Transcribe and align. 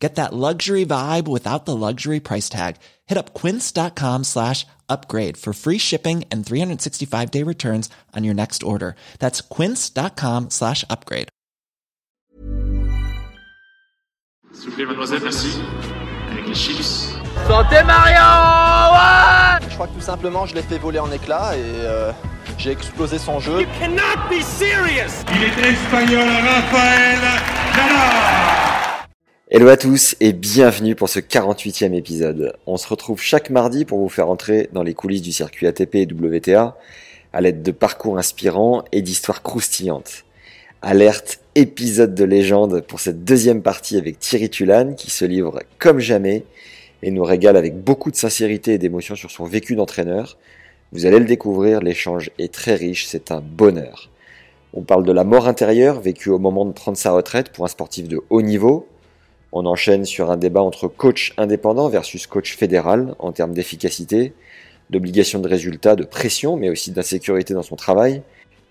Get 0.00 0.14
that 0.14 0.32
luxury 0.32 0.86
vibe 0.86 1.28
without 1.28 1.66
the 1.66 1.76
luxury 1.76 2.20
price 2.20 2.48
tag. 2.48 2.76
Hit 3.06 3.18
up 3.18 3.34
quince.com 3.34 4.24
slash 4.24 4.66
upgrade 4.88 5.36
for 5.36 5.52
free 5.52 5.76
shipping 5.78 6.24
and 6.32 6.44
365 6.44 7.30
day 7.30 7.42
returns 7.42 7.90
on 8.16 8.24
your 8.24 8.34
next 8.34 8.62
order. 8.62 8.94
That's 9.18 9.42
quince.com 9.42 10.48
slash 10.50 10.84
upgrade. 10.88 11.28
S'il 14.52 14.70
vous 14.70 14.76
plaît, 14.76 14.86
mademoiselle, 14.86 15.20
merci. 15.22 15.48
Avec 16.32 16.48
les 16.48 16.54
chips. 16.54 17.14
Santé 17.46 17.82
Mario 17.84 18.20
ouais 18.94 19.68
Je 19.68 19.74
crois 19.74 19.86
que 19.86 19.94
tout 19.94 20.00
simplement 20.00 20.46
je 20.46 20.54
l'ai 20.54 20.62
fait 20.62 20.78
voler 20.78 20.98
en 20.98 21.10
éclats 21.12 21.56
et 21.56 21.62
euh, 21.62 22.10
j'ai 22.58 22.70
explosé 22.72 23.18
son 23.18 23.38
jeu. 23.38 23.60
You 23.60 23.66
cannot 23.78 24.28
be 24.28 24.42
serious 24.42 25.24
Il 25.34 25.44
est 25.44 25.70
espagnol, 25.70 26.26
Rafael 26.26 27.18
Nadal 27.76 28.69
Hello 29.52 29.66
à 29.66 29.76
tous 29.76 30.14
et 30.20 30.32
bienvenue 30.32 30.94
pour 30.94 31.08
ce 31.08 31.18
48e 31.18 31.92
épisode. 31.92 32.52
On 32.68 32.76
se 32.76 32.86
retrouve 32.86 33.20
chaque 33.20 33.50
mardi 33.50 33.84
pour 33.84 33.98
vous 33.98 34.08
faire 34.08 34.28
entrer 34.28 34.68
dans 34.72 34.84
les 34.84 34.94
coulisses 34.94 35.22
du 35.22 35.32
circuit 35.32 35.66
ATP 35.66 35.96
et 35.96 36.06
WTA 36.06 36.78
à 37.32 37.40
l'aide 37.40 37.60
de 37.60 37.72
parcours 37.72 38.16
inspirants 38.16 38.84
et 38.92 39.02
d'histoires 39.02 39.42
croustillantes. 39.42 40.24
Alerte 40.82 41.40
épisode 41.56 42.14
de 42.14 42.22
légende 42.22 42.82
pour 42.82 43.00
cette 43.00 43.24
deuxième 43.24 43.60
partie 43.60 43.96
avec 43.96 44.20
Thierry 44.20 44.50
Tulane 44.50 44.94
qui 44.94 45.10
se 45.10 45.24
livre 45.24 45.64
comme 45.80 45.98
jamais 45.98 46.44
et 47.02 47.10
nous 47.10 47.24
régale 47.24 47.56
avec 47.56 47.76
beaucoup 47.76 48.12
de 48.12 48.16
sincérité 48.16 48.74
et 48.74 48.78
d'émotion 48.78 49.16
sur 49.16 49.32
son 49.32 49.46
vécu 49.46 49.74
d'entraîneur. 49.74 50.38
Vous 50.92 51.06
allez 51.06 51.18
le 51.18 51.24
découvrir, 51.24 51.80
l'échange 51.80 52.30
est 52.38 52.54
très 52.54 52.76
riche, 52.76 53.06
c'est 53.08 53.32
un 53.32 53.40
bonheur. 53.40 54.10
On 54.74 54.82
parle 54.82 55.04
de 55.04 55.12
la 55.12 55.24
mort 55.24 55.48
intérieure 55.48 56.00
vécue 56.00 56.30
au 56.30 56.38
moment 56.38 56.66
de 56.66 56.72
prendre 56.72 56.96
sa 56.96 57.10
retraite 57.10 57.50
pour 57.50 57.64
un 57.64 57.68
sportif 57.68 58.06
de 58.06 58.20
haut 58.30 58.42
niveau. 58.42 58.86
On 59.52 59.66
enchaîne 59.66 60.04
sur 60.04 60.30
un 60.30 60.36
débat 60.36 60.62
entre 60.62 60.86
coach 60.86 61.32
indépendant 61.36 61.88
versus 61.88 62.26
coach 62.26 62.56
fédéral 62.56 63.14
en 63.18 63.32
termes 63.32 63.52
d'efficacité, 63.52 64.32
d'obligation 64.90 65.40
de 65.40 65.48
résultat, 65.48 65.96
de 65.96 66.04
pression, 66.04 66.56
mais 66.56 66.70
aussi 66.70 66.92
d'insécurité 66.92 67.54
dans 67.54 67.62
son 67.62 67.76
travail. 67.76 68.22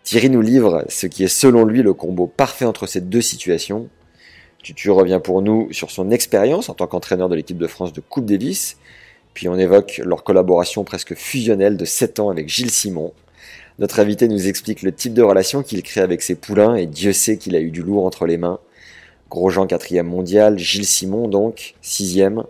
Thierry 0.04 0.30
nous 0.30 0.42
livre 0.42 0.86
ce 0.88 1.08
qui 1.08 1.24
est 1.24 1.28
selon 1.28 1.66
lui 1.66 1.84
le 1.84 1.94
combo 1.94 2.28
parfait 2.28 2.66
entre 2.66 2.88
ces 2.88 3.02
deux 3.02 3.22
situations. 3.22 3.90
Tutu 4.64 4.90
revient 4.90 5.20
pour 5.24 5.42
nous 5.42 5.72
sur 5.72 5.92
son 5.92 6.12
expérience 6.12 6.70
en 6.70 6.74
tant 6.74 6.88
qu'entraîneur 6.88 7.30
de 7.30 7.36
l'équipe 7.36 7.58
de 7.58 7.68
France 7.68 7.94
de 7.94 8.02
Coupe 8.02 8.26
Davis, 8.26 8.78
puis 9.34 9.48
on 9.48 9.58
évoque 9.58 10.02
leur 10.04 10.24
collaboration 10.24 10.84
presque 10.84 11.16
fusionnelle 11.16 11.78
de 11.78 11.86
7 11.86 12.20
ans 12.20 12.30
avec 12.30 12.50
Gilles 12.50 12.72
Simon. 12.72 13.14
Notre 13.80 14.00
invité 14.00 14.28
nous 14.28 14.48
explique 14.48 14.82
le 14.82 14.92
type 14.92 15.14
de 15.14 15.22
relation 15.22 15.64
qu'il 15.64 15.82
crée 15.84 16.02
avec 16.02 16.22
ses 16.22 16.36
poulains 16.36 16.76
et 16.76 16.86
Dieu 16.86 17.14
sait 17.14 17.38
qu'il 17.38 17.56
a 17.56 17.62
eu 17.62 17.72
du 17.72 17.82
lourd 17.82 18.06
entre 18.06 18.26
les 18.26 18.38
mains. 18.38 18.60
Grosjean 19.30 19.68
quatrième 19.68 20.08
mondial, 20.08 20.58
Gilles 20.58 20.86
Simon 20.86 21.28
donc, 21.28 21.76
sixième, 21.82 22.44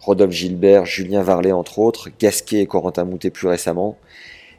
Rodolphe 0.00 0.32
Gilbert, 0.32 0.86
Julien 0.86 1.22
Varlet 1.22 1.52
entre 1.52 1.78
autres, 1.78 2.08
Gasquet 2.18 2.60
et 2.60 2.66
Corentin 2.66 3.04
Moutet 3.04 3.30
plus 3.30 3.48
récemment, 3.48 3.98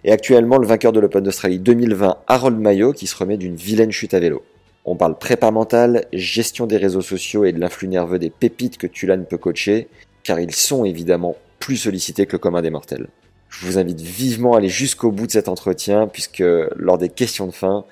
et 0.03 0.11
actuellement 0.11 0.57
le 0.57 0.67
vainqueur 0.67 0.91
de 0.91 0.99
l'Open 0.99 1.23
d'Australie 1.23 1.59
2020, 1.59 2.17
Harold 2.27 2.59
Maillot, 2.59 2.94
qui 2.94 3.07
se 3.07 3.16
remet 3.16 3.38
d'une 3.38 3.55
vilaine 3.55 3.91
chute 3.91 4.13
à 4.13 4.19
vélo. 4.19 4.44
On 4.85 4.95
parle 4.95 5.17
prépa 5.17 5.49
mentale, 5.49 6.05
gestion 6.13 6.67
des 6.67 6.77
réseaux 6.77 7.01
sociaux 7.01 7.45
et 7.45 7.53
de 7.53 7.59
l'influx 7.59 7.88
nerveux 7.88 8.19
des 8.19 8.29
pépites 8.29 8.77
que 8.77 8.88
Tulane 8.88 9.25
peut 9.25 9.38
coacher, 9.38 9.88
car 10.23 10.39
ils 10.39 10.53
sont 10.53 10.85
évidemment 10.85 11.35
plus 11.59 11.78
sollicités 11.78 12.25
que 12.25 12.33
le 12.33 12.39
commun 12.39 12.62
des 12.62 12.69
mortels. 12.69 13.07
Je 13.50 13.66
vous 13.66 13.78
invite 13.78 14.01
vivement 14.01 14.56
à 14.56 14.57
aller 14.57 14.69
jusqu'au 14.69 15.12
bout 15.12 15.28
de 15.28 15.31
cet 15.31 15.47
entretien, 15.47 16.07
puisque 16.07 16.44
lors 16.75 16.97
des 16.97 17.09
questions 17.09 17.47
de 17.47 17.51
fin, 17.51 17.85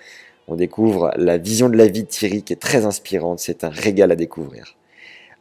on 0.51 0.55
découvre 0.55 1.13
la 1.15 1.37
vision 1.37 1.69
de 1.69 1.77
la 1.77 1.87
vie 1.87 2.03
de 2.03 2.09
Thierry 2.09 2.43
qui 2.43 2.51
est 2.51 2.57
très 2.57 2.85
inspirante, 2.85 3.39
c'est 3.39 3.63
un 3.63 3.69
régal 3.69 4.11
à 4.11 4.17
découvrir. 4.17 4.75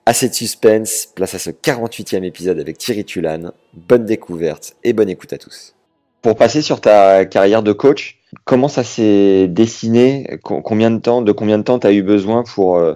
Assez 0.06 0.28
de 0.28 0.34
suspense, 0.34 1.08
place 1.14 1.34
à 1.34 1.40
ce 1.40 1.50
48e 1.50 2.22
épisode 2.22 2.60
avec 2.60 2.78
Thierry 2.78 3.04
Tulane. 3.04 3.50
Bonne 3.74 4.04
découverte 4.04 4.76
et 4.84 4.92
bonne 4.92 5.08
écoute 5.08 5.32
à 5.32 5.38
tous. 5.38 5.74
Pour 6.22 6.36
passer 6.36 6.62
sur 6.62 6.80
ta 6.80 7.24
carrière 7.24 7.64
de 7.64 7.72
coach, 7.72 8.20
comment 8.44 8.68
ça 8.68 8.84
s'est 8.84 9.48
dessiné? 9.48 10.38
Combien 10.44 10.92
de 10.92 10.98
temps, 10.98 11.22
de 11.22 11.32
combien 11.32 11.58
de 11.58 11.64
temps 11.64 11.80
tu 11.80 11.88
as 11.88 11.92
eu 11.92 12.02
besoin 12.02 12.44
pour 12.44 12.76
euh, 12.76 12.94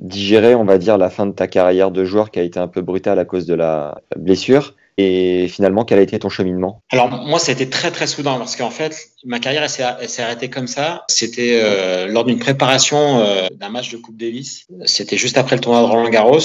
digérer, 0.00 0.54
on 0.54 0.64
va 0.64 0.78
dire, 0.78 0.96
la 0.96 1.10
fin 1.10 1.26
de 1.26 1.32
ta 1.32 1.48
carrière 1.48 1.90
de 1.90 2.04
joueur 2.04 2.30
qui 2.30 2.38
a 2.38 2.42
été 2.42 2.60
un 2.60 2.68
peu 2.68 2.82
brutale 2.82 3.18
à 3.18 3.24
cause 3.24 3.46
de 3.46 3.54
la 3.54 4.00
blessure? 4.16 4.76
Et 5.00 5.46
finalement, 5.46 5.84
quel 5.84 6.00
a 6.00 6.02
été 6.02 6.18
ton 6.18 6.28
cheminement? 6.28 6.82
Alors 6.90 7.08
moi, 7.08 7.38
ça 7.38 7.52
a 7.52 7.54
été 7.54 7.70
très 7.70 7.92
très 7.92 8.08
soudain 8.08 8.36
parce 8.36 8.56
qu'en 8.56 8.70
fait, 8.70 9.10
ma 9.24 9.38
carrière 9.38 9.70
s'est 9.70 10.22
arrêtée 10.22 10.50
comme 10.50 10.66
ça. 10.66 11.04
C'était 11.08 11.60
euh, 11.62 12.08
lors 12.08 12.24
d'une 12.24 12.40
préparation 12.40 13.20
euh, 13.20 13.46
d'un 13.54 13.68
match 13.68 13.92
de 13.92 13.96
Coupe 13.96 14.16
Davis. 14.16 14.66
C'était 14.86 15.16
juste 15.16 15.38
après 15.38 15.54
le 15.54 15.60
tournoi 15.60 15.82
de 15.82 15.86
Roland 15.86 16.08
Garros. 16.10 16.40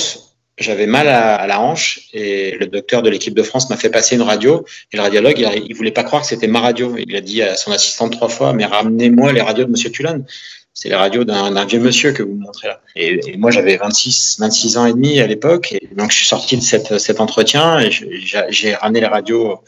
J'avais 0.60 0.86
mal 0.86 1.08
à, 1.08 1.34
à, 1.34 1.48
la 1.48 1.60
hanche 1.60 2.10
et 2.14 2.52
le 2.52 2.68
docteur 2.68 3.02
de 3.02 3.10
l'équipe 3.10 3.34
de 3.34 3.42
France 3.42 3.72
m'a 3.72 3.76
fait 3.76 3.90
passer 3.90 4.18
une 4.18 4.22
radio 4.22 4.64
et 4.92 4.98
le 4.98 5.02
radiologue 5.02 5.40
il, 5.40 5.64
il 5.68 5.76
voulait 5.76 5.90
pas 5.90 6.04
croire 6.04 6.22
que 6.22 6.28
c'était 6.28 6.46
ma 6.46 6.60
radio. 6.60 6.96
Il 7.00 7.16
a 7.16 7.22
dit 7.22 7.42
à 7.42 7.56
son 7.56 7.72
assistante 7.72 8.12
trois 8.12 8.30
fois 8.30 8.54
mais 8.54 8.66
ramenez-moi 8.66 9.34
les 9.34 9.42
radios 9.42 9.66
de 9.66 9.72
Monsieur 9.72 9.90
Tulane 9.90 10.26
c'est 10.74 10.90
les 10.90 10.96
radios 10.96 11.24
d'un 11.24 11.66
vieux 11.66 11.80
monsieur 11.80 12.14
que 12.14 12.24
vous 12.24 12.34
montrez 12.34 12.68
là. 12.68 12.82
Et, 12.96 13.38
moi, 13.38 13.52
j'avais 13.52 13.78
26, 13.78 14.38
26 14.40 14.78
ans 14.78 14.86
et 14.88 14.94
demi 14.94 15.20
à 15.20 15.28
l'époque. 15.28 15.74
Et 15.74 15.88
donc, 15.96 16.12
je 16.12 16.18
suis 16.18 16.26
sorti 16.26 16.58
de 16.58 16.64
cette, 16.64 16.98
cet 16.98 17.20
entretien 17.20 17.80
et 17.80 17.92
j'ai 17.92 18.74
ramené 18.74 19.00
les 19.00 19.08
radios 19.08 19.60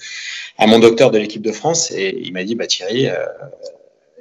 à 0.57 0.65
mon 0.65 0.79
docteur 0.79 1.11
de 1.11 1.19
l'équipe 1.19 1.43
de 1.43 1.51
France. 1.51 1.91
Et 1.91 2.17
il 2.23 2.33
m'a 2.33 2.43
dit, 2.43 2.55
bah, 2.55 2.65
Thierry, 2.65 3.07
euh, 3.07 3.13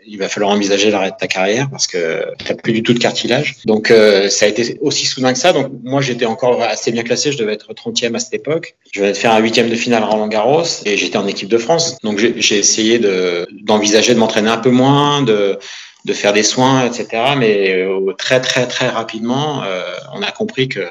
il 0.06 0.18
va 0.18 0.28
falloir 0.28 0.52
envisager 0.52 0.90
l'arrêt 0.90 1.10
de 1.10 1.16
ta 1.18 1.26
carrière 1.26 1.70
parce 1.70 1.86
que 1.86 2.26
tu 2.38 2.52
n'as 2.52 2.54
plus 2.54 2.74
du 2.74 2.82
tout 2.82 2.92
de 2.92 2.98
cartilage. 2.98 3.56
Donc, 3.64 3.90
euh, 3.90 4.28
ça 4.28 4.44
a 4.44 4.48
été 4.48 4.76
aussi 4.82 5.06
soudain 5.06 5.32
que 5.32 5.38
ça. 5.38 5.54
Donc, 5.54 5.72
moi, 5.82 6.02
j'étais 6.02 6.26
encore 6.26 6.62
assez 6.62 6.92
bien 6.92 7.02
classé. 7.02 7.32
Je 7.32 7.38
devais 7.38 7.54
être 7.54 7.72
30e 7.72 8.14
à 8.14 8.18
cette 8.18 8.34
époque. 8.34 8.76
Je 8.92 9.00
devais 9.00 9.14
faire 9.14 9.32
un 9.32 9.38
huitième 9.38 9.70
de 9.70 9.74
finale 9.74 10.02
à 10.02 10.06
Roland 10.06 10.28
Garros 10.28 10.64
et 10.84 10.98
j'étais 10.98 11.16
en 11.16 11.26
équipe 11.26 11.48
de 11.48 11.56
France. 11.56 11.96
Donc, 12.02 12.18
j'ai 12.18 12.58
essayé 12.58 12.98
d'envisager 13.62 14.10
de, 14.10 14.16
de 14.16 14.20
m'entraîner 14.20 14.50
un 14.50 14.58
peu 14.58 14.70
moins, 14.70 15.22
de 15.22 15.58
de 16.04 16.12
faire 16.12 16.32
des 16.32 16.42
soins, 16.42 16.86
etc. 16.86 17.34
Mais 17.36 17.72
euh, 17.74 18.12
très 18.18 18.40
très 18.40 18.66
très 18.66 18.88
rapidement, 18.88 19.62
euh, 19.64 19.82
on 20.12 20.22
a 20.22 20.30
compris 20.30 20.68
que 20.68 20.86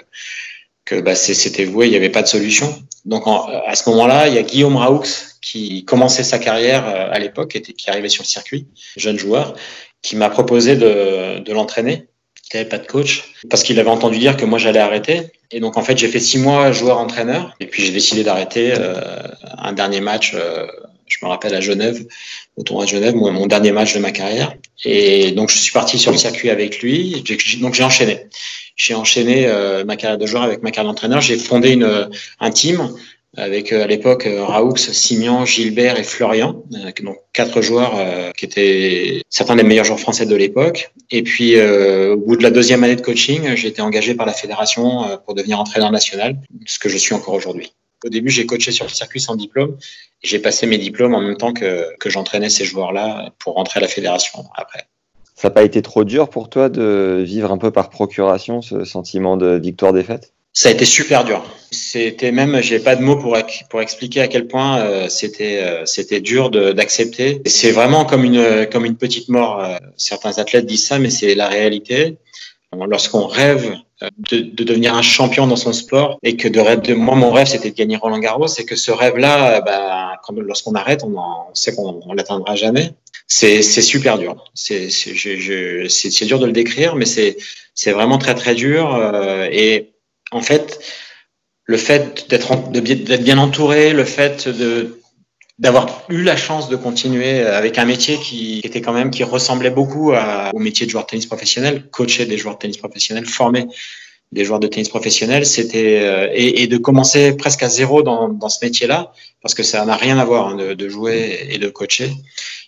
que 0.85 0.99
bah, 0.99 1.15
c'était 1.15 1.65
voué, 1.65 1.87
il 1.87 1.91
n'y 1.91 1.95
avait 1.95 2.09
pas 2.09 2.21
de 2.21 2.27
solution. 2.27 2.75
Donc 3.05 3.27
en, 3.27 3.47
à 3.65 3.75
ce 3.75 3.89
moment-là, 3.89 4.27
il 4.27 4.33
y 4.33 4.37
a 4.37 4.43
Guillaume 4.43 4.75
Raoux 4.75 5.03
qui 5.41 5.85
commençait 5.85 6.23
sa 6.23 6.39
carrière 6.39 6.87
euh, 6.87 7.09
à 7.11 7.19
l'époque, 7.19 7.49
qui, 7.61 7.73
qui 7.73 7.89
arrivait 7.89 8.09
sur 8.09 8.23
le 8.23 8.27
circuit, 8.27 8.67
jeune 8.97 9.17
joueur, 9.17 9.55
qui 10.01 10.15
m'a 10.15 10.29
proposé 10.29 10.75
de, 10.75 11.39
de 11.39 11.53
l'entraîner. 11.53 12.07
Il 12.53 12.57
n'avait 12.57 12.69
pas 12.69 12.77
de 12.77 12.85
coach 12.85 13.33
parce 13.49 13.63
qu'il 13.63 13.79
avait 13.79 13.89
entendu 13.89 14.19
dire 14.19 14.37
que 14.37 14.45
moi 14.45 14.59
j'allais 14.59 14.79
arrêter. 14.79 15.31
Et 15.49 15.59
donc 15.59 15.75
en 15.75 15.81
fait 15.81 15.97
j'ai 15.97 16.07
fait 16.07 16.19
six 16.19 16.37
mois 16.37 16.71
joueur-entraîneur 16.71 17.55
et 17.59 17.65
puis 17.65 17.83
j'ai 17.83 17.91
décidé 17.91 18.23
d'arrêter 18.23 18.73
euh, 18.77 18.93
un 19.57 19.73
dernier 19.73 20.01
match. 20.01 20.33
Euh, 20.35 20.67
je 21.07 21.17
me 21.23 21.29
rappelle 21.29 21.53
à 21.53 21.61
Genève, 21.61 22.05
au 22.55 22.63
tournoi 22.63 22.85
de 22.85 22.89
Genève, 22.89 23.15
mon, 23.15 23.47
dernier 23.47 23.71
match 23.71 23.93
de 23.93 23.99
ma 23.99 24.11
carrière. 24.11 24.55
Et 24.83 25.31
donc 25.31 25.49
je 25.49 25.57
suis 25.57 25.73
parti 25.73 25.97
sur 25.97 26.11
le 26.11 26.17
circuit 26.17 26.49
avec 26.49 26.81
lui. 26.81 27.23
Donc 27.61 27.73
j'ai 27.73 27.83
enchaîné. 27.83 28.27
J'ai 28.75 28.95
enchaîné 28.95 29.45
euh, 29.47 29.85
ma 29.85 29.95
carrière 29.95 30.17
de 30.17 30.25
joueur 30.25 30.43
avec 30.43 30.63
ma 30.63 30.71
carrière 30.71 30.91
d'entraîneur. 30.91 31.21
J'ai 31.21 31.37
fondé 31.37 31.71
une, 31.71 32.09
un 32.39 32.51
team 32.51 32.89
avec 33.35 33.73
à 33.73 33.87
l'époque 33.87 34.27
Raoux, 34.29 34.77
Simian, 34.77 35.43
Gilbert 35.43 35.99
et 35.99 36.03
Florian, 36.03 36.63
donc 37.01 37.17
quatre 37.33 37.63
joueurs 37.63 37.95
qui 38.35 38.45
étaient 38.45 39.23
certains 39.27 39.55
des 39.55 39.63
meilleurs 39.63 39.85
joueurs 39.85 39.99
français 39.99 40.27
de 40.27 40.35
l'époque. 40.35 40.91
Et 41.09 41.23
puis 41.23 41.59
au 41.59 42.17
bout 42.17 42.37
de 42.37 42.43
la 42.43 42.51
deuxième 42.51 42.83
année 42.83 42.95
de 42.95 43.01
coaching, 43.01 43.55
j'ai 43.55 43.69
été 43.69 43.81
engagé 43.81 44.13
par 44.13 44.27
la 44.27 44.33
fédération 44.33 45.19
pour 45.25 45.33
devenir 45.33 45.59
entraîneur 45.59 45.91
national, 45.91 46.37
ce 46.67 46.77
que 46.77 46.89
je 46.89 46.97
suis 46.97 47.15
encore 47.15 47.33
aujourd'hui. 47.33 47.73
Au 48.03 48.09
début, 48.09 48.29
j'ai 48.29 48.45
coaché 48.45 48.71
sur 48.71 48.85
le 48.85 48.91
circuit 48.91 49.19
sans 49.21 49.35
diplôme 49.35 49.77
et 50.21 50.27
j'ai 50.27 50.39
passé 50.39 50.67
mes 50.67 50.77
diplômes 50.77 51.15
en 51.15 51.21
même 51.21 51.37
temps 51.37 51.53
que, 51.53 51.95
que 51.99 52.09
j'entraînais 52.09 52.49
ces 52.49 52.65
joueurs-là 52.65 53.31
pour 53.39 53.55
rentrer 53.55 53.79
à 53.79 53.81
la 53.81 53.87
fédération 53.87 54.45
après. 54.55 54.87
Ça 55.35 55.49
n'a 55.49 55.53
pas 55.53 55.63
été 55.63 55.81
trop 55.81 56.03
dur 56.03 56.29
pour 56.29 56.49
toi 56.49 56.69
de 56.69 57.23
vivre 57.25 57.51
un 57.51 57.57
peu 57.57 57.71
par 57.71 57.89
procuration 57.89 58.61
ce 58.61 58.85
sentiment 58.85 59.35
de 59.35 59.59
victoire-défaite? 59.61 60.33
Ça 60.55 60.69
a 60.69 60.71
été 60.71 60.85
super 60.85 61.23
dur. 61.23 61.43
C'était 61.71 62.31
même, 62.31 62.61
j'ai 62.61 62.79
pas 62.79 62.95
de 62.95 63.01
mots 63.01 63.15
pour 63.15 63.35
pour 63.71 63.81
expliquer 63.81 64.21
à 64.21 64.27
quel 64.27 64.47
point 64.47 64.79
euh, 64.79 65.09
c'était 65.09 65.63
euh, 65.63 65.87
c'était 65.87 66.21
dur 66.21 66.51
d'accepter. 66.51 67.41
C'est 67.47 67.71
vraiment 67.71 68.05
comme 68.05 68.23
une 68.23 68.67
comme 68.71 68.85
une 68.85 68.95
petite 68.95 69.29
mort. 69.29 69.63
Euh, 69.63 69.77
certains 69.97 70.37
athlètes 70.37 70.67
disent 70.67 70.85
ça, 70.85 70.99
mais 70.99 71.09
c'est 71.09 71.33
la 71.33 71.47
réalité. 71.47 72.17
Lorsqu'on 72.87 73.25
rêve 73.25 73.75
de, 74.17 74.39
de, 74.39 74.63
devenir 74.63 74.95
un 74.95 75.01
champion 75.01 75.47
dans 75.47 75.55
son 75.55 75.73
sport 75.73 76.17
et 76.23 76.35
que 76.35 76.47
de 76.47 76.75
de 76.75 76.93
moi 76.93 77.15
mon 77.15 77.31
rêve 77.31 77.47
c'était 77.47 77.69
de 77.69 77.75
gagner 77.75 77.97
Roland 77.97 78.19
Garros 78.19 78.47
et 78.57 78.65
que 78.65 78.75
ce 78.75 78.91
rêve 78.91 79.17
là 79.17 79.61
bah, 79.61 80.19
lorsqu'on 80.37 80.73
arrête 80.75 81.03
on, 81.03 81.17
en, 81.17 81.49
sait 81.53 81.75
qu'on 81.75 82.01
on 82.05 82.13
l'atteindra 82.13 82.55
jamais. 82.55 82.93
C'est 83.27 83.61
c'est 83.61 83.81
super 83.81 84.17
dur. 84.17 84.43
C'est 84.53 84.89
c'est 84.89 85.15
c'est 85.87 86.25
dur 86.25 86.39
de 86.39 86.45
le 86.45 86.51
décrire 86.51 86.95
mais 86.95 87.05
c'est 87.05 87.37
c'est 87.73 87.91
vraiment 87.91 88.17
très 88.17 88.35
très 88.35 88.55
dur 88.55 88.93
euh, 88.93 89.47
et 89.51 89.93
en 90.31 90.41
fait 90.41 90.79
le 91.65 91.77
fait 91.77 92.29
d'être 92.29 92.71
d'être 92.71 93.23
bien 93.23 93.37
entouré 93.37 93.93
le 93.93 94.03
fait 94.03 94.47
de 94.47 94.99
d'avoir 95.59 96.03
eu 96.09 96.23
la 96.23 96.35
chance 96.35 96.67
de 96.69 96.75
continuer 96.75 97.41
avec 97.41 97.77
un 97.77 97.85
métier 97.85 98.17
qui 98.17 98.59
était 98.63 98.81
quand 98.81 98.93
même 98.93 99.11
qui 99.11 99.23
ressemblait 99.23 99.69
beaucoup 99.69 100.11
à, 100.11 100.49
au 100.53 100.59
métier 100.59 100.85
de 100.85 100.91
joueur 100.91 101.05
de 101.05 101.09
tennis 101.09 101.25
professionnel, 101.25 101.89
coacher 101.91 102.25
des 102.25 102.37
joueurs 102.37 102.55
de 102.55 102.59
tennis 102.59 102.77
professionnels, 102.77 103.25
former 103.25 103.67
des 104.33 104.45
joueurs 104.45 104.59
de 104.59 104.67
tennis 104.67 104.89
professionnels, 104.89 105.45
c'était 105.45 105.99
euh, 106.01 106.27
et, 106.33 106.63
et, 106.63 106.67
de 106.67 106.77
commencer 106.77 107.37
presque 107.37 107.63
à 107.63 107.69
zéro 107.69 108.01
dans, 108.01 108.29
dans 108.29 108.49
ce 108.49 108.65
métier-là, 108.65 109.11
parce 109.41 109.53
que 109.53 109.63
ça 109.63 109.85
n'a 109.85 109.95
rien 109.95 110.17
à 110.17 110.25
voir 110.25 110.49
hein, 110.49 110.55
de, 110.55 110.73
de, 110.73 110.89
jouer 110.89 111.47
et 111.49 111.59
de 111.59 111.69
coacher. 111.69 112.11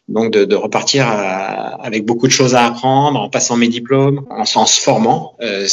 Donc 0.08 0.32
de, 0.32 0.46
de 0.46 0.56
repartir 0.56 1.08
à, 1.08 1.84
avec 1.84 2.06
beaucoup 2.06 2.28
de 2.28 2.32
choses 2.32 2.54
à 2.54 2.68
apprendre, 2.68 3.20
en 3.20 3.30
passant 3.30 3.58
mes 3.58 3.68
diplômes, 3.68 4.28
en, 4.30 4.44
en 4.44 4.66
se 4.68 4.80
formant. 4.80 5.36
Euh, 5.42 5.68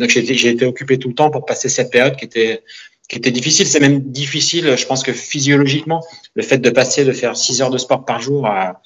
donc 0.00 0.08
j'ai 0.08 0.48
été 0.48 0.64
occupé 0.64 0.98
tout 0.98 1.08
le 1.08 1.14
temps 1.14 1.30
pour 1.30 1.44
passer 1.44 1.68
cette 1.68 1.90
période 1.90 2.16
qui 2.16 2.24
était 2.24 2.62
qui 3.08 3.16
était 3.16 3.30
difficile. 3.30 3.66
C'est 3.66 3.80
même 3.80 4.00
difficile, 4.00 4.76
je 4.76 4.86
pense 4.86 5.02
que 5.02 5.12
physiologiquement, 5.12 6.02
le 6.34 6.42
fait 6.42 6.58
de 6.58 6.70
passer 6.70 7.04
de 7.04 7.12
faire 7.12 7.36
6 7.36 7.62
heures 7.62 7.70
de 7.70 7.78
sport 7.78 8.04
par 8.04 8.20
jour 8.20 8.46
à, 8.46 8.80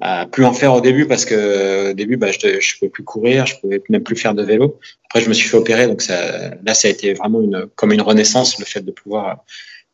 à 0.00 0.26
plus 0.26 0.44
en 0.44 0.52
faire 0.52 0.74
au 0.74 0.80
début 0.80 1.06
parce 1.06 1.24
que 1.24 1.90
au 1.90 1.92
début, 1.94 2.16
bah, 2.16 2.30
je 2.32 2.46
ne 2.46 2.78
pouvais 2.78 2.90
plus 2.90 3.04
courir, 3.04 3.46
je 3.46 3.58
pouvais 3.60 3.82
même 3.88 4.02
plus 4.02 4.16
faire 4.16 4.34
de 4.34 4.42
vélo. 4.42 4.78
Après, 5.06 5.20
je 5.20 5.28
me 5.28 5.34
suis 5.34 5.48
fait 5.48 5.56
opérer, 5.56 5.86
donc 5.86 6.02
ça, 6.02 6.50
là, 6.64 6.74
ça 6.74 6.88
a 6.88 6.90
été 6.90 7.14
vraiment 7.14 7.40
une, 7.40 7.66
comme 7.76 7.92
une 7.92 8.00
renaissance, 8.00 8.58
le 8.58 8.64
fait 8.64 8.80
de 8.80 8.90
pouvoir 8.90 9.44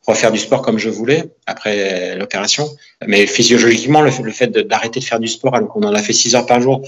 refaire 0.06 0.32
du 0.32 0.38
sport 0.38 0.62
comme 0.62 0.78
je 0.78 0.88
voulais 0.88 1.24
après 1.46 2.16
l'opération. 2.16 2.68
Mais 3.06 3.26
physiologiquement, 3.26 4.00
le, 4.00 4.10
fait 4.30 4.46
d'arrêter 4.46 5.00
de, 5.00 5.04
faire 5.04 5.20
du 5.20 5.28
sport 5.28 5.54
alors 5.54 5.68
qu'on 5.68 5.82
en 5.82 5.94
a 5.94 6.02
fait 6.02 6.14
6 6.14 6.34
heures 6.34 6.46
par 6.46 6.60
jour 6.60 6.82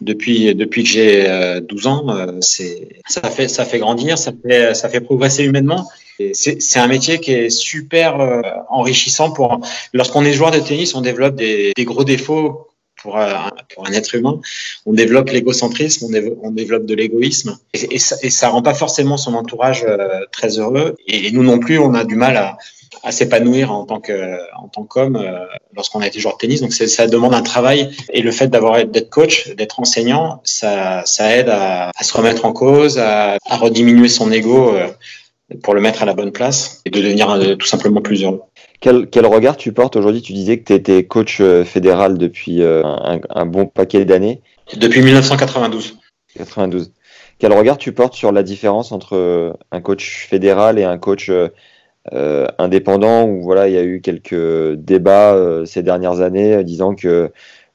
depuis 0.00 0.54
depuis 0.54 0.84
que 0.84 0.88
j'ai 0.88 1.60
12 1.60 1.86
ans, 1.88 2.08
euh, 2.10 2.38
c'est 2.40 2.88
ça 3.08 3.22
fait 3.22 3.48
ça 3.48 3.64
fait 3.64 3.80
grandir, 3.80 4.16
ça 4.16 4.32
fait 4.44 4.74
ça 4.74 4.88
fait 4.88 5.00
progresser 5.00 5.44
humainement. 5.44 5.88
C'est 6.34 6.78
un 6.78 6.86
métier 6.86 7.18
qui 7.20 7.32
est 7.32 7.50
super 7.50 8.20
euh, 8.20 8.40
enrichissant 8.68 9.30
pour. 9.30 9.60
Lorsqu'on 9.92 10.24
est 10.24 10.32
joueur 10.32 10.50
de 10.50 10.58
tennis, 10.58 10.94
on 10.94 11.00
développe 11.00 11.36
des, 11.36 11.72
gros 11.80 12.04
défauts 12.04 12.68
pour 13.02 13.18
un, 13.18 13.50
pour 13.74 13.86
un, 13.86 13.92
être 13.92 14.14
humain. 14.14 14.40
On 14.86 14.92
développe 14.92 15.30
l'égocentrisme, 15.30 16.06
on, 16.42 16.50
développe 16.50 16.86
de 16.86 16.94
l'égoïsme, 16.94 17.58
et, 17.74 17.96
et, 17.96 17.96
et 17.96 18.30
ça 18.30 18.48
rend 18.48 18.62
pas 18.62 18.74
forcément 18.74 19.16
son 19.16 19.34
entourage 19.34 19.84
euh, 19.86 20.20
très 20.30 20.58
heureux. 20.58 20.96
Et, 21.06 21.30
nous 21.32 21.42
non 21.42 21.58
plus, 21.58 21.78
on 21.78 21.94
a 21.94 22.04
du 22.04 22.16
mal 22.16 22.36
à, 22.36 22.56
s'épanouir 23.10 23.72
en 23.72 23.84
tant 23.84 24.00
que 24.00 24.38
tant 24.72 24.84
qu'homme 24.84 25.16
euh, 25.16 25.44
lorsqu'on 25.74 26.00
a 26.00 26.06
été 26.06 26.20
joueur 26.20 26.34
de 26.34 26.38
tennis. 26.38 26.60
Donc 26.60 26.72
ça 26.72 27.06
demande 27.08 27.34
un 27.34 27.42
travail 27.42 27.90
et 28.12 28.22
le 28.22 28.30
fait 28.30 28.46
d'avoir 28.46 28.84
d'être 28.84 29.10
coach, 29.10 29.48
d'être 29.56 29.80
enseignant, 29.80 30.40
ça 30.44 31.04
aide 31.20 31.48
à, 31.48 31.90
se 32.00 32.14
remettre 32.14 32.44
en 32.44 32.52
cause, 32.52 32.98
à, 32.98 33.38
à 33.44 33.56
rediminuer 33.56 34.08
son 34.08 34.30
ego 34.30 34.76
pour 35.62 35.74
le 35.74 35.80
mettre 35.80 36.02
à 36.02 36.06
la 36.06 36.14
bonne 36.14 36.32
place 36.32 36.80
et 36.84 36.90
de 36.90 37.00
devenir 37.00 37.30
euh, 37.30 37.54
tout 37.56 37.66
simplement 37.66 38.00
plus 38.00 38.24
heureux. 38.24 38.42
Quel, 38.80 39.08
quel 39.08 39.26
regard 39.26 39.56
tu 39.56 39.72
portes 39.72 39.96
aujourd'hui? 39.96 40.22
Tu 40.22 40.32
disais 40.32 40.58
que 40.58 40.64
tu 40.64 40.74
étais 40.74 41.04
coach 41.04 41.40
euh, 41.40 41.64
fédéral 41.64 42.18
depuis 42.18 42.62
euh, 42.62 42.82
un, 42.84 43.20
un 43.30 43.46
bon 43.46 43.66
paquet 43.66 44.04
d'années. 44.04 44.42
Depuis 44.76 45.02
1992. 45.02 45.98
92. 46.36 46.92
Quel 47.38 47.52
regard 47.52 47.76
tu 47.76 47.92
portes 47.92 48.14
sur 48.14 48.32
la 48.32 48.42
différence 48.42 48.92
entre 48.92 49.54
un 49.72 49.80
coach 49.80 50.26
fédéral 50.28 50.78
et 50.78 50.84
un 50.84 50.98
coach 50.98 51.30
euh, 52.12 52.46
indépendant? 52.58 53.24
Où 53.24 53.42
voilà 53.42 53.68
il 53.68 53.74
y 53.74 53.78
a 53.78 53.84
eu 53.84 54.00
quelques 54.00 54.74
débats 54.74 55.34
euh, 55.34 55.64
ces 55.64 55.82
dernières 55.82 56.20
années 56.20 56.64
disant 56.64 56.94
que 56.94 57.30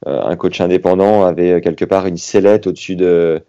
euh, 0.06 0.22
un 0.22 0.36
coach 0.36 0.60
indépendant 0.62 1.24
avait 1.26 1.62
quelque 1.62 1.86
part 1.86 2.08
une 2.08 2.18
sellette 2.18 2.68
au-dessus 2.68 2.96
de 2.96 3.44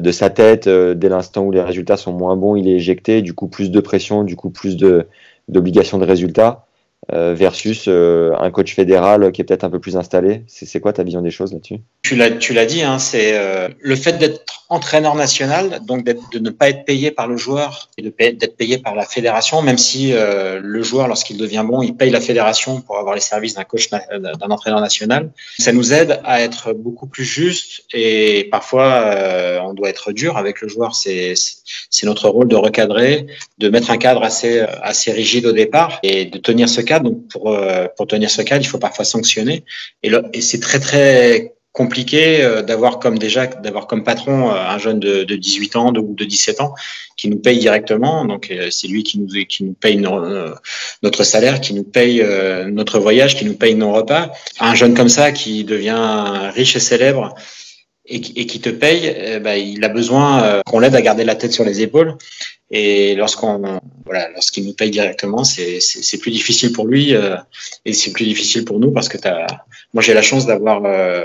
de 0.00 0.10
sa 0.10 0.30
tête 0.30 0.66
euh, 0.66 0.94
dès 0.94 1.08
l'instant 1.08 1.44
où 1.44 1.50
les 1.50 1.62
résultats 1.62 1.96
sont 1.96 2.12
moins 2.12 2.36
bons, 2.36 2.56
il 2.56 2.68
est 2.68 2.74
éjecté, 2.76 3.22
du 3.22 3.34
coup 3.34 3.48
plus 3.48 3.70
de 3.70 3.80
pression, 3.80 4.24
du 4.24 4.36
coup 4.36 4.50
plus 4.50 4.76
de 4.76 5.06
d'obligations 5.48 5.98
de 5.98 6.04
résultats. 6.06 6.66
euh, 6.66 6.69
versus 7.08 7.88
un 7.88 8.50
coach 8.50 8.74
fédéral 8.74 9.32
qui 9.32 9.40
est 9.40 9.44
peut-être 9.44 9.64
un 9.64 9.70
peu 9.70 9.80
plus 9.80 9.96
installé. 9.96 10.44
C'est 10.46 10.80
quoi 10.80 10.92
ta 10.92 11.02
vision 11.02 11.22
des 11.22 11.30
choses 11.30 11.52
là-dessus? 11.52 11.80
Tu 12.02 12.14
l'as 12.16 12.66
dit, 12.66 12.82
hein, 12.82 12.98
c'est 12.98 13.34
le 13.78 13.96
fait 13.96 14.18
d'être 14.18 14.60
entraîneur 14.70 15.16
national, 15.16 15.80
donc 15.84 16.04
de 16.04 16.38
ne 16.38 16.50
pas 16.50 16.68
être 16.68 16.84
payé 16.84 17.10
par 17.10 17.26
le 17.26 17.36
joueur 17.36 17.90
et 17.98 18.02
d'être 18.02 18.56
payé 18.56 18.78
par 18.78 18.94
la 18.94 19.04
fédération, 19.04 19.62
même 19.62 19.78
si 19.78 20.12
euh, 20.12 20.60
le 20.62 20.82
joueur, 20.84 21.08
lorsqu'il 21.08 21.38
devient 21.38 21.64
bon, 21.66 21.82
il 21.82 21.96
paye 21.96 22.10
la 22.10 22.20
fédération 22.20 22.80
pour 22.80 22.96
avoir 22.96 23.16
les 23.16 23.20
services 23.20 23.54
d'un 23.54 23.64
coach, 23.64 23.90
d'un 23.90 24.50
entraîneur 24.50 24.80
national. 24.80 25.32
Ça 25.58 25.72
nous 25.72 25.92
aide 25.92 26.20
à 26.24 26.40
être 26.40 26.72
beaucoup 26.72 27.08
plus 27.08 27.24
juste 27.24 27.82
et 27.92 28.48
parfois 28.52 28.84
euh, 28.84 29.58
on 29.60 29.74
doit 29.74 29.88
être 29.88 30.12
dur 30.12 30.36
avec 30.36 30.60
le 30.60 30.68
joueur. 30.68 30.94
C'est 30.94 31.34
c'est 31.34 32.06
notre 32.06 32.28
rôle 32.28 32.46
de 32.46 32.56
recadrer, 32.56 33.26
de 33.58 33.68
mettre 33.68 33.90
un 33.90 33.98
cadre 33.98 34.22
assez 34.22 34.60
assez 34.60 35.10
rigide 35.10 35.46
au 35.46 35.52
départ 35.52 35.98
et 36.04 36.26
de 36.26 36.38
tenir 36.38 36.68
ce 36.68 36.80
cadre. 36.80 36.89
Donc 36.98 37.28
pour 37.28 37.52
euh, 37.52 37.86
pour 37.96 38.06
tenir 38.06 38.30
ce 38.30 38.42
cadre, 38.42 38.64
il 38.64 38.68
faut 38.68 38.78
parfois 38.78 39.04
sanctionner. 39.04 39.64
Et, 40.02 40.40
c'est 40.40 40.60
très 40.60 40.80
très 40.80 41.54
compliqué 41.72 42.42
euh, 42.42 42.62
d'avoir 42.62 42.98
comme 42.98 43.16
déjà 43.16 43.46
d'avoir 43.46 43.86
comme 43.86 44.02
patron 44.02 44.50
euh, 44.50 44.54
un 44.54 44.78
jeune 44.78 44.98
de, 44.98 45.22
de 45.22 45.36
18 45.36 45.76
ans 45.76 45.92
ou 45.94 46.14
de, 46.14 46.24
17 46.24 46.60
ans 46.60 46.74
qui 47.16 47.28
nous 47.28 47.38
paye 47.38 47.60
directement. 47.60 48.24
Donc 48.24 48.52
c'est 48.70 48.88
lui 48.88 49.04
qui 49.04 49.20
nous 49.20 49.28
qui 49.44 49.62
nous 49.62 49.74
paye 49.74 50.02
notre 51.02 51.22
salaire 51.22 51.60
qui 51.60 51.74
nous 51.74 51.84
paye 51.84 52.24
notre 52.66 52.98
voyage 52.98 53.36
qui 53.36 53.44
nous 53.44 53.54
paye 53.54 53.76
nos 53.76 53.92
repas. 53.92 54.32
Un 54.58 54.74
jeune 54.74 54.94
comme 54.94 55.10
ça 55.10 55.30
qui 55.30 55.62
devient 55.64 56.50
riche 56.54 56.74
et 56.74 56.80
célèbre 56.80 57.34
et, 58.06 58.20
qui 58.20 58.60
te 58.60 58.70
paye 58.70 59.38
bah, 59.40 59.56
il 59.56 59.84
a 59.84 59.88
besoin 59.88 60.62
qu'on 60.66 60.80
l'aide 60.80 60.96
à 60.96 61.02
garder 61.02 61.24
la 61.24 61.36
tête 61.36 61.52
sur 61.52 61.64
les 61.64 61.82
épaules 61.82 62.16
et 62.70 63.16
lorsqu'on 63.16 63.80
voilà, 64.04 64.28
lorsqu'il 64.32 64.64
nous 64.64 64.72
paye 64.72 64.90
directement, 64.90 65.42
c'est 65.42 65.78
c'est 65.80 66.18
plus 66.18 66.30
difficile 66.30 66.72
pour 66.72 66.86
lui 66.86 67.14
euh, 67.14 67.36
et 67.84 67.92
c'est 67.92 68.12
plus 68.12 68.24
difficile 68.24 68.64
pour 68.64 68.78
nous 68.78 68.92
parce 68.92 69.08
que 69.08 69.18
as, 69.26 69.46
moi 69.92 70.02
j'ai 70.02 70.14
la 70.14 70.22
chance 70.22 70.46
d'avoir 70.46 70.84
euh, 70.84 71.24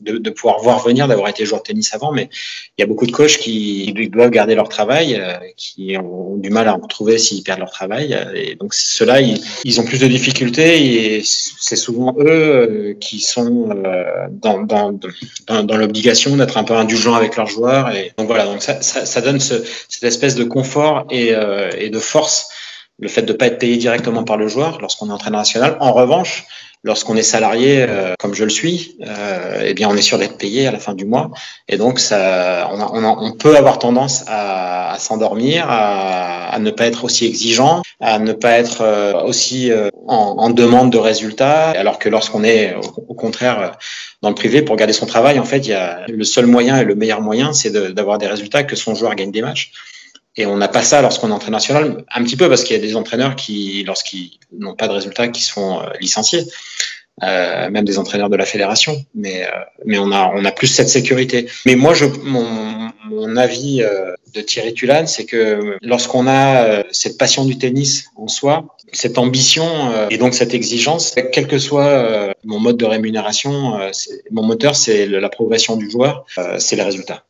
de, 0.00 0.16
de, 0.16 0.30
pouvoir 0.30 0.60
voir 0.60 0.82
venir, 0.82 1.06
d'avoir 1.06 1.28
été 1.28 1.44
joueur 1.44 1.62
de 1.62 1.66
tennis 1.66 1.94
avant, 1.94 2.12
mais 2.12 2.30
il 2.76 2.80
y 2.80 2.84
a 2.84 2.86
beaucoup 2.86 3.06
de 3.06 3.12
coachs 3.12 3.36
qui 3.38 3.92
doivent 4.10 4.30
garder 4.30 4.54
leur 4.54 4.70
travail, 4.70 5.16
euh, 5.18 5.34
qui 5.56 5.96
ont 5.98 6.36
du 6.36 6.48
mal 6.48 6.66
à 6.68 6.74
en 6.74 6.78
retrouver 6.78 7.18
s'ils 7.18 7.42
perdent 7.42 7.60
leur 7.60 7.70
travail. 7.70 8.18
Et 8.34 8.54
donc 8.54 8.72
ceux-là, 8.72 9.20
ils, 9.20 9.38
ils, 9.64 9.80
ont 9.80 9.84
plus 9.84 10.00
de 10.00 10.06
difficultés 10.06 11.16
et 11.16 11.22
c'est 11.24 11.76
souvent 11.76 12.14
eux 12.18 12.96
qui 13.00 13.20
sont 13.20 13.68
dans, 14.30 14.62
dans, 14.62 14.92
dans, 15.46 15.62
dans 15.62 15.76
l'obligation 15.76 16.36
d'être 16.36 16.56
un 16.56 16.64
peu 16.64 16.74
indulgents 16.74 17.14
avec 17.14 17.36
leurs 17.36 17.48
joueurs. 17.48 17.94
Et 17.94 18.12
donc 18.16 18.28
voilà, 18.28 18.46
donc 18.46 18.62
ça, 18.62 18.80
ça, 18.80 19.04
ça 19.04 19.20
donne 19.20 19.40
ce, 19.40 19.54
cette 19.88 20.04
espèce 20.04 20.34
de 20.34 20.44
confort 20.44 20.85
et, 21.10 21.34
euh, 21.34 21.70
et 21.78 21.90
de 21.90 21.98
force 21.98 22.48
le 22.98 23.08
fait 23.08 23.22
de 23.22 23.32
ne 23.32 23.36
pas 23.36 23.46
être 23.46 23.58
payé 23.58 23.76
directement 23.76 24.24
par 24.24 24.36
le 24.36 24.48
joueur 24.48 24.78
lorsqu'on 24.80 25.08
est 25.10 25.12
entraîneur 25.12 25.40
national. 25.40 25.76
En 25.80 25.92
revanche, 25.92 26.46
lorsqu'on 26.82 27.16
est 27.16 27.22
salarié, 27.22 27.84
euh, 27.86 28.14
comme 28.18 28.34
je 28.34 28.44
le 28.44 28.50
suis, 28.50 28.96
euh, 29.06 29.64
eh 29.66 29.74
bien, 29.74 29.88
on 29.90 29.96
est 29.96 30.02
sûr 30.02 30.18
d'être 30.18 30.38
payé 30.38 30.66
à 30.66 30.70
la 30.70 30.78
fin 30.78 30.94
du 30.94 31.04
mois. 31.04 31.30
Et 31.68 31.76
donc, 31.76 31.98
ça, 31.98 32.70
on, 32.72 33.32
peut 33.32 33.56
avoir 33.56 33.78
tendance 33.78 34.24
à, 34.28 34.96
s'endormir, 34.98 35.66
à, 35.68 36.58
ne 36.58 36.70
pas 36.70 36.86
être 36.86 37.04
aussi 37.04 37.26
exigeant, 37.26 37.82
à 38.00 38.18
ne 38.18 38.32
pas 38.32 38.52
être 38.52 39.24
aussi 39.26 39.70
en, 40.06 40.48
demande 40.50 40.90
de 40.90 40.98
résultats. 40.98 41.70
Alors 41.70 41.98
que 41.98 42.08
lorsqu'on 42.08 42.44
est, 42.44 42.74
au, 42.76 43.02
au, 43.08 43.14
contraire, 43.14 43.72
dans 44.22 44.30
le 44.30 44.34
privé, 44.34 44.62
pour 44.62 44.76
garder 44.76 44.94
son 44.94 45.06
travail, 45.06 45.38
en 45.38 45.44
fait, 45.44 45.58
il 45.58 45.70
y 45.70 45.74
a 45.74 46.06
le 46.08 46.24
seul 46.24 46.46
moyen 46.46 46.78
et 46.78 46.84
le 46.84 46.94
meilleur 46.94 47.20
moyen, 47.20 47.52
c'est 47.52 47.70
d'avoir 47.92 48.16
des 48.18 48.26
résultats, 48.26 48.62
que 48.62 48.76
son 48.76 48.94
joueur 48.94 49.14
gagne 49.16 49.32
des 49.32 49.42
matchs. 49.42 49.72
Et 50.36 50.46
on 50.46 50.56
n'a 50.56 50.68
pas 50.68 50.82
ça 50.82 51.00
lorsqu'on 51.02 51.30
est 51.30 51.32
entraîneur 51.32 51.60
national, 51.60 52.04
un 52.14 52.24
petit 52.24 52.36
peu 52.36 52.48
parce 52.48 52.62
qu'il 52.62 52.76
y 52.76 52.78
a 52.78 52.82
des 52.82 52.96
entraîneurs 52.96 53.36
qui, 53.36 53.82
lorsqu'ils 53.84 54.38
n'ont 54.52 54.74
pas 54.74 54.86
de 54.86 54.92
résultats, 54.92 55.28
qui 55.28 55.42
sont 55.42 55.80
euh, 55.80 55.86
licenciés, 56.00 56.44
euh, 57.22 57.70
même 57.70 57.84
des 57.84 57.98
entraîneurs 57.98 58.28
de 58.28 58.36
la 58.36 58.44
fédération. 58.44 59.02
Mais, 59.14 59.44
euh, 59.44 59.50
mais 59.86 59.98
on 59.98 60.12
a, 60.12 60.30
on 60.34 60.44
a 60.44 60.52
plus 60.52 60.66
cette 60.66 60.90
sécurité. 60.90 61.48
Mais 61.64 61.74
moi, 61.74 61.94
je, 61.94 62.04
mon, 62.04 62.90
mon 63.08 63.36
avis 63.36 63.82
euh, 63.82 64.12
de 64.34 64.40
Thierry 64.40 64.74
Tulane, 64.74 65.06
c'est 65.06 65.24
que 65.24 65.76
lorsqu'on 65.82 66.26
a 66.26 66.64
euh, 66.64 66.82
cette 66.90 67.18
passion 67.18 67.44
du 67.44 67.58
tennis 67.58 68.06
en 68.16 68.28
soi, 68.28 68.76
cette 68.92 69.18
ambition 69.18 69.66
euh, 69.92 70.08
et 70.10 70.18
donc 70.18 70.34
cette 70.34 70.54
exigence, 70.54 71.14
quel 71.32 71.46
que 71.46 71.58
soit 71.58 72.34
mon 72.44 72.58
mode 72.58 72.76
de 72.76 72.84
rémunération, 72.84 73.78
mon 74.30 74.42
moteur, 74.42 74.76
c'est 74.76 75.06
la 75.06 75.28
progression 75.28 75.76
du 75.76 75.90
joueur, 75.90 76.24
c'est 76.58 76.76
les 76.76 76.82
résultats. 76.82 77.25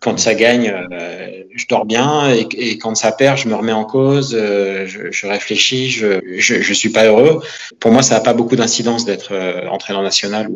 Quand 0.00 0.18
ça 0.18 0.34
gagne, 0.34 0.72
euh, 0.92 1.44
je 1.54 1.66
dors 1.66 1.84
bien 1.84 2.30
et, 2.30 2.78
quand 2.78 2.94
ça 2.94 3.12
perd, 3.12 3.38
je 3.38 3.48
me 3.48 3.54
remets 3.54 3.72
en 3.72 3.84
cause, 3.84 4.36
euh, 4.38 4.86
je, 4.86 5.10
je, 5.10 5.26
réfléchis, 5.26 5.90
je, 5.90 6.20
je, 6.36 6.60
je, 6.60 6.72
suis 6.74 6.90
pas 6.90 7.06
heureux. 7.06 7.42
Pour 7.80 7.90
moi, 7.90 8.02
ça 8.02 8.16
n'a 8.16 8.20
pas 8.20 8.34
beaucoup 8.34 8.56
d'incidence 8.56 9.04
d'être 9.04 9.32
euh, 9.32 9.66
entraîneur 9.68 10.02
national. 10.02 10.50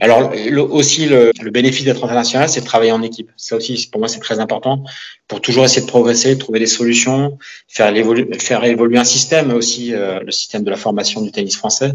Alors 0.00 0.32
le, 0.32 0.60
aussi 0.60 1.06
le, 1.06 1.30
le 1.40 1.50
bénéfice 1.50 1.84
d'être 1.84 1.98
entraîneur 1.98 2.22
national, 2.22 2.48
c'est 2.48 2.60
de 2.60 2.66
travailler 2.66 2.92
en 2.92 3.02
équipe. 3.02 3.30
Ça 3.36 3.56
aussi, 3.56 3.88
pour 3.90 4.00
moi, 4.00 4.08
c'est 4.08 4.20
très 4.20 4.40
important 4.40 4.82
pour 5.28 5.40
toujours 5.40 5.64
essayer 5.64 5.82
de 5.82 5.90
progresser, 5.90 6.38
trouver 6.38 6.60
des 6.60 6.66
solutions, 6.66 7.38
faire, 7.68 7.94
évoluer, 7.94 8.38
faire 8.38 8.64
évoluer 8.64 8.98
un 8.98 9.04
système 9.04 9.52
aussi, 9.52 9.92
euh, 9.92 10.20
le 10.20 10.30
système 10.30 10.62
de 10.62 10.70
la 10.70 10.76
formation 10.76 11.20
du 11.20 11.32
tennis 11.32 11.56
français. 11.56 11.92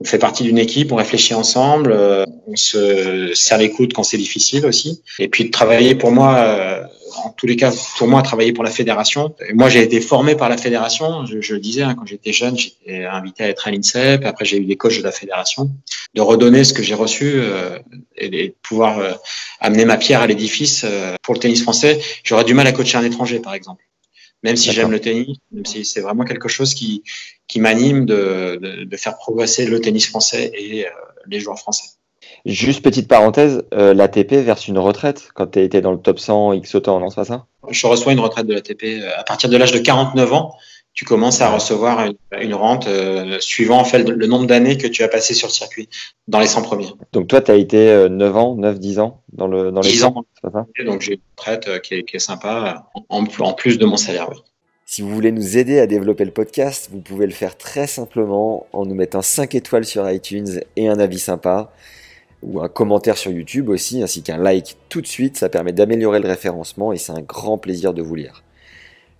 On 0.00 0.04
fait 0.04 0.18
partie 0.18 0.44
d'une 0.44 0.58
équipe, 0.58 0.92
on 0.92 0.96
réfléchit 0.96 1.34
ensemble, 1.34 1.90
euh, 1.92 2.24
on 2.46 2.54
se 2.54 3.32
serre 3.34 3.58
les 3.58 3.70
coudes 3.70 3.92
quand 3.92 4.04
c'est 4.04 4.16
difficile 4.16 4.64
aussi. 4.64 5.02
Et 5.18 5.28
puis 5.28 5.44
de 5.44 5.50
travailler 5.50 5.96
pour 5.96 6.12
moi, 6.12 6.36
euh, 6.36 6.82
en 7.24 7.30
tous 7.30 7.46
les 7.46 7.56
cas, 7.56 7.72
pour 7.96 8.06
moi, 8.06 8.22
travailler 8.22 8.52
pour 8.52 8.64
la 8.64 8.70
fédération. 8.70 9.34
Moi, 9.54 9.68
j'ai 9.68 9.82
été 9.82 10.00
formé 10.00 10.36
par 10.36 10.48
la 10.48 10.56
fédération. 10.56 11.26
Je, 11.26 11.40
je 11.40 11.54
le 11.54 11.60
disais, 11.60 11.82
hein, 11.82 11.94
quand 11.96 12.06
j'étais 12.06 12.32
jeune, 12.32 12.56
j'étais 12.56 13.04
invité 13.04 13.44
à 13.44 13.48
être 13.48 13.66
à 13.66 13.70
l'INSEP. 13.70 14.24
Après, 14.24 14.44
j'ai 14.44 14.58
eu 14.58 14.64
des 14.64 14.76
coachs 14.76 14.98
de 14.98 15.02
la 15.02 15.12
fédération. 15.12 15.70
De 16.14 16.20
redonner 16.20 16.64
ce 16.64 16.72
que 16.72 16.82
j'ai 16.82 16.94
reçu 16.94 17.32
euh, 17.36 17.78
et, 18.16 18.28
de 18.28 18.54
pouvoir 18.62 18.98
euh, 18.98 19.12
amener 19.60 19.84
ma 19.84 19.96
pierre 19.96 20.20
à 20.20 20.26
l'édifice 20.26 20.86
pour 21.22 21.34
le 21.34 21.40
tennis 21.40 21.62
français. 21.62 22.00
J'aurais 22.22 22.44
du 22.44 22.54
mal 22.54 22.66
à 22.66 22.72
coacher 22.72 22.98
un 22.98 23.04
étranger, 23.04 23.40
par 23.40 23.54
exemple 23.54 23.87
même 24.42 24.56
si 24.56 24.72
j'aime 24.72 24.90
le 24.90 25.00
tennis, 25.00 25.36
même 25.52 25.64
si 25.64 25.84
c'est 25.84 26.00
vraiment 26.00 26.24
quelque 26.24 26.48
chose 26.48 26.74
qui, 26.74 27.02
qui 27.46 27.60
m'anime 27.60 28.06
de, 28.06 28.58
de, 28.60 28.84
de, 28.84 28.96
faire 28.96 29.16
progresser 29.16 29.66
le 29.66 29.80
tennis 29.80 30.06
français 30.06 30.52
et 30.54 30.86
euh, 30.86 30.90
les 31.26 31.40
joueurs 31.40 31.58
français. 31.58 31.88
Juste 32.44 32.82
petite 32.82 33.08
parenthèse, 33.08 33.64
euh, 33.74 33.94
l'ATP 33.94 34.32
verse 34.34 34.68
une 34.68 34.78
retraite 34.78 35.30
quand 35.34 35.48
tu 35.48 35.58
as 35.58 35.62
été 35.62 35.80
dans 35.80 35.92
le 35.92 35.98
top 35.98 36.18
100 36.18 36.52
X 36.54 36.74
autant, 36.74 37.00
non, 37.00 37.10
c'est 37.10 37.16
pas 37.16 37.24
ça? 37.24 37.46
Je 37.68 37.86
reçois 37.86 38.12
une 38.12 38.20
retraite 38.20 38.46
de 38.46 38.54
l'ATP 38.54 38.84
euh, 38.84 39.10
à 39.16 39.24
partir 39.24 39.50
de 39.50 39.56
l'âge 39.56 39.72
de 39.72 39.78
49 39.78 40.32
ans. 40.32 40.54
Tu 40.98 41.04
commences 41.04 41.40
à 41.40 41.48
recevoir 41.48 42.04
une, 42.06 42.16
une 42.40 42.54
rente 42.54 42.88
euh, 42.88 43.38
suivant 43.38 43.78
en 43.78 43.84
fait 43.84 44.02
le 44.02 44.26
nombre 44.26 44.48
d'années 44.48 44.76
que 44.76 44.88
tu 44.88 45.04
as 45.04 45.08
passé 45.08 45.32
sur 45.32 45.46
le 45.46 45.52
circuit 45.52 45.88
dans 46.26 46.40
les 46.40 46.48
100 46.48 46.62
premiers. 46.62 46.88
Donc 47.12 47.28
toi, 47.28 47.40
tu 47.40 47.52
as 47.52 47.54
été 47.54 48.08
9 48.10 48.36
ans, 48.36 48.56
9, 48.56 48.80
10 48.80 48.98
ans 48.98 49.22
dans, 49.32 49.46
le, 49.46 49.70
dans 49.70 49.80
les 49.80 49.90
10 49.90 50.04
ans. 50.06 50.24
Ça? 50.42 50.66
Donc 50.84 51.02
j'ai 51.02 51.12
une 51.12 51.20
retraite 51.36 51.82
qui 51.82 51.94
est, 51.94 52.02
qui 52.02 52.16
est 52.16 52.18
sympa 52.18 52.90
en, 53.10 53.24
en 53.38 53.52
plus 53.52 53.78
de 53.78 53.86
mon 53.86 53.96
salaire, 53.96 54.28
oui. 54.28 54.38
Si 54.86 55.00
vous 55.00 55.10
voulez 55.14 55.30
nous 55.30 55.56
aider 55.56 55.78
à 55.78 55.86
développer 55.86 56.24
le 56.24 56.32
podcast, 56.32 56.88
vous 56.90 57.00
pouvez 57.00 57.26
le 57.26 57.32
faire 57.32 57.56
très 57.56 57.86
simplement 57.86 58.66
en 58.72 58.84
nous 58.84 58.96
mettant 58.96 59.22
5 59.22 59.54
étoiles 59.54 59.84
sur 59.84 60.10
iTunes 60.10 60.62
et 60.74 60.88
un 60.88 60.98
avis 60.98 61.20
sympa, 61.20 61.70
ou 62.42 62.60
un 62.60 62.68
commentaire 62.68 63.16
sur 63.16 63.30
YouTube 63.30 63.68
aussi, 63.68 64.02
ainsi 64.02 64.24
qu'un 64.24 64.38
like 64.38 64.76
tout 64.88 65.00
de 65.00 65.06
suite, 65.06 65.36
ça 65.36 65.48
permet 65.48 65.72
d'améliorer 65.72 66.18
le 66.18 66.26
référencement 66.26 66.92
et 66.92 66.98
c'est 66.98 67.12
un 67.12 67.20
grand 67.20 67.56
plaisir 67.58 67.94
de 67.94 68.02
vous 68.02 68.16
lire. 68.16 68.42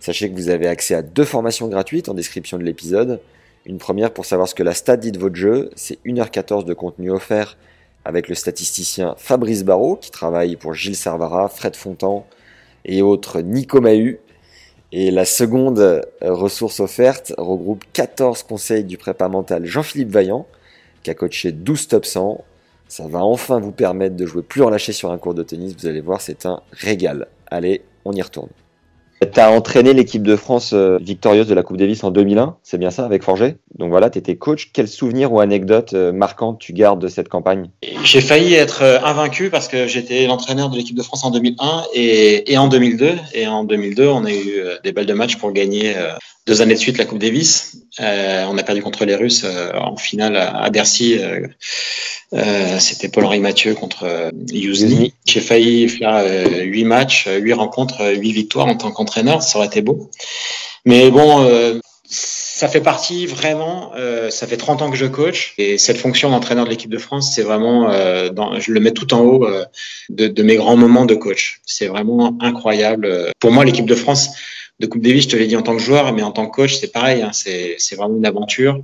Sachez 0.01 0.31
que 0.31 0.37
vous 0.37 0.49
avez 0.49 0.69
accès 0.69 0.95
à 0.95 1.03
deux 1.03 1.25
formations 1.25 1.69
gratuites 1.69 2.09
en 2.09 2.15
description 2.15 2.57
de 2.57 2.63
l'épisode. 2.63 3.21
Une 3.67 3.79
première 3.79 4.13
pour 4.13 4.25
savoir 4.25 4.49
ce 4.49 4.55
que 4.55 4.63
la 4.63 4.73
stat 4.73 4.97
dit 4.97 5.13
de 5.13 5.19
votre 5.19 5.35
jeu, 5.35 5.71
c'est 5.75 5.99
1h14 6.07 6.65
de 6.65 6.73
contenu 6.73 7.11
offert 7.11 7.57
avec 8.05 8.29
le 8.29 8.35
statisticien 8.35 9.15
Fabrice 9.19 9.65
Barrault 9.65 9.97
qui 9.97 10.11
travaille 10.11 10.57
pour 10.57 10.73
Gilles 10.73 10.97
Servara, 10.97 11.49
Fred 11.49 11.77
Fontan 11.77 12.27
et 12.85 13.03
autres 13.03 13.41
Nico 13.41 13.81
Mahu. 13.81 14.21
Et 14.93 15.11
la 15.11 15.27
seconde 15.27 16.03
ressource 16.23 16.81
offerte 16.81 17.35
regroupe 17.37 17.85
14 17.93 18.45
conseils 18.45 18.85
du 18.85 18.97
prépa 18.97 19.29
mental 19.29 19.67
Jean-Philippe 19.67 20.11
Vaillant 20.11 20.47
qui 21.03 21.11
a 21.11 21.15
coaché 21.15 21.53
12 21.53 21.89
top 21.89 22.07
100. 22.07 22.45
Ça 22.87 23.07
va 23.07 23.23
enfin 23.23 23.61
vous 23.61 23.73
permettre 23.73 24.17
de 24.17 24.25
jouer 24.25 24.43
plus 24.43 24.63
relâché 24.63 24.93
sur 24.93 25.11
un 25.11 25.19
cours 25.19 25.35
de 25.35 25.43
tennis, 25.43 25.75
vous 25.79 25.87
allez 25.87 26.01
voir, 26.01 26.23
c'est 26.23 26.47
un 26.47 26.63
régal. 26.73 27.27
Allez, 27.51 27.83
on 28.07 28.13
y 28.13 28.23
retourne. 28.23 28.49
Tu 29.21 29.41
as 29.41 29.51
entraîné 29.51 29.95
l'équipe 29.95 30.23
de 30.23 30.37
France 30.37 30.73
euh, 30.73 30.99
victorieuse 31.01 31.49
de 31.49 31.55
la 31.55 31.63
Coupe 31.63 31.77
Davis 31.77 32.05
en 32.05 32.11
2001, 32.11 32.57
c'est 32.63 32.79
bien 32.79 32.91
ça, 32.91 33.05
avec 33.05 33.23
Forger? 33.23 33.57
Donc 33.79 33.91
voilà, 33.91 34.11
tu 34.11 34.19
étais 34.19 34.37
coach. 34.37 34.71
Quel 34.73 34.89
souvenir 34.89 35.33
ou 35.33 35.41
anecdote 35.41 35.93
euh, 35.95 36.13
marquante 36.13 36.59
tu 36.59 36.73
gardes 36.73 37.01
de 37.01 37.09
cette 37.09 37.29
campagne? 37.29 37.71
J'ai 38.05 38.21
failli 38.21 38.55
être 38.55 38.83
euh, 38.83 38.99
invaincu 39.03 39.51
parce 39.51 39.69
que 39.69 39.87
j'étais 39.87 40.27
l'entraîneur 40.27 40.69
de 40.69 40.77
l'équipe 40.77 40.97
de 40.97 41.03
France 41.03 41.25
en 41.25 41.31
2001 41.31 41.85
et, 41.95 42.53
et, 42.53 42.59
en 42.59 42.69
2002. 42.69 43.15
Et 43.35 43.47
en 43.47 43.65
2002, 43.65 44.09
on 44.09 44.25
a 44.25 44.33
eu 44.33 44.63
des 44.83 44.93
balles 44.93 45.07
de 45.07 45.15
match 45.15 45.37
pour 45.37 45.53
gagner 45.53 45.95
deux 46.49 46.63
années 46.63 46.75
de 46.75 46.79
suite 46.79 46.97
la 46.97 47.05
Coupe 47.05 47.19
Davis. 47.19 47.77
Euh, 48.01 48.47
on 48.49 48.57
a 48.57 48.63
perdu 48.63 48.83
contre 48.83 49.05
les 49.05 49.15
Russes 49.15 49.43
euh, 49.45 49.71
en 49.75 49.97
finale 49.97 50.37
à, 50.37 50.71
Bercy. 50.71 51.19
Euh, 52.33 52.79
C'était 52.79 53.09
Paul-Henri 53.09 53.39
Mathieu 53.41 53.75
contre 53.75 54.31
Yuzny. 54.51 55.13
J'ai 55.27 55.41
failli 55.41 55.89
faire 55.89 56.25
huit 56.63 56.85
matchs, 56.85 57.29
huit 57.29 57.53
rencontres, 57.53 58.03
huit 58.17 58.33
victoires 58.33 58.67
en 58.67 58.77
tant 58.77 58.91
qu'entraîneur. 58.91 59.43
Ça 59.43 59.59
aurait 59.59 59.69
été 59.69 59.83
beau. 59.83 60.11
Mais 60.85 61.11
bon, 61.11 61.47
ça 62.59 62.67
fait 62.67 62.81
partie 62.81 63.27
vraiment, 63.27 63.93
euh, 63.97 64.31
ça 64.31 64.49
fait 64.49 64.57
30 64.57 64.83
ans 64.83 64.91
que 64.91 64.97
je 64.97 65.07
coach 65.07 65.55
et 65.59 65.79
cette 65.79 65.97
fonction 65.97 66.31
d'entraîneur 66.31 66.65
de 66.65 66.71
l'équipe 66.71 66.91
de 66.91 66.99
France, 66.99 67.33
c'est 67.33 67.43
vraiment, 67.43 67.89
euh, 67.93 68.31
dans, 68.31 68.59
je 68.59 68.73
le 68.73 68.81
mets 68.81 68.91
tout 68.91 69.15
en 69.15 69.21
haut 69.21 69.47
euh, 69.47 69.65
de, 70.09 70.27
de, 70.27 70.43
mes 70.43 70.57
grands 70.57 70.77
moments 70.77 71.07
de 71.07 71.15
coach. 71.15 71.61
C'est 71.65 71.87
vraiment 71.87 72.37
incroyable. 72.41 73.31
Pour 73.39 73.53
moi, 73.53 73.65
l'équipe 73.65 73.87
de 73.87 73.95
France 73.95 74.31
de 74.81 74.89
Coupe 74.89 75.03
Davis, 75.03 75.23
je 75.23 75.29
te 75.29 75.37
l'ai 75.37 75.47
dit 75.47 75.55
en 75.55 75.63
tant 75.63 75.77
que 75.77 75.83
joueur, 75.83 76.13
mais 76.13 76.23
en 76.23 76.33
tant 76.33 76.49
que 76.49 76.57
coach, 76.57 76.75
c'est 76.75 76.93
pareil. 76.93 77.23
Hein, 77.23 77.31
c'est 77.33 77.95
vraiment 77.95 78.17
une 78.17 78.27
aventure. 78.27 78.83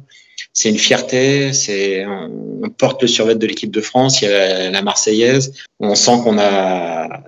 C'est 0.53 0.69
une 0.69 0.79
fierté. 0.79 1.53
C'est 1.53 2.07
on, 2.07 2.71
porte 2.79 3.03
le 3.03 3.09
survêt 3.09 3.35
de 3.35 3.45
l'équipe 3.45 3.73
de 3.73 3.81
France. 3.81 4.23
Il 4.23 4.27
y 4.27 4.29
a 4.29 4.31
la, 4.31 4.71
la 4.71 4.83
Marseillaise. 4.83 5.53
On 5.81 5.97
sent 5.97 6.19
qu'on 6.23 6.39
a 6.39 7.25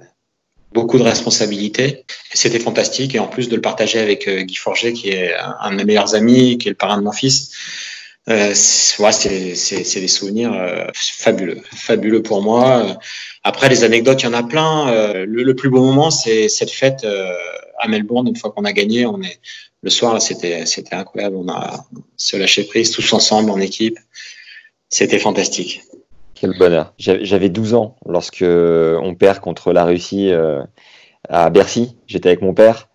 beaucoup 0.76 0.98
de 0.98 1.02
responsabilités. 1.02 2.04
C'était 2.32 2.60
fantastique 2.68 3.14
et 3.14 3.18
en 3.18 3.28
plus 3.28 3.48
de 3.48 3.56
le 3.56 3.62
partager 3.62 3.98
avec 3.98 4.28
euh, 4.28 4.42
Guy 4.42 4.56
Forget, 4.56 4.92
qui 4.92 5.08
est 5.08 5.34
un 5.60 5.70
de 5.70 5.76
mes 5.76 5.84
meilleurs 5.84 6.14
amis, 6.14 6.58
qui 6.58 6.68
est 6.68 6.74
le 6.76 6.76
parrain 6.76 6.98
de 6.98 7.02
mon 7.02 7.12
fils. 7.12 7.50
Euh, 8.28 8.52
c'est 8.54 10.00
des 10.00 10.08
souvenirs 10.08 10.52
euh, 10.52 10.86
fabuleux, 10.94 11.60
fabuleux 11.74 12.22
pour 12.22 12.42
moi. 12.42 12.98
Après, 13.44 13.68
les 13.68 13.84
anecdotes, 13.84 14.22
il 14.22 14.26
y 14.26 14.28
en 14.28 14.34
a 14.34 14.42
plein. 14.42 14.90
Euh, 14.90 15.24
le, 15.26 15.54
plus 15.54 15.70
beau 15.70 15.80
moment, 15.80 16.10
c'est 16.10 16.48
cette 16.48 16.70
fête 16.70 17.06
à 17.78 17.88
Melbourne. 17.88 18.28
Une 18.28 18.36
fois 18.36 18.50
qu'on 18.50 18.64
a 18.64 18.72
gagné, 18.72 19.06
on 19.06 19.22
est 19.22 19.38
le 19.82 19.90
soir, 19.90 20.20
c'était 20.20 20.66
c'était 20.66 20.96
incroyable. 20.96 21.36
On 21.36 21.48
a 21.48 21.86
se 22.16 22.36
lâché 22.36 22.64
prise 22.64 22.90
tous 22.90 23.12
ensemble 23.12 23.50
en 23.50 23.60
équipe. 23.60 23.98
C'était 24.88 25.20
fantastique. 25.20 25.82
Quel 26.38 26.56
bonheur. 26.58 26.92
J'avais 26.98 27.48
12 27.48 27.74
ans 27.74 27.96
lorsque 28.06 28.44
on 28.44 29.14
perd 29.14 29.40
contre 29.40 29.72
la 29.72 29.84
Russie 29.84 30.30
euh, 30.30 30.62
à 31.28 31.50
Bercy. 31.50 31.96
J'étais 32.06 32.28
avec 32.28 32.42
mon 32.42 32.54
père 32.54 32.88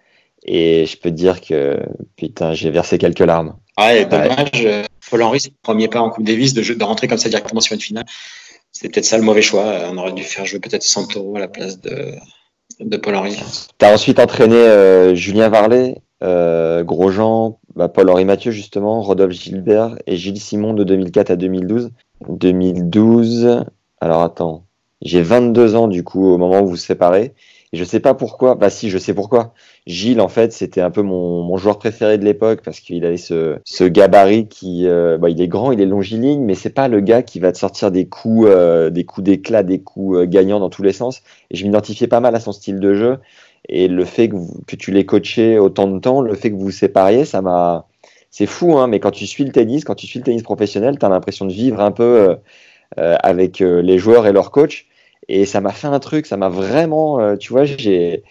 et 0.43 0.86
je 0.86 0.98
peux 0.98 1.10
te 1.10 1.15
dire 1.15 1.41
que 1.41 1.79
putain, 2.15 2.53
j'ai 2.53 2.69
versé 2.69 2.98
quelques 2.98 3.19
larmes. 3.19 3.57
Ah 3.77 3.88
ouais, 3.88 4.05
dommage. 4.05 4.50
Ouais. 4.53 4.83
Paul 5.10 5.24
Henry, 5.24 5.39
c'est 5.39 5.50
le 5.50 5.55
premier 5.62 5.88
pas 5.88 6.00
en 6.00 6.10
Coupe 6.10 6.24
Davis 6.24 6.53
de, 6.53 6.62
de 6.62 6.83
rentrer 6.83 7.07
comme 7.07 7.17
ça 7.17 7.29
directement 7.29 7.62
sur 7.62 7.74
une 7.74 7.81
finale. 7.81 8.05
C'était 8.71 8.89
peut-être 8.89 9.05
ça 9.05 9.17
le 9.17 9.24
mauvais 9.24 9.41
choix. 9.41 9.65
On 9.91 9.98
aurait 9.98 10.13
dû 10.13 10.24
faire 10.24 10.45
jouer 10.45 10.60
peut-être 10.60 10.83
Santoro 10.83 11.36
à 11.36 11.39
la 11.39 11.48
place 11.48 11.81
de, 11.81 12.13
de 12.79 12.98
Paul 12.98 13.15
Henry. 13.15 13.36
Tu 13.77 13.86
as 13.86 13.93
ensuite 13.93 14.19
entraîné 14.19 14.55
euh, 14.55 15.15
Julien 15.15 15.50
Varlet, 15.50 15.98
euh, 16.24 16.83
Grosjean, 16.83 17.60
bah, 17.75 17.90
Paul-Henri 17.90 18.25
Mathieu 18.25 18.51
justement, 18.51 19.01
Rodolphe 19.01 19.34
Gilbert 19.34 19.98
et 20.08 20.18
Gilles 20.18 20.40
Simon 20.40 20.74
de 20.74 20.84
2004 20.84 21.32
à 21.32 21.36
2012. 21.36 21.92
2012, 22.30 23.66
alors 24.00 24.22
attends, 24.22 24.66
j'ai 25.01 25.22
22 25.22 25.75
ans 25.75 25.88
du 25.88 26.04
coup 26.04 26.28
au 26.28 26.38
moment 26.38 26.60
où 26.62 26.66
vous 26.66 26.72
vous 26.72 26.75
séparez. 26.78 27.34
Et 27.74 27.78
je 27.78 27.86
sais 27.86 28.01
pas 28.01 28.13
pourquoi, 28.13 28.56
bah 28.56 28.70
si, 28.70 28.90
je 28.90 28.98
sais 28.98 29.13
pourquoi. 29.13 29.54
Gilles, 29.88 30.20
en 30.20 30.28
fait, 30.28 30.51
c'était 30.51 30.82
un 30.82 30.92
peu 30.92 31.01
mon, 31.01 31.42
mon 31.42 31.56
joueur 31.56 31.80
préféré 31.80 32.18
de 32.18 32.25
l'époque 32.25 32.62
parce 32.66 32.82
qu'il 32.82 33.06
avait 33.06 33.16
ce, 33.16 33.60
ce 33.63 33.86
gabarit 33.86 34.50
qui, 34.50 34.88
euh, 34.88 35.18
bah, 35.18 35.30
il 35.30 35.42
est 35.42 35.48
grand, 35.48 35.72
il 35.72 35.80
est 35.80 35.86
longiligne, 35.86 36.44
mais 36.44 36.56
c'est 36.56 36.70
pas 36.72 36.90
le 36.90 37.00
gars 37.00 37.24
qui 37.24 37.40
va 37.40 37.54
te 37.54 37.58
sortir 37.58 37.90
des 37.90 38.08
coups, 38.08 38.50
euh, 38.50 38.90
des 38.90 39.06
coups 39.06 39.24
d'éclat, 39.24 39.63
des 39.63 39.82
coups 39.82 40.18
euh, 40.18 40.25
gagnants 40.25 40.60
dans 40.60 40.70
tous 40.70 40.84
les 40.84 40.92
sens. 40.92 41.22
Et 41.50 41.56
je 41.56 41.63
m'identifiais 41.63 42.08
pas 42.08 42.20
mal 42.20 42.36
à 42.36 42.42
son 42.42 42.51
style 42.51 42.80
de 42.82 42.94
jeu. 42.94 43.20
Et 43.70 43.88
le 43.88 44.06
fait 44.06 44.30
que, 44.30 44.75
tu 44.75 44.91
l'aies 44.91 45.06
coaché 45.06 45.60
autant 45.60 45.88
de 45.88 46.00
temps, 46.00 46.22
le 46.22 46.34
fait 46.36 46.51
que 46.51 46.56
vous 46.56 46.65
vous 46.65 46.72
sépariez, 46.72 47.25
ça 47.25 47.41
m'a, 47.41 47.88
c'est 48.30 48.48
fou, 48.48 48.77
hein, 48.77 48.88
mais 48.88 49.00
quand 49.00 49.12
tu 49.12 49.27
suis 49.27 49.44
le 49.44 49.51
tennis, 49.51 49.84
quand 49.84 49.96
tu 49.96 50.08
suis 50.08 50.20
le 50.20 50.25
tennis 50.25 50.44
professionnel, 50.44 50.98
tu 51.00 51.06
as 51.06 51.10
l'impression 51.10 51.46
de 51.46 51.53
vivre 51.53 51.80
un 51.80 51.91
peu 51.91 52.38
euh, 53.00 53.15
avec 53.24 53.62
euh, 53.62 53.82
les 53.82 53.98
joueurs 54.00 54.27
et 54.27 54.34
leurs 54.34 54.51
coachs. 54.51 54.86
Et 55.30 55.46
ça 55.46 55.62
m'a 55.62 55.72
fait 55.72 55.88
un 55.88 56.00
truc, 56.00 56.25
ça 56.25 56.36
m'a 56.36 56.50
vraiment, 56.50 57.22
euh, 57.22 57.38
tu 57.38 57.53
vois, 57.53 57.63
j'ai, 57.63 58.24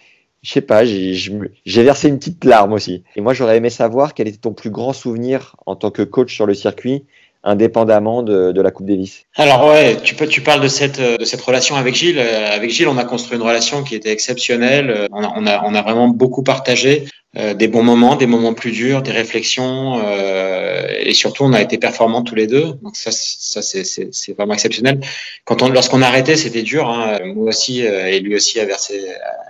je 0.43 0.51
sais 0.51 0.61
pas, 0.61 0.85
j'ai 0.85 1.83
versé 1.83 2.09
une 2.09 2.19
petite 2.19 2.45
larme 2.45 2.73
aussi. 2.73 3.03
Et 3.15 3.21
moi, 3.21 3.33
j'aurais 3.33 3.57
aimé 3.57 3.71
savoir 3.71 4.13
quel 4.13 4.27
était 4.27 4.37
ton 4.37 4.53
plus 4.53 4.69
grand 4.69 4.93
souvenir 4.93 5.55
en 5.65 5.75
tant 5.75 5.89
que 5.89 6.03
coach 6.03 6.33
sur 6.33 6.45
le 6.45 6.53
circuit 6.53 7.05
indépendamment 7.43 8.23
de, 8.23 8.51
de, 8.51 8.61
la 8.61 8.71
Coupe 8.71 8.85
Davis 8.87 9.25
Alors 9.35 9.67
ouais, 9.67 9.97
tu, 10.03 10.15
peux, 10.15 10.27
tu 10.27 10.41
parles 10.41 10.61
de 10.61 10.67
cette, 10.67 10.99
de 10.99 11.25
cette 11.25 11.41
relation 11.41 11.75
avec 11.75 11.95
Gilles. 11.95 12.19
Avec 12.19 12.69
Gilles, 12.69 12.87
on 12.87 12.97
a 12.97 13.03
construit 13.03 13.37
une 13.37 13.43
relation 13.43 13.83
qui 13.83 13.95
était 13.95 14.11
exceptionnelle. 14.11 15.07
On 15.11 15.23
a, 15.23 15.33
on 15.35 15.47
a, 15.47 15.63
on 15.65 15.73
a 15.73 15.81
vraiment 15.81 16.07
beaucoup 16.07 16.43
partagé 16.43 17.05
euh, 17.37 17.53
des 17.53 17.69
bons 17.69 17.83
moments, 17.83 18.17
des 18.17 18.25
moments 18.25 18.53
plus 18.53 18.71
durs, 18.71 19.01
des 19.01 19.11
réflexions. 19.11 20.01
Euh, 20.03 20.85
et 20.99 21.13
surtout, 21.13 21.45
on 21.45 21.53
a 21.53 21.61
été 21.61 21.77
performants 21.77 22.23
tous 22.23 22.35
les 22.35 22.45
deux. 22.45 22.73
Donc 22.81 22.97
ça, 22.97 23.11
ça 23.13 23.61
c'est 23.61 24.33
vraiment 24.37 24.53
exceptionnel. 24.53 24.99
Quand 25.45 25.61
on, 25.61 25.69
lorsqu'on 25.69 26.01
a 26.01 26.07
arrêté, 26.07 26.35
c'était 26.35 26.61
dur. 26.61 26.89
Hein. 26.89 27.19
Moi 27.33 27.47
aussi 27.47 27.87
euh, 27.87 28.07
et 28.07 28.19
lui 28.19 28.35
aussi 28.35 28.59
a 28.59 28.65
versé, 28.65 29.05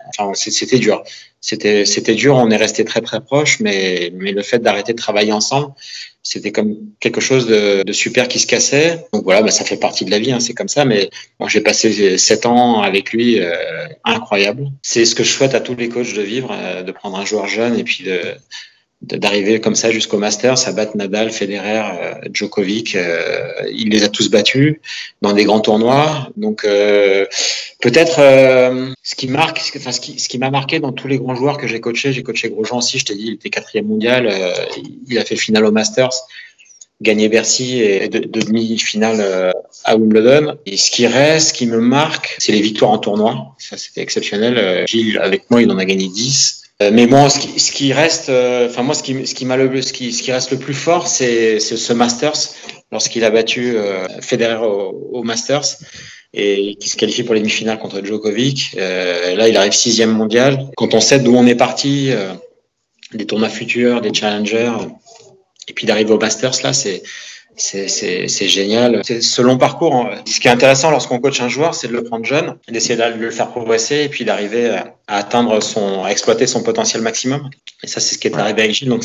Enfin, 0.09 0.31
c'était 0.35 0.77
dur. 0.77 1.03
C'était 1.41 1.85
c'était 1.85 2.15
dur. 2.15 2.35
On 2.35 2.49
est 2.51 2.57
resté 2.57 2.85
très 2.85 3.01
très 3.01 3.19
proches, 3.19 3.59
mais 3.59 4.11
mais 4.13 4.31
le 4.31 4.43
fait 4.43 4.59
d'arrêter 4.59 4.93
de 4.93 4.97
travailler 4.97 5.33
ensemble, 5.33 5.73
c'était 6.23 6.51
comme 6.51 6.77
quelque 6.99 7.19
chose 7.19 7.47
de, 7.47 7.83
de, 7.83 7.93
super 7.93 8.27
qui 8.27 8.39
se 8.39 8.45
cassait. 8.45 9.07
Donc 9.11 9.23
voilà, 9.23 9.41
bah, 9.41 9.49
ça 9.49 9.65
fait 9.65 9.77
partie 9.77 10.05
de 10.05 10.11
la 10.11 10.19
vie, 10.19 10.31
hein, 10.31 10.39
c'est 10.39 10.53
comme 10.53 10.67
ça. 10.67 10.85
Mais 10.85 11.09
moi, 11.39 11.49
j'ai 11.49 11.61
passé 11.61 12.17
sept 12.17 12.45
ans 12.45 12.81
avec 12.81 13.11
lui, 13.11 13.39
euh, 13.39 13.55
incroyable. 14.03 14.71
C'est 14.83 15.05
ce 15.05 15.15
que 15.15 15.23
je 15.23 15.31
souhaite 15.31 15.55
à 15.55 15.61
tous 15.61 15.75
les 15.75 15.89
coachs 15.89 16.13
de 16.13 16.21
vivre, 16.21 16.51
euh, 16.53 16.83
de 16.83 16.91
prendre 16.91 17.17
un 17.17 17.25
joueur 17.25 17.47
jeune 17.47 17.77
et 17.77 17.83
puis 17.83 18.03
de 18.03 18.21
d'arriver 19.01 19.59
comme 19.59 19.75
ça 19.75 19.91
jusqu'au 19.91 20.17
Masters, 20.17 20.67
à 20.67 20.71
battre 20.73 20.95
Nadal, 20.95 21.31
Federer, 21.31 21.81
euh, 21.81 22.13
Djokovic. 22.31 22.95
Euh, 22.95 23.51
il 23.73 23.89
les 23.89 24.03
a 24.03 24.09
tous 24.09 24.29
battus 24.29 24.77
dans 25.21 25.33
des 25.33 25.43
grands 25.43 25.59
tournois. 25.59 26.29
Donc 26.37 26.65
euh, 26.65 27.25
peut-être 27.81 28.17
ce 29.03 29.15
qui 29.15 29.27
marque, 29.27 29.61
enfin 29.75 29.91
ce 29.91 29.99
qui, 29.99 30.19
ce 30.19 30.29
qui 30.29 30.37
m'a 30.37 30.51
marqué 30.51 30.79
dans 30.79 30.91
tous 30.91 31.07
les 31.07 31.17
grands 31.17 31.35
joueurs 31.35 31.57
que 31.57 31.67
j'ai 31.67 31.79
coachés, 31.79 32.13
j'ai 32.13 32.23
coaché 32.23 32.49
Grosjean 32.49 32.77
aussi. 32.77 32.99
Je 32.99 33.05
t'ai 33.05 33.15
dit, 33.15 33.25
il 33.27 33.33
était 33.33 33.49
quatrième 33.49 33.87
mondial. 33.87 34.31
il 35.07 35.17
a 35.17 35.25
fait 35.25 35.35
finale 35.35 35.65
au 35.65 35.71
Masters 35.71 36.13
gagné 37.01 37.29
Bercy 37.29 37.81
et 37.81 38.09
de, 38.09 38.19
demi-finale 38.19 39.53
à 39.85 39.97
Wimbledon. 39.97 40.57
Et 40.67 40.77
ce 40.77 40.91
qui 40.91 41.07
reste, 41.07 41.47
ce 41.47 41.53
qui 41.53 41.65
me 41.65 41.79
marque, 41.79 42.35
c'est 42.37 42.51
les 42.51 42.61
victoires 42.61 42.91
en 42.91 42.99
tournoi. 42.99 43.55
Ça, 43.57 43.75
c'était 43.75 44.01
exceptionnel. 44.01 44.85
Gilles, 44.87 45.17
avec 45.17 45.49
moi, 45.49 45.63
il 45.63 45.71
en 45.71 45.79
a 45.79 45.85
gagné 45.85 46.07
10. 46.07 46.60
Euh, 46.81 46.89
mais 46.91 47.05
bon, 47.05 47.29
ce 47.29 47.37
qui, 47.37 47.59
ce 47.59 47.71
qui 47.71 47.93
reste, 47.93 48.29
euh, 48.29 48.67
enfin 48.67 48.81
moi, 48.81 48.95
ce 48.95 49.03
qui, 49.03 49.27
ce 49.27 49.35
qui 49.35 49.45
m'a 49.45 49.55
le, 49.55 49.81
ce 49.81 49.93
qui, 49.93 50.11
ce 50.11 50.23
qui 50.23 50.31
reste 50.31 50.51
le 50.51 50.57
plus 50.57 50.73
fort, 50.73 51.07
c'est 51.07 51.59
ce 51.59 51.93
Masters 51.93 52.55
lorsqu'il 52.91 53.23
a 53.23 53.29
battu 53.29 53.77
euh, 53.77 54.07
Federer 54.21 54.65
au, 54.65 55.09
au, 55.11 55.23
Masters 55.23 55.77
et 56.33 56.75
qui 56.79 56.89
se 56.89 56.95
qualifie 56.95 57.23
pour 57.23 57.35
les 57.35 57.41
demi-finales 57.41 57.77
contre 57.77 58.03
Djokovic. 58.03 58.75
Euh, 58.77 59.35
là, 59.35 59.47
il 59.47 59.57
arrive 59.57 59.73
sixième 59.73 60.11
mondial. 60.11 60.69
Quand 60.75 60.93
on 60.93 61.01
sait 61.01 61.19
d'où 61.19 61.35
on 61.35 61.45
est 61.45 61.55
parti, 61.55 62.11
des 63.13 63.25
tournois 63.25 63.49
futurs, 63.49 64.01
des 64.01 64.13
challengers, 64.13 64.71
et 65.67 65.73
puis 65.73 65.85
d'arriver 65.85 66.13
au 66.13 66.19
Masters, 66.19 66.63
là, 66.63 66.73
c'est 66.73 67.03
c'est 67.57 68.47
génial. 68.47 69.01
C'est 69.03 69.21
ce 69.21 69.41
long 69.41 69.57
parcours. 69.57 69.93
Hein. 69.93 70.23
Ce 70.25 70.39
qui 70.39 70.47
est 70.47 70.51
intéressant 70.51 70.89
lorsqu'on 70.89 71.19
coach 71.19 71.41
un 71.41 71.49
joueur, 71.49 71.75
c'est 71.75 71.89
de 71.89 71.93
le 71.93 72.03
prendre 72.03 72.25
jeune, 72.25 72.55
d'essayer 72.69 72.95
de 72.95 73.03
le 73.19 73.29
faire 73.29 73.49
progresser 73.49 74.03
et 74.03 74.09
puis 74.09 74.25
d'arriver 74.25 74.79
à, 75.11 75.17
atteindre 75.17 75.61
son, 75.61 76.03
à 76.03 76.09
exploiter 76.09 76.47
son 76.47 76.63
potentiel 76.63 77.01
maximum. 77.01 77.49
Et 77.83 77.87
ça, 77.87 77.99
c'est 77.99 78.15
ce 78.15 78.19
qui 78.19 78.27
est 78.27 78.37
arrivé 78.37 78.61
avec 78.61 78.73
Gilles. 78.73 78.89
Donc, 78.89 79.03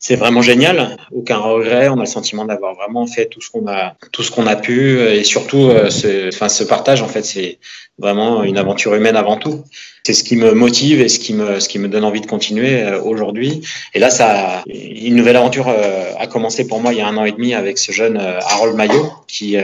c'est 0.00 0.16
vraiment 0.16 0.42
génial. 0.42 0.96
Aucun 1.12 1.38
regret. 1.38 1.88
On 1.88 1.98
a 1.98 2.00
le 2.00 2.06
sentiment 2.06 2.44
d'avoir 2.44 2.74
vraiment 2.74 3.06
fait 3.06 3.26
tout 3.26 3.40
ce 3.40 3.50
qu'on 3.50 3.66
a, 3.66 3.94
tout 4.12 4.22
ce 4.22 4.30
qu'on 4.30 4.46
a 4.46 4.56
pu. 4.56 5.00
Et 5.00 5.24
surtout, 5.24 5.68
euh, 5.68 5.90
ce, 5.90 6.28
enfin, 6.28 6.48
ce 6.48 6.64
partage, 6.64 7.02
en 7.02 7.08
fait, 7.08 7.24
c'est 7.24 7.58
vraiment 7.98 8.44
une 8.44 8.58
aventure 8.58 8.94
humaine 8.94 9.16
avant 9.16 9.36
tout. 9.36 9.64
C'est 10.04 10.14
ce 10.14 10.22
qui 10.22 10.36
me 10.36 10.52
motive 10.52 11.00
et 11.00 11.08
ce 11.08 11.18
qui 11.18 11.34
me, 11.34 11.58
ce 11.58 11.68
qui 11.68 11.78
me 11.78 11.88
donne 11.88 12.04
envie 12.04 12.20
de 12.20 12.26
continuer 12.26 12.82
euh, 12.82 13.02
aujourd'hui. 13.02 13.60
Et 13.92 13.98
là, 13.98 14.10
ça, 14.10 14.62
une 14.66 15.16
nouvelle 15.16 15.36
aventure 15.36 15.68
euh, 15.68 16.12
a 16.18 16.26
commencé 16.28 16.66
pour 16.66 16.80
moi 16.80 16.92
il 16.92 16.98
y 16.98 17.02
a 17.02 17.08
un 17.08 17.16
an 17.16 17.24
et 17.24 17.32
demi 17.32 17.54
avec 17.54 17.76
ce 17.76 17.90
jeune 17.90 18.16
Harold 18.16 18.76
Maillot, 18.76 19.12
qui, 19.26 19.56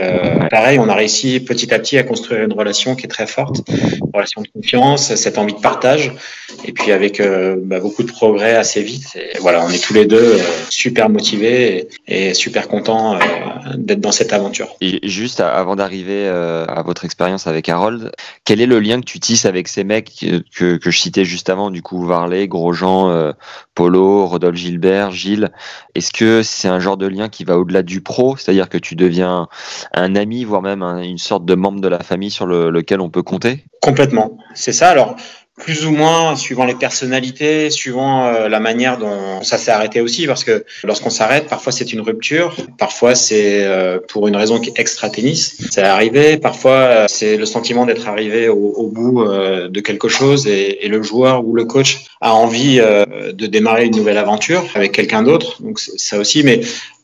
pareil, 0.51 0.79
on 0.79 0.89
a 0.89 0.93
réussi 0.93 1.39
petit 1.39 1.73
à 1.73 1.79
petit 1.79 1.97
à 1.97 2.03
construire 2.03 2.43
une 2.43 2.53
relation 2.53 2.95
qui 2.95 3.05
est 3.05 3.09
très 3.09 3.27
forte, 3.27 3.61
une 3.69 4.11
relation 4.13 4.41
de 4.41 4.47
confiance, 4.53 5.15
cette 5.15 5.37
envie 5.37 5.53
de 5.53 5.61
partage, 5.75 6.13
et 6.63 6.71
puis 6.71 6.91
avec 6.91 7.21
bah, 7.21 7.79
beaucoup 7.79 8.03
de 8.03 8.11
progrès 8.11 8.55
assez 8.55 8.81
vite. 8.81 9.15
Et 9.15 9.37
voilà, 9.39 9.63
on 9.65 9.69
est 9.69 9.83
tous 9.83 9.93
les 9.93 10.05
deux 10.05 10.35
euh, 10.35 10.39
super 10.69 11.09
motivé 11.09 11.87
et, 12.07 12.33
super 12.33 12.67
content 12.67 13.15
euh, 13.15 13.19
d'être 13.75 14.01
dans 14.01 14.11
cette 14.11 14.33
aventure. 14.33 14.75
Et 14.81 15.07
juste 15.07 15.39
avant 15.39 15.75
d'arriver 15.75 16.27
euh, 16.27 16.65
à 16.65 16.81
votre 16.83 17.05
expérience 17.05 17.47
avec 17.47 17.69
Harold, 17.69 18.11
quel 18.43 18.61
est 18.61 18.65
le 18.65 18.79
lien 18.79 18.99
que 18.99 19.05
tu 19.05 19.19
tisses 19.19 19.45
avec 19.45 19.67
ces 19.67 19.83
mecs 19.83 20.25
que, 20.55 20.77
que 20.77 20.91
je 20.91 20.99
citais 20.99 21.25
juste 21.25 21.49
avant, 21.49 21.71
du 21.71 21.81
coup 21.81 22.05
Varley, 22.05 22.47
Grosjean, 22.47 23.33
Polo, 23.73 24.25
Rodolphe 24.25 24.57
Gilbert, 24.57 25.11
Gilles? 25.11 25.51
Est-ce 25.93 26.11
que 26.11 26.43
c'est 26.43 26.67
un 26.67 26.79
genre 26.79 26.97
de 26.97 27.07
lien 27.07 27.29
qui 27.29 27.43
va 27.43 27.57
au-delà 27.57 27.83
du 27.83 28.01
pro, 28.01 28.37
c'est-à-dire 28.37 28.69
que 28.69 28.77
tu 28.77 28.95
deviens 28.95 29.47
un 29.93 30.15
ami, 30.15 30.43
voire 30.43 30.61
même 30.61 30.83
une 30.83 31.17
sorte 31.17 31.45
de 31.45 31.55
membre 31.55 31.81
de 31.81 31.87
la 31.87 31.99
famille 31.99 32.31
sur 32.31 32.45
lequel 32.45 33.01
on 33.01 33.09
peut 33.09 33.23
compter? 33.23 33.63
Complètement, 33.81 34.37
c'est 34.53 34.73
ça. 34.73 34.89
Alors 34.89 35.15
plus 35.57 35.85
ou 35.85 35.91
moins 35.91 36.35
suivant 36.35 36.65
les 36.65 36.75
personnalités, 36.75 37.69
suivant 37.69 38.27
euh, 38.27 38.49
la 38.49 38.59
manière 38.59 38.97
dont 38.97 39.41
ça 39.41 39.57
s'est 39.57 39.71
arrêté 39.71 40.01
aussi, 40.01 40.27
parce 40.27 40.43
que 40.43 40.65
lorsqu'on 40.83 41.09
s'arrête, 41.09 41.47
parfois 41.47 41.71
c'est 41.71 41.93
une 41.93 42.01
rupture, 42.01 42.55
parfois 42.77 43.15
c'est 43.15 43.63
euh, 43.63 43.99
pour 44.09 44.27
une 44.27 44.35
raison 44.35 44.61
extra-tennis, 44.75 45.57
c'est 45.71 45.81
arrivé, 45.81 46.37
parfois 46.37 46.71
euh, 46.71 47.05
c'est 47.07 47.37
le 47.37 47.45
sentiment 47.45 47.85
d'être 47.85 48.09
arrivé 48.09 48.49
au, 48.49 48.55
au 48.55 48.87
bout 48.87 49.23
de 49.25 49.79
quelque 49.79 50.09
chose 50.09 50.45
et, 50.47 50.85
et, 50.85 50.89
le 50.89 51.01
joueur 51.01 51.45
ou 51.45 51.53
le 51.55 51.65
coach 51.65 52.05
a 52.21 52.33
envie 52.33 52.77
de 52.77 53.45
démarrer 53.47 53.85
une 53.85 53.95
nouvelle 53.95 54.17
aventure 54.17 54.63
avec 54.75 54.91
quelqu'un 54.91 55.23
d'autre, 55.23 55.61
donc 55.61 55.79
ça 55.79 56.17
aussi, 56.17 56.43
mais 56.43 56.61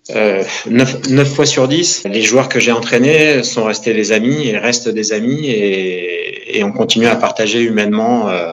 euh, 0.10 0.44
9, 0.70 1.10
9, 1.10 1.34
fois 1.34 1.46
sur 1.46 1.68
10, 1.68 2.04
les 2.06 2.22
joueurs 2.22 2.50
que 2.50 2.60
j'ai 2.60 2.72
entraînés 2.72 3.44
sont 3.44 3.64
restés 3.64 3.94
des 3.94 4.12
amis 4.12 4.48
et 4.48 4.58
restent 4.58 4.90
des 4.90 5.14
amis 5.14 5.50
et, 5.50 6.31
et 6.46 6.64
on 6.64 6.72
continue 6.72 7.08
à 7.08 7.16
partager 7.16 7.62
humainement. 7.62 8.30
Euh, 8.30 8.52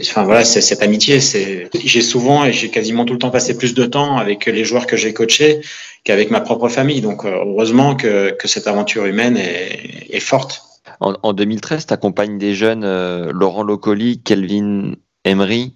enfin 0.00 0.24
voilà, 0.24 0.44
c'est 0.44 0.60
cette 0.60 0.82
amitié. 0.82 1.18
J'ai 1.20 2.02
souvent 2.02 2.44
et 2.44 2.52
j'ai 2.52 2.70
quasiment 2.70 3.04
tout 3.04 3.12
le 3.12 3.18
temps 3.18 3.30
passé 3.30 3.56
plus 3.56 3.74
de 3.74 3.84
temps 3.84 4.16
avec 4.16 4.46
les 4.46 4.64
joueurs 4.64 4.86
que 4.86 4.96
j'ai 4.96 5.12
coachés 5.12 5.60
qu'avec 6.04 6.30
ma 6.30 6.40
propre 6.40 6.68
famille. 6.68 7.00
Donc 7.00 7.24
euh, 7.24 7.30
heureusement 7.30 7.94
que, 7.96 8.30
que 8.32 8.48
cette 8.48 8.66
aventure 8.66 9.06
humaine 9.06 9.36
est, 9.36 10.06
est 10.10 10.20
forte. 10.20 10.62
En, 11.00 11.14
en 11.22 11.32
2013, 11.32 11.86
tu 11.86 11.92
accompagnes 11.92 12.38
des 12.38 12.54
jeunes, 12.54 12.84
euh, 12.84 13.30
Laurent 13.32 13.62
Locoli, 13.62 14.22
Kelvin 14.22 14.92
Emery, 15.26 15.74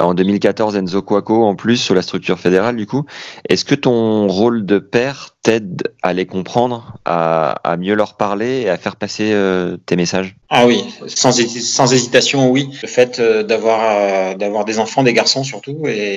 euh, 0.00 0.04
en 0.04 0.14
2014 0.14 0.76
Enzo 0.76 1.02
Quaco 1.02 1.44
en 1.44 1.54
plus 1.54 1.76
sur 1.76 1.94
la 1.94 2.02
structure 2.02 2.38
fédérale 2.38 2.76
du 2.76 2.86
coup. 2.86 3.04
Est-ce 3.48 3.64
que 3.64 3.74
ton 3.74 4.28
rôle 4.28 4.64
de 4.64 4.78
père 4.78 5.30
t'aide 5.42 5.92
à 6.02 6.12
les 6.12 6.24
comprendre, 6.24 6.94
à, 7.04 7.76
mieux 7.78 7.94
leur 7.94 8.16
parler 8.16 8.62
et 8.62 8.70
à 8.70 8.76
faire 8.78 8.96
passer 8.96 9.32
euh, 9.32 9.76
tes 9.84 9.96
messages? 9.96 10.36
Ah 10.48 10.66
oui, 10.66 10.84
sans, 11.08 11.32
sans 11.32 11.92
hésitation 11.92 12.50
oui. 12.50 12.70
Le 12.80 12.88
fait 12.88 13.18
euh, 13.18 13.42
d'avoir 13.42 14.36
d'avoir 14.36 14.64
des 14.64 14.78
enfants, 14.78 15.02
des 15.02 15.12
garçons 15.12 15.42
surtout, 15.42 15.82
et 15.86 16.16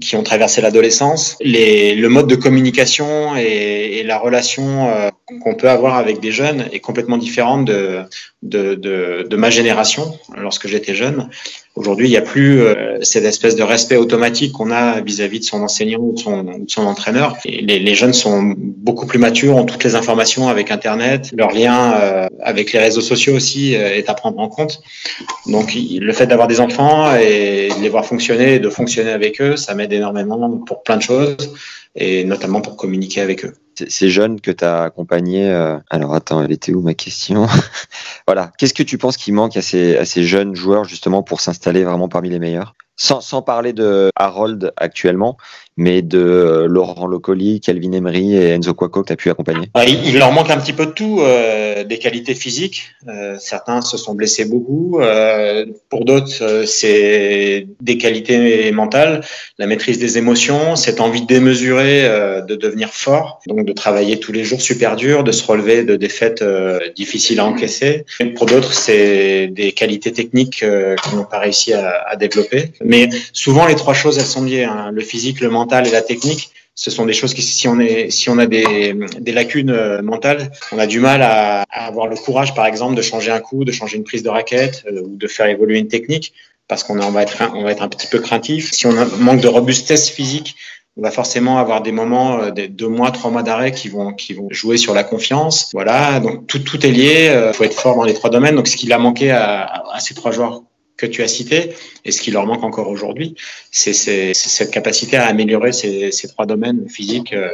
qui, 0.00 0.16
ont 0.16 0.22
traversé 0.22 0.60
l'adolescence, 0.60 1.36
les 1.40 1.94
le 1.94 2.08
mode 2.08 2.26
de 2.26 2.36
communication 2.36 3.36
et, 3.36 4.02
la 4.04 4.18
relation 4.18 4.90
qu'on 5.42 5.54
peut 5.54 5.70
avoir 5.70 5.94
avec 5.94 6.18
des 6.18 6.32
jeunes 6.32 6.66
est 6.72 6.80
complètement 6.80 7.16
différente 7.16 7.64
de, 7.64 8.00
de, 8.42 8.74
de 8.74 9.36
ma 9.36 9.50
génération 9.50 10.18
lorsque 10.36 10.66
j'étais 10.66 10.94
jeune. 10.94 11.28
Aujourd'hui, 11.74 12.06
il 12.06 12.10
n'y 12.10 12.18
a 12.18 12.22
plus 12.22 12.60
euh, 12.60 12.98
cette 13.00 13.24
espèce 13.24 13.56
de 13.56 13.62
respect 13.62 13.96
automatique 13.96 14.52
qu'on 14.52 14.70
a 14.70 15.00
vis-à-vis 15.00 15.40
de 15.40 15.44
son 15.44 15.62
enseignant 15.62 16.00
ou 16.00 16.12
de 16.12 16.18
son, 16.18 16.42
de 16.42 16.70
son 16.70 16.82
entraîneur. 16.82 17.34
Les, 17.46 17.78
les, 17.78 17.94
jeunes 17.94 18.12
sont 18.12 18.54
beaucoup 18.56 19.06
plus 19.06 19.18
matures, 19.18 19.56
ont 19.56 19.64
toutes 19.64 19.82
les 19.84 19.94
informations 19.94 20.48
avec 20.48 20.70
Internet. 20.70 21.30
Leur 21.34 21.50
lien 21.50 21.94
euh, 21.94 22.28
avec 22.40 22.74
les 22.74 22.78
réseaux 22.78 23.00
sociaux 23.00 23.34
aussi 23.34 23.74
euh, 23.74 23.96
est 23.96 24.10
à 24.10 24.14
prendre 24.14 24.38
en 24.38 24.48
compte. 24.48 24.82
Donc, 25.46 25.72
le 25.74 26.12
fait 26.12 26.26
d'avoir 26.26 26.46
des 26.46 26.60
enfants 26.60 27.14
et 27.16 27.70
de 27.74 27.82
les 27.82 27.88
voir 27.88 28.04
fonctionner 28.04 28.56
et 28.56 28.58
de 28.58 28.68
fonctionner 28.68 29.10
avec 29.10 29.40
eux, 29.40 29.56
ça 29.56 29.74
m'aide 29.74 29.94
énormément 29.94 30.50
pour 30.66 30.82
plein 30.82 30.98
de 30.98 31.02
choses 31.02 31.54
et 31.96 32.24
notamment 32.24 32.60
pour 32.60 32.76
communiquer 32.76 33.22
avec 33.22 33.46
eux. 33.46 33.54
Ces 33.88 34.10
jeunes 34.10 34.40
que 34.40 34.50
tu 34.50 34.64
as 34.64 34.82
accompagnés, 34.82 35.50
euh... 35.50 35.78
alors 35.90 36.14
attends, 36.14 36.42
elle 36.42 36.52
était 36.52 36.72
où 36.72 36.82
ma 36.82 36.94
question? 36.94 37.46
Voilà, 38.26 38.52
qu'est-ce 38.56 38.74
que 38.74 38.82
tu 38.82 38.98
penses 38.98 39.16
qui 39.16 39.32
manque 39.32 39.56
à 39.56 39.62
ces, 39.62 40.24
jeunes 40.24 40.54
joueurs 40.54 40.84
justement 40.84 41.22
pour 41.22 41.40
s'installer 41.40 41.84
vraiment 41.84 42.08
parmi 42.08 42.30
les 42.30 42.38
meilleurs? 42.38 42.74
Sans 42.96 43.42
parler 43.42 43.72
de 43.72 44.10
Harold 44.14 44.72
actuellement, 44.76 45.36
mais 45.76 46.02
de 46.02 46.18
euh, 46.18 46.66
Laurent 46.66 47.06
Locoli, 47.06 47.60
Calvin 47.60 47.92
Emery 47.92 48.36
et 48.36 48.50
Enzo 48.50 48.74
Quaco 48.74 49.02
que 49.02 49.06
tu 49.06 49.12
as 49.12 49.16
pu 49.16 49.30
accompagner 49.30 49.68
ah, 49.74 49.84
il, 49.86 50.18
leur 50.18 50.32
manque 50.32 50.50
un 50.50 50.58
petit 50.58 50.72
peu 50.72 50.86
de 50.86 50.90
tout, 50.90 51.20
euh, 51.20 51.84
des 51.84 51.98
qualités 51.98 52.34
physiques. 52.34 52.90
Euh, 53.08 53.36
certains 53.38 53.80
se 53.80 53.96
sont 53.96 54.14
blessés 54.14 54.44
beaucoup. 54.44 55.00
Pour 55.88 56.04
d'autres, 56.04 56.64
c'est 56.66 57.66
des 57.80 57.98
qualités 57.98 58.70
mentales, 58.72 59.24
la 59.58 59.66
maîtrise 59.66 59.98
des 59.98 60.18
émotions, 60.18 60.76
cette 60.76 61.00
envie 61.00 61.22
démesurée 61.22 62.02
de 62.46 62.54
devenir 62.54 62.90
fort, 62.90 63.40
donc 63.46 63.64
de 63.64 63.72
travailler 63.72 64.18
tous 64.18 64.32
les 64.32 64.44
jours 64.44 64.60
super 64.60 64.96
dur, 64.96 65.24
de 65.24 65.32
se 65.32 65.44
relever 65.44 65.84
de 65.84 65.96
défaites 65.96 66.44
difficiles 66.96 67.40
à 67.40 67.46
encaisser. 67.46 68.04
Pour 68.36 68.46
d'autres, 68.46 68.72
c'est 68.72 69.48
des 69.48 69.72
qualités 69.72 70.12
techniques 70.12 70.64
qu'on 71.02 71.16
n'a 71.16 71.24
pas 71.24 71.38
réussi 71.38 71.72
à, 71.72 72.02
à, 72.06 72.16
développer. 72.16 72.72
Mais 72.84 73.08
souvent, 73.32 73.66
les 73.66 73.74
trois 73.74 73.94
choses, 73.94 74.18
elles 74.18 74.24
sont 74.24 74.44
liées. 74.44 74.64
Hein. 74.64 74.90
Le 74.92 75.00
physique, 75.00 75.40
le 75.40 75.50
mental, 75.50 75.61
et 75.70 75.90
la 75.90 76.02
technique, 76.02 76.50
ce 76.74 76.90
sont 76.90 77.04
des 77.04 77.12
choses 77.12 77.34
qui, 77.34 77.42
si 77.42 77.68
on 77.68 77.78
est, 77.78 78.10
si 78.10 78.30
on 78.30 78.38
a 78.38 78.46
des, 78.46 78.94
lacunes 79.26 79.70
euh, 79.70 80.02
mentales, 80.02 80.50
on 80.72 80.78
a 80.78 80.86
du 80.86 81.00
mal 81.00 81.22
à, 81.22 81.64
avoir 81.70 82.06
le 82.06 82.16
courage, 82.16 82.54
par 82.54 82.66
exemple, 82.66 82.94
de 82.94 83.02
changer 83.02 83.30
un 83.30 83.40
coup, 83.40 83.64
de 83.64 83.72
changer 83.72 83.96
une 83.96 84.04
prise 84.04 84.22
de 84.22 84.30
raquette 84.30 84.84
euh, 84.90 85.02
ou 85.02 85.16
de 85.16 85.26
faire 85.26 85.46
évoluer 85.46 85.78
une 85.78 85.88
technique, 85.88 86.32
parce 86.68 86.82
qu'on 86.84 86.94
va 86.94 87.22
être, 87.22 87.42
on 87.54 87.64
va 87.64 87.72
être 87.72 87.82
un 87.82 87.88
petit 87.88 88.06
peu 88.06 88.18
craintif. 88.20 88.72
Si 88.72 88.86
on 88.86 88.92
manque 89.18 89.40
de 89.40 89.48
robustesse 89.48 90.08
physique, 90.08 90.56
on 90.96 91.02
va 91.02 91.10
forcément 91.10 91.58
avoir 91.58 91.82
des 91.82 91.92
moments, 91.92 92.40
euh, 92.40 92.50
des 92.50 92.68
deux 92.68 92.88
mois, 92.88 93.10
trois 93.10 93.30
mois 93.30 93.42
d'arrêt 93.42 93.72
qui 93.72 93.88
vont, 93.88 94.14
jouer 94.50 94.78
sur 94.78 94.94
la 94.94 95.04
confiance. 95.04 95.70
Voilà, 95.74 96.20
donc 96.20 96.46
tout, 96.46 96.86
est 96.86 96.90
lié. 96.90 97.48
Il 97.48 97.54
faut 97.54 97.64
être 97.64 97.78
fort 97.78 97.96
dans 97.96 98.04
les 98.04 98.14
trois 98.14 98.30
domaines. 98.30 98.56
Donc, 98.56 98.68
ce 98.68 98.76
qu'il 98.76 98.92
a 98.92 98.98
manqué 98.98 99.30
à 99.30 99.82
ces 100.00 100.14
trois 100.14 100.32
joueurs 100.32 100.62
que 100.96 101.06
tu 101.06 101.22
as 101.22 101.28
cités 101.28 101.74
et 102.04 102.12
ce 102.12 102.20
qui 102.20 102.30
leur 102.30 102.46
manque 102.46 102.64
encore 102.64 102.88
aujourd'hui, 102.88 103.34
c'est 103.70 103.92
cette 103.92 104.70
capacité 104.70 105.16
à 105.16 105.26
améliorer 105.26 105.72
ces, 105.72 106.28
trois 106.28 106.46
domaines 106.46 106.88
physique, 106.88 107.32
euh, 107.32 107.50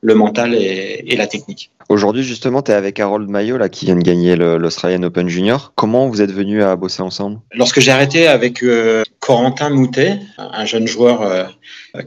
le 0.00 0.14
mental 0.14 0.54
et 0.54 1.16
la 1.16 1.26
technique. 1.26 1.70
Aujourd'hui, 1.88 2.22
justement, 2.22 2.60
tu 2.60 2.70
es 2.70 2.74
avec 2.74 3.00
Harold 3.00 3.30
Mayo, 3.30 3.56
là, 3.56 3.70
qui 3.70 3.86
vient 3.86 3.96
de 3.96 4.02
gagner 4.02 4.36
l'Australian 4.36 5.02
Open 5.04 5.26
Junior. 5.26 5.72
Comment 5.74 6.06
vous 6.08 6.20
êtes 6.20 6.30
venus 6.30 6.62
à 6.62 6.76
bosser 6.76 7.00
ensemble? 7.00 7.40
Lorsque 7.54 7.80
j'ai 7.80 7.90
arrêté 7.90 8.26
avec 8.26 8.62
euh, 8.62 9.04
Corentin 9.20 9.70
Moutet, 9.70 10.18
un 10.36 10.66
jeune 10.66 10.86
joueur 10.86 11.22
euh, 11.22 11.44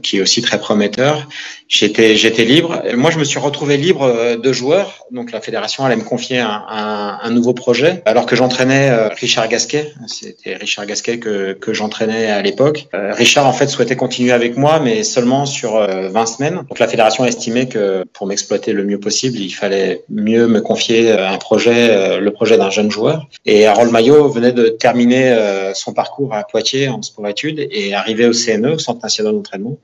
qui 0.00 0.18
est 0.18 0.22
aussi 0.22 0.40
très 0.40 0.60
prometteur, 0.60 1.28
j'étais 1.66 2.14
libre. 2.44 2.80
Moi, 2.94 3.10
je 3.10 3.18
me 3.18 3.24
suis 3.24 3.40
retrouvé 3.40 3.76
libre 3.76 4.02
euh, 4.02 4.36
de 4.36 4.52
joueur. 4.52 5.04
Donc, 5.10 5.32
la 5.32 5.40
fédération 5.40 5.84
allait 5.84 5.96
me 5.96 6.04
confier 6.04 6.38
un, 6.38 7.30
nouveau 7.30 7.52
projet, 7.52 8.02
alors 8.04 8.26
que 8.26 8.36
j'entraînais 8.36 9.08
Richard 9.08 9.48
Gasquet. 9.48 9.92
C'était 10.06 10.54
Richard 10.54 10.86
Gasquet 10.86 11.18
que, 11.18 11.54
que 11.54 11.72
j'entraînais 11.72 12.26
à 12.26 12.40
l'époque. 12.42 12.88
Richard, 12.92 13.46
en 13.46 13.52
fait, 13.52 13.68
souhaitait 13.68 13.96
continuer 13.96 14.32
avec 14.32 14.56
moi, 14.56 14.80
mais 14.80 15.02
seulement 15.02 15.46
sur 15.46 15.78
20 15.78 16.26
semaines. 16.26 16.54
Donc, 16.68 16.78
la 16.78 16.88
fédération 16.88 17.24
a 17.24 17.28
estimé 17.28 17.68
que 17.68 18.04
pour 18.12 18.26
m'exploiter 18.26 18.72
le 18.72 18.84
mieux 18.84 19.00
possible, 19.00 19.38
il 19.38 19.50
fallait 19.50 19.71
mieux 20.08 20.46
me 20.46 20.60
confier 20.60 21.10
euh, 21.10 21.28
un 21.28 21.38
projet, 21.38 21.90
euh, 21.90 22.20
le 22.20 22.30
projet 22.32 22.56
d'un 22.56 22.70
jeune 22.70 22.90
joueur. 22.90 23.28
Et 23.46 23.66
Harold 23.66 23.90
Maillot 23.92 24.28
venait 24.28 24.52
de 24.52 24.68
terminer 24.68 25.30
euh, 25.30 25.74
son 25.74 25.92
parcours 25.92 26.34
à 26.34 26.44
Poitiers 26.44 26.88
en 26.88 27.02
sport-études 27.02 27.66
et 27.70 27.94
arrivé 27.94 28.26
au 28.26 28.32
CNE, 28.32 28.74
au 28.74 28.78
Centre 28.78 29.02
national 29.02 29.34
d'entraînement. 29.34 29.78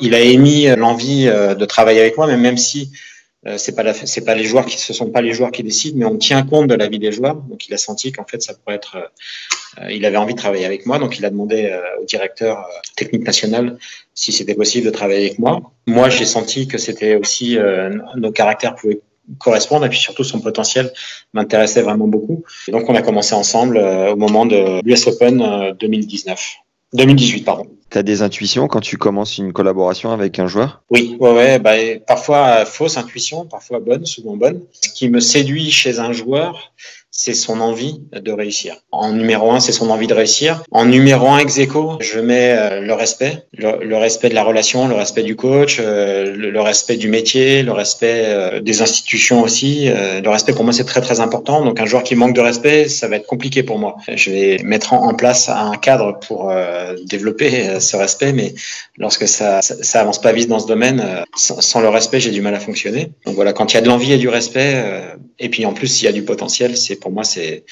Il 0.00 0.14
a 0.14 0.20
émis 0.20 0.66
l'envie 0.76 1.26
de 1.26 1.64
travailler 1.64 2.00
avec 2.00 2.16
moi, 2.16 2.26
mais 2.26 2.36
même 2.36 2.56
si 2.56 2.90
c'est 3.58 3.76
pas 3.76 3.92
c'est 3.94 4.24
pas 4.24 4.34
les 4.34 4.44
joueurs 4.44 4.66
qui 4.66 4.76
ce 4.76 4.92
sont 4.92 5.10
pas 5.10 5.20
les 5.20 5.32
joueurs 5.32 5.52
qui 5.52 5.62
décident 5.62 5.96
mais 6.00 6.04
on 6.04 6.16
tient 6.16 6.42
compte 6.42 6.66
de 6.66 6.74
la 6.74 6.88
vie 6.88 6.98
des 6.98 7.12
joueurs 7.12 7.36
donc 7.36 7.68
il 7.68 7.74
a 7.74 7.76
senti 7.76 8.10
qu'en 8.10 8.24
fait 8.24 8.42
ça 8.42 8.54
pourrait 8.54 8.74
être 8.74 8.96
il 9.88 10.04
avait 10.04 10.16
envie 10.16 10.34
de 10.34 10.38
travailler 10.38 10.64
avec 10.66 10.84
moi 10.84 10.98
donc 10.98 11.16
il 11.16 11.24
a 11.24 11.30
demandé 11.30 11.72
au 12.02 12.04
directeur 12.04 12.66
technique 12.96 13.24
national 13.24 13.78
si 14.14 14.32
c'était 14.32 14.56
possible 14.56 14.86
de 14.86 14.90
travailler 14.90 15.26
avec 15.26 15.38
moi 15.38 15.60
moi 15.86 16.08
j'ai 16.08 16.24
senti 16.24 16.66
que 16.66 16.76
c'était 16.76 17.14
aussi 17.14 17.56
nos 18.16 18.32
caractères 18.32 18.74
pouvaient 18.74 19.00
correspondre 19.38 19.86
et 19.86 19.88
puis 19.88 19.98
surtout 19.98 20.24
son 20.24 20.40
potentiel 20.40 20.92
m'intéressait 21.32 21.82
vraiment 21.82 22.08
beaucoup. 22.08 22.44
Et 22.68 22.72
donc 22.72 22.88
on 22.88 22.94
a 22.94 23.02
commencé 23.02 23.34
ensemble 23.34 23.76
euh, 23.76 24.12
au 24.12 24.16
moment 24.16 24.46
de 24.46 24.80
l'US 24.84 25.06
Open 25.06 25.74
2019. 25.78 26.38
Euh, 26.38 26.62
2018, 26.92 27.44
pardon. 27.44 27.66
Tu 27.90 27.98
as 27.98 28.02
des 28.02 28.22
intuitions 28.22 28.68
quand 28.68 28.80
tu 28.80 28.96
commences 28.96 29.38
une 29.38 29.52
collaboration 29.52 30.12
avec 30.12 30.38
un 30.38 30.46
joueur? 30.46 30.82
Oui, 30.90 31.16
ouais, 31.20 31.32
ouais, 31.32 31.58
bah, 31.58 31.74
parfois 32.06 32.64
fausse 32.64 32.96
intuition, 32.96 33.44
parfois 33.44 33.80
bonne, 33.80 34.06
souvent 34.06 34.36
bonne. 34.36 34.62
Ce 34.72 34.88
qui 34.88 35.08
me 35.08 35.20
séduit 35.20 35.70
chez 35.70 35.98
un 35.98 36.12
joueur, 36.12 36.72
c'est 37.16 37.32
son 37.32 37.60
envie 37.60 38.02
de 38.12 38.30
réussir. 38.30 38.76
En 38.92 39.10
numéro 39.12 39.50
un, 39.50 39.58
c'est 39.58 39.72
son 39.72 39.88
envie 39.88 40.06
de 40.06 40.12
réussir. 40.12 40.62
En 40.70 40.84
numéro 40.84 41.28
un, 41.28 41.38
ex 41.38 41.58
je 42.00 42.20
mets 42.20 42.50
euh, 42.50 42.80
le 42.80 42.92
respect, 42.92 43.46
le, 43.56 43.96
respect 43.96 44.28
de 44.28 44.34
la 44.34 44.44
relation, 44.44 44.86
le 44.86 44.94
respect 44.94 45.22
du 45.22 45.34
coach, 45.34 45.78
euh, 45.80 46.36
le, 46.36 46.60
respect 46.60 46.96
du 46.96 47.08
métier, 47.08 47.62
le 47.62 47.72
respect 47.72 48.24
euh, 48.26 48.60
des 48.60 48.82
institutions 48.82 49.42
aussi. 49.42 49.86
le 49.88 50.28
respect 50.28 50.52
pour 50.52 50.64
moi, 50.64 50.74
c'est 50.74 50.84
très 50.84 51.00
très 51.00 51.20
important. 51.20 51.64
Donc 51.64 51.80
un 51.80 51.86
joueur 51.86 52.02
qui 52.04 52.16
manque 52.16 52.34
de 52.34 52.40
respect, 52.42 52.86
ça 52.88 53.08
va 53.08 53.16
être 53.16 53.26
compliqué 53.26 53.62
pour 53.62 53.78
moi. 53.78 53.96
Je 54.14 54.30
vais 54.30 54.58
mettre 54.62 54.92
en 54.92 55.14
place 55.14 55.48
un 55.48 55.76
cadre 55.76 56.18
pour 56.20 56.52
développer 57.06 57.80
ce 57.80 57.96
respect, 57.96 58.34
mais 58.34 58.54
lorsque 58.98 59.26
ça, 59.26 59.62
ça, 59.62 60.00
avance 60.00 60.20
pas 60.20 60.32
vite 60.32 60.48
dans 60.48 60.58
ce 60.58 60.66
domaine, 60.66 61.02
sans, 61.34 61.80
le 61.80 61.88
respect, 61.88 62.20
j'ai 62.20 62.30
du 62.30 62.42
mal 62.42 62.54
à 62.54 62.60
fonctionner. 62.60 63.12
Donc 63.24 63.34
voilà, 63.34 63.54
quand 63.54 63.72
il 63.72 63.76
y 63.76 63.78
a 63.78 63.82
de 63.82 63.88
l'envie 63.88 64.12
et 64.12 64.18
du 64.18 64.28
respect, 64.28 64.84
et 65.38 65.48
puis 65.48 65.64
en 65.64 65.72
plus 65.72 65.86
s'il 65.86 66.04
y 66.04 66.08
a 66.08 66.12
du 66.12 66.22
potentiel, 66.22 66.76
c'est 66.76 66.96
pour 67.06 67.12
moi, 67.12 67.22
c'est 67.22 67.62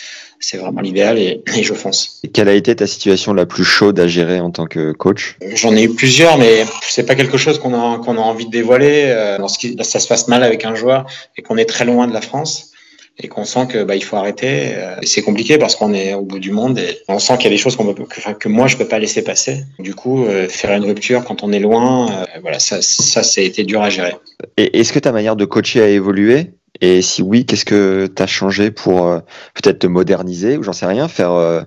vraiment 0.56 0.80
l'idéal 0.80 1.18
et, 1.18 1.42
je 1.60 1.74
fonce. 1.74 2.20
Et 2.22 2.28
quelle 2.28 2.48
a 2.48 2.52
été 2.52 2.76
ta 2.76 2.86
situation 2.86 3.34
la 3.34 3.46
plus 3.46 3.64
chaude 3.64 3.98
à 3.98 4.06
gérer 4.06 4.38
en 4.38 4.52
tant 4.52 4.66
que 4.66 4.92
coach? 4.92 5.36
J'en 5.56 5.74
ai 5.74 5.82
eu 5.82 5.88
plusieurs, 5.92 6.38
mais 6.38 6.64
c'est 6.82 7.04
pas 7.04 7.16
quelque 7.16 7.36
chose 7.36 7.58
qu'on 7.58 7.74
a 7.74 7.98
qu'on 7.98 8.16
a 8.16 8.20
envie 8.20 8.46
de 8.46 8.52
dévoiler. 8.52 9.06
Euh, 9.06 9.38
lorsque 9.38 9.66
ça 9.82 9.98
se 9.98 10.06
passe 10.06 10.28
mal 10.28 10.44
avec 10.44 10.64
un 10.64 10.76
joueur 10.76 11.06
et 11.36 11.42
qu'on 11.42 11.56
est 11.56 11.64
très 11.64 11.84
loin 11.84 12.06
de 12.06 12.12
la 12.12 12.20
France 12.20 12.70
et 13.18 13.26
qu'on 13.26 13.44
sent 13.44 13.66
que 13.68 13.82
bah, 13.82 13.96
il 13.96 14.04
faut 14.04 14.16
arrêter. 14.16 14.74
Euh, 14.76 14.94
c'est 15.02 15.22
compliqué 15.22 15.58
parce 15.58 15.74
qu'on 15.74 15.92
est 15.92 16.14
au 16.14 16.22
bout 16.22 16.38
du 16.38 16.52
monde 16.52 16.78
et 16.78 16.98
on 17.08 17.18
sent 17.18 17.34
qu'il 17.38 17.46
y 17.46 17.48
a 17.48 17.56
des 17.56 17.58
choses 17.58 17.74
qu'on 17.74 17.92
peut, 17.92 18.04
que, 18.04 18.32
que, 18.34 18.48
moi 18.48 18.68
je 18.68 18.76
peux 18.76 18.86
pas 18.86 19.00
laisser 19.00 19.24
passer. 19.24 19.64
Du 19.80 19.96
coup, 19.96 20.26
euh, 20.26 20.46
faire 20.48 20.70
une 20.76 20.84
rupture 20.84 21.24
quand 21.24 21.42
on 21.42 21.50
est 21.50 21.58
loin, 21.58 22.24
voilà, 22.40 22.60
ça, 22.60 22.80
ça, 22.82 23.24
ça 23.24 23.40
a 23.40 23.44
été 23.44 23.64
dur 23.64 23.82
à 23.82 23.90
gérer. 23.90 24.14
Et 24.58 24.78
est-ce 24.78 24.92
que 24.92 25.00
ta 25.00 25.10
manière 25.10 25.34
de 25.34 25.44
coacher 25.44 25.82
a 25.82 25.88
évolué? 25.88 26.52
Et 26.80 27.02
si 27.02 27.22
oui, 27.22 27.46
qu'est-ce 27.46 27.64
que 27.64 28.06
tu 28.14 28.22
as 28.22 28.26
changé 28.26 28.70
pour 28.70 29.06
euh, 29.06 29.20
peut-être 29.54 29.80
te 29.80 29.86
moderniser 29.86 30.56
ou 30.56 30.62
j'en 30.62 30.72
sais 30.72 30.86
rien, 30.86 31.08
faire 31.08 31.32
euh, 31.32 31.62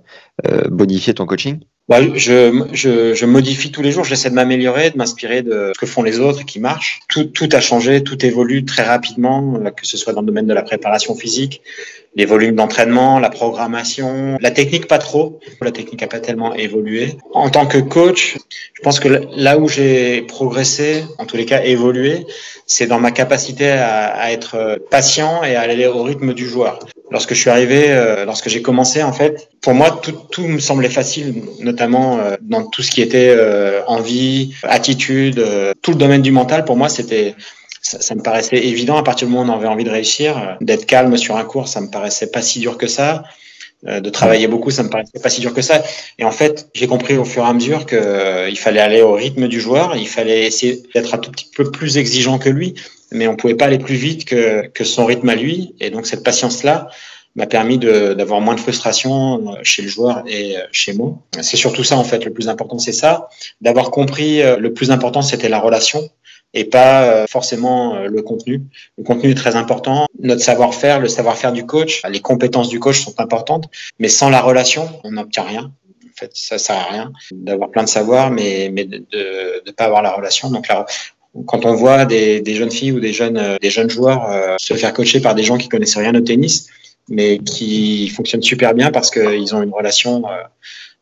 euh, 0.47 0.63
bonifier 0.69 1.13
ton 1.13 1.25
coaching? 1.25 1.59
Bah, 1.87 2.01
je, 2.01 2.67
je, 2.73 3.13
je, 3.13 3.25
modifie 3.25 3.71
tous 3.71 3.81
les 3.81 3.93
jours, 3.93 4.03
j'essaie 4.03 4.29
de 4.29 4.35
m'améliorer, 4.35 4.89
de 4.89 4.97
m'inspirer 4.97 5.41
de 5.41 5.71
ce 5.73 5.79
que 5.79 5.85
font 5.85 6.03
les 6.03 6.19
autres 6.19 6.43
qui 6.43 6.59
marchent. 6.59 6.99
Tout, 7.07 7.23
tout 7.23 7.47
a 7.53 7.61
changé, 7.61 8.03
tout 8.03 8.25
évolue 8.25 8.65
très 8.65 8.83
rapidement, 8.83 9.57
que 9.71 9.87
ce 9.87 9.95
soit 9.95 10.11
dans 10.11 10.19
le 10.19 10.27
domaine 10.27 10.47
de 10.47 10.53
la 10.53 10.63
préparation 10.63 11.15
physique, 11.15 11.61
les 12.17 12.25
volumes 12.25 12.55
d'entraînement, 12.55 13.19
la 13.19 13.29
programmation, 13.29 14.37
la 14.41 14.49
technique 14.49 14.87
pas 14.87 14.97
trop. 14.97 15.39
La 15.61 15.71
technique 15.71 16.01
a 16.01 16.07
pas 16.07 16.19
tellement 16.19 16.55
évolué. 16.55 17.15
En 17.31 17.49
tant 17.49 17.67
que 17.67 17.77
coach, 17.77 18.37
je 18.73 18.81
pense 18.81 18.99
que 18.99 19.07
là 19.35 19.59
où 19.59 19.69
j'ai 19.69 20.23
progressé, 20.23 21.05
en 21.19 21.25
tous 21.25 21.37
les 21.37 21.45
cas 21.45 21.63
évolué, 21.63 22.25
c'est 22.65 22.87
dans 22.87 22.99
ma 22.99 23.11
capacité 23.11 23.69
à, 23.69 24.31
être 24.31 24.81
patient 24.89 25.43
et 25.43 25.55
à 25.55 25.61
aller 25.61 25.85
au 25.85 26.01
rythme 26.01 26.33
du 26.33 26.47
joueur. 26.47 26.79
Lorsque 27.11 27.35
je 27.35 27.39
suis 27.39 27.49
arrivé, 27.49 27.85
euh, 27.87 28.25
lorsque 28.25 28.49
j'ai 28.49 28.61
commencé, 28.61 29.01
en 29.01 29.13
fait, 29.13 29.49
pour 29.61 29.73
moi, 29.73 29.99
tout, 30.01 30.11
tout 30.31 30.45
me 30.45 30.59
semblait 30.59 30.89
facile, 30.89 31.43
notamment 31.61 32.17
euh, 32.17 32.35
dans 32.41 32.65
tout 32.65 32.81
ce 32.81 32.91
qui 32.91 33.01
était 33.01 33.33
euh, 33.37 33.81
envie, 33.87 34.55
attitude, 34.63 35.41
tout 35.81 35.91
le 35.91 35.97
domaine 35.97 36.21
du 36.23 36.31
mental. 36.31 36.65
Pour 36.65 36.75
moi, 36.75 36.89
c'était 36.89 37.35
ça, 37.87 38.15
me 38.15 38.21
paraissait 38.21 38.57
évident 38.57 38.97
à 38.97 39.03
partir 39.03 39.27
du 39.27 39.33
moment 39.33 39.53
où 39.53 39.55
on 39.55 39.59
avait 39.59 39.67
envie 39.67 39.83
de 39.83 39.89
réussir, 39.89 40.37
euh, 40.37 40.53
d'être 40.61 40.85
calme 40.85 41.15
sur 41.17 41.37
un 41.37 41.43
cours, 41.43 41.67
ça 41.67 41.81
me 41.81 41.89
paraissait 41.89 42.27
pas 42.27 42.41
si 42.41 42.59
dur 42.59 42.77
que 42.77 42.87
ça. 42.87 43.23
Euh, 43.85 43.99
de 43.99 44.09
travailler 44.09 44.47
beaucoup, 44.47 44.71
ça 44.71 44.81
me 44.81 44.89
paraissait 44.89 45.19
pas 45.21 45.29
si 45.29 45.39
dur 45.39 45.53
que 45.53 45.61
ça. 45.61 45.83
Et 46.17 46.25
en 46.25 46.31
fait, 46.31 46.67
j'ai 46.73 46.87
compris 46.87 47.15
au 47.15 47.23
fur 47.23 47.43
et 47.43 47.47
à 47.47 47.53
mesure 47.53 47.85
que 47.85 47.95
euh, 47.95 48.49
il 48.49 48.57
fallait 48.57 48.81
aller 48.81 49.01
au 49.03 49.13
rythme 49.13 49.47
du 49.47 49.61
joueur, 49.61 49.95
il 49.95 50.07
fallait 50.07 50.47
essayer 50.47 50.81
d'être 50.95 51.13
un 51.13 51.19
tout 51.19 51.29
petit 51.29 51.47
peu 51.55 51.69
plus 51.69 51.97
exigeant 51.97 52.39
que 52.39 52.49
lui, 52.49 52.73
mais 53.11 53.27
on 53.27 53.35
pouvait 53.35 53.55
pas 53.55 53.65
aller 53.65 53.77
plus 53.77 53.95
vite 53.95 54.25
que 54.25 54.83
son 54.83 55.05
rythme 55.05 55.29
à 55.29 55.35
lui. 55.35 55.75
Et 55.79 55.91
donc 55.91 56.07
cette 56.07 56.23
patience-là 56.23 56.89
m'a 57.35 57.45
permis 57.45 57.77
d'avoir 57.77 58.41
moins 58.41 58.55
de 58.55 58.59
frustration 58.59 59.55
chez 59.61 59.83
le 59.83 59.87
joueur 59.87 60.23
et 60.27 60.55
chez 60.71 60.93
moi. 60.93 61.19
C'est 61.41 61.55
surtout 61.55 61.83
ça 61.83 61.97
en 61.97 62.03
fait, 62.03 62.25
le 62.25 62.33
plus 62.33 62.49
important, 62.49 62.79
c'est 62.79 62.91
ça. 62.91 63.29
D'avoir 63.61 63.91
compris, 63.91 64.41
le 64.41 64.73
plus 64.73 64.89
important, 64.89 65.21
c'était 65.21 65.49
la 65.49 65.59
relation 65.59 66.09
et 66.53 66.65
pas 66.65 67.03
euh, 67.03 67.27
forcément 67.27 67.95
euh, 67.95 68.07
le 68.07 68.21
contenu. 68.21 68.61
Le 68.97 69.03
contenu 69.03 69.31
est 69.31 69.35
très 69.35 69.55
important. 69.55 70.07
Notre 70.19 70.41
savoir-faire, 70.41 70.99
le 70.99 71.07
savoir-faire 71.07 71.51
du 71.51 71.65
coach, 71.65 72.01
les 72.09 72.19
compétences 72.19 72.69
du 72.69 72.79
coach 72.79 73.01
sont 73.03 73.19
importantes, 73.19 73.69
mais 73.99 74.07
sans 74.07 74.29
la 74.29 74.41
relation, 74.41 74.89
on 75.03 75.11
n'obtient 75.11 75.43
rien. 75.43 75.71
En 76.05 76.19
fait, 76.19 76.31
ça 76.33 76.57
sert 76.57 76.75
à 76.75 76.85
rien 76.85 77.11
d'avoir 77.31 77.69
plein 77.69 77.83
de 77.83 77.89
savoir, 77.89 78.31
mais, 78.31 78.71
mais 78.73 78.85
de 78.85 79.05
ne 79.65 79.71
pas 79.71 79.85
avoir 79.85 80.01
la 80.01 80.11
relation. 80.11 80.49
Donc 80.49 80.67
là, 80.67 80.85
quand 81.45 81.65
on 81.65 81.75
voit 81.75 82.05
des, 82.05 82.41
des, 82.41 82.55
jeunes 82.55 82.71
filles 82.71 82.93
ou 82.93 82.99
des 82.99 83.13
jeunes, 83.13 83.37
euh, 83.37 83.57
des 83.61 83.69
jeunes 83.69 83.89
joueurs 83.89 84.57
se 84.59 84.73
faire 84.73 84.93
coacher 84.93 85.19
par 85.21 85.35
des 85.35 85.43
gens 85.43 85.57
qui 85.57 85.69
connaissent 85.69 85.97
rien 85.97 86.15
au 86.15 86.21
tennis, 86.21 86.67
mais 87.07 87.37
qui 87.37 88.09
fonctionnent 88.09 88.41
super 88.41 88.73
bien 88.73 88.89
parce 88.89 89.11
qu'ils 89.11 89.53
ont 89.53 89.61
une 89.61 89.73
relation 89.73 90.23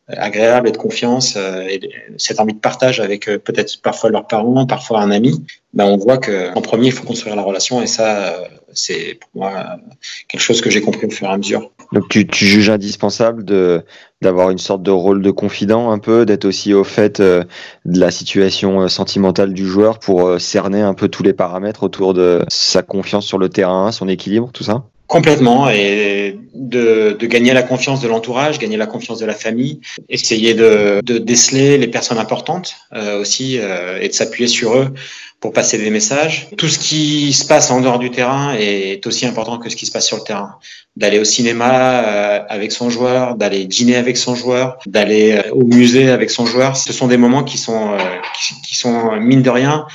agréable 0.08 0.68
et 0.68 0.72
de 0.72 0.76
confiance 0.76 1.34
euh, 1.36 1.62
et 1.62 1.80
cette 2.16 2.38
envie 2.38 2.54
de 2.54 2.60
partage 2.60 3.00
avec 3.00 3.28
euh, 3.28 3.38
peut-être 3.38 3.80
parfois 3.82 4.10
leurs 4.10 4.26
parents, 4.26 4.64
parfois 4.66 5.00
un 5.00 5.10
ami, 5.10 5.44
ben 5.74 5.84
on 5.84 5.96
voit 5.96 6.18
que 6.18 6.54
en 6.56 6.62
premier 6.62 6.86
il 6.86 6.92
faut 6.92 7.04
construire 7.04 7.34
la 7.34 7.42
relation 7.42 7.82
et 7.82 7.88
ça 7.88 8.28
euh, 8.28 8.44
c'est 8.72 9.18
pour 9.20 9.30
moi 9.34 9.78
quelque 10.28 10.40
chose 10.40 10.60
que 10.60 10.70
j'ai 10.70 10.80
compris 10.80 11.06
au 11.06 11.10
fur 11.10 11.26
et 11.26 11.32
à 11.32 11.36
mesure. 11.36 11.72
Donc 11.92 12.08
tu, 12.08 12.26
tu 12.26 12.46
juges 12.46 12.70
indispensable 12.70 13.44
de 13.44 13.84
d'avoir 14.22 14.50
une 14.50 14.58
sorte 14.58 14.82
de 14.82 14.90
rôle 14.90 15.22
de 15.22 15.30
confident 15.30 15.90
un 15.90 15.98
peu, 15.98 16.26
d'être 16.26 16.44
aussi 16.44 16.72
au 16.74 16.84
fait 16.84 17.20
de 17.20 17.46
la 17.84 18.10
situation 18.10 18.88
sentimentale 18.88 19.52
du 19.52 19.66
joueur 19.66 19.98
pour 19.98 20.40
cerner 20.40 20.80
un 20.80 20.94
peu 20.94 21.08
tous 21.08 21.22
les 21.22 21.32
paramètres 21.32 21.82
autour 21.82 22.14
de 22.14 22.42
sa 22.48 22.82
confiance 22.82 23.26
sur 23.26 23.38
le 23.38 23.48
terrain, 23.48 23.92
son 23.92 24.08
équilibre, 24.08 24.50
tout 24.52 24.64
ça? 24.64 24.84
Complètement, 25.06 25.70
et 25.70 26.36
de, 26.52 27.16
gagner 27.26 27.52
la 27.52 27.62
confiance 27.62 28.00
de 28.00 28.08
l'entourage, 28.08 28.58
gagner 28.58 28.76
la 28.76 28.86
confiance 28.86 29.20
de 29.20 29.26
la 29.26 29.34
famille, 29.34 29.80
essayer 30.08 30.52
de, 30.52 31.00
déceler 31.00 31.78
les 31.78 31.86
personnes 31.86 32.18
importantes 32.18 32.74
euh, 32.92 33.20
aussi 33.20 33.58
euh, 33.60 34.00
et 34.00 34.08
de 34.08 34.12
s'appuyer 34.12 34.48
sur 34.48 34.76
eux 34.76 34.88
pour 35.40 35.52
passer 35.52 35.78
des 35.78 35.90
messages. 35.90 36.48
Tout 36.56 36.68
ce 36.68 36.78
qui 36.78 37.32
se 37.32 37.46
passe 37.46 37.70
en 37.70 37.80
dehors 37.80 37.98
du 37.98 38.10
terrain 38.10 38.54
est 38.58 39.06
aussi 39.06 39.26
important 39.26 39.58
que 39.58 39.68
ce 39.68 39.76
qui 39.76 39.86
se 39.86 39.92
passe 39.92 40.06
sur 40.06 40.16
le 40.16 40.22
terrain. 40.22 40.56
D'aller 40.96 41.18
au 41.18 41.24
cinéma 41.24 42.00
euh, 42.00 42.40
avec 42.48 42.72
son 42.72 42.88
joueur, 42.90 43.34
d'aller 43.34 43.66
dîner 43.66 43.96
avec 43.96 44.16
son 44.16 44.34
joueur, 44.34 44.78
d'aller 44.86 45.42
au 45.52 45.64
musée 45.64 46.10
avec 46.10 46.30
son 46.30 46.46
joueur, 46.46 46.76
ce 46.76 46.92
sont 46.92 47.06
des 47.06 47.18
moments 47.18 47.44
qui 47.44 47.58
sont 47.58 47.96
qui, 48.38 48.54
qui 48.62 48.76
sont 48.76 49.16
mine 49.16 49.42
de 49.42 49.50
rien 49.50 49.86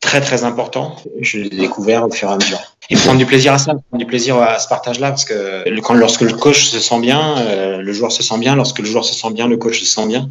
très 0.00 0.20
très 0.20 0.44
important. 0.44 0.96
Je 1.20 1.38
l'ai 1.38 1.50
découvert 1.50 2.06
au 2.06 2.10
fur 2.10 2.28
et 2.28 2.32
à 2.32 2.36
mesure. 2.36 2.60
Et 2.90 2.96
prendre 2.96 3.18
du 3.18 3.26
plaisir 3.26 3.52
à 3.52 3.58
ça, 3.58 3.72
prendre 3.74 3.98
du 3.98 4.06
plaisir 4.06 4.36
à 4.36 4.58
ce 4.58 4.68
partage-là, 4.68 5.10
parce 5.10 5.24
que 5.24 5.78
quand, 5.80 5.94
lorsque 5.94 6.22
le 6.22 6.32
coach 6.32 6.64
se 6.64 6.78
sent 6.78 7.00
bien, 7.00 7.36
euh, 7.38 7.78
le 7.78 7.92
joueur 7.92 8.12
se 8.12 8.22
sent 8.22 8.38
bien. 8.38 8.54
Lorsque 8.54 8.78
le 8.78 8.86
joueur 8.86 9.04
se 9.04 9.14
sent 9.14 9.32
bien, 9.32 9.46
le 9.46 9.56
coach 9.56 9.80
se 9.80 9.86
sent 9.86 10.06
bien. 10.06 10.28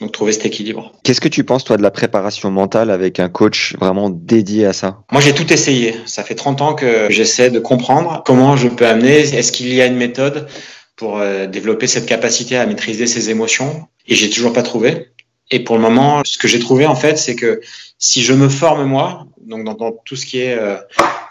Donc 0.00 0.12
trouver 0.12 0.32
cet 0.32 0.46
équilibre. 0.46 0.92
Qu'est-ce 1.04 1.20
que 1.20 1.28
tu 1.28 1.44
penses 1.44 1.64
toi 1.64 1.76
de 1.76 1.82
la 1.82 1.90
préparation 1.90 2.50
mentale 2.50 2.90
avec 2.90 3.20
un 3.20 3.28
coach 3.28 3.76
vraiment 3.78 4.08
dédié 4.08 4.64
à 4.64 4.72
ça? 4.72 5.02
Moi 5.12 5.20
j'ai 5.20 5.34
tout 5.34 5.52
essayé. 5.52 5.94
Ça 6.06 6.22
fait 6.22 6.34
30 6.34 6.62
ans 6.62 6.74
que 6.74 7.08
j'essaie 7.10 7.50
de 7.50 7.58
comprendre 7.58 8.22
comment 8.24 8.56
je 8.56 8.68
peux 8.68 8.86
amener. 8.86 9.18
Est-ce 9.18 9.52
qu'il 9.52 9.72
y 9.74 9.82
a 9.82 9.86
une 9.86 9.96
méthode 9.96 10.48
pour 10.96 11.18
euh, 11.18 11.46
développer 11.46 11.86
cette 11.86 12.06
capacité 12.06 12.56
à 12.56 12.64
maîtriser 12.64 13.06
ses 13.06 13.28
émotions? 13.28 13.88
Et 14.06 14.14
j'ai 14.14 14.30
toujours 14.30 14.54
pas 14.54 14.62
trouvé. 14.62 15.08
Et 15.50 15.60
pour 15.60 15.76
le 15.76 15.82
moment, 15.82 16.22
ce 16.24 16.38
que 16.38 16.48
j'ai 16.48 16.60
trouvé 16.60 16.86
en 16.86 16.94
fait, 16.94 17.18
c'est 17.18 17.34
que 17.36 17.60
si 17.98 18.22
je 18.22 18.32
me 18.32 18.48
forme 18.48 18.84
moi, 18.84 19.26
donc 19.44 19.64
dans, 19.64 19.74
dans 19.74 19.92
tout 19.92 20.16
ce 20.16 20.24
qui 20.24 20.40
est 20.40 20.56
euh, 20.58 20.76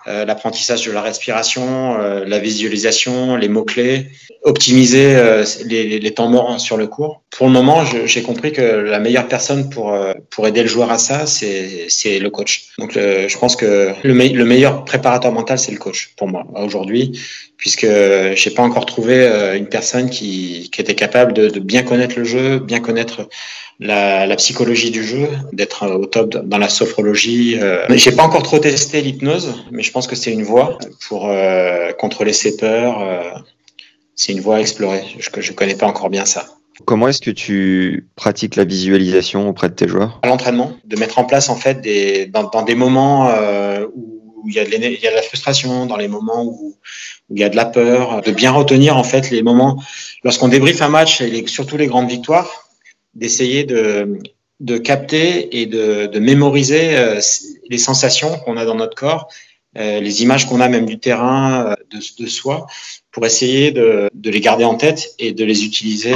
euh, 0.07 0.23
l'apprentissage 0.23 0.85
de 0.85 0.93
la 0.93 1.01
respiration, 1.01 1.99
euh, 1.99 2.23
la 2.25 2.39
visualisation, 2.39 3.35
les 3.35 3.49
mots-clés, 3.49 4.07
optimiser 4.43 5.13
euh, 5.15 5.43
les, 5.65 6.11
temps 6.11 6.29
morts 6.29 6.57
sur 6.57 6.77
le 6.77 6.87
cours. 6.87 7.21
Pour 7.29 7.47
le 7.47 7.51
moment, 7.51 7.83
j'ai 7.83 8.21
compris 8.21 8.53
que 8.53 8.61
la 8.61 8.99
meilleure 8.99 9.27
personne 9.27 9.69
pour, 9.69 9.95
pour 10.29 10.47
aider 10.47 10.63
le 10.63 10.69
joueur 10.69 10.89
à 10.89 10.97
ça, 10.97 11.25
c'est 11.27 12.19
le 12.19 12.29
coach. 12.29 12.69
Donc 12.79 12.93
je 12.93 13.37
pense 13.37 13.55
que 13.55 13.93
le, 14.03 14.13
le 14.13 14.45
meilleur 14.45 14.85
préparateur 14.85 15.31
mental, 15.31 15.59
c'est 15.59 15.71
le 15.71 15.77
coach 15.77 16.13
pour 16.17 16.27
moi 16.27 16.45
aujourd'hui, 16.55 17.19
puisque 17.57 17.85
j'ai 17.85 18.49
pas 18.49 18.63
encore 18.63 18.85
trouvé 18.85 19.27
une 19.55 19.67
personne 19.67 20.09
qui, 20.09 20.69
qui 20.71 20.81
était 20.81 20.95
capable 20.95 21.33
de, 21.33 21.59
bien 21.59 21.83
connaître 21.83 22.17
le 22.17 22.25
jeu, 22.25 22.59
bien 22.59 22.79
connaître 22.79 23.29
la, 23.79 24.25
la, 24.25 24.35
psychologie 24.35 24.91
du 24.91 25.03
jeu, 25.03 25.27
d'être 25.53 25.87
au 25.87 26.05
top 26.07 26.35
dans 26.45 26.57
la 26.57 26.69
sophrologie. 26.69 27.57
J'ai 27.91 28.11
pas 28.11 28.23
encore 28.23 28.43
trop 28.43 28.59
testé 28.59 29.01
l'hypnose, 29.01 29.53
mais 29.71 29.83
pense 29.91 30.07
que 30.07 30.15
c'est 30.15 30.31
une 30.31 30.43
voie 30.43 30.77
pour 31.07 31.29
euh, 31.29 31.91
contrôler 31.93 32.33
ses 32.33 32.57
peurs. 32.57 33.01
Euh. 33.01 33.31
c'est 34.15 34.31
une 34.33 34.41
voie 34.41 34.57
à 34.57 34.59
explorer. 34.59 35.03
Je, 35.17 35.29
je 35.41 35.53
connais 35.53 35.75
pas 35.75 35.87
encore 35.87 36.09
bien 36.09 36.25
ça. 36.25 36.45
Comment 36.85 37.09
est-ce 37.09 37.21
que 37.21 37.31
tu 37.31 38.07
pratiques 38.15 38.55
la 38.55 38.63
visualisation 38.63 39.49
auprès 39.49 39.69
de 39.69 39.73
tes 39.73 39.87
joueurs? 39.87 40.19
À 40.23 40.27
l'entraînement, 40.27 40.73
de 40.85 40.95
mettre 40.97 41.19
en 41.19 41.25
place 41.25 41.49
en 41.49 41.55
fait 41.55 41.81
des 41.81 42.25
dans, 42.25 42.43
dans 42.43 42.61
des 42.61 42.75
moments 42.75 43.29
euh, 43.29 43.85
où 43.95 44.45
il 44.47 44.55
y, 44.55 44.59
a 44.59 44.65
de 44.65 44.69
il 44.71 45.01
y 45.01 45.07
a 45.07 45.11
de 45.11 45.15
la 45.15 45.21
frustration, 45.21 45.85
dans 45.85 45.97
les 45.97 46.07
moments 46.07 46.43
où, 46.43 46.77
où, 47.29 47.35
il 47.35 47.39
y 47.41 47.43
a 47.43 47.49
de 47.49 47.57
la 47.57 47.65
peur, 47.65 48.21
de 48.21 48.31
bien 48.31 48.51
retenir 48.51 48.95
en 48.95 49.03
fait 49.03 49.29
les 49.29 49.43
moments 49.43 49.83
lorsqu'on 50.23 50.47
débriefe 50.47 50.81
un 50.81 50.87
match 50.87 51.19
et 51.19 51.29
les, 51.29 51.45
surtout 51.47 51.75
les 51.75 51.87
grandes 51.87 52.09
victoires 52.09 52.69
d'essayer 53.13 53.65
de, 53.65 54.19
de 54.59 54.77
capter 54.77 55.61
et 55.61 55.65
de, 55.65 56.05
de 56.05 56.19
mémoriser 56.19 56.97
euh, 56.97 57.19
les 57.69 57.77
sensations 57.77 58.37
qu'on 58.39 58.57
a 58.57 58.65
dans 58.65 58.75
notre 58.75 58.95
corps, 58.95 59.29
les 59.75 60.23
images 60.23 60.47
qu'on 60.47 60.61
a 60.61 60.67
même 60.67 60.85
du 60.85 60.99
terrain, 60.99 61.65
euh, 61.65 61.75
de, 61.91 62.23
de, 62.23 62.27
soi, 62.27 62.67
pour 63.11 63.25
essayer 63.25 63.71
de, 63.71 64.09
de, 64.13 64.29
les 64.29 64.39
garder 64.39 64.65
en 64.65 64.75
tête 64.75 65.13
et 65.19 65.31
de 65.31 65.45
les 65.45 65.65
utiliser 65.65 66.13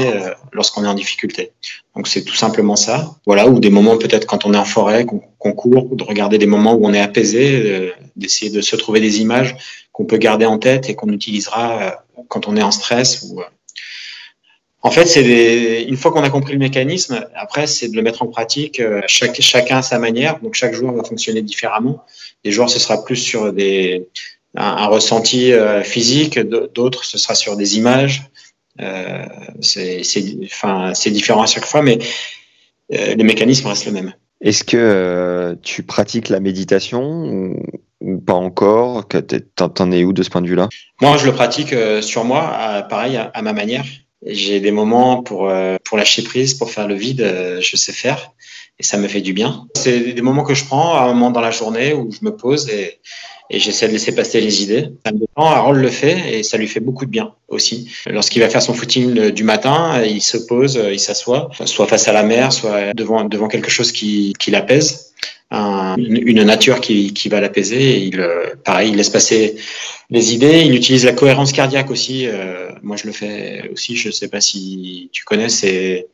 lorsqu'on 0.51 0.83
est 0.83 0.87
en 0.87 0.93
difficulté. 0.93 1.51
Donc 1.95 2.07
c'est 2.07 2.23
tout 2.23 2.35
simplement 2.35 2.75
ça. 2.75 3.15
Voilà, 3.25 3.47
ou 3.47 3.59
des 3.59 3.69
moments 3.69 3.97
peut-être 3.97 4.25
quand 4.25 4.45
on 4.45 4.53
est 4.53 4.57
en 4.57 4.65
forêt, 4.65 5.05
qu'on 5.05 5.53
court, 5.53 5.95
de 5.95 6.03
regarder 6.03 6.37
des 6.37 6.45
moments 6.45 6.73
où 6.73 6.85
on 6.85 6.93
est 6.93 7.01
apaisé, 7.01 7.91
d'essayer 8.15 8.51
de 8.51 8.61
se 8.61 8.75
trouver 8.75 8.99
des 8.99 9.21
images 9.21 9.55
qu'on 9.91 10.05
peut 10.05 10.17
garder 10.17 10.45
en 10.45 10.59
tête 10.59 10.89
et 10.89 10.95
qu'on 10.95 11.09
utilisera 11.09 12.03
quand 12.27 12.47
on 12.47 12.55
est 12.55 12.63
en 12.63 12.71
stress 12.71 13.23
ou 13.23 13.41
en 14.85 14.91
fait, 14.91 15.05
c'est 15.05 15.83
une 15.83 15.95
fois 15.95 16.11
qu'on 16.11 16.23
a 16.23 16.29
compris 16.29 16.51
le 16.51 16.59
mécanisme, 16.59 17.25
après, 17.35 17.67
c'est 17.67 17.87
de 17.87 17.95
le 17.95 18.01
mettre 18.01 18.21
en 18.21 18.27
pratique, 18.27 18.81
euh, 18.81 19.01
chaque, 19.07 19.39
chacun 19.39 19.77
à 19.77 19.81
sa 19.81 19.97
manière. 19.97 20.41
Donc, 20.41 20.55
chaque 20.55 20.73
joueur 20.73 20.93
va 20.93 21.05
fonctionner 21.05 21.41
différemment. 21.41 22.03
Des 22.43 22.51
joueurs, 22.51 22.69
ce 22.69 22.79
sera 22.79 23.03
plus 23.03 23.15
sur 23.15 23.53
des, 23.53 24.07
un, 24.55 24.87
ressenti 24.87 25.53
euh, 25.53 25.83
physique, 25.83 26.39
d'autres, 26.39 27.05
ce 27.05 27.17
sera 27.17 27.35
sur 27.35 27.55
des 27.55 27.77
images. 27.77 28.23
Euh, 28.81 29.25
c'est 29.61 30.01
enfin, 30.43 30.91
différent 31.07 31.43
à 31.43 31.45
chaque 31.45 31.65
fois, 31.65 31.81
mais 31.81 31.99
euh, 32.93 33.15
le 33.15 33.23
mécanisme 33.23 33.67
reste 33.67 33.85
le 33.85 33.91
même. 33.91 34.13
Est-ce 34.41 34.63
que 34.63 35.57
tu 35.61 35.83
pratiques 35.83 36.27
la 36.27 36.41
méditation 36.41 37.55
ou, 38.01 38.17
pas 38.19 38.33
encore? 38.33 39.07
T'en 39.55 39.91
es 39.91 40.03
où 40.03 40.11
de 40.11 40.21
ce 40.21 40.29
point 40.29 40.41
de 40.41 40.47
vue-là? 40.47 40.67
Moi, 40.99 41.15
je 41.15 41.25
le 41.25 41.31
pratique 41.31 41.73
sur 42.01 42.25
moi, 42.25 42.85
pareil, 42.89 43.17
à 43.17 43.41
ma 43.41 43.53
manière. 43.53 43.85
J'ai 44.25 44.59
des 44.59 44.71
moments 44.71 45.21
pour 45.21 45.49
euh, 45.49 45.77
pour 45.83 45.97
lâcher 45.97 46.23
prise, 46.23 46.53
pour 46.53 46.71
faire 46.71 46.87
le 46.87 46.95
vide, 46.95 47.21
euh, 47.21 47.59
je 47.61 47.75
sais 47.75 47.91
faire 47.91 48.31
et 48.79 48.83
ça 48.83 48.97
me 48.97 49.07
fait 49.07 49.21
du 49.21 49.33
bien. 49.33 49.67
C'est 49.75 50.13
des 50.13 50.21
moments 50.21 50.43
que 50.43 50.53
je 50.53 50.65
prends 50.65 50.95
à 50.95 51.03
un 51.03 51.13
moment 51.13 51.31
dans 51.31 51.41
la 51.41 51.51
journée 51.51 51.93
où 51.93 52.11
je 52.11 52.19
me 52.25 52.35
pose 52.35 52.69
et, 52.69 52.99
et 53.49 53.59
j'essaie 53.59 53.87
de 53.87 53.93
laisser 53.93 54.15
passer 54.15 54.41
les 54.41 54.63
idées. 54.63 54.89
Ça 55.05 55.11
me 55.11 55.19
dépend, 55.19 55.45
Harold 55.45 55.81
le 55.81 55.89
fait 55.89 56.39
et 56.39 56.43
ça 56.43 56.57
lui 56.57 56.67
fait 56.67 56.79
beaucoup 56.79 57.05
de 57.05 57.11
bien 57.11 57.33
aussi. 57.47 57.91
Lorsqu'il 58.07 58.41
va 58.41 58.49
faire 58.49 58.61
son 58.61 58.73
footing 58.73 59.29
du 59.31 59.43
matin, 59.43 60.01
il 60.03 60.21
se 60.21 60.37
pose, 60.37 60.81
il 60.91 60.99
s'assoit, 60.99 61.49
soit 61.65 61.87
face 61.87 62.07
à 62.07 62.13
la 62.13 62.23
mer, 62.23 62.51
soit 62.51 62.93
devant 62.93 63.25
devant 63.25 63.47
quelque 63.47 63.69
chose 63.69 63.91
qui, 63.91 64.33
qui 64.39 64.49
l'apaise 64.49 65.02
une, 65.53 66.43
nature 66.43 66.81
qui, 66.81 67.13
qui 67.13 67.29
va 67.29 67.39
l'apaiser. 67.39 67.99
Il, 67.99 68.19
euh, 68.19 68.55
pareil, 68.63 68.89
il 68.89 68.95
laisse 68.95 69.09
passer 69.09 69.55
les 70.09 70.33
idées. 70.33 70.61
Il 70.65 70.75
utilise 70.75 71.05
la 71.05 71.13
cohérence 71.13 71.51
cardiaque 71.51 71.91
aussi. 71.91 72.27
Euh, 72.27 72.69
moi, 72.81 72.97
je 72.97 73.05
le 73.05 73.13
fais 73.13 73.69
aussi. 73.71 73.95
Je 73.95 74.07
ne 74.07 74.11
sais 74.11 74.27
pas 74.27 74.41
si 74.41 75.09
tu 75.11 75.23
connais. 75.23 75.49
C'est 75.49 76.07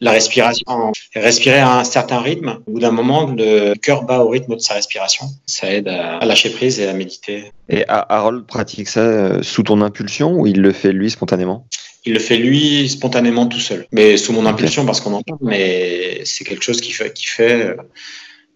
la 0.00 0.12
respiration. 0.12 0.92
Respirer 1.14 1.58
à 1.58 1.78
un 1.78 1.84
certain 1.84 2.20
rythme. 2.20 2.58
Au 2.66 2.72
bout 2.72 2.80
d'un 2.80 2.90
moment, 2.90 3.26
le 3.36 3.74
cœur 3.74 4.04
bat 4.04 4.20
au 4.20 4.30
rythme 4.30 4.56
de 4.56 4.60
sa 4.60 4.74
respiration. 4.74 5.26
Ça 5.46 5.70
aide 5.70 5.88
à, 5.88 6.24
lâcher 6.24 6.50
prise 6.50 6.80
et 6.80 6.86
à 6.86 6.92
méditer. 6.92 7.52
Et 7.68 7.84
Harold 7.88 8.46
pratique 8.46 8.88
ça 8.88 9.00
euh, 9.00 9.42
sous 9.42 9.62
ton 9.62 9.80
impulsion 9.82 10.32
ou 10.32 10.46
il 10.46 10.60
le 10.60 10.72
fait 10.72 10.92
lui 10.92 11.10
spontanément? 11.10 11.66
Il 12.04 12.12
le 12.12 12.20
fait 12.20 12.36
lui 12.36 12.88
spontanément 12.88 13.46
tout 13.46 13.58
seul, 13.58 13.88
mais 13.90 14.16
sous 14.16 14.32
mon 14.32 14.46
impulsion 14.46 14.86
parce 14.86 15.00
qu'on 15.00 15.12
entend. 15.12 15.38
Mais 15.40 16.20
c'est 16.24 16.44
quelque 16.44 16.62
chose 16.62 16.80
qui 16.80 16.92
fait, 16.92 17.12
qui 17.12 17.26
fait 17.26 17.74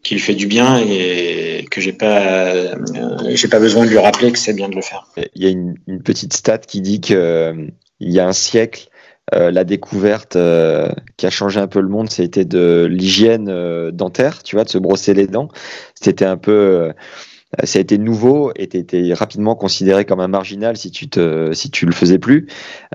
qui 0.02 0.14
lui 0.14 0.20
fait 0.20 0.34
du 0.34 0.46
bien 0.46 0.78
et 0.78 1.66
que 1.70 1.80
j'ai 1.80 1.92
pas 1.92 2.48
euh, 2.54 2.74
pas 3.50 3.58
besoin 3.58 3.84
de 3.84 3.90
lui 3.90 3.98
rappeler 3.98 4.32
que 4.32 4.38
c'est 4.38 4.54
bien 4.54 4.68
de 4.68 4.74
le 4.74 4.82
faire. 4.82 5.06
Il 5.34 5.42
y 5.42 5.46
a 5.46 5.50
une, 5.50 5.76
petite 6.02 6.32
stat 6.32 6.58
qui 6.58 6.80
dit 6.80 7.00
que 7.00 7.14
euh, 7.14 7.66
il 8.00 8.10
y 8.10 8.20
a 8.20 8.26
un 8.26 8.32
siècle 8.32 8.88
euh, 9.34 9.50
la 9.50 9.64
découverte 9.64 10.34
euh, 10.36 10.90
qui 11.16 11.26
a 11.26 11.30
changé 11.30 11.60
un 11.60 11.68
peu 11.68 11.80
le 11.80 11.88
monde, 11.88 12.10
c'était 12.10 12.44
de 12.44 12.88
l'hygiène 12.90 13.90
dentaire, 13.92 14.42
tu 14.42 14.56
vois, 14.56 14.64
de 14.64 14.70
se 14.70 14.78
brosser 14.78 15.14
les 15.14 15.26
dents. 15.26 15.48
C'était 15.94 16.24
un 16.24 16.36
peu 16.36 16.92
ça 17.64 17.80
a 17.80 17.82
été 17.82 17.98
nouveau 17.98 18.52
et 18.54 18.62
était 18.62 19.12
rapidement 19.12 19.56
considéré 19.56 20.04
comme 20.04 20.20
un 20.20 20.28
marginal 20.28 20.76
si 20.76 20.92
tu 20.92 21.08
te 21.08 21.52
si 21.52 21.70
tu 21.70 21.84
le 21.84 21.92
faisais 21.92 22.18
plus. 22.18 22.46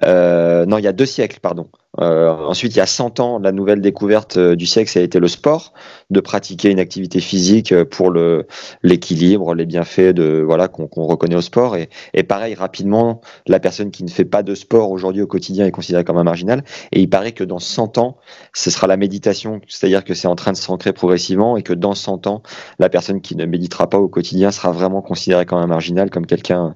Non, 0.01 0.77
il 0.77 0.83
y 0.83 0.87
a 0.87 0.93
deux 0.93 1.05
siècles, 1.05 1.39
pardon. 1.41 1.67
Euh, 1.99 2.31
ensuite, 2.31 2.73
il 2.75 2.77
y 2.77 2.81
a 2.81 2.85
100 2.85 3.19
ans, 3.19 3.39
la 3.39 3.51
nouvelle 3.51 3.81
découverte 3.81 4.37
euh, 4.37 4.55
du 4.55 4.65
siècle, 4.65 4.89
ça 4.89 4.99
a 4.99 5.03
été 5.03 5.19
le 5.19 5.27
sport, 5.27 5.73
de 6.09 6.19
pratiquer 6.19 6.69
une 6.69 6.79
activité 6.79 7.19
physique 7.19 7.71
euh, 7.71 7.85
pour 7.85 8.09
le 8.09 8.47
l'équilibre, 8.83 9.55
les 9.55 9.65
bienfaits 9.65 10.13
de 10.13 10.43
voilà 10.45 10.67
qu'on 10.67 11.05
reconnaît 11.05 11.35
au 11.35 11.41
sport. 11.41 11.75
Et, 11.75 11.89
et 12.13 12.23
pareil, 12.23 12.55
rapidement, 12.55 13.21
la 13.47 13.59
personne 13.59 13.91
qui 13.91 14.03
ne 14.03 14.09
fait 14.09 14.25
pas 14.25 14.43
de 14.43 14.55
sport 14.55 14.91
aujourd'hui 14.91 15.21
au 15.21 15.27
quotidien 15.27 15.65
est 15.65 15.71
considérée 15.71 16.03
comme 16.03 16.17
un 16.17 16.23
marginal. 16.23 16.63
Et 16.91 16.99
il 17.01 17.09
paraît 17.09 17.31
que 17.31 17.43
dans 17.43 17.59
100 17.59 17.97
ans, 17.97 18.17
ce 18.53 18.69
sera 18.69 18.87
la 18.87 18.97
méditation, 18.97 19.61
c'est-à-dire 19.67 20.03
que 20.03 20.13
c'est 20.13 20.27
en 20.27 20.35
train 20.35 20.51
de 20.51 20.57
s'ancrer 20.57 20.93
progressivement 20.93 21.57
et 21.57 21.63
que 21.63 21.73
dans 21.73 21.93
100 21.95 22.27
ans, 22.27 22.43
la 22.79 22.89
personne 22.89 23.21
qui 23.21 23.35
ne 23.35 23.45
méditera 23.45 23.89
pas 23.89 23.99
au 23.99 24.07
quotidien 24.07 24.51
sera 24.51 24.71
vraiment 24.71 25.01
considérée 25.01 25.45
comme 25.45 25.59
un 25.59 25.67
marginal, 25.67 26.09
comme 26.09 26.25
quelqu'un 26.25 26.75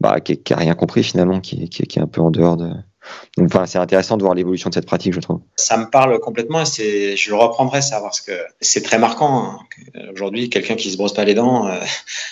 bah, 0.00 0.20
qui, 0.20 0.36
qui 0.38 0.52
a 0.52 0.56
rien 0.56 0.74
compris 0.74 1.02
finalement, 1.02 1.40
qui, 1.40 1.68
qui, 1.68 1.82
qui 1.84 1.98
est 1.98 2.02
un 2.02 2.06
peu 2.06 2.20
en 2.20 2.30
dehors 2.30 2.56
de 2.56 2.70
enfin, 3.40 3.66
c'est 3.66 3.78
intéressant 3.78 4.16
de 4.16 4.22
voir 4.22 4.34
l'évolution 4.34 4.70
de 4.70 4.74
cette 4.74 4.86
pratique, 4.86 5.12
je 5.12 5.20
trouve. 5.20 5.40
Ça 5.56 5.76
me 5.76 5.88
parle 5.90 6.18
complètement 6.20 6.62
et 6.78 7.16
je 7.16 7.30
le 7.30 7.36
reprendrai 7.36 7.82
ça 7.82 8.00
parce 8.00 8.20
que 8.20 8.32
c'est 8.60 8.82
très 8.82 8.98
marquant. 8.98 9.58
Hein. 9.94 10.00
Aujourd'hui, 10.12 10.48
quelqu'un 10.48 10.74
qui 10.74 10.90
se 10.90 10.96
brosse 10.96 11.14
pas 11.14 11.24
les 11.24 11.34
dents, 11.34 11.66
euh, 11.66 11.78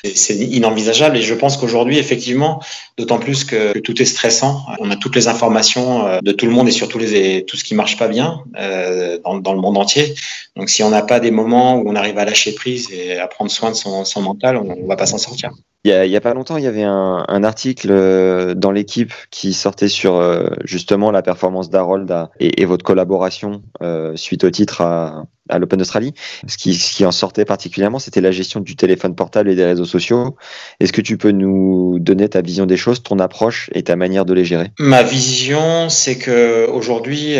c'est 0.15 0.37
inenvisageable. 0.37 1.17
Et 1.17 1.23
je 1.23 1.35
pense 1.35 1.57
qu'aujourd'hui, 1.57 1.99
effectivement, 1.99 2.63
d'autant 2.97 3.19
plus 3.19 3.45
que, 3.45 3.79
tout 3.79 4.01
est 4.01 4.07
stressant, 4.07 4.65
on 4.79 4.91
a 4.91 4.97
toutes 4.97 5.17
les 5.17 5.29
informations 5.29 6.07
euh, 6.07 6.21
de 6.23 6.33
tout 6.33 6.47
le 6.47 6.53
monde 6.53 6.69
et 6.69 6.73
surtout 6.73 6.99
tout 6.99 7.57
ce 7.57 7.65
qui 7.65 7.75
marche 7.75 7.97
pas 7.97 8.09
bien 8.09 8.43
euh, 8.59 9.19
dans, 9.25 9.55
le 9.55 9.61
monde 9.61 9.77
entier. 9.77 10.15
Donc, 10.57 10.71
si 10.71 10.83
on 10.83 10.91
n'a 10.91 11.03
pas 11.03 11.21
des 11.21 11.31
moments 11.31 11.77
où 11.77 11.91
on 11.91 11.97
arrive 11.97 12.19
à 12.19 12.25
lâcher 12.25 12.55
prise 12.55 12.91
et 12.93 13.19
à 13.19 13.27
prendre 13.27 13.51
soin 13.51 13.71
de 13.71 13.77
son, 13.77 14.05
son 14.05 14.23
mental, 14.23 14.57
on, 14.57 14.77
on 14.83 14.87
va 14.87 14.97
pas 14.97 15.07
s'en 15.07 15.19
sortir. 15.19 15.51
Il 15.87 15.91
y, 15.91 16.15
a, 16.15 16.17
a 16.17 16.21
pas 16.23 16.33
longtemps, 16.33 16.57
il 16.57 16.65
y 16.65 16.67
avait 16.67 16.83
un, 16.83 17.27
un 17.29 17.45
article 17.45 17.89
euh, 17.91 18.55
dans 18.55 18.71
l'équipe 18.71 19.13
qui 19.31 19.53
sortait 19.53 19.89
sur 19.89 20.17
euh, 20.17 20.47
justement 20.65 21.11
la 21.11 21.21
performance 21.21 21.69
d'Harold 21.69 22.11
et, 22.41 22.63
et, 22.63 22.65
votre 22.65 22.83
collaboration 22.83 23.63
euh, 23.83 24.17
suite 24.17 24.45
au 24.45 24.51
titre 24.51 24.81
à, 24.81 25.27
à 25.51 25.59
l'Open 25.59 25.79
d'Australie. 25.79 26.15
Ce 26.49 26.57
qui, 26.57 26.73
ce 26.73 26.97
qui 26.97 27.05
en 27.05 27.13
sortait 27.13 27.45
particulièrement, 27.45 27.99
c'était 27.99 28.23
la 28.23 28.31
gestion 28.31 28.61
du 28.61 28.77
téléphone 28.77 29.15
portable 29.15 29.51
et 29.51 29.57
des 29.57 29.65
réseaux 29.67 29.85
sociaux. 29.85 30.37
Est-ce 30.81 30.95
que 30.95 31.03
tu 31.03 31.19
peux 31.19 31.33
nous 31.33 31.99
donner 32.01 32.31
ta 32.31 32.41
vision 32.41 32.65
des 32.65 32.79
choses, 32.79 33.03
ton 33.03 33.19
approche 33.19 33.69
et 33.75 33.83
ta 33.83 33.95
manière 33.95 34.25
de 34.25 34.33
les 34.33 34.47
gérer? 34.47 34.71
Ma 34.79 35.03
vision, 35.03 35.91
c'est 35.91 36.17
que 36.17 36.67
aujourd'hui, 36.71 37.37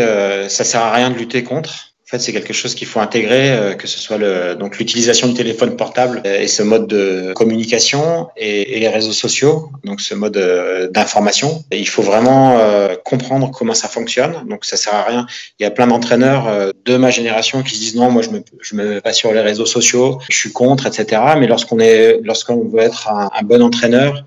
ça 0.49 0.65
sert 0.65 0.83
à 0.83 0.93
rien 0.93 1.09
de 1.09 1.15
lutter 1.17 1.45
contre 1.45 1.94
En 2.07 2.11
fait, 2.11 2.19
c'est 2.19 2.35
quelque 2.35 2.53
chose 2.53 2.75
qu'il 2.75 2.87
faut 2.87 3.01
intégrer, 3.01 3.51
euh, 3.53 3.73
que 3.73 3.87
ce 3.87 3.99
soit 3.99 4.19
le, 4.19 4.57
donc 4.57 4.77
l'utilisation 4.77 5.27
du 5.27 5.33
téléphone 5.33 5.75
portable 5.75 6.21
euh, 6.27 6.39
et 6.39 6.49
ce 6.49 6.63
mode 6.63 6.87
de 6.87 7.33
communication 7.35 8.29
et, 8.37 8.77
et 8.77 8.81
les 8.81 8.89
réseaux 8.89 9.15
sociaux, 9.15 9.71
donc 9.85 10.03
ce 10.03 10.15
mode 10.15 10.37
euh, 10.37 10.91
d'information. 10.91 11.65
il 11.73 11.89
faut 11.89 12.03
vraiment 12.03 12.59
comprendre 13.05 13.51
comment 13.51 13.73
ça 13.73 13.89
fonctionne. 13.89 14.35
Donc 14.51 14.67
ça 14.67 14.77
sert 14.77 14.95
à 14.95 15.05
rien. 15.05 15.27
Il 15.59 15.63
y 15.63 15.67
a 15.67 15.71
plein 15.71 15.87
d'entraîneurs 15.87 16.73
de 16.85 16.97
ma 16.99 17.11
génération 17.11 17.63
qui 17.63 17.75
se 17.75 17.81
disent 17.81 17.97
non, 17.97 18.11
moi 18.11 18.21
je 18.21 18.31
me 18.31 18.43
je 18.61 18.75
me 18.77 18.85
mets 18.85 19.01
pas 19.01 19.15
sur 19.15 19.33
les 19.33 19.41
réseaux 19.41 19.67
sociaux, 19.67 20.19
je 20.29 20.37
suis 20.37 20.53
contre, 20.53 20.87
etc. 20.87 21.23
Mais 21.39 21.47
lorsqu'on 21.47 21.81
est 21.81 22.21
lorsqu'on 22.23 22.69
veut 22.69 22.81
être 22.81 23.09
un, 23.09 23.31
un, 23.35 23.43
bon 23.43 23.63
entraîneur 23.63 24.25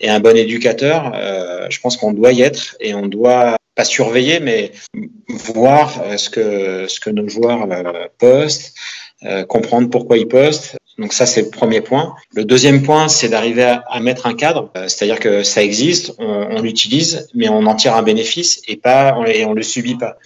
et 0.00 0.08
un 0.08 0.20
bon 0.20 0.36
éducateur, 0.36 1.12
je 1.68 1.78
pense 1.80 1.96
qu'on 1.98 2.12
doit 2.12 2.32
y 2.32 2.40
être 2.40 2.76
et 2.80 2.94
on 2.94 3.06
doit 3.06 3.58
pas 3.78 3.84
surveiller, 3.84 4.40
mais 4.40 4.72
voir 5.28 6.02
euh, 6.02 6.16
ce 6.16 6.28
que 6.28 6.88
ce 6.88 6.98
que 6.98 7.10
nos 7.10 7.28
joueurs 7.28 7.62
euh, 7.70 8.08
postent, 8.18 8.74
euh, 9.22 9.44
comprendre 9.44 9.88
pourquoi 9.88 10.18
ils 10.18 10.26
postent. 10.26 10.76
Donc 10.98 11.12
ça, 11.12 11.26
c'est 11.26 11.42
le 11.42 11.50
premier 11.50 11.80
point. 11.80 12.16
Le 12.34 12.44
deuxième 12.44 12.82
point, 12.82 13.06
c'est 13.06 13.28
d'arriver 13.28 13.78
à, 13.88 14.00
mettre 14.00 14.26
un 14.26 14.34
cadre, 14.34 14.72
c'est-à-dire 14.74 15.20
que 15.20 15.44
ça 15.44 15.62
existe, 15.62 16.12
on, 16.18 16.60
l'utilise, 16.60 17.28
mais 17.34 17.48
on 17.48 17.66
en 17.66 17.76
tire 17.76 17.94
un 17.94 18.02
bénéfice 18.02 18.60
et 18.66 18.74
pas 18.76 19.16
et 19.28 19.44
on 19.44 19.52
le 19.52 19.62
subit 19.62 19.94
pas. 19.94 20.16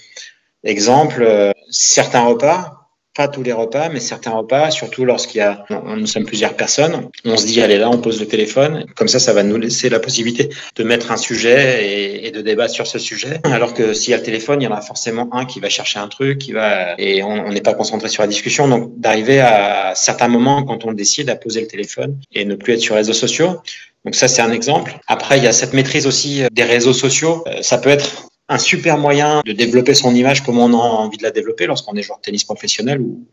Exemple, 0.65 1.53
certains 1.69 2.23
repas, 2.23 2.82
pas 3.15 3.29
tous 3.29 3.43
les 3.43 3.53
repas, 3.53 3.91
mais 3.91 4.01
certains 4.01 4.31
repas, 4.31 4.71
surtout 4.71 5.05
lorsqu'il 5.05 5.39
y 5.39 5.43
a, 5.43 5.67
nous 5.71 6.07
sommes 6.07 6.25
plusieurs 6.25 6.55
personnes, 6.55 7.09
on 7.25 7.37
se 7.37 7.47
dit, 7.47 7.61
allez 7.61 7.77
là, 7.77 7.91
on 7.91 7.99
pose 7.99 8.19
le 8.21 8.27
téléphone. 8.27 8.87
Comme 8.97 9.09
ça, 9.09 9.19
ça 9.19 9.35
va 9.35 9.43
nous 9.43 9.59
laisser 9.59 9.91
la 9.91 10.01
possibilité 10.01 10.49
de 10.77 10.85
mettre 10.85 11.13
un 11.13 11.19
sujet 11.19 12.25
et, 12.27 12.31
de 12.31 12.41
débattre 12.41 12.73
sur 12.73 12.87
ce 12.87 12.99
sujet. 12.99 13.41
Alors 13.45 13.75
que 13.75 13.93
s'il 13.93 14.13
y 14.13 14.15
a 14.15 14.17
le 14.17 14.23
téléphone, 14.23 14.63
il 14.63 14.65
y 14.65 14.69
en 14.69 14.73
a 14.73 14.81
forcément 14.81 15.29
un 15.33 15.45
qui 15.45 15.61
va 15.61 15.69
chercher 15.69 15.99
un 15.99 16.09
truc, 16.09 16.39
qui 16.39 16.53
va, 16.53 16.95
et 16.99 17.23
on 17.23 17.51
n'est 17.51 17.61
pas 17.61 17.75
concentré 17.75 18.09
sur 18.09 18.23
la 18.23 18.29
discussion. 18.29 18.67
Donc, 18.67 18.99
d'arriver 18.99 19.41
à 19.41 19.93
certains 19.95 20.29
moments, 20.29 20.63
quand 20.63 20.87
on 20.87 20.93
décide, 20.93 21.29
à 21.29 21.37
poser 21.37 21.61
le 21.61 21.67
téléphone 21.67 22.17
et 22.33 22.47
ne 22.47 22.55
plus 22.55 22.75
être 22.75 22.81
sur 22.81 22.95
les 22.95 23.01
réseaux 23.01 23.13
sociaux. 23.13 23.61
Donc 24.05 24.15
ça, 24.15 24.27
c'est 24.27 24.43
un 24.43 24.53
exemple. 24.53 24.99
Après, 25.07 25.39
il 25.39 25.45
y 25.45 25.47
a 25.47 25.53
cette 25.53 25.75
maîtrise 25.75 26.07
aussi 26.07 26.43
des 26.51 26.65
réseaux 26.65 26.93
sociaux. 26.93 27.45
Euh, 27.47 27.63
ça 27.63 27.79
peut 27.79 27.91
être 27.91 28.32
un 28.53 28.59
super 28.59 28.99
moyen 28.99 29.43
de 29.45 29.53
développer 29.53 29.95
son 29.95 30.15
image 30.15 30.43
comme 30.43 30.59
on 30.59 30.73
a 30.73 30.77
envie 30.77 31.17
de 31.17 31.23
la 31.23 31.31
développer 31.31 31.67
lorsqu'on 31.67 31.95
est 31.95 32.03
joueur 32.03 32.19
de 32.19 32.23
tennis 32.23 32.45
professionnel 32.45 33.01
ou 33.01 33.27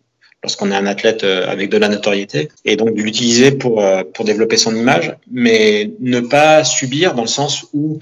lorsqu'on 0.44 0.72
est 0.72 0.76
un 0.76 0.86
athlète 0.86 1.24
euh, 1.24 1.50
avec 1.50 1.70
de 1.70 1.78
la 1.78 1.90
notoriété 1.90 2.50
et 2.66 2.76
donc 2.76 2.94
de 2.94 3.02
l'utiliser 3.02 3.52
pour 3.52 3.82
euh, 3.82 4.04
pour 4.14 4.26
développer 4.26 4.58
son 4.58 4.76
image 4.76 5.16
mais 5.32 5.92
ne 6.00 6.20
pas 6.22 6.64
subir 6.64 7.14
dans 7.14 7.24
le 7.24 7.28
sens 7.28 7.66
où 7.74 8.00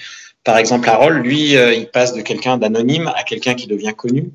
par 0.48 0.58
exemple, 0.58 0.90
Harold, 0.90 1.24
lui, 1.24 1.56
euh, 1.56 1.74
il 1.74 1.88
passe 1.88 2.14
de 2.14 2.22
quelqu'un 2.22 2.58
d'anonyme 2.58 3.12
à 3.16 3.22
quelqu'un 3.22 3.54
qui 3.54 3.68
devient 3.68 3.94
connu. 3.96 4.32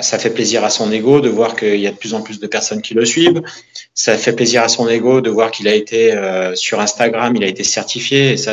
ça 0.00 0.18
fait 0.18 0.30
plaisir 0.30 0.62
à 0.62 0.70
son 0.70 0.92
ego 0.92 1.20
de 1.20 1.28
voir 1.28 1.56
qu'il 1.56 1.80
y 1.80 1.86
a 1.86 1.90
de 1.90 1.96
plus 1.96 2.14
en 2.14 2.20
plus 2.20 2.38
de 2.38 2.46
personnes 2.46 2.82
qui 2.82 2.94
le 2.94 3.04
suivent. 3.04 3.42
Ça 3.94 4.16
fait 4.16 4.34
plaisir 4.34 4.62
à 4.62 4.68
son 4.68 4.88
ego 4.88 5.20
de 5.20 5.30
voir 5.30 5.50
qu'il 5.50 5.66
a 5.66 5.74
été 5.74 6.00
sur 6.54 6.80
Instagram, 6.80 7.34
il 7.34 7.44
a 7.44 7.46
été 7.46 7.64
certifié. 7.64 8.32
Et 8.32 8.36
ça, 8.36 8.52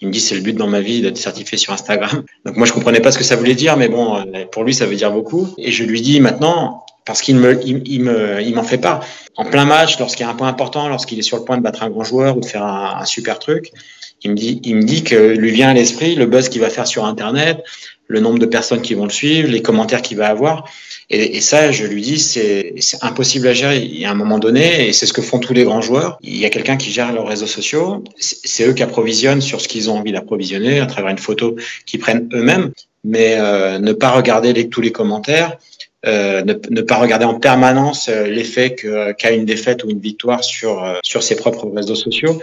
il 0.00 0.08
me 0.08 0.12
dit 0.12 0.20
c'est 0.20 0.34
le 0.34 0.40
but 0.40 0.54
dans 0.54 0.66
ma 0.66 0.80
vie 0.80 1.00
d'être 1.00 1.16
certifié 1.18 1.56
sur 1.58 1.72
Instagram. 1.72 2.24
Donc 2.44 2.56
moi 2.56 2.66
je 2.66 2.72
comprenais 2.72 3.00
pas 3.00 3.12
ce 3.12 3.18
que 3.18 3.24
ça 3.24 3.36
voulait 3.36 3.54
dire, 3.54 3.76
mais 3.76 3.88
bon 3.88 4.16
euh, 4.16 4.44
pour 4.50 4.64
lui 4.64 4.74
ça 4.74 4.86
veut 4.86 4.96
dire 4.96 5.10
beaucoup. 5.10 5.54
Et 5.58 5.70
je 5.70 5.84
lui 5.84 6.00
dis 6.00 6.20
maintenant 6.20 6.84
parce 7.06 7.20
qu'il 7.20 7.36
me, 7.36 7.60
il, 7.66 8.02
me, 8.02 8.40
il 8.40 8.54
m'en 8.54 8.62
fait 8.62 8.78
pas. 8.78 9.00
En 9.36 9.44
plein 9.44 9.66
match, 9.66 9.98
lorsqu'il 9.98 10.24
y 10.24 10.28
a 10.28 10.32
un 10.32 10.34
point 10.34 10.48
important, 10.48 10.88
lorsqu'il 10.88 11.18
est 11.18 11.22
sur 11.22 11.36
le 11.36 11.44
point 11.44 11.58
de 11.58 11.62
battre 11.62 11.82
un 11.82 11.90
grand 11.90 12.04
joueur 12.04 12.36
ou 12.36 12.40
de 12.40 12.46
faire 12.46 12.64
un 12.64 13.04
super 13.04 13.38
truc, 13.38 13.72
il 14.22 14.30
me 14.30 14.36
dit, 14.36 14.60
il 14.64 14.76
me 14.76 14.82
dit 14.82 15.04
que 15.04 15.14
lui 15.14 15.50
vient 15.50 15.68
à 15.68 15.74
l'esprit 15.74 16.14
le 16.14 16.26
buzz 16.26 16.48
qu'il 16.48 16.60
va 16.60 16.70
faire 16.70 16.86
sur 16.86 17.04
Internet, 17.04 17.62
le 18.06 18.20
nombre 18.20 18.38
de 18.38 18.46
personnes 18.46 18.82
qui 18.82 18.94
vont 18.94 19.04
le 19.04 19.10
suivre, 19.10 19.48
les 19.48 19.62
commentaires 19.62 20.02
qu'il 20.02 20.16
va 20.16 20.28
avoir. 20.28 20.68
Et, 21.10 21.40
ça, 21.42 21.70
je 21.70 21.84
lui 21.84 22.00
dis, 22.00 22.18
c'est 22.18 22.74
impossible 23.02 23.46
à 23.46 23.52
gérer. 23.52 23.78
Il 23.78 23.98
y 23.98 24.06
a 24.06 24.10
un 24.10 24.14
moment 24.14 24.38
donné, 24.38 24.88
et 24.88 24.92
c'est 24.94 25.04
ce 25.04 25.12
que 25.12 25.20
font 25.20 25.38
tous 25.38 25.52
les 25.52 25.64
grands 25.64 25.82
joueurs, 25.82 26.18
il 26.22 26.36
y 26.36 26.46
a 26.46 26.50
quelqu'un 26.50 26.76
qui 26.76 26.90
gère 26.90 27.12
leurs 27.12 27.28
réseaux 27.28 27.46
sociaux. 27.46 28.02
C'est 28.18 28.66
eux 28.66 28.72
qui 28.72 28.82
approvisionnent 28.82 29.42
sur 29.42 29.60
ce 29.60 29.68
qu'ils 29.68 29.90
ont 29.90 29.98
envie 29.98 30.12
d'approvisionner 30.12 30.80
à 30.80 30.86
travers 30.86 31.10
une 31.10 31.18
photo 31.18 31.56
qu'ils 31.84 32.00
prennent 32.00 32.28
eux-mêmes. 32.32 32.72
Mais 33.04 33.36
euh, 33.38 33.78
ne 33.78 33.92
pas 33.92 34.12
regarder 34.12 34.68
tous 34.70 34.80
les 34.80 34.90
commentaires, 34.90 35.58
euh, 36.06 36.42
ne, 36.44 36.52
ne, 36.68 36.82
pas 36.82 36.96
regarder 36.96 37.24
en 37.24 37.38
permanence 37.38 38.10
euh, 38.10 38.26
l'effet 38.26 38.74
qu'a 38.74 39.30
une 39.30 39.46
défaite 39.46 39.84
ou 39.84 39.90
une 39.90 40.00
victoire 40.00 40.44
sur, 40.44 40.84
euh, 40.84 40.98
sur 41.02 41.22
ses 41.22 41.34
propres 41.34 41.70
réseaux 41.74 41.94
sociaux, 41.94 42.42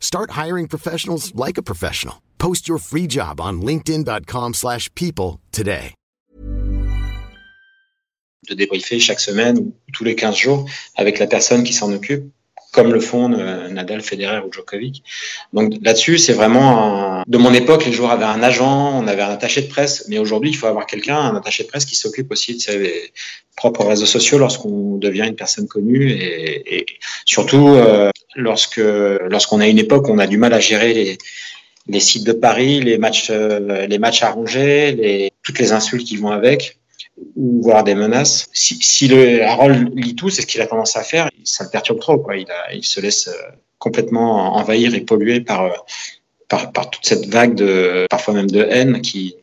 Start 0.00 0.32
hiring 0.32 0.66
professionals 0.66 1.32
like 1.36 1.56
a 1.56 1.62
professional. 1.62 2.16
Post 2.38 2.66
your 2.66 2.78
free 2.78 3.06
job 3.06 3.40
on 3.40 3.62
linkedin.com/people 3.62 5.38
today. 5.52 5.94
de 8.48 8.54
débriefer 8.54 8.98
chaque 8.98 9.20
semaine 9.20 9.58
ou 9.58 9.74
tous 9.92 10.04
les 10.04 10.14
15 10.14 10.36
jours 10.36 10.66
avec 10.96 11.18
la 11.18 11.26
personne 11.26 11.62
qui 11.62 11.72
s'en 11.72 11.92
occupe, 11.92 12.24
comme 12.72 12.92
le 12.92 13.00
font 13.00 13.32
euh, 13.32 13.68
Nadal, 13.68 14.00
Federer 14.00 14.40
ou 14.46 14.52
Djokovic. 14.52 15.02
Donc 15.52 15.74
là-dessus, 15.82 16.18
c'est 16.18 16.32
vraiment 16.32 17.22
de 17.26 17.38
mon 17.38 17.52
époque, 17.52 17.84
les 17.84 17.92
joueurs 17.92 18.12
avaient 18.12 18.24
un 18.24 18.42
agent, 18.42 18.98
on 18.98 19.06
avait 19.06 19.22
un 19.22 19.30
attaché 19.30 19.62
de 19.62 19.68
presse, 19.68 20.06
mais 20.08 20.18
aujourd'hui, 20.18 20.50
il 20.50 20.56
faut 20.56 20.66
avoir 20.66 20.86
quelqu'un, 20.86 21.18
un 21.18 21.36
attaché 21.36 21.64
de 21.64 21.68
presse 21.68 21.84
qui 21.84 21.96
s'occupe 21.96 22.30
aussi 22.30 22.54
de 22.54 22.60
ses 22.60 23.12
propres 23.56 23.84
réseaux 23.84 24.06
sociaux 24.06 24.38
lorsqu'on 24.38 24.96
devient 24.96 25.26
une 25.26 25.36
personne 25.36 25.68
connue 25.68 26.10
et, 26.10 26.76
et 26.76 26.86
surtout 27.26 27.68
euh, 27.68 28.10
lorsque 28.36 28.80
lorsqu'on 28.80 29.60
a 29.60 29.68
une 29.68 29.78
époque 29.78 30.08
où 30.08 30.12
on 30.12 30.18
a 30.18 30.26
du 30.26 30.38
mal 30.38 30.52
à 30.54 30.60
gérer 30.60 30.94
les 30.94 31.18
les 31.90 32.00
sites 32.00 32.24
de 32.24 32.32
Paris, 32.32 32.80
les 32.80 32.98
matchs, 32.98 33.28
euh, 33.30 33.86
les 33.86 33.98
matchs 33.98 34.22
arrangés, 34.22 34.92
les, 34.92 35.32
toutes 35.42 35.58
les 35.58 35.72
insultes 35.72 36.06
qui 36.06 36.16
vont 36.16 36.30
avec 36.30 36.78
ou 37.36 37.62
voir 37.62 37.84
des 37.84 37.94
menaces. 37.94 38.48
Si, 38.52 38.78
si 38.80 39.08
le 39.08 39.42
Harold 39.42 39.92
lit 39.94 40.14
tout, 40.14 40.30
c'est 40.30 40.42
ce 40.42 40.46
qu'il 40.46 40.60
a 40.60 40.66
tendance 40.66 40.96
à 40.96 41.02
faire, 41.02 41.28
ça 41.44 41.64
le 41.64 41.70
perturbe 41.70 42.00
trop. 42.00 42.18
Quoi. 42.18 42.36
Il, 42.36 42.50
a, 42.50 42.72
il 42.74 42.84
se 42.84 43.00
laisse 43.00 43.28
euh, 43.28 43.50
complètement 43.78 44.56
envahir 44.56 44.94
et 44.94 45.00
polluer 45.00 45.40
par, 45.40 45.64
euh, 45.64 45.70
par, 46.48 46.72
par 46.72 46.90
toute 46.90 47.04
cette 47.04 47.26
vague 47.26 47.54
de, 47.54 48.06
parfois 48.08 48.34
même 48.34 48.50
de 48.50 48.62
haine 48.62 49.02
qui, 49.02 49.34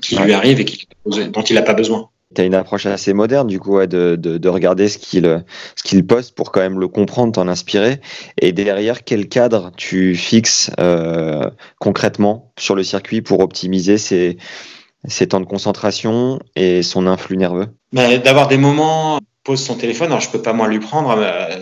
qui 0.00 0.16
lui 0.16 0.32
arrive 0.32 0.60
et 0.60 0.64
qui, 0.64 0.86
dont 1.04 1.42
il 1.42 1.54
n'a 1.54 1.62
pas 1.62 1.74
besoin. 1.74 2.08
Tu 2.34 2.42
as 2.42 2.44
une 2.44 2.54
approche 2.54 2.86
assez 2.86 3.12
moderne, 3.12 3.48
du 3.48 3.58
coup, 3.58 3.78
de, 3.80 4.16
de, 4.16 4.38
de, 4.38 4.48
regarder 4.48 4.88
ce 4.88 4.98
qu'il 4.98 5.44
ce 5.74 5.82
qu'il 5.82 6.06
poste 6.06 6.34
pour 6.34 6.52
quand 6.52 6.60
même 6.60 6.78
le 6.78 6.86
comprendre, 6.88 7.32
t'en 7.32 7.48
inspirer. 7.48 8.00
Et 8.40 8.52
derrière, 8.52 9.02
quel 9.02 9.28
cadre 9.28 9.72
tu 9.76 10.14
fixes 10.14 10.70
euh, 10.78 11.50
concrètement 11.78 12.52
sur 12.58 12.76
le 12.76 12.84
circuit 12.84 13.20
pour 13.20 13.40
optimiser 13.40 13.98
ces, 13.98 14.38
ses 15.06 15.28
temps 15.28 15.40
de 15.40 15.46
concentration 15.46 16.38
et 16.54 16.82
son 16.82 17.06
influx 17.06 17.36
nerveux? 17.36 17.66
D'avoir 17.92 18.46
des 18.46 18.58
moments, 18.58 19.18
pose 19.44 19.64
son 19.64 19.74
téléphone, 19.74 20.08
alors 20.08 20.20
je 20.20 20.30
peux 20.30 20.42
pas 20.42 20.52
moi 20.52 20.68
lui 20.68 20.80
prendre. 20.80 21.16
Euh, 21.18 21.60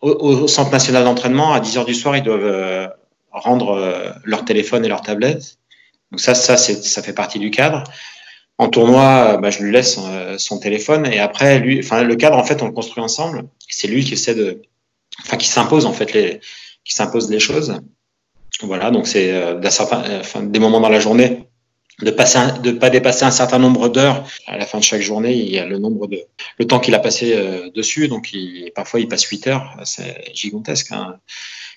au, 0.00 0.48
centre 0.48 0.70
national 0.70 1.04
d'entraînement, 1.04 1.52
à 1.52 1.60
10 1.60 1.78
heures 1.78 1.84
du 1.84 1.94
soir, 1.94 2.16
ils 2.16 2.22
doivent 2.22 2.40
euh, 2.42 2.88
rendre 3.30 3.76
euh, 3.76 4.10
leur 4.24 4.44
téléphone 4.44 4.84
et 4.84 4.88
leur 4.88 5.02
tablette. 5.02 5.58
Donc 6.10 6.20
ça, 6.20 6.34
ça, 6.34 6.56
ça 6.56 7.02
fait 7.02 7.12
partie 7.12 7.38
du 7.38 7.50
cadre. 7.50 7.84
En 8.60 8.68
tournoi, 8.68 9.38
bah, 9.38 9.48
je 9.48 9.62
lui 9.62 9.72
laisse 9.72 9.98
son 10.36 10.58
téléphone 10.58 11.06
et 11.06 11.18
après, 11.18 11.60
lui, 11.60 11.80
le 11.80 12.14
cadre, 12.14 12.36
en 12.36 12.44
fait, 12.44 12.60
on 12.60 12.66
le 12.66 12.72
construit 12.72 13.02
ensemble. 13.02 13.44
C'est 13.68 13.88
lui 13.88 14.04
qui 14.04 14.12
essaie 14.12 14.34
de, 14.34 14.60
enfin, 15.24 15.38
qui 15.38 15.48
s'impose 15.48 15.86
en 15.86 15.94
fait 15.94 16.12
les, 16.12 16.40
qui 16.84 16.94
s'impose 16.94 17.30
les 17.30 17.40
choses. 17.40 17.80
Voilà, 18.62 18.90
donc 18.90 19.06
c'est 19.06 19.32
euh, 19.32 19.58
enfin, 19.64 20.42
des 20.42 20.58
moments 20.58 20.80
dans 20.80 20.90
la 20.90 21.00
journée 21.00 21.46
de 22.02 22.10
passer 22.10 22.38
de 22.62 22.72
pas 22.72 22.90
dépasser 22.90 23.24
un 23.24 23.30
certain 23.30 23.58
nombre 23.58 23.88
d'heures 23.88 24.26
à 24.46 24.56
la 24.56 24.66
fin 24.66 24.78
de 24.78 24.84
chaque 24.84 25.02
journée 25.02 25.34
il 25.34 25.50
y 25.50 25.58
a 25.58 25.66
le 25.66 25.78
nombre 25.78 26.06
de 26.06 26.18
le 26.58 26.66
temps 26.66 26.80
qu'il 26.80 26.94
a 26.94 26.98
passé 26.98 27.34
euh, 27.34 27.70
dessus 27.74 28.08
donc 28.08 28.34
parfois 28.74 29.00
il 29.00 29.08
passe 29.08 29.24
8 29.24 29.46
heures 29.48 29.76
c'est 29.84 30.24
gigantesque 30.34 30.92
hein, 30.92 31.18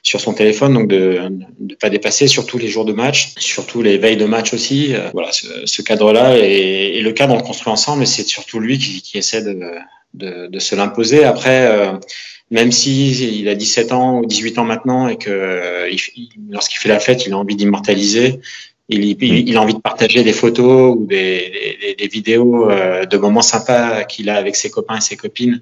sur 0.04 0.20
son 0.20 0.34
téléphone 0.34 0.74
donc 0.74 0.88
de 0.88 1.20
ne 1.60 1.76
pas 1.76 1.90
dépasser 1.90 2.28
surtout 2.28 2.58
les 2.58 2.68
jours 2.68 2.86
de 2.86 2.94
match 2.94 3.34
surtout 3.38 3.82
les 3.82 3.98
veilles 3.98 4.18
de 4.18 4.26
match 4.26 4.54
aussi 4.54 4.94
euh, 4.94 5.10
voilà 5.14 5.32
ce, 5.32 5.48
ce 5.66 5.82
cadre 5.82 6.12
là 6.12 6.38
et, 6.38 7.02
le 7.02 7.12
cadre 7.14 7.34
on 7.34 7.38
le 7.38 7.44
construit 7.44 7.72
ensemble 7.72 8.04
et 8.04 8.06
c'est 8.06 8.28
surtout 8.28 8.60
lui 8.60 8.78
qui, 8.78 9.02
qui 9.02 9.18
essaie 9.18 9.42
de, 9.42 9.60
de, 10.14 10.48
de 10.48 10.60
se 10.60 10.76
l'imposer 10.76 11.24
après 11.24 11.68
euh, 11.68 11.94
même 12.52 12.72
si 12.72 13.40
il 13.40 13.50
a 13.50 13.56
17 13.56 13.92
ans 13.92 14.20
ou 14.20 14.26
18 14.26 14.60
ans 14.60 14.66
maintenant 14.66 15.08
et 15.08 15.18
que 15.18 15.90
lorsqu'il 16.52 16.78
fait 16.78 16.90
la 16.90 17.00
fête, 17.00 17.26
il 17.26 17.34
a 17.34 17.38
envie 17.38 17.56
d'immortaliser, 17.56 18.42
il, 18.90 19.04
il, 19.24 19.58
a 19.58 19.62
envie 19.62 19.74
de 19.74 19.80
partager 19.80 20.24
des 20.24 20.34
photos 20.34 20.96
ou 20.98 21.06
des, 21.06 21.78
des, 21.82 21.96
des 21.96 22.08
vidéos 22.08 22.70
euh, 22.70 23.06
de 23.06 23.18
moments 23.18 23.42
sympas 23.42 24.04
qu'il 24.04 24.30
a 24.30 24.36
avec 24.36 24.56
ses 24.56 24.70
copains 24.70 24.98
et 24.98 25.02
ses 25.02 25.16
copines. 25.16 25.62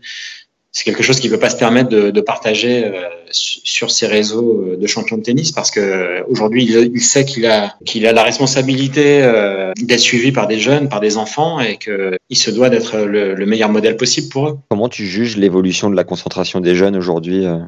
C'est 0.72 0.86
quelque 0.86 1.04
chose 1.04 1.20
qu'il 1.20 1.30
peut 1.30 1.40
pas 1.40 1.50
se 1.50 1.58
permettre 1.58 1.90
de, 1.90 2.12
de 2.12 2.22
partager 2.22 2.86
euh, 2.86 2.92
sur 3.32 3.92
ses 3.92 4.08
réseaux 4.08 4.62
euh, 4.62 4.78
de 4.78 4.88
champion 4.88 5.18
de 5.18 5.22
tennis 5.22 5.52
parce 5.52 5.70
que 5.70 6.24
aujourd'hui 6.30 6.64
il, 6.66 7.02
sait 7.02 7.26
qu'il 7.26 7.46
a 7.46 7.76
qu'il 7.86 8.06
a 8.08 8.14
la 8.14 8.24
responsabilité 8.24 9.22
euh, 9.22 9.74
d'être 9.82 10.00
suivi 10.00 10.32
par 10.32 10.48
des 10.48 10.60
jeunes, 10.60 10.88
par 10.88 11.02
des 11.02 11.18
enfants 11.18 11.60
et 11.60 11.78
que 11.78 12.18
il 12.30 12.38
se 12.38 12.52
doit 12.52 12.70
d'être 12.70 13.00
le, 13.00 13.36
le, 13.36 13.46
meilleur 13.46 13.70
modèle 13.70 13.98
possible 13.98 14.30
pour 14.30 14.48
eux. 14.48 14.58
Comment 14.70 14.88
tu 14.88 15.06
juges 15.06 15.36
l'évolution 15.36 15.90
de 15.90 15.96
la 15.96 16.06
concentration 16.06 16.62
des 16.62 16.76
jeunes 16.76 16.96
aujourd'hui 16.96 17.46
euh, 17.46 17.60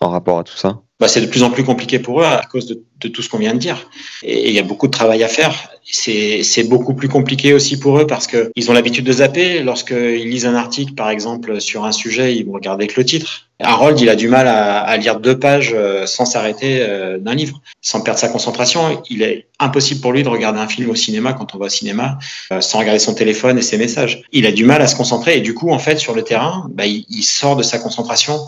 en 0.00 0.10
rapport 0.10 0.38
à 0.38 0.44
tout 0.44 0.56
ça? 0.56 0.80
Bah, 1.00 1.06
c'est 1.06 1.20
de 1.20 1.26
plus 1.26 1.44
en 1.44 1.50
plus 1.50 1.62
compliqué 1.62 2.00
pour 2.00 2.22
eux 2.22 2.24
à 2.24 2.42
cause 2.50 2.66
de, 2.66 3.08
tout 3.08 3.22
ce 3.22 3.28
qu'on 3.28 3.38
vient 3.38 3.54
de 3.54 3.58
dire. 3.58 3.88
Et 4.24 4.48
il 4.48 4.54
y 4.54 4.58
a 4.58 4.64
beaucoup 4.64 4.88
de 4.88 4.92
travail 4.92 5.22
à 5.22 5.28
faire. 5.28 5.70
C'est 5.84 6.64
beaucoup 6.64 6.92
plus 6.92 7.08
compliqué 7.08 7.54
aussi 7.54 7.78
pour 7.78 8.00
eux 8.00 8.06
parce 8.06 8.26
que 8.26 8.50
ils 8.56 8.68
ont 8.68 8.74
l'habitude 8.74 9.04
de 9.04 9.12
zapper. 9.12 9.62
Lorsqu'ils 9.62 10.28
lisent 10.28 10.46
un 10.46 10.56
article, 10.56 10.94
par 10.94 11.08
exemple, 11.08 11.60
sur 11.60 11.84
un 11.84 11.92
sujet, 11.92 12.34
ils 12.34 12.44
vont 12.44 12.52
regarder 12.52 12.88
que 12.88 12.98
le 12.98 13.06
titre. 13.06 13.48
Harold, 13.60 14.00
il 14.00 14.08
a 14.08 14.16
du 14.16 14.28
mal 14.28 14.48
à, 14.48 14.96
lire 14.96 15.20
deux 15.20 15.38
pages 15.38 15.72
euh, 15.74 16.06
sans 16.06 16.24
s'arrêter 16.24 16.80
euh, 16.80 17.18
d'un 17.18 17.34
livre, 17.34 17.60
sans 17.80 18.00
perdre 18.00 18.18
sa 18.18 18.28
concentration. 18.28 19.02
Il 19.08 19.22
est 19.22 19.46
impossible 19.60 20.00
pour 20.00 20.12
lui 20.12 20.24
de 20.24 20.28
regarder 20.28 20.58
un 20.60 20.68
film 20.68 20.90
au 20.90 20.94
cinéma 20.94 21.32
quand 21.32 21.54
on 21.54 21.58
va 21.58 21.66
au 21.66 21.70
cinéma 21.70 22.18
euh, 22.52 22.60
sans 22.60 22.78
regarder 22.78 23.00
son 23.00 23.14
téléphone 23.14 23.58
et 23.58 23.62
ses 23.62 23.78
messages. 23.78 24.22
Il 24.32 24.46
a 24.46 24.52
du 24.52 24.64
mal 24.64 24.82
à 24.82 24.88
se 24.88 24.96
concentrer 24.96 25.38
et 25.38 25.40
du 25.40 25.54
coup, 25.54 25.70
en 25.70 25.78
fait, 25.78 25.98
sur 25.98 26.14
le 26.14 26.22
terrain, 26.22 26.68
bah, 26.70 26.86
il 26.86 27.22
sort 27.22 27.56
de 27.56 27.62
sa 27.62 27.78
concentration 27.78 28.38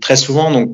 très 0.00 0.16
souvent. 0.16 0.50
Donc, 0.50 0.70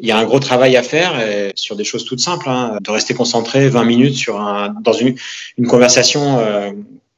il 0.00 0.08
y 0.08 0.10
a 0.10 0.18
un 0.18 0.24
gros 0.24 0.40
travail 0.40 0.76
à 0.76 0.82
faire 0.82 1.12
sur 1.54 1.76
des 1.76 1.84
choses 1.84 2.04
toutes 2.04 2.18
simples, 2.18 2.48
hein, 2.48 2.78
de 2.80 2.90
rester 2.90 3.14
concentré 3.14 3.68
20 3.68 3.84
minutes 3.84 4.16
sur 4.16 4.40
un, 4.40 4.74
dans 4.80 4.92
une, 4.92 5.14
une 5.58 5.66
conversation 5.68 6.38
euh, 6.40 6.72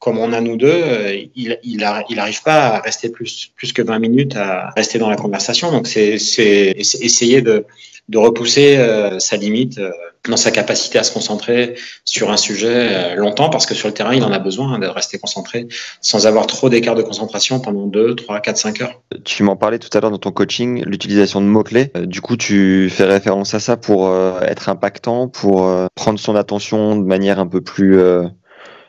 comme 0.05 0.19
on 0.19 0.33
a 0.33 0.39
nous 0.39 0.55
deux, 0.55 0.67
euh, 0.71 1.19
il, 1.35 1.57
il, 1.63 1.83
a, 1.83 2.03
il 2.09 2.19
arrive 2.19 2.43
pas 2.43 2.67
à 2.67 2.79
rester 2.79 3.09
plus, 3.09 3.51
que 3.73 3.81
20 3.81 3.97
minutes 3.97 4.35
à 4.35 4.69
rester 4.77 4.99
dans 4.99 5.09
la 5.09 5.15
conversation. 5.15 5.71
Donc 5.71 5.87
c'est, 5.87 6.13
essayer 6.77 7.41
de, 7.41 7.65
repousser 8.13 8.77
euh, 8.77 9.17
sa 9.17 9.35
limite 9.35 9.79
euh, 9.79 9.89
dans 10.29 10.37
sa 10.37 10.51
capacité 10.51 10.99
à 10.99 11.03
se 11.03 11.11
concentrer 11.11 11.73
sur 12.03 12.31
un 12.31 12.37
sujet 12.37 13.15
longtemps 13.15 13.49
parce 13.49 13.65
que 13.65 13.73
sur 13.73 13.87
le 13.87 13.95
terrain, 13.95 14.13
il 14.13 14.23
en 14.23 14.31
a 14.31 14.37
besoin 14.37 14.73
hein, 14.73 14.79
de 14.79 14.85
rester 14.85 15.17
concentré 15.17 15.67
sans 16.01 16.27
avoir 16.27 16.45
trop 16.45 16.69
d'écart 16.69 16.93
de 16.93 17.01
concentration 17.01 17.59
pendant 17.59 17.87
2, 17.87 18.13
3, 18.13 18.41
4, 18.41 18.57
5 18.57 18.81
heures. 18.81 19.01
Tu 19.23 19.41
m'en 19.41 19.55
parlais 19.55 19.79
tout 19.79 19.89
à 19.97 20.01
l'heure 20.01 20.11
dans 20.11 20.19
ton 20.19 20.31
coaching, 20.31 20.83
l'utilisation 20.85 21.41
de 21.41 21.47
mots-clés. 21.47 21.91
Du 22.03 22.21
coup, 22.21 22.37
tu 22.37 22.91
fais 22.91 23.05
référence 23.05 23.55
à 23.55 23.59
ça 23.59 23.75
pour 23.75 24.15
être 24.43 24.69
impactant, 24.69 25.27
pour 25.27 25.67
prendre 25.95 26.19
son 26.19 26.35
attention 26.35 26.95
de 26.95 27.03
manière 27.03 27.39
un 27.39 27.47
peu 27.47 27.61
plus 27.61 27.99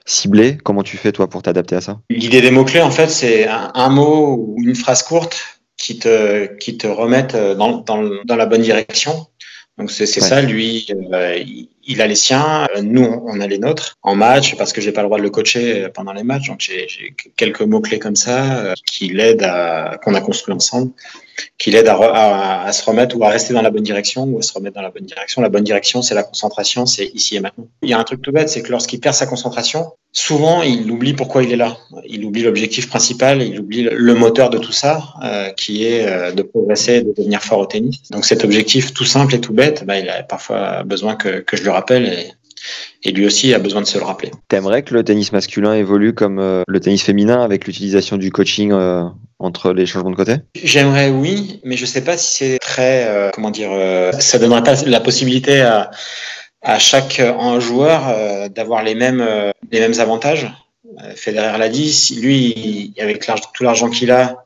ciblée. 0.06 0.56
Comment 0.64 0.82
tu 0.82 0.96
fais 0.96 1.12
toi 1.12 1.28
pour 1.28 1.42
t'adapter 1.42 1.76
à 1.76 1.82
ça? 1.82 2.00
L'idée 2.08 2.40
des 2.40 2.50
mots-clés, 2.50 2.80
en 2.80 2.90
fait, 2.90 3.08
c'est 3.08 3.46
un, 3.46 3.70
un 3.74 3.88
mot 3.90 4.36
ou 4.38 4.56
une 4.62 4.74
phrase 4.74 5.02
courte 5.02 5.60
qui 5.76 5.98
te, 5.98 6.46
qui 6.56 6.78
te 6.78 6.86
remettent 6.86 7.36
dans, 7.36 7.78
dans, 7.78 8.02
dans 8.24 8.36
la 8.36 8.46
bonne 8.46 8.62
direction. 8.62 9.26
Donc 9.76 9.90
c'est 9.90 10.04
ouais. 10.04 10.26
ça, 10.26 10.40
lui, 10.40 10.86
euh, 11.12 11.36
il, 11.36 11.68
a 12.00 12.06
les 12.06 12.14
siens, 12.14 12.66
nous 12.82 13.22
on 13.26 13.40
a 13.40 13.46
les 13.46 13.58
nôtres 13.58 13.96
en 14.02 14.14
match 14.14 14.56
parce 14.56 14.72
que 14.72 14.80
j'ai 14.80 14.92
pas 14.92 15.02
le 15.02 15.08
droit 15.08 15.18
de 15.18 15.22
le 15.22 15.30
coacher 15.30 15.88
pendant 15.94 16.12
les 16.12 16.22
matchs, 16.22 16.48
donc 16.48 16.60
j'ai 16.60 16.86
quelques 17.36 17.62
mots 17.62 17.80
clés 17.80 17.98
comme 17.98 18.16
ça 18.16 18.58
euh, 18.58 18.74
qui 18.86 19.08
l'aident 19.08 19.44
à 19.44 19.98
qu'on 20.02 20.14
a 20.14 20.20
construit 20.20 20.54
ensemble, 20.54 20.92
qui 21.58 21.70
l'aident 21.70 21.88
à, 21.88 22.70
se 22.72 22.84
remettre 22.84 23.16
ou 23.16 23.24
à 23.24 23.28
rester 23.28 23.54
dans 23.54 23.62
la 23.62 23.70
bonne 23.70 23.82
direction 23.82 24.24
ou 24.24 24.38
à 24.38 24.42
se 24.42 24.52
remettre 24.52 24.76
dans 24.76 24.82
la 24.82 24.90
bonne 24.90 25.04
direction. 25.04 25.42
La 25.42 25.48
bonne 25.48 25.64
direction, 25.64 26.02
c'est 26.02 26.14
la 26.14 26.22
concentration, 26.22 26.86
c'est 26.86 27.06
ici 27.14 27.36
et 27.36 27.40
maintenant. 27.40 27.66
Il 27.82 27.90
y 27.90 27.92
a 27.92 27.98
un 27.98 28.04
truc 28.04 28.22
tout 28.22 28.32
bête, 28.32 28.48
c'est 28.48 28.62
que 28.62 28.70
lorsqu'il 28.70 29.00
perd 29.00 29.14
sa 29.14 29.26
concentration, 29.26 29.92
souvent 30.12 30.62
il 30.62 30.90
oublie 30.90 31.14
pourquoi 31.14 31.42
il 31.42 31.52
est 31.52 31.56
là. 31.56 31.76
Il 32.06 32.24
oublie 32.24 32.42
l'objectif 32.42 32.88
principal, 32.88 33.42
il 33.42 33.58
oublie 33.60 33.82
le 33.90 34.14
moteur 34.14 34.50
de 34.50 34.58
tout 34.58 34.72
ça, 34.72 35.14
euh, 35.22 35.50
qui 35.50 35.84
est 35.84 36.06
euh, 36.06 36.32
de 36.32 36.42
progresser, 36.42 37.02
de 37.02 37.12
devenir 37.12 37.42
fort 37.42 37.60
au 37.60 37.66
tennis. 37.66 38.02
Donc 38.10 38.24
cet 38.24 38.44
objectif 38.44 38.92
tout 38.92 39.04
simple 39.04 39.34
et 39.34 39.40
tout 39.40 39.52
bête, 39.52 39.84
bah, 39.84 39.98
il 39.98 40.08
a 40.08 40.22
parfois 40.22 40.82
besoin 40.84 41.16
que, 41.16 41.40
que 41.40 41.56
je 41.56 41.64
le 41.64 41.70
rappelle 41.76 42.06
et, 42.06 42.32
et 43.04 43.12
lui 43.12 43.26
aussi 43.26 43.54
a 43.54 43.58
besoin 43.58 43.80
de 43.80 43.86
se 43.86 43.98
le 43.98 44.04
rappeler. 44.04 44.30
T'aimerais 44.48 44.82
que 44.82 44.94
le 44.94 45.04
tennis 45.04 45.30
masculin 45.32 45.74
évolue 45.74 46.12
comme 46.14 46.38
euh, 46.38 46.62
le 46.66 46.80
tennis 46.80 47.02
féminin 47.02 47.40
avec 47.42 47.66
l'utilisation 47.66 48.16
du 48.16 48.30
coaching 48.32 48.72
euh, 48.72 49.04
entre 49.38 49.72
les 49.72 49.86
changements 49.86 50.10
de 50.10 50.16
côté? 50.16 50.36
J'aimerais 50.60 51.10
oui, 51.10 51.60
mais 51.64 51.76
je 51.76 51.86
sais 51.86 52.02
pas 52.02 52.16
si 52.16 52.36
c'est 52.36 52.58
très 52.58 53.06
euh, 53.06 53.30
comment 53.32 53.50
dire, 53.50 53.70
ça 54.18 54.38
donnerait 54.38 54.62
pas 54.62 54.74
la 54.84 55.00
possibilité 55.00 55.60
à 55.60 55.90
à 56.62 56.80
chaque 56.80 57.20
un 57.20 57.60
joueur 57.60 58.50
d'avoir 58.50 58.82
les 58.82 58.96
mêmes 58.96 59.24
les 59.70 59.78
mêmes 59.78 60.00
avantages. 60.00 60.50
Federer 61.14 61.58
l'a 61.58 61.68
dit, 61.68 62.18
lui 62.20 62.94
avec 62.98 63.24
tout 63.54 63.62
l'argent 63.62 63.88
qu'il 63.88 64.10
a, 64.10 64.44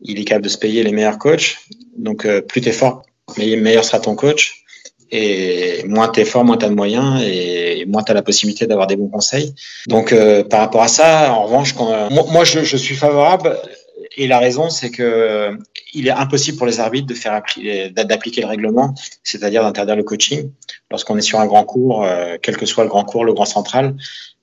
il 0.00 0.20
est 0.20 0.24
capable 0.24 0.44
de 0.44 0.50
se 0.50 0.58
payer 0.58 0.84
les 0.84 0.92
meilleurs 0.92 1.18
coachs. 1.18 1.58
Donc 1.96 2.28
plus 2.42 2.60
t'es 2.60 2.70
fort, 2.72 3.02
meilleur 3.38 3.84
sera 3.84 3.98
ton 3.98 4.14
coach 4.14 4.64
et 5.10 5.84
moins 5.86 6.08
t'es 6.08 6.24
fort, 6.24 6.44
moins 6.44 6.56
t'as 6.56 6.68
de 6.68 6.74
moyens 6.74 7.22
et 7.22 7.84
moins 7.86 8.02
t'as 8.02 8.14
la 8.14 8.22
possibilité 8.22 8.66
d'avoir 8.66 8.86
des 8.86 8.96
bons 8.96 9.08
conseils. 9.08 9.54
Donc 9.86 10.12
euh, 10.12 10.44
par 10.44 10.60
rapport 10.60 10.82
à 10.82 10.88
ça, 10.88 11.32
en 11.32 11.44
revanche, 11.44 11.72
quand, 11.72 11.92
euh, 11.92 12.08
moi, 12.10 12.44
je, 12.44 12.60
je, 12.64 12.76
suis 12.76 12.94
favorable 12.94 13.56
et 14.16 14.26
la 14.26 14.38
raison 14.38 14.68
c'est 14.68 14.90
que 14.90 15.56
il 15.94 16.06
est 16.06 16.12
impossible 16.12 16.58
pour 16.58 16.66
les 16.66 16.80
arbitres 16.80 17.06
de 17.06 17.14
faire 17.14 17.42
d'appliquer 17.92 18.42
le 18.42 18.46
règlement, 18.46 18.94
c'est-à-dire 19.22 19.62
d'interdire 19.62 19.96
le 19.96 20.04
coaching 20.04 20.50
lorsqu'on 20.90 21.16
est 21.16 21.22
sur 21.22 21.40
un 21.40 21.46
grand 21.46 21.64
cours, 21.64 22.04
euh, 22.04 22.36
quel 22.40 22.56
que 22.56 22.66
soit 22.66 22.84
le 22.84 22.90
grand 22.90 23.04
cours, 23.04 23.24
le 23.24 23.32
grand 23.32 23.46
central. 23.46 23.94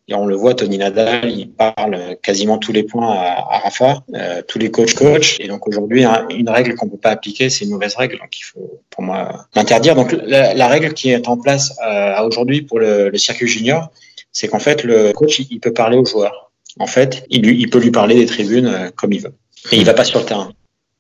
Et 0.08 0.14
on 0.14 0.28
le 0.28 0.36
voit, 0.36 0.54
Tony 0.54 0.78
Nadal, 0.78 1.28
il 1.32 1.50
parle 1.50 2.18
quasiment 2.22 2.60
tous 2.60 2.72
les 2.72 2.84
points 2.84 3.12
à, 3.12 3.44
à 3.50 3.60
Rafa, 3.60 4.04
euh, 4.14 4.44
tous 4.48 4.60
les 4.60 4.70
coachs 4.70 4.94
coach. 4.94 5.38
Et 5.40 5.48
donc 5.48 5.68
aujourd'hui, 5.68 6.04
hein, 6.04 6.28
une 6.30 6.50
règle 6.50 6.76
qu'on 6.76 6.88
peut 6.88 6.98
pas 6.98 7.10
appliquer, 7.10 7.50
c'est 7.50 7.66
une 7.66 7.72
mauvaise 7.72 7.96
règle. 7.96 8.20
Donc 8.20 8.38
il 8.38 8.44
faut, 8.44 8.82
pour 8.92 9.02
moi, 9.02 9.48
l'interdire. 9.56 9.96
Donc 9.96 10.12
la, 10.12 10.54
la, 10.54 10.68
règle 10.68 10.94
qui 10.94 11.10
est 11.10 11.28
en 11.28 11.38
place 11.38 11.76
euh, 11.84 12.22
aujourd'hui 12.24 12.62
pour 12.62 12.80
le, 12.80 13.10
le, 13.10 13.18
circuit 13.18 13.48
junior, 13.48 13.90
c'est 14.32 14.48
qu'en 14.48 14.60
fait 14.60 14.84
le 14.84 15.12
coach 15.12 15.40
il, 15.40 15.48
il, 15.50 15.60
peut 15.60 15.74
parler 15.74 15.98
aux 15.98 16.06
joueurs. 16.06 16.52
En 16.80 16.88
fait, 16.88 17.26
il, 17.32 17.42
lui, 17.42 17.60
il 17.60 17.70
peut 17.72 17.80
lui 17.80 17.92
parler 17.92 18.16
des 18.16 18.28
tribunes 18.28 18.68
euh, 18.68 18.92
comme 18.96 19.12
il 19.12 19.22
veut. 19.22 19.34
Et 19.72 19.78
il 19.78 19.86
va 19.86 19.96
pas 19.96 20.04
sur 20.04 20.20
le 20.20 20.26
terrain. 20.26 20.52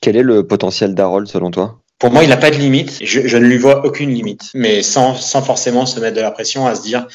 Quel 0.01 0.15
est 0.17 0.23
le 0.23 0.47
potentiel 0.47 0.95
d'Harold 0.95 1.27
selon 1.27 1.51
toi? 1.51 1.79
Pour 1.99 2.11
moi, 2.11 2.23
il 2.23 2.29
n'a 2.29 2.37
pas 2.37 2.49
de 2.49 2.57
limite. 2.57 2.99
Je, 3.03 3.27
je, 3.27 3.37
ne 3.37 3.45
lui 3.45 3.57
vois 3.57 3.85
aucune 3.85 4.09
limite, 4.09 4.49
mais 4.55 4.81
sans, 4.81 5.15
sans 5.15 5.43
forcément 5.43 5.85
se 5.85 5.99
mettre 5.99 6.15
de 6.15 6.21
la 6.21 6.31
pression 6.31 6.65
à 6.65 6.73
se 6.73 6.81
dire 6.81 7.07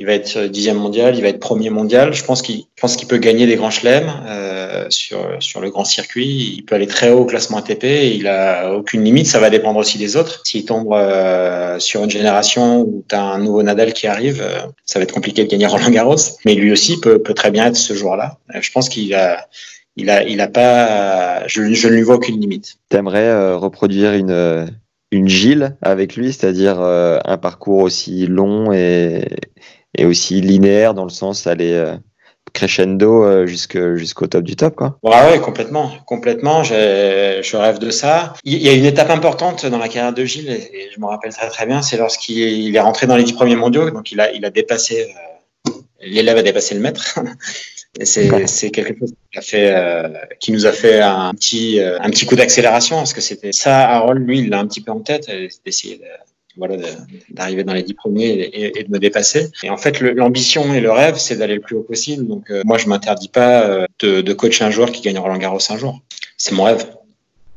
il 0.00 0.06
va 0.06 0.12
être 0.12 0.44
dixième 0.44 0.76
mondial, 0.76 1.16
il 1.16 1.22
va 1.22 1.28
être 1.28 1.40
premier 1.40 1.70
mondial. 1.70 2.14
Je 2.14 2.22
pense 2.24 2.40
qu'il 2.40 2.64
pense 2.80 2.94
qu'il 2.94 3.08
peut 3.08 3.18
gagner 3.18 3.46
des 3.46 3.56
grands 3.56 3.70
chelems 3.70 4.12
euh, 4.28 4.86
sur 4.90 5.18
sur 5.40 5.60
le 5.60 5.70
grand 5.70 5.84
circuit. 5.84 6.54
Il 6.56 6.62
peut 6.62 6.76
aller 6.76 6.86
très 6.86 7.10
haut 7.10 7.22
au 7.22 7.24
classement 7.24 7.58
ATP. 7.58 7.84
il 7.84 8.28
a 8.28 8.72
aucune 8.72 9.02
limite. 9.02 9.26
Ça 9.26 9.40
va 9.40 9.50
dépendre 9.50 9.80
aussi 9.80 9.98
des 9.98 10.16
autres. 10.16 10.42
S'il 10.44 10.64
tombe 10.64 10.92
euh, 10.92 11.80
sur 11.80 12.04
une 12.04 12.10
génération 12.10 12.82
où 12.82 13.04
tu 13.08 13.16
as 13.16 13.22
un 13.22 13.38
nouveau 13.38 13.64
Nadal 13.64 13.92
qui 13.92 14.06
arrive, 14.06 14.40
euh, 14.40 14.60
ça 14.86 15.00
va 15.00 15.02
être 15.02 15.12
compliqué 15.12 15.42
de 15.42 15.50
gagner 15.50 15.66
Roland 15.66 15.90
Garros. 15.90 16.16
Mais 16.44 16.54
lui 16.54 16.70
aussi 16.70 17.00
peut 17.00 17.20
très 17.34 17.50
bien 17.50 17.66
être 17.66 17.76
ce 17.76 17.94
joueur-là. 17.94 18.38
Euh, 18.54 18.60
je 18.62 18.70
pense 18.70 18.88
qu'il 18.88 19.12
a 19.14 19.48
il 19.96 20.10
a 20.10 20.22
il 20.22 20.40
a 20.40 20.46
pas. 20.46 21.44
Je 21.48 21.62
ne 21.62 21.92
lui 21.92 22.02
vois 22.02 22.14
aucune 22.14 22.40
limite. 22.40 22.76
T'aimerais 22.88 23.26
euh, 23.26 23.56
reproduire 23.56 24.12
une 24.12 24.70
une 25.10 25.26
Gilles 25.26 25.76
avec 25.82 26.14
lui, 26.14 26.32
c'est-à-dire 26.32 26.80
un 26.80 27.38
parcours 27.38 27.82
aussi 27.82 28.26
long 28.26 28.72
et 28.72 29.24
et 29.98 30.06
aussi 30.06 30.40
linéaire 30.40 30.94
dans 30.94 31.04
le 31.04 31.10
sens 31.10 31.46
aller 31.46 31.72
euh, 31.72 31.94
crescendo 32.52 33.24
euh, 33.24 33.46
jusqu'au 33.46 34.26
top 34.26 34.42
du 34.42 34.56
top 34.56 34.74
quoi. 34.76 34.98
Ouais, 35.02 35.30
ouais 35.30 35.40
complètement, 35.40 35.90
complètement. 36.06 36.62
Je 36.64 37.56
rêve 37.56 37.78
de 37.78 37.90
ça. 37.90 38.34
Il 38.44 38.58
y 38.58 38.68
a 38.68 38.72
une 38.72 38.84
étape 38.84 39.10
importante 39.10 39.66
dans 39.66 39.78
la 39.78 39.88
carrière 39.88 40.14
de 40.14 40.24
Gilles 40.24 40.50
et 40.50 40.88
je 40.94 41.00
me 41.00 41.06
rappelle 41.06 41.32
très 41.32 41.48
très 41.48 41.66
bien, 41.66 41.82
c'est 41.82 41.96
lorsqu'il 41.96 42.74
est 42.74 42.80
rentré 42.80 43.06
dans 43.06 43.16
les 43.16 43.24
dix 43.24 43.34
premiers 43.34 43.56
mondiaux, 43.56 43.90
donc 43.90 44.10
il 44.12 44.20
a 44.20 44.32
il 44.32 44.44
a 44.44 44.50
dépassé 44.50 45.02
euh, 45.66 45.72
l'élève 46.00 46.38
a 46.38 46.42
dépassé 46.42 46.74
le 46.74 46.80
maître. 46.80 47.18
C'est 48.02 48.46
c'est 48.46 48.70
quelque 48.70 48.96
chose 48.96 49.12
qui 49.32 49.38
a 49.38 49.40
fait 49.40 49.74
euh, 49.74 50.08
qui 50.38 50.52
nous 50.52 50.66
a 50.66 50.72
fait 50.72 51.00
un 51.00 51.34
petit 51.34 51.80
euh, 51.80 51.98
un 52.00 52.10
petit 52.10 52.26
coup 52.26 52.36
d'accélération 52.36 52.96
parce 52.96 53.12
que 53.12 53.20
c'était 53.20 53.50
ça 53.50 53.88
Harold 53.88 54.24
lui 54.24 54.40
il 54.40 54.50
l'a 54.50 54.60
un 54.60 54.68
petit 54.68 54.82
peu 54.82 54.92
en 54.92 55.00
tête 55.00 55.28
d'essayer 55.64 55.96
de 55.96 56.04
voilà, 56.58 56.76
d'arriver 57.30 57.64
dans 57.64 57.72
les 57.72 57.82
dix 57.82 57.94
premiers 57.94 58.26
et, 58.26 58.78
et, 58.78 58.84
de 58.84 58.90
me 58.90 58.98
dépasser. 58.98 59.50
Et 59.62 59.70
en 59.70 59.76
fait, 59.76 60.00
l'ambition 60.00 60.74
et 60.74 60.80
le 60.80 60.90
rêve, 60.90 61.16
c'est 61.16 61.36
d'aller 61.36 61.54
le 61.54 61.60
plus 61.60 61.76
haut 61.76 61.82
possible. 61.82 62.26
Donc, 62.26 62.50
euh, 62.50 62.62
moi, 62.64 62.78
je 62.78 62.88
m'interdis 62.88 63.28
pas 63.28 63.62
euh, 63.62 63.86
de, 64.00 64.20
de, 64.20 64.32
coacher 64.32 64.64
un 64.64 64.70
joueur 64.70 64.92
qui 64.92 65.00
gagne 65.02 65.18
Roland 65.18 65.38
Garros 65.38 65.58
un 65.70 65.78
jour. 65.78 66.00
C'est 66.36 66.52
mon 66.52 66.64
rêve. 66.64 66.84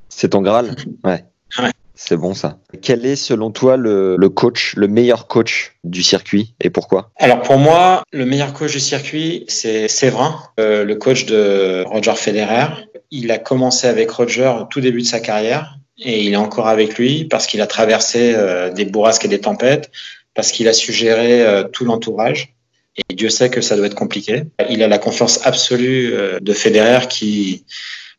C'est 0.09 0.29
ton 0.29 0.41
Graal? 0.41 0.75
Ouais. 1.03 1.25
ouais. 1.59 1.71
C'est 2.03 2.17
bon 2.17 2.33
ça. 2.33 2.57
Quel 2.81 3.05
est 3.05 3.15
selon 3.15 3.51
toi 3.51 3.77
le, 3.77 4.15
le, 4.17 4.29
coach, 4.29 4.73
le 4.75 4.87
meilleur 4.87 5.27
coach 5.27 5.75
du 5.83 6.01
circuit 6.01 6.55
et 6.59 6.71
pourquoi? 6.71 7.11
Alors 7.17 7.41
pour 7.41 7.57
moi, 7.57 8.03
le 8.11 8.25
meilleur 8.25 8.53
coach 8.53 8.71
du 8.71 8.79
circuit, 8.79 9.45
c'est 9.47 9.87
Séverin, 9.87 10.35
euh, 10.59 10.83
le 10.83 10.95
coach 10.95 11.25
de 11.25 11.83
Roger 11.85 12.15
Federer. 12.15 12.87
Il 13.11 13.29
a 13.31 13.37
commencé 13.37 13.87
avec 13.87 14.09
Roger 14.09 14.51
au 14.61 14.63
tout 14.63 14.81
début 14.81 15.01
de 15.01 15.07
sa 15.07 15.19
carrière 15.19 15.77
et 16.01 16.23
il 16.23 16.33
est 16.33 16.37
encore 16.37 16.67
avec 16.67 16.97
lui 16.97 17.25
parce 17.25 17.47
qu'il 17.47 17.61
a 17.61 17.67
traversé 17.67 18.33
euh, 18.35 18.71
des 18.71 18.85
bourrasques 18.85 19.25
et 19.25 19.27
des 19.27 19.39
tempêtes, 19.39 19.91
parce 20.33 20.51
qu'il 20.51 20.67
a 20.67 20.73
su 20.73 20.91
gérer 20.93 21.43
euh, 21.43 21.63
tout 21.63 21.85
l'entourage. 21.85 22.53
Et 22.97 23.13
Dieu 23.13 23.29
sait 23.29 23.49
que 23.49 23.61
ça 23.61 23.77
doit 23.77 23.85
être 23.85 23.95
compliqué. 23.95 24.43
Il 24.69 24.83
a 24.83 24.87
la 24.87 24.97
confiance 24.97 25.45
absolue 25.45 26.13
euh, 26.13 26.39
de 26.41 26.53
Federer 26.53 27.07
qui 27.07 27.65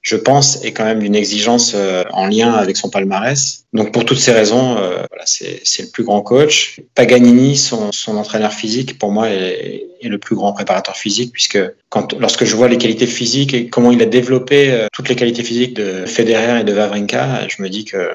je 0.03 0.17
pense, 0.17 0.65
est 0.65 0.73
quand 0.73 0.85
même 0.85 0.99
d'une 0.99 1.15
exigence 1.15 1.73
euh, 1.77 2.03
en 2.11 2.27
lien 2.27 2.53
avec 2.53 2.77
son 2.77 2.91
palmarès. 2.91 3.65
Donc 3.73 3.93
pour 3.93 4.05
toutes 4.05 4.19
ces 4.19 4.33
raisons, 4.33 4.77
euh, 4.77 5.05
voilà, 5.09 5.25
c'est 5.27 5.63
le 5.79 5.89
plus 5.91 6.03
grand 6.03 6.23
coach. 6.23 6.81
Paganini, 6.97 7.57
son, 7.57 7.93
son 7.93 8.17
entraîneur 8.17 8.53
physique, 8.53 8.99
pour 8.99 9.13
moi, 9.13 9.31
est, 9.31 9.87
est, 10.01 10.09
le 10.09 10.19
plus 10.19 10.35
grand 10.35 10.53
préparateur 10.53 10.97
physique, 10.97 11.33
puisque 11.33 11.59
quand, 11.89 12.15
lorsque 12.19 12.45
je 12.45 12.57
vois 12.57 12.69
les 12.69 12.79
qualités 12.79 13.07
physiques 13.07 13.55
et 13.55 13.69
comment 13.69 13.93
il 13.93 14.03
a 14.03 14.07
développé 14.07 14.73
euh, 14.73 14.89
toutes 14.93 15.09
les 15.09 15.15
qualités 15.15 15.45
physiques 15.45 15.75
de 15.75 16.05
Federer 16.05 16.61
et 16.61 16.65
de 16.65 16.75
Wawrinka, 16.75 17.47
je 17.47 17.63
me 17.63 17.69
dis 17.69 17.85
que 17.85 18.11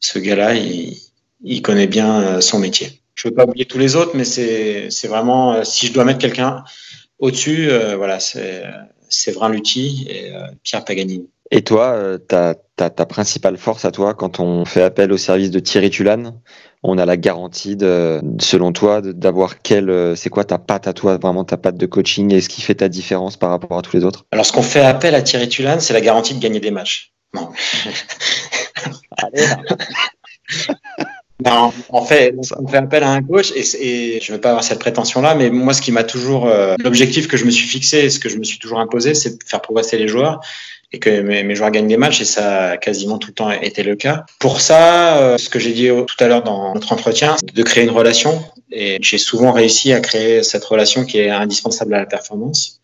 ce 0.00 0.18
gars-là, 0.18 0.54
il, 0.54 0.98
il 1.42 1.62
connaît 1.62 1.86
bien 1.86 2.42
son 2.42 2.58
métier. 2.58 3.00
Je 3.14 3.28
veux 3.28 3.34
pas 3.34 3.44
oublier 3.44 3.64
tous 3.64 3.78
les 3.78 3.96
autres, 3.96 4.12
mais 4.14 4.24
c'est 4.24 5.08
vraiment, 5.08 5.64
si 5.64 5.86
je 5.86 5.94
dois 5.94 6.04
mettre 6.04 6.18
quelqu'un 6.18 6.62
au-dessus, 7.18 7.70
voilà, 7.96 8.20
c'est 8.20 8.62
Séverin 9.08 9.48
Lutti 9.48 10.06
et 10.08 10.34
euh, 10.34 10.46
Pierre 10.62 10.84
Paganini. 10.84 11.28
Et 11.50 11.62
toi, 11.62 11.92
euh, 11.94 12.18
ta, 12.18 12.54
ta, 12.74 12.90
ta, 12.90 13.06
principale 13.06 13.56
force 13.56 13.84
à 13.84 13.92
toi, 13.92 14.14
quand 14.14 14.40
on 14.40 14.64
fait 14.64 14.82
appel 14.82 15.12
au 15.12 15.16
service 15.16 15.50
de 15.50 15.60
Thierry 15.60 15.90
Tulane, 15.90 16.34
on 16.82 16.98
a 16.98 17.06
la 17.06 17.16
garantie, 17.16 17.76
de, 17.76 18.20
selon 18.40 18.72
toi, 18.72 19.00
d'avoir 19.00 19.62
quelle, 19.62 19.90
euh, 19.90 20.16
c'est 20.16 20.28
quoi 20.28 20.44
ta 20.44 20.58
patte 20.58 20.88
à 20.88 20.92
toi, 20.92 21.18
vraiment 21.18 21.44
ta 21.44 21.56
patte 21.56 21.76
de 21.76 21.86
coaching 21.86 22.34
et 22.34 22.40
ce 22.40 22.48
qui 22.48 22.62
fait 22.62 22.74
ta 22.74 22.88
différence 22.88 23.36
par 23.36 23.50
rapport 23.50 23.78
à 23.78 23.82
tous 23.82 23.96
les 23.96 24.04
autres? 24.04 24.26
Alors, 24.32 24.44
ce 24.44 24.52
qu'on 24.52 24.62
fait 24.62 24.80
appel 24.80 25.14
à 25.14 25.22
Thierry 25.22 25.48
Tulane, 25.48 25.80
c'est 25.80 25.94
la 25.94 26.00
garantie 26.00 26.34
de 26.34 26.40
gagner 26.40 26.60
des 26.60 26.72
matchs. 26.72 27.12
Non. 27.34 27.50
Allez, 29.18 29.46
Non, 31.44 31.70
en 31.90 32.04
fait, 32.04 32.34
on 32.58 32.66
fait 32.66 32.78
appel 32.78 33.02
à 33.02 33.10
un 33.10 33.22
coach 33.22 33.52
et, 33.54 33.60
et 33.60 34.20
je 34.20 34.32
ne 34.32 34.36
veux 34.36 34.40
pas 34.40 34.50
avoir 34.50 34.64
cette 34.64 34.78
prétention-là, 34.78 35.34
mais 35.34 35.50
moi, 35.50 35.74
ce 35.74 35.82
qui 35.82 35.92
m'a 35.92 36.02
toujours, 36.02 36.46
euh, 36.46 36.76
l'objectif 36.82 37.28
que 37.28 37.36
je 37.36 37.44
me 37.44 37.50
suis 37.50 37.66
fixé, 37.66 37.98
et 37.98 38.10
ce 38.10 38.18
que 38.18 38.30
je 38.30 38.38
me 38.38 38.44
suis 38.44 38.58
toujours 38.58 38.80
imposé, 38.80 39.14
c'est 39.14 39.38
de 39.38 39.44
faire 39.44 39.60
progresser 39.60 39.98
les 39.98 40.08
joueurs 40.08 40.40
et 40.92 40.98
que 40.98 41.20
mes, 41.20 41.42
mes, 41.42 41.54
joueurs 41.54 41.70
gagnent 41.70 41.88
des 41.88 41.96
matchs 41.96 42.20
et 42.22 42.24
ça 42.24 42.70
a 42.70 42.76
quasiment 42.76 43.18
tout 43.18 43.28
le 43.28 43.34
temps 43.34 43.50
été 43.50 43.82
le 43.82 43.96
cas. 43.96 44.24
Pour 44.38 44.60
ça, 44.60 45.18
euh, 45.18 45.36
ce 45.36 45.50
que 45.50 45.58
j'ai 45.58 45.72
dit 45.72 45.88
tout 45.88 46.24
à 46.24 46.28
l'heure 46.28 46.42
dans 46.42 46.72
notre 46.74 46.92
entretien, 46.92 47.36
c'est 47.38 47.52
de 47.52 47.62
créer 47.62 47.84
une 47.84 47.90
relation 47.90 48.42
et 48.70 48.96
j'ai 49.02 49.18
souvent 49.18 49.52
réussi 49.52 49.92
à 49.92 50.00
créer 50.00 50.42
cette 50.42 50.64
relation 50.64 51.04
qui 51.04 51.18
est 51.18 51.28
indispensable 51.28 51.92
à 51.94 51.98
la 51.98 52.06
performance. 52.06 52.80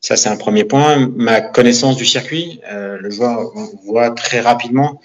Ça, 0.00 0.16
c'est 0.16 0.28
un 0.28 0.36
premier 0.36 0.64
point. 0.64 1.10
Ma 1.16 1.40
connaissance 1.40 1.96
du 1.96 2.04
circuit, 2.04 2.60
euh, 2.70 2.98
le 3.00 3.10
joueur 3.10 3.52
voit 3.84 4.10
très 4.10 4.40
rapidement 4.40 5.00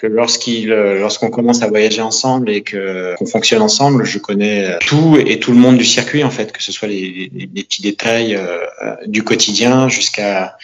que 0.00 0.06
lorsqu'il, 0.06 0.72
euh, 0.72 0.98
lorsqu'on 0.98 1.28
commence 1.28 1.62
à 1.62 1.66
voyager 1.66 2.00
ensemble 2.00 2.48
et 2.48 2.62
que 2.62 3.14
qu'on 3.18 3.26
fonctionne 3.26 3.60
ensemble, 3.60 4.04
je 4.04 4.18
connais 4.18 4.78
tout 4.86 5.18
et 5.18 5.38
tout 5.38 5.52
le 5.52 5.58
monde 5.58 5.76
du 5.76 5.84
circuit 5.84 6.24
en 6.24 6.30
fait, 6.30 6.52
que 6.52 6.62
ce 6.62 6.72
soit 6.72 6.88
les, 6.88 7.30
les, 7.34 7.50
les 7.54 7.64
petits 7.64 7.82
détails 7.82 8.34
euh, 8.34 8.64
du 9.06 9.22
quotidien 9.22 9.88
jusqu'à 9.88 10.56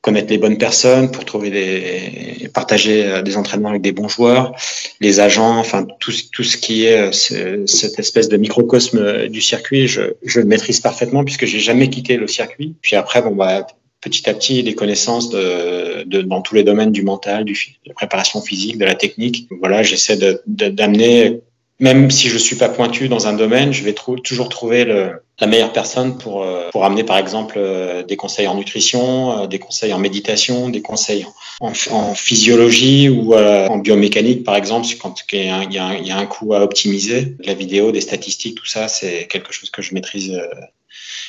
connaître 0.00 0.30
les 0.30 0.38
bonnes 0.38 0.58
personnes 0.58 1.10
pour 1.10 1.24
trouver 1.24 1.50
des 1.50 2.48
partager 2.54 3.04
euh, 3.04 3.20
des 3.20 3.36
entraînements 3.36 3.70
avec 3.70 3.82
des 3.82 3.90
bons 3.90 4.08
joueurs, 4.08 4.54
les 5.00 5.18
agents, 5.18 5.58
enfin 5.58 5.84
tout 5.98 6.12
tout 6.32 6.44
ce 6.44 6.56
qui 6.56 6.84
est 6.84 7.12
ce, 7.12 7.66
cette 7.66 7.98
espèce 7.98 8.28
de 8.28 8.36
microcosme 8.36 9.26
du 9.26 9.40
circuit, 9.40 9.88
je, 9.88 10.02
je 10.22 10.38
le 10.38 10.46
maîtrise 10.46 10.78
parfaitement 10.78 11.24
puisque 11.24 11.46
j'ai 11.46 11.58
jamais 11.58 11.90
quitté 11.90 12.16
le 12.16 12.28
circuit. 12.28 12.76
Puis 12.80 12.94
après 12.94 13.22
bon 13.22 13.34
bah 13.34 13.66
petit 14.00 14.28
à 14.28 14.34
petit 14.34 14.62
des 14.62 14.74
connaissances 14.74 15.30
de, 15.30 16.04
de, 16.04 16.22
dans 16.22 16.42
tous 16.42 16.54
les 16.54 16.62
domaines 16.62 16.92
du 16.92 17.02
mental, 17.02 17.44
du, 17.44 17.52
de 17.52 17.88
la 17.88 17.94
préparation 17.94 18.40
physique, 18.40 18.78
de 18.78 18.84
la 18.84 18.94
technique. 18.94 19.48
Voilà, 19.60 19.82
j'essaie 19.82 20.18
d'amener, 20.46 21.30
de, 21.30 21.42
même 21.80 22.10
si 22.10 22.28
je 22.28 22.38
suis 22.38 22.56
pas 22.56 22.68
pointu 22.68 23.08
dans 23.08 23.26
un 23.26 23.34
domaine, 23.34 23.72
je 23.72 23.84
vais 23.84 23.94
toujours 23.94 24.48
trouver 24.48 24.84
le, 24.84 25.12
la 25.40 25.46
meilleure 25.46 25.72
personne 25.72 26.18
pour, 26.18 26.42
euh, 26.42 26.70
pour 26.70 26.84
amener 26.84 27.04
par 27.04 27.18
exemple 27.18 27.56
euh, 27.58 28.02
des 28.02 28.16
conseils 28.16 28.48
en 28.48 28.56
nutrition, 28.56 29.42
euh, 29.42 29.46
des 29.46 29.58
conseils 29.58 29.92
en 29.92 29.98
méditation, 29.98 30.68
des 30.68 30.82
conseils 30.82 31.26
en, 31.60 31.72
en 31.90 32.14
physiologie 32.14 33.08
ou 33.08 33.34
en 33.34 33.78
biomécanique 33.78 34.44
par 34.44 34.56
exemple, 34.56 34.86
quand 35.00 35.14
il 35.32 35.44
y, 35.44 35.48
a 35.48 35.84
un, 35.84 35.96
y 35.96 36.10
a 36.10 36.16
un 36.16 36.26
coût 36.26 36.54
à 36.54 36.62
optimiser. 36.62 37.36
La 37.44 37.54
vidéo, 37.54 37.92
des 37.92 38.00
statistiques, 38.00 38.56
tout 38.56 38.66
ça, 38.66 38.88
c'est 38.88 39.26
quelque 39.26 39.52
chose 39.52 39.70
que 39.70 39.82
je 39.82 39.94
maîtrise 39.94 40.40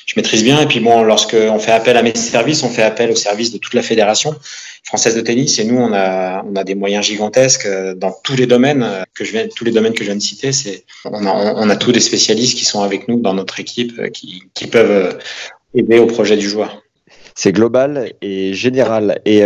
je 0.05 0.13
maîtrise 0.15 0.43
bien. 0.43 0.59
Et 0.61 0.65
puis 0.65 0.79
bon, 0.79 1.03
lorsque 1.03 1.35
on 1.35 1.59
fait 1.59 1.71
appel 1.71 1.95
à 1.97 2.01
mes 2.01 2.15
services, 2.15 2.63
on 2.63 2.69
fait 2.69 2.83
appel 2.83 3.11
au 3.11 3.15
service 3.15 3.51
de 3.51 3.57
toute 3.57 3.73
la 3.73 3.81
fédération 3.81 4.35
française 4.83 5.15
de 5.15 5.21
tennis. 5.21 5.59
Et 5.59 5.65
nous, 5.65 5.77
on 5.77 5.93
a, 5.93 6.43
on 6.43 6.55
a 6.55 6.63
des 6.63 6.75
moyens 6.75 7.05
gigantesques 7.05 7.67
euh, 7.67 7.93
dans 7.93 8.15
tous 8.23 8.35
les 8.35 8.47
domaines 8.47 8.83
euh, 8.83 9.03
que 9.13 9.23
je 9.23 9.31
viens, 9.31 9.47
tous 9.55 9.65
les 9.65 9.71
domaines 9.71 9.93
que 9.93 10.03
je 10.03 10.09
viens 10.09 10.15
de 10.15 10.21
citer. 10.21 10.51
C'est, 10.51 10.83
on 11.05 11.69
a, 11.69 11.75
tous 11.75 11.91
des 11.91 11.99
spécialistes 11.99 12.57
qui 12.57 12.65
sont 12.65 12.81
avec 12.81 13.07
nous 13.07 13.19
dans 13.19 13.35
notre 13.35 13.59
équipe, 13.59 13.99
euh, 13.99 14.09
qui, 14.09 14.43
qui 14.55 14.67
peuvent 14.67 15.17
aider 15.75 15.99
au 15.99 16.07
projet 16.07 16.37
du 16.37 16.49
joueur. 16.49 16.81
C'est 17.35 17.51
global 17.51 18.13
et 18.21 18.53
général. 18.53 19.21
Et 19.25 19.43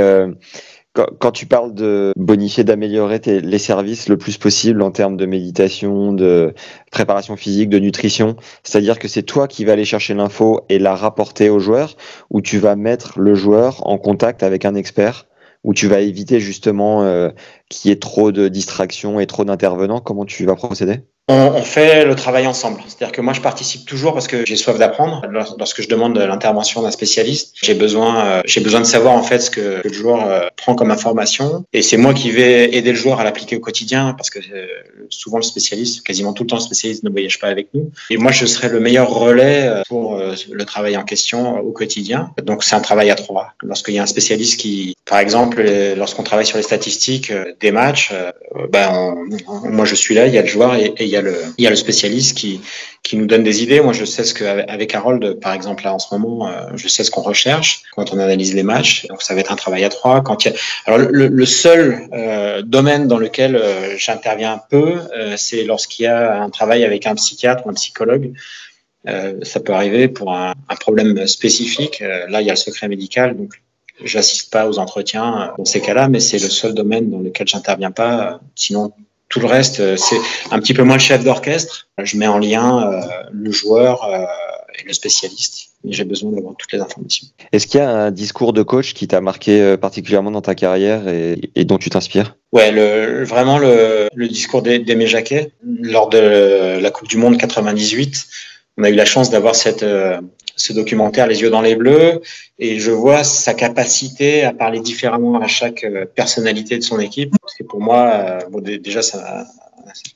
quand, 0.93 1.31
tu 1.31 1.47
parles 1.47 1.73
de 1.73 2.13
bonifier, 2.15 2.63
d'améliorer 2.63 3.19
les 3.25 3.57
services 3.57 4.09
le 4.09 4.17
plus 4.17 4.37
possible 4.37 4.81
en 4.83 4.91
termes 4.91 5.17
de 5.17 5.25
méditation, 5.25 6.13
de 6.13 6.53
préparation 6.91 7.35
physique, 7.35 7.69
de 7.69 7.79
nutrition, 7.79 8.35
c'est-à-dire 8.63 8.99
que 8.99 9.07
c'est 9.07 9.23
toi 9.23 9.47
qui 9.47 9.65
vas 9.65 9.73
aller 9.73 9.85
chercher 9.85 10.13
l'info 10.13 10.61
et 10.69 10.77
la 10.77 10.95
rapporter 10.95 11.49
au 11.49 11.59
joueur, 11.59 11.95
ou 12.29 12.41
tu 12.41 12.59
vas 12.59 12.75
mettre 12.75 13.19
le 13.19 13.33
joueur 13.33 13.87
en 13.87 13.97
contact 13.97 14.43
avec 14.43 14.65
un 14.65 14.75
expert, 14.75 15.25
où 15.63 15.73
tu 15.73 15.87
vas 15.87 16.01
éviter 16.01 16.39
justement 16.39 17.03
euh, 17.03 17.29
qu'il 17.69 17.89
y 17.89 17.91
ait 17.91 17.99
trop 17.99 18.31
de 18.31 18.47
distractions 18.47 19.19
et 19.19 19.25
trop 19.25 19.45
d'intervenants. 19.45 20.01
Comment 20.01 20.25
tu 20.25 20.45
vas 20.45 20.55
procéder? 20.55 20.99
On, 21.29 21.53
on, 21.55 21.61
fait 21.61 22.03
le 22.03 22.15
travail 22.15 22.47
ensemble. 22.47 22.81
C'est-à-dire 22.85 23.13
que 23.13 23.21
moi, 23.21 23.31
je 23.31 23.39
participe 23.39 23.85
toujours 23.85 24.13
parce 24.13 24.27
que 24.27 24.45
j'ai 24.45 24.57
soif 24.57 24.77
d'apprendre. 24.77 25.25
Lorsque 25.57 25.81
je 25.81 25.87
demande 25.87 26.17
l'intervention 26.17 26.81
d'un 26.81 26.91
spécialiste, 26.91 27.55
j'ai 27.61 27.75
besoin, 27.75 28.25
euh, 28.25 28.41
j'ai 28.45 28.59
besoin 28.59 28.81
de 28.81 28.85
savoir 28.85 29.13
en 29.13 29.23
fait 29.23 29.39
ce 29.39 29.49
que 29.49 29.81
le 29.81 29.93
joueur 29.93 30.27
euh, 30.27 30.47
prend 30.57 30.75
comme 30.75 30.91
information. 30.91 31.63
Et 31.71 31.81
c'est 31.81 31.95
moi 31.95 32.13
qui 32.13 32.29
vais 32.31 32.75
aider 32.75 32.91
le 32.91 32.97
joueur 32.97 33.21
à 33.21 33.23
l'appliquer 33.23 33.55
au 33.55 33.61
quotidien 33.61 34.13
parce 34.17 34.29
que 34.29 34.39
euh, 34.39 34.67
souvent 35.09 35.37
le 35.37 35.43
spécialiste, 35.43 36.05
quasiment 36.05 36.33
tout 36.33 36.43
le 36.43 36.47
temps, 36.47 36.57
le 36.57 36.61
spécialiste 36.61 37.03
ne 37.03 37.09
voyage 37.09 37.39
pas 37.39 37.47
avec 37.47 37.69
nous. 37.73 37.89
Et 38.09 38.17
moi, 38.17 38.33
je 38.33 38.45
serai 38.45 38.67
le 38.67 38.81
meilleur 38.81 39.09
relais 39.09 39.69
pour 39.87 40.17
le 40.17 40.65
travail 40.65 40.97
en 40.97 41.03
question 41.03 41.59
au 41.59 41.71
quotidien. 41.71 42.31
Donc, 42.43 42.63
c'est 42.63 42.75
un 42.75 42.81
travail 42.81 43.09
à 43.11 43.15
trois. 43.15 43.53
Lorsqu'il 43.61 43.93
y 43.93 43.99
a 43.99 44.03
un 44.03 44.07
spécialiste 44.07 44.59
qui, 44.59 44.95
par 45.05 45.19
exemple, 45.19 45.63
lorsqu'on 45.95 46.23
travaille 46.23 46.45
sur 46.45 46.57
les 46.57 46.63
statistiques 46.63 47.31
des 47.61 47.71
matchs, 47.71 48.13
ben, 48.69 49.15
moi, 49.63 49.85
je 49.85 49.95
suis 49.95 50.15
là, 50.15 50.27
il 50.27 50.33
y 50.33 50.37
a 50.37 50.41
le 50.41 50.47
joueur 50.47 50.75
et, 50.75 50.93
et 50.97 51.12
il 51.13 51.63
y 51.63 51.67
a 51.67 51.69
le 51.69 51.75
spécialiste 51.75 52.37
qui, 52.37 52.61
qui 53.03 53.17
nous 53.17 53.25
donne 53.25 53.43
des 53.43 53.61
idées. 53.61 53.81
Moi, 53.81 53.91
je 53.91 54.05
sais 54.05 54.23
ce 54.23 54.33
qu'avec 54.33 54.95
Harold, 54.95 55.39
par 55.41 55.53
exemple, 55.53 55.83
là, 55.83 55.93
en 55.93 55.99
ce 55.99 56.13
moment, 56.15 56.47
euh, 56.47 56.69
je 56.75 56.87
sais 56.87 57.03
ce 57.03 57.11
qu'on 57.11 57.21
recherche 57.21 57.83
quand 57.93 58.13
on 58.13 58.19
analyse 58.19 58.55
les 58.55 58.63
matchs. 58.63 59.05
Donc, 59.07 59.21
ça 59.21 59.33
va 59.33 59.41
être 59.41 59.51
un 59.51 59.57
travail 59.57 59.83
à 59.83 59.89
trois. 59.89 60.21
Quand 60.21 60.45
il 60.45 60.51
y 60.51 60.55
a... 60.55 60.57
Alors, 60.85 61.09
le, 61.11 61.45
seul 61.45 62.07
euh, 62.13 62.61
domaine 62.61 63.07
dans 63.09 63.17
lequel 63.17 63.57
euh, 63.57 63.97
j'interviens 63.97 64.53
un 64.53 64.61
peu, 64.69 65.01
c'est 65.35 65.63
lorsqu'il 65.63 66.05
y 66.05 66.07
a 66.07 66.41
un 66.41 66.49
travail 66.49 66.85
avec 66.85 67.05
un 67.05 67.15
psychiatre 67.15 67.65
ou 67.65 67.69
un 67.69 67.73
psychologue. 67.73 68.33
Ça 69.05 69.59
peut 69.59 69.73
arriver 69.73 70.07
pour 70.07 70.33
un, 70.33 70.53
un 70.69 70.75
problème 70.75 71.27
spécifique. 71.27 71.99
là, 71.99 72.39
il 72.39 72.47
y 72.47 72.49
a 72.49 72.53
le 72.53 72.57
secret 72.57 72.87
médical, 72.87 73.35
donc 73.35 73.61
j'assiste 74.01 74.49
pas 74.49 74.69
aux 74.69 74.79
entretiens 74.79 75.53
dans 75.57 75.65
ces 75.65 75.81
cas-là, 75.81 76.07
mais 76.07 76.21
c'est 76.21 76.39
le 76.39 76.49
seul 76.49 76.73
domaine 76.73 77.09
dans 77.09 77.19
lequel 77.19 77.47
j'interviens 77.47 77.91
pas. 77.91 78.39
Sinon, 78.55 78.93
tout 79.33 79.39
le 79.39 79.47
reste, 79.47 79.79
euh, 79.79 79.97
c'est 79.97 80.19
un 80.51 80.59
petit 80.59 80.75
peu 80.75 80.83
moins 80.83 80.97
le 80.97 81.01
chef 81.01 81.23
d'orchestre. 81.23 81.87
Je 81.97 82.17
mets 82.17 82.27
en 82.27 82.37
lien 82.37 82.87
euh, 82.87 83.01
le 83.31 83.51
joueur 83.51 84.03
euh, 84.03 84.25
et 84.77 84.85
le 84.85 84.93
spécialiste. 84.93 85.69
J'ai 85.83 86.03
besoin 86.03 86.31
d'avoir 86.31 86.53
toutes 86.55 86.71
les 86.71 86.79
informations. 86.79 87.27
Est-ce 87.51 87.65
qu'il 87.65 87.79
y 87.79 87.83
a 87.83 87.89
un 87.89 88.11
discours 88.11 88.53
de 88.53 88.61
coach 88.61 88.93
qui 88.93 89.07
t'a 89.07 89.21
marqué 89.21 89.75
particulièrement 89.77 90.29
dans 90.29 90.43
ta 90.43 90.53
carrière 90.53 91.07
et, 91.07 91.49
et 91.55 91.65
dont 91.65 91.79
tu 91.79 91.89
t'inspires? 91.89 92.35
Ouais, 92.51 92.71
le, 92.71 93.23
vraiment 93.23 93.57
le, 93.57 94.07
le 94.13 94.27
discours 94.27 94.61
d'Aimé 94.61 95.07
Jacquet 95.07 95.51
lors 95.81 96.09
de 96.09 96.77
la 96.79 96.91
Coupe 96.91 97.07
du 97.07 97.17
Monde 97.17 97.39
98. 97.39 98.27
On 98.77 98.83
a 98.83 98.91
eu 98.91 98.95
la 98.95 99.05
chance 99.05 99.31
d'avoir 99.31 99.55
cette 99.55 99.83
ce 100.55 100.73
documentaire 100.73 101.27
Les 101.27 101.41
yeux 101.41 101.49
dans 101.49 101.61
les 101.61 101.75
bleus 101.75 102.21
et 102.59 102.79
je 102.79 102.91
vois 102.91 103.23
sa 103.23 103.53
capacité 103.53 104.43
à 104.43 104.53
parler 104.53 104.79
différemment 104.79 105.39
à 105.39 105.47
chaque 105.47 105.83
euh, 105.83 106.05
personnalité 106.05 106.77
de 106.77 106.83
son 106.83 106.99
équipe. 106.99 107.33
C'est 107.47 107.65
pour 107.65 107.81
moi, 107.81 108.11
euh, 108.13 108.39
bon, 108.49 108.61
déjà 108.61 109.01
ça 109.01 109.45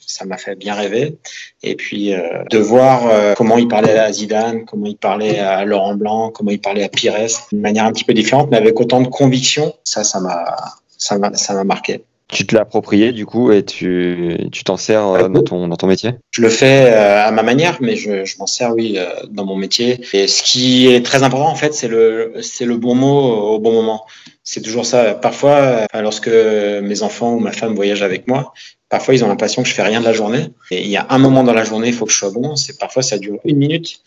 ça 0.06 0.26
m'a 0.26 0.38
fait 0.38 0.56
bien 0.56 0.74
rêver. 0.74 1.18
Et 1.64 1.76
puis 1.76 2.14
euh, 2.14 2.44
de 2.50 2.58
voir 2.58 3.08
euh, 3.08 3.34
comment 3.36 3.58
il 3.58 3.68
parlait 3.68 3.98
à 3.98 4.12
Zidane, 4.12 4.66
comment 4.66 4.88
il 4.88 4.98
parlait 4.98 5.40
à 5.40 5.66
Laurent 5.66 5.96
Blanc, 5.96 6.32
comment 6.32 6.52
il 6.52 6.62
parlait 6.62 6.84
à 6.84 6.90
Pires, 6.90 7.28
d'une 7.52 7.62
manière 7.62 7.86
un 7.86 7.92
petit 7.92 8.04
peu 8.04 8.14
différente, 8.14 8.50
mais 8.50 8.58
avec 8.58 8.80
autant 8.80 9.02
de 9.02 9.08
conviction, 9.08 9.74
ça, 9.84 10.04
ça 10.04 10.20
m'a, 10.20 10.56
ça 10.98 11.18
m'a, 11.18 11.34
ça 11.36 11.54
m'a 11.54 11.64
marqué. 11.64 12.04
Tu 12.30 12.46
te 12.46 12.54
l'as 12.54 12.62
approprié 12.64 13.14
du 13.14 13.26
coup 13.26 13.54
et 13.54 13.64
tu 13.64 14.38
tu 14.52 14.66
t'en 14.66 14.76
sers 14.76 15.08
euh, 15.08 15.30
dans 15.30 15.44
ton 15.44 15.68
dans 15.70 15.78
ton 15.78 15.88
métier? 15.88 16.12
Je 16.32 16.42
le 16.42 16.50
fais 16.50 16.92
euh, 16.92 17.26
à 17.26 17.32
ma 17.32 17.42
manière, 17.42 17.78
mais 17.80 17.96
je, 17.96 18.26
je 18.26 18.38
m'en 18.38 18.48
sers 18.48 18.74
oui 18.74 18.96
euh, 18.98 19.08
dans 19.30 19.46
mon 19.46 19.56
métier. 19.56 20.02
Et 20.12 20.28
ce 20.28 20.44
qui 20.44 20.88
est 20.88 21.06
très 21.06 21.24
important 21.24 21.48
en 21.48 21.56
fait, 21.56 21.74
c'est 21.74 21.88
le 21.88 22.34
c'est 22.42 22.66
le 22.66 22.76
bon 22.76 22.96
mot 22.96 23.54
au 23.54 23.60
bon 23.60 23.72
moment. 23.72 24.06
C'est 24.44 24.62
toujours 24.62 24.86
ça. 24.86 25.14
Parfois, 25.14 25.88
lorsque 25.94 26.30
mes 26.30 27.02
enfants 27.02 27.34
ou 27.34 27.40
ma 27.40 27.54
femme 27.54 27.76
voyagent 27.76 28.04
avec 28.04 28.28
moi, 28.28 28.54
parfois 28.90 29.14
ils 29.14 29.24
ont 29.24 29.30
l'impression 29.30 29.64
que 29.64 29.70
je 29.70 29.74
fais 29.74 29.84
rien 29.84 30.02
de 30.02 30.06
la 30.06 30.14
journée. 30.14 30.50
Et 30.70 30.82
il 30.82 30.90
y 30.90 30.98
a 30.98 31.08
un 31.10 31.20
moment 31.20 31.46
dans 31.46 31.54
la 31.54 31.64
journée, 31.64 31.88
il 31.88 31.94
faut 31.94 32.06
que 32.06 32.12
je 32.12 32.18
sois 32.18 32.32
bon. 32.32 32.58
C'est 32.58 32.78
parfois 32.78 33.04
ça 33.04 33.18
dure 33.18 33.40
une 33.46 33.58
minute 33.58 34.02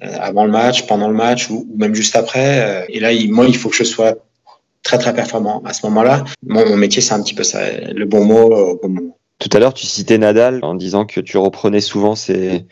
avant 0.00 0.46
le 0.46 0.50
match, 0.50 0.86
pendant 0.86 1.08
le 1.08 1.14
match 1.14 1.50
ou, 1.50 1.66
ou 1.70 1.76
même 1.76 1.94
juste 1.94 2.16
après. 2.16 2.86
Et 2.88 3.00
là, 3.00 3.12
il, 3.12 3.30
moi, 3.30 3.44
il 3.46 3.56
faut 3.56 3.68
que 3.68 3.76
je 3.76 3.84
sois 3.84 4.16
très 4.82 4.98
très 4.98 5.14
performant 5.14 5.62
à 5.64 5.72
ce 5.72 5.86
moment-là. 5.86 6.24
Mon, 6.46 6.76
métier, 6.76 7.02
c'est 7.02 7.14
un 7.14 7.22
petit 7.22 7.34
peu 7.34 7.42
ça, 7.42 7.60
le 7.70 8.04
bon 8.04 8.24
mot 8.24 8.54
au 8.54 8.80
bon 8.82 8.88
moment. 8.88 9.16
Tout 9.40 9.48
à 9.54 9.58
l'heure, 9.58 9.72
tu 9.72 9.86
citais 9.86 10.18
Nadal 10.18 10.60
en 10.62 10.74
disant 10.74 11.06
que 11.06 11.18
tu 11.18 11.38
reprenais 11.38 11.80
souvent 11.80 12.14
ses, 12.14 12.66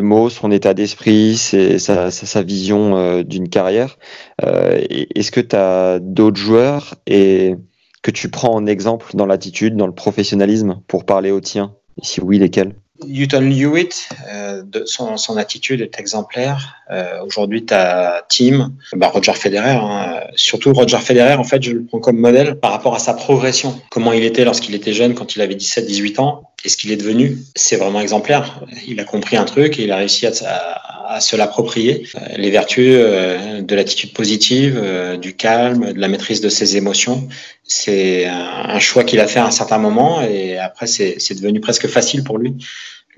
mots, 0.00 0.30
son 0.30 0.52
état 0.52 0.72
d'esprit, 0.72 1.36
sa, 1.36 2.10
sa, 2.12 2.42
vision 2.42 2.96
euh, 2.96 3.22
d'une 3.24 3.48
carrière. 3.48 3.98
Euh, 4.44 4.80
Est-ce 4.88 5.32
que 5.32 5.40
tu 5.40 5.56
as 5.56 5.98
d'autres 6.00 6.36
joueurs 6.36 6.94
et 7.08 7.56
que 8.02 8.12
tu 8.12 8.28
prends 8.28 8.54
en 8.54 8.66
exemple 8.66 9.10
dans 9.14 9.26
l'attitude, 9.26 9.74
dans 9.74 9.88
le 9.88 9.94
professionnalisme 9.94 10.80
pour 10.86 11.04
parler 11.04 11.32
au 11.32 11.40
tien 11.40 11.74
si 12.00 12.20
oui, 12.20 12.38
lesquels? 12.38 12.76
Newton 13.06 13.52
Hewitt, 13.52 14.08
euh, 14.28 14.62
de 14.62 14.84
son, 14.84 15.16
son, 15.16 15.36
attitude 15.36 15.80
est 15.80 15.98
exemplaire. 16.00 16.74
Euh, 16.90 17.22
Aujourd'hui, 17.24 17.64
tu 17.64 17.74
as 17.74 18.24
Tim, 18.28 18.72
bah 18.94 19.08
Roger 19.08 19.34
Federer. 19.34 19.76
Hein. 19.80 20.20
Surtout 20.34 20.72
Roger 20.72 20.98
Federer, 20.98 21.34
en 21.34 21.44
fait, 21.44 21.62
je 21.62 21.72
le 21.72 21.84
prends 21.84 22.00
comme 22.00 22.18
modèle 22.18 22.58
par 22.58 22.72
rapport 22.72 22.94
à 22.94 22.98
sa 22.98 23.14
progression. 23.14 23.80
Comment 23.90 24.12
il 24.12 24.24
était 24.24 24.44
lorsqu'il 24.44 24.74
était 24.74 24.92
jeune, 24.92 25.14
quand 25.14 25.36
il 25.36 25.42
avait 25.42 25.54
17-18 25.54 26.20
ans, 26.20 26.47
et 26.64 26.68
ce 26.68 26.76
qu'il 26.76 26.90
est 26.90 26.96
devenu? 26.96 27.38
C'est 27.54 27.76
vraiment 27.76 28.00
exemplaire. 28.00 28.64
Il 28.86 29.00
a 29.00 29.04
compris 29.04 29.36
un 29.36 29.44
truc 29.44 29.78
et 29.78 29.84
il 29.84 29.92
a 29.92 29.96
réussi 29.96 30.26
à, 30.26 31.20
se 31.20 31.36
l'approprier. 31.36 32.06
Les 32.36 32.50
vertus 32.50 32.94
euh, 32.98 33.62
de 33.62 33.74
l'attitude 33.74 34.12
positive, 34.12 34.78
euh, 34.82 35.16
du 35.16 35.34
calme, 35.34 35.94
de 35.94 35.98
la 35.98 36.08
maîtrise 36.08 36.42
de 36.42 36.50
ses 36.50 36.76
émotions, 36.76 37.28
c'est 37.64 38.26
un 38.26 38.78
choix 38.78 39.04
qu'il 39.04 39.20
a 39.20 39.26
fait 39.26 39.38
à 39.38 39.46
un 39.46 39.50
certain 39.50 39.78
moment 39.78 40.20
et 40.20 40.58
après, 40.58 40.86
c'est 40.86 41.34
devenu 41.34 41.60
presque 41.60 41.86
facile 41.86 42.24
pour 42.24 42.38
lui 42.38 42.56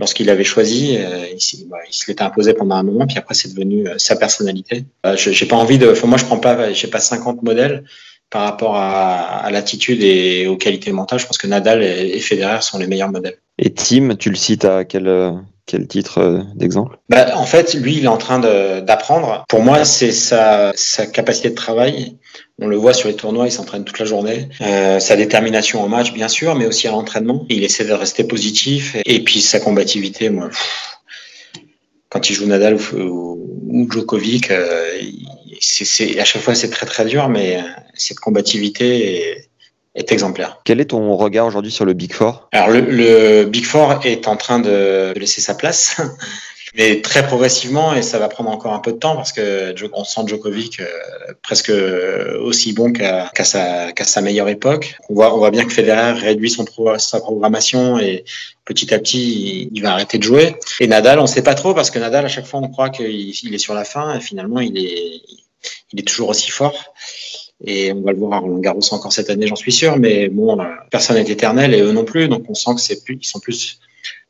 lorsqu'il 0.01 0.31
avait 0.31 0.45
choisi, 0.45 0.97
euh, 0.97 1.27
il, 1.31 1.69
bah, 1.69 1.77
il, 1.87 1.95
se 1.95 2.07
l'était 2.09 2.23
imposé 2.23 2.55
pendant 2.55 2.75
un 2.75 2.83
moment, 2.83 3.07
puis 3.07 3.19
après 3.19 3.35
c'est 3.35 3.51
devenu 3.51 3.87
euh, 3.87 3.95
sa 3.99 4.17
personnalité. 4.17 4.85
Euh, 5.07 5.15
j'ai 5.17 5.47
pas 5.47 5.57
envie 5.57 5.79
de, 5.79 5.95
moi 6.05 6.19
je 6.19 6.25
prends 6.25 6.39
pas, 6.39 6.73
j'ai 6.73 6.89
pas 6.89 6.99
50 6.99 7.43
modèles 7.43 7.85
par 8.31 8.43
rapport 8.43 8.77
à, 8.77 9.45
à 9.45 9.51
l'attitude 9.51 10.03
et 10.03 10.47
aux 10.47 10.57
qualités 10.57 10.93
mentales. 10.93 11.19
Je 11.19 11.27
pense 11.27 11.39
que 11.39 11.47
Nadal 11.47 11.83
et, 11.83 12.17
et 12.17 12.21
Federer 12.21 12.63
sont 12.63 12.79
les 12.79 12.87
meilleurs 12.87 13.11
modèles. 13.11 13.39
Et 13.59 13.71
Tim, 13.71 14.17
tu 14.17 14.31
le 14.31 14.37
cites 14.37 14.65
à 14.65 14.85
quel 14.85 15.07
quel 15.71 15.87
titre 15.87 16.45
d'exemple? 16.57 16.99
Bah, 17.09 17.37
En 17.37 17.45
fait, 17.45 17.75
lui, 17.75 17.99
il 17.99 18.05
est 18.05 18.09
en 18.09 18.17
train 18.17 18.41
d'apprendre. 18.81 19.45
Pour 19.49 19.63
moi, 19.63 19.85
c'est 19.85 20.11
sa, 20.11 20.73
sa 20.75 21.07
capacité 21.07 21.51
de 21.51 21.55
travail. 21.55 22.17
On 22.61 22.67
le 22.67 22.77
voit 22.77 22.93
sur 22.93 23.09
les 23.09 23.15
tournois, 23.15 23.47
il 23.47 23.53
s'entraîne 23.53 23.85
toute 23.85 24.01
la 24.01 24.05
journée. 24.05 24.49
Euh, 24.63 24.99
sa 24.99 25.15
détermination 25.15 25.81
en 25.81 25.89
match, 25.89 26.13
bien 26.13 26.27
sûr, 26.29 26.57
mais 26.57 26.67
aussi 26.67 26.89
à 26.89 26.91
l'entraînement. 26.91 27.47
Il 27.49 27.63
essaie 27.63 27.85
de 27.85 27.93
rester 27.93 28.25
positif. 28.25 28.97
Et 29.05 29.23
puis 29.23 29.41
sa 29.41 29.61
combativité, 29.61 30.29
moi, 30.29 30.49
pff, 30.49 30.99
quand 32.09 32.29
il 32.29 32.35
joue 32.35 32.47
Nadal 32.47 32.75
ou, 32.75 33.49
ou 33.69 33.89
Djokovic, 33.93 34.51
euh, 34.51 34.99
c'est 35.61 36.19
à 36.19 36.25
chaque 36.25 36.43
fois 36.43 36.55
c'est 36.55 36.71
très 36.71 36.87
très 36.87 37.05
dur, 37.05 37.29
mais 37.29 37.61
cette 37.95 38.19
combativité 38.19 39.17
est, 39.17 39.51
est 39.95 40.13
exemplaire. 40.13 40.61
Quel 40.65 40.81
est 40.81 40.87
ton 40.87 41.17
regard 41.17 41.47
aujourd'hui 41.47 41.73
sur 41.73 41.85
le 41.85 41.93
Big 41.93 42.13
Four? 42.13 42.49
Alors 42.53 42.69
le, 42.69 42.81
le, 42.81 43.45
Big 43.45 43.65
Four 43.65 44.01
est 44.05 44.27
en 44.29 44.37
train 44.37 44.61
de 44.61 45.13
laisser 45.17 45.41
sa 45.41 45.55
place, 45.55 46.01
mais 46.75 47.01
très 47.01 47.27
progressivement 47.27 47.95
et 47.95 48.03
ça 48.03 48.19
va 48.19 48.29
prendre 48.29 48.51
encore 48.51 48.73
un 48.73 48.79
peu 48.79 48.93
de 48.93 48.99
temps 48.99 49.17
parce 49.17 49.33
que 49.33 49.75
on 49.93 50.05
sent 50.05 50.21
Djokovic 50.27 50.81
euh, 50.81 50.87
presque 51.43 51.73
aussi 52.41 52.73
bon 52.73 52.93
qu'à 52.93 53.31
qu 53.35 53.45
sa, 53.45 53.93
qu 53.93 54.05
sa, 54.05 54.21
meilleure 54.21 54.49
époque. 54.49 54.97
On 55.09 55.15
voit, 55.15 55.35
on 55.35 55.39
voit 55.39 55.51
bien 55.51 55.65
que 55.65 55.73
Federer 55.73 56.13
réduit 56.13 56.51
son 56.51 56.65
pro, 56.65 56.97
sa 56.99 57.19
programmation 57.19 57.99
et 57.99 58.25
petit 58.65 58.95
à 58.95 58.99
petit 58.99 59.69
il, 59.73 59.83
va 59.83 59.93
arrêter 59.93 60.19
de 60.19 60.23
jouer. 60.23 60.55
Et 60.79 60.87
Nadal, 60.87 61.19
on 61.19 61.27
sait 61.27 61.43
pas 61.43 61.55
trop 61.55 61.75
parce 61.75 61.91
que 61.91 61.99
Nadal 61.99 62.25
à 62.25 62.29
chaque 62.29 62.47
fois 62.47 62.61
on 62.61 62.69
croit 62.69 62.91
qu'il 62.91 63.11
il 63.11 63.55
est 63.55 63.59
sur 63.59 63.75
la 63.75 63.85
fin 63.85 64.15
et 64.15 64.21
finalement 64.21 64.61
il 64.61 64.79
est, 64.79 65.23
il 65.93 66.01
est 66.01 66.05
toujours 66.05 66.31
aussi 66.31 66.51
fort 66.51 66.93
et 67.65 67.93
on 67.93 68.01
va 68.01 68.13
le 68.13 68.19
voir 68.19 68.35
à 68.35 68.39
Roland 68.39 68.59
Garros 68.59 68.81
encore 68.93 69.13
cette 69.13 69.31
année, 69.31 69.47
j'en 69.47 69.57
suis 69.57 69.73
sûr. 69.73 69.99
Mais 69.99 70.29
bon, 70.29 70.59
personne 70.91 71.17
n'est 71.17 71.31
éternel 71.31 71.75
et 71.75 71.81
eux 71.81 71.93
non 71.93 72.05
plus, 72.05 72.29
donc 72.29 72.45
on 72.49 72.55
sent 72.55 72.75
que 72.75 72.81
c'est 72.81 73.05
plus, 73.05 73.19
ils 73.21 73.27
sont 73.27 73.41
plus 73.41 73.81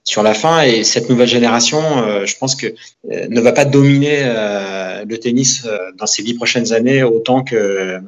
sur 0.02 0.22
la 0.22 0.34
fin. 0.34 0.62
Et 0.62 0.82
cette 0.84 1.08
nouvelle 1.08 1.28
génération, 1.28 1.80
euh, 1.98 2.26
je 2.26 2.36
pense 2.36 2.56
que 2.56 2.66
euh, 2.66 3.28
ne 3.28 3.40
va 3.40 3.52
pas 3.52 3.64
dominer 3.64 4.22
euh, 4.22 5.04
le 5.04 5.18
tennis 5.18 5.66
dans 5.96 6.06
ces 6.06 6.22
dix 6.22 6.34
prochaines 6.34 6.72
années 6.72 7.02
autant 7.02 7.42
que 7.42 7.98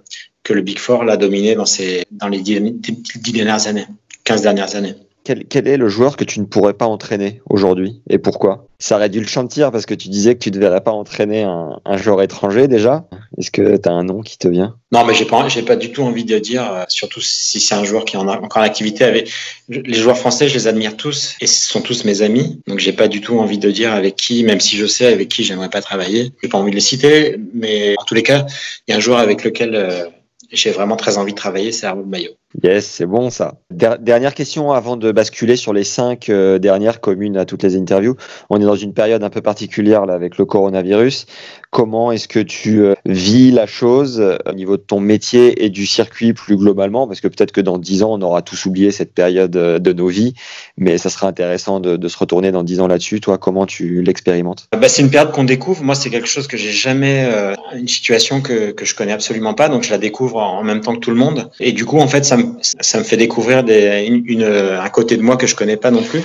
que 0.43 0.53
le 0.53 0.63
Big 0.63 0.79
Four 0.79 1.05
l'a 1.05 1.17
dominé 1.17 1.55
dans 1.55 1.67
ces 1.67 2.05
dans 2.11 2.29
les 2.29 2.41
dix, 2.41 2.61
dix 2.61 3.33
dernières 3.33 3.69
années, 3.69 3.87
15 4.25 4.43
dernières 4.43 4.75
années. 4.75 4.95
Quel, 5.25 5.69
est 5.69 5.77
le 5.77 5.89
joueur 5.89 6.17
que 6.17 6.25
tu 6.25 6.41
ne 6.41 6.47
pourrais 6.47 6.75
pas 6.75 6.87
entraîner 6.87 7.43
aujourd'hui 7.49 8.03
et 8.11 8.19
pourquoi? 8.19 8.67
Ça 8.81 8.97
aurait 8.97 9.09
dû 9.09 9.21
le 9.21 9.27
chantier 9.27 9.69
parce 9.71 9.87
que 9.87 9.95
tu 9.95 10.09
disais 10.09 10.35
que 10.35 10.41
tu 10.41 10.51
ne 10.51 10.59
devrais 10.59 10.81
pas 10.81 10.91
entraîner 10.91 11.43
un, 11.43 11.97
joueur 11.97 12.23
étranger 12.23 12.67
déjà. 12.67 13.05
Est-ce 13.39 13.53
que 13.53 13.77
tu 13.77 13.89
as 13.89 13.93
un 13.93 14.03
nom 14.03 14.23
qui 14.23 14.37
te 14.37 14.49
vient? 14.49 14.77
Non, 14.91 15.05
mais 15.05 15.15
j'ai 15.15 15.25
pas, 15.25 15.47
j'ai 15.49 15.63
pas 15.63 15.77
du 15.77 15.93
tout 15.93 16.03
envie 16.03 16.25
de 16.25 16.39
dire, 16.39 16.71
euh, 16.73 16.85
surtout 16.89 17.21
si 17.21 17.61
c'est 17.61 17.77
un 17.77 17.85
joueur 17.85 18.05
qui 18.05 18.17
en 18.17 18.27
a 18.27 18.37
encore 18.37 18.63
l'activité 18.63 19.05
avec 19.05 19.31
les 19.69 19.95
joueurs 19.95 20.19
français, 20.19 20.49
je 20.49 20.55
les 20.55 20.67
admire 20.67 20.97
tous 20.97 21.37
et 21.41 21.47
ce 21.47 21.71
sont 21.71 21.83
tous 21.83 22.05
mes 22.05 22.23
amis. 22.23 22.61
Donc 22.67 22.81
j'ai 22.81 22.93
pas 22.93 23.07
du 23.07 23.21
tout 23.21 23.39
envie 23.39 23.59
de 23.59 23.71
dire 23.71 23.93
avec 23.93 24.17
qui, 24.17 24.43
même 24.43 24.61
si 24.61 24.77
je 24.77 24.87
sais 24.87 25.07
avec 25.07 25.29
qui 25.29 25.45
j'aimerais 25.45 25.71
pas 25.71 25.83
travailler. 25.83 26.33
J'ai 26.43 26.49
pas 26.49 26.59
envie 26.59 26.71
de 26.71 26.77
les 26.77 26.81
citer, 26.81 27.37
mais 27.55 27.95
en 27.97 28.05
tous 28.05 28.15
les 28.15 28.25
cas, 28.25 28.45
il 28.89 28.91
y 28.91 28.95
a 28.95 28.97
un 28.97 29.01
joueur 29.01 29.21
avec 29.21 29.45
lequel 29.45 29.77
euh, 29.77 30.07
j'ai 30.51 30.71
vraiment 30.71 30.97
très 30.97 31.19
envie 31.19 31.33
de 31.33 31.39
travailler, 31.39 31.73
c'est 31.73 31.87
Harold 31.87 32.09
Maillot. 32.09 32.33
Yes, 32.63 32.87
c'est 32.87 33.07
bon 33.07 33.31
ça. 33.31 33.55
Der 33.71 33.99
dernière 33.99 34.35
question 34.35 34.73
avant 34.73 34.97
de 34.97 35.11
basculer 35.11 35.57
sur 35.57 35.73
les 35.73 35.85
cinq 35.85 36.29
euh, 36.29 36.59
dernières 36.59 37.01
communes 37.01 37.39
à 37.39 37.47
toutes 37.47 37.63
les 37.63 37.77
interviews. 37.77 38.17
On 38.51 38.61
est 38.61 38.65
dans 38.65 38.77
une 38.77 38.93
période 38.93 39.25
un 39.25 39.31
peu 39.31 39.41
particulière 39.41 40.05
là 40.05 40.15
avec 40.15 40.37
le 40.37 40.45
coronavirus. 40.45 41.27
Comment 41.71 42.13
est-ce 42.13 42.29
que 42.29 42.41
tu 42.41 42.83
euh, 42.83 42.95
vis 43.07 43.51
la 43.53 43.67
chose 43.67 44.21
euh, 44.21 44.37
au 44.47 44.53
niveau 44.53 44.77
de 44.77 44.83
ton 44.83 45.01
métier 45.01 45.65
et 45.65 45.71
du 45.71 45.87
circuit 45.87 46.35
plus 46.35 46.57
globalement? 46.57 47.07
Parce 47.07 47.23
que 47.23 47.29
peut-être 47.29 47.53
que 47.53 47.63
dans 47.63 47.79
dix 47.79 48.03
ans, 48.03 48.13
on 48.13 48.21
aura 48.21 48.43
tous 48.43 48.67
oublié 48.67 48.91
cette 48.91 49.15
période 49.15 49.53
de 49.53 49.93
nos 49.93 50.09
vies, 50.09 50.35
mais 50.77 50.99
ça 50.99 51.09
sera 51.09 51.29
intéressant 51.29 51.81
de, 51.81 52.09
se 52.09 52.19
retourner 52.19 52.53
dans 52.53 52.63
dix 52.63 52.81
ans 52.81 52.87
là-dessus. 52.87 53.21
Toi, 53.21 53.39
comment 53.39 53.65
tu 53.65 54.03
l'expérimentes? 54.03 54.69
Bah, 54.73 54.89
C'est 54.89 55.01
une 55.01 55.11
période 55.11 55.33
qu'on 55.33 55.45
découvre. 55.45 55.83
Moi, 55.83 55.95
c'est 55.95 56.11
quelque 56.11 56.29
chose 56.29 56.47
que 56.47 56.59
j'ai 56.59 56.73
jamais, 56.73 57.27
une 57.75 57.89
situation 57.89 58.43
que, 58.43 58.73
que 58.73 58.85
je 58.85 58.95
connais 58.95 59.13
absolument 59.13 59.55
pas, 59.55 59.71
donc 59.71 59.85
je 59.85 59.91
la 59.91 59.99
découvre 59.99 60.37
en 60.37 60.63
même 60.63 60.83
temps 60.83 60.95
que 60.95 61.01
tout 61.01 61.11
le 61.11 61.17
monde. 61.17 61.51
Et 61.61 61.73
du 61.73 61.87
coup, 61.87 61.99
en 61.99 62.09
fait, 62.09 62.25
ça 62.25 62.37
me, 62.37 62.42
ça 62.63 62.99
me 62.99 63.05
fait 63.05 63.17
découvrir 63.17 63.65
des, 63.65 64.05
une, 64.07 64.23
une, 64.27 64.45
un 64.45 64.89
côté 64.89 65.17
de 65.17 65.23
moi 65.23 65.37
que 65.37 65.47
je 65.47 65.55
connais 65.55 65.77
pas 65.77 65.91
non 65.91 66.03
plus 66.03 66.23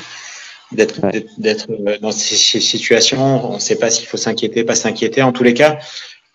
d'être 0.72 1.02
ouais. 1.04 1.26
d'être 1.38 1.68
dans 2.02 2.12
ces 2.12 2.36
situations. 2.60 3.52
On 3.52 3.56
ne 3.56 3.60
sait 3.60 3.78
pas 3.78 3.90
s'il 3.90 4.08
faut 4.08 4.18
s'inquiéter, 4.18 4.64
pas 4.64 4.76
s'inquiéter. 4.76 5.22
En 5.22 5.32
tous 5.32 5.44
les 5.44 5.54
cas, 5.54 5.78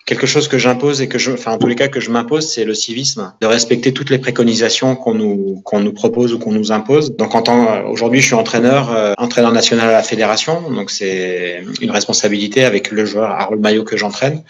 quelque 0.07 0.27
chose 0.27 0.49
que 0.49 0.59
j'impose 0.59 1.01
et 1.01 1.09
que 1.09 1.19
je, 1.19 1.33
enfin 1.33 1.53
en 1.53 1.59
tous 1.59 1.67
les 1.67 1.75
cas 1.75 1.89
que 1.89 2.01
je 2.01 2.11
m'impose, 2.11 2.49
c'est 2.49 2.65
le 2.65 2.75
civisme, 2.75 3.33
de 3.41 3.47
respecter 3.47 3.93
toutes 3.93 4.11
les 4.11 4.19
préconisations 4.19 4.97
qu'on 4.97 5.15
nous 5.15 5.61
qu'on 5.65 5.81
nous 5.81 5.93
propose 5.93 6.33
ou 6.33 6.39
qu'on 6.39 6.53
nous 6.53 6.73
impose. 6.73 7.17
Donc 7.17 7.35
en 7.35 7.43
tant 7.43 7.85
aujourd'hui, 7.89 8.21
je 8.21 8.27
suis 8.27 8.35
entraîneur, 8.35 8.93
euh, 8.93 9.15
entraîneur 9.19 9.53
national 9.53 9.89
à 9.89 9.93
la 9.93 10.03
fédération, 10.03 10.71
donc 10.71 10.91
c'est 10.91 11.63
une 11.81 11.91
responsabilité 11.91 12.65
avec 12.65 12.91
le 12.91 13.05
joueur 13.05 13.31
Harold 13.31 13.61
Maillot 13.61 13.85
que 13.85 13.97
j'entraîne. 13.97 14.43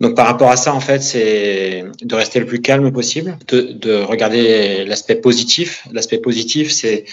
Donc 0.00 0.14
par 0.14 0.26
rapport 0.26 0.50
à 0.50 0.56
ça, 0.56 0.74
en 0.74 0.80
fait, 0.80 1.02
c'est 1.02 1.84
de 2.02 2.14
rester 2.14 2.38
le 2.38 2.46
plus 2.46 2.60
calme 2.60 2.92
possible, 2.92 3.38
de, 3.48 3.60
de 3.72 3.94
regarder 3.94 4.84
l'aspect 4.84 5.16
positif. 5.16 5.86
L'aspect 5.92 6.18
positif, 6.18 6.70
c'est 6.70 7.04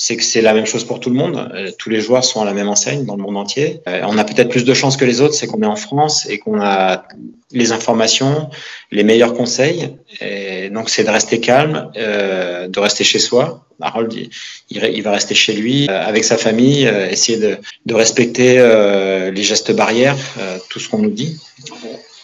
c'est 0.00 0.16
que 0.16 0.22
c'est 0.22 0.42
la 0.42 0.54
même 0.54 0.64
chose 0.64 0.84
pour 0.84 1.00
tout 1.00 1.10
le 1.10 1.16
monde. 1.16 1.50
Euh, 1.52 1.72
tous 1.76 1.90
les 1.90 2.00
joueurs 2.00 2.24
sont 2.24 2.40
à 2.40 2.44
la 2.44 2.54
même 2.54 2.68
enseigne 2.68 3.04
dans 3.04 3.16
le 3.16 3.22
monde 3.22 3.36
entier. 3.36 3.80
Euh, 3.88 4.02
on 4.06 4.16
a 4.16 4.22
peut-être 4.22 4.48
plus 4.48 4.64
de 4.64 4.72
chance 4.72 4.96
que 4.96 5.04
les 5.04 5.20
autres, 5.20 5.34
c'est 5.34 5.48
qu'on 5.48 5.60
est 5.60 5.66
en 5.66 5.74
France 5.74 6.24
et 6.30 6.38
qu'on 6.38 6.60
a 6.60 7.02
les 7.50 7.72
informations, 7.72 8.48
les 8.92 9.02
meilleurs 9.02 9.34
conseils. 9.34 9.96
Et 10.20 10.70
donc 10.70 10.88
c'est 10.88 11.02
de 11.02 11.10
rester 11.10 11.40
calme, 11.40 11.90
euh, 11.96 12.68
de 12.68 12.78
rester 12.78 13.02
chez 13.02 13.18
soi. 13.18 13.66
Harold, 13.80 14.12
il, 14.12 14.30
il, 14.70 15.02
va 15.02 15.12
rester 15.12 15.34
chez 15.34 15.52
lui, 15.52 15.88
euh, 15.88 16.06
avec 16.06 16.22
sa 16.22 16.36
famille, 16.36 16.84
essayer 17.10 17.38
de, 17.38 17.58
de 17.86 17.94
respecter 17.94 18.56
les 19.32 19.42
gestes 19.42 19.72
barrières, 19.72 20.16
tout 20.68 20.78
ce 20.78 20.88
qu'on 20.88 20.98
nous 20.98 21.10
dit. 21.10 21.40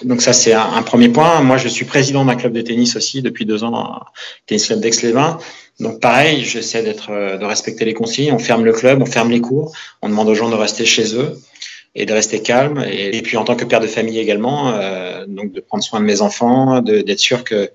Donc 0.05 0.23
ça 0.23 0.33
c'est 0.33 0.53
un, 0.53 0.83
premier 0.83 1.09
point. 1.09 1.41
Moi 1.41 1.57
je 1.57 1.69
suis 1.69 1.85
président 1.85 2.25
d'un 2.25 2.37
club 2.37 2.53
de 2.53 2.61
tennis 2.61 2.97
aussi 2.97 3.23
depuis 3.23 3.47
deux 3.47 3.65
ans, 3.65 4.01
tennis 4.47 4.67
club 4.67 4.81
d'Aix-les-Bains. 4.81 5.39
Donc 5.81 6.01
pareil, 6.01 6.45
j'essaie 6.45 6.83
d'être, 6.83 7.11
de 7.11 7.45
respecter 7.45 7.85
les 7.85 7.95
consignes. 7.95 8.33
On 8.33 8.39
ferme 8.39 8.65
le 8.65 8.73
club, 8.73 9.03
on 9.03 9.07
ferme 9.07 9.31
les 9.31 9.41
cours, 9.41 9.75
on 10.03 10.09
demande 10.09 10.29
aux 10.29 10.35
gens 10.35 10.49
de 10.49 10.55
rester 10.55 10.85
chez 10.85 11.17
eux 11.17 11.37
et 11.95 12.07
de 12.07 12.13
rester 12.13 12.43
calme. 12.43 12.85
Et, 12.89 13.17
et 13.17 13.23
puis 13.23 13.37
en 13.37 13.45
tant 13.45 13.57
que 13.57 13.65
père 13.65 13.81
de 13.81 13.87
famille 13.87 14.19
également, 14.19 14.71
euh, 14.71 15.25
donc 15.27 15.53
de 15.53 15.61
prendre 15.61 15.83
soin 15.83 16.01
de 16.01 16.05
mes 16.05 16.21
enfants, 16.21 16.81
d'être 16.81 17.19
sûr 17.19 17.45
que 17.45 17.71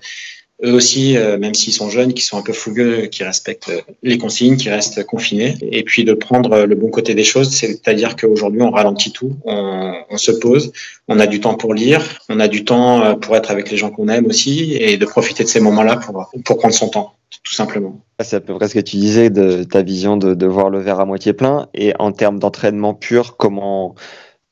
eux 0.63 0.73
aussi, 0.73 1.17
euh, 1.17 1.37
même 1.37 1.53
s'ils 1.53 1.73
sont 1.73 1.89
jeunes, 1.89 2.13
qui 2.13 2.21
sont 2.21 2.37
un 2.37 2.41
peu 2.41 2.53
fougueux, 2.53 3.07
qui 3.07 3.23
respectent 3.23 3.71
les 4.03 4.17
consignes, 4.17 4.57
qui 4.57 4.69
restent 4.69 5.05
confinés, 5.05 5.55
et 5.61 5.83
puis 5.83 6.03
de 6.03 6.13
prendre 6.13 6.65
le 6.65 6.75
bon 6.75 6.89
côté 6.89 7.15
des 7.15 7.23
choses, 7.23 7.49
c'est-à-dire 7.49 8.15
qu'aujourd'hui 8.15 8.61
on 8.61 8.71
ralentit 8.71 9.11
tout, 9.11 9.35
on, 9.45 9.93
on, 10.09 10.17
se 10.17 10.31
pose, 10.31 10.71
on 11.07 11.19
a 11.19 11.27
du 11.27 11.39
temps 11.39 11.55
pour 11.55 11.73
lire, 11.73 12.01
on 12.29 12.39
a 12.39 12.47
du 12.47 12.65
temps 12.65 13.17
pour 13.17 13.35
être 13.35 13.51
avec 13.51 13.71
les 13.71 13.77
gens 13.77 13.89
qu'on 13.89 14.09
aime 14.09 14.25
aussi, 14.25 14.73
et 14.73 14.97
de 14.97 15.05
profiter 15.05 15.43
de 15.43 15.49
ces 15.49 15.59
moments-là 15.59 15.97
pour, 15.97 16.29
pour 16.43 16.57
prendre 16.57 16.73
son 16.73 16.89
temps, 16.89 17.13
tout 17.43 17.53
simplement. 17.53 18.01
C'est 18.21 18.35
à 18.35 18.39
peu 18.41 18.55
près 18.55 18.67
ce 18.67 18.73
que 18.73 18.79
tu 18.79 18.97
disais 18.97 19.29
de 19.29 19.63
ta 19.63 19.81
vision 19.81 20.17
de, 20.17 20.33
de 20.33 20.45
voir 20.45 20.69
le 20.69 20.79
verre 20.79 20.99
à 20.99 21.05
moitié 21.05 21.33
plein, 21.33 21.67
et 21.73 21.93
en 21.99 22.11
termes 22.11 22.39
d'entraînement 22.39 22.93
pur, 22.93 23.37
comment 23.37 23.95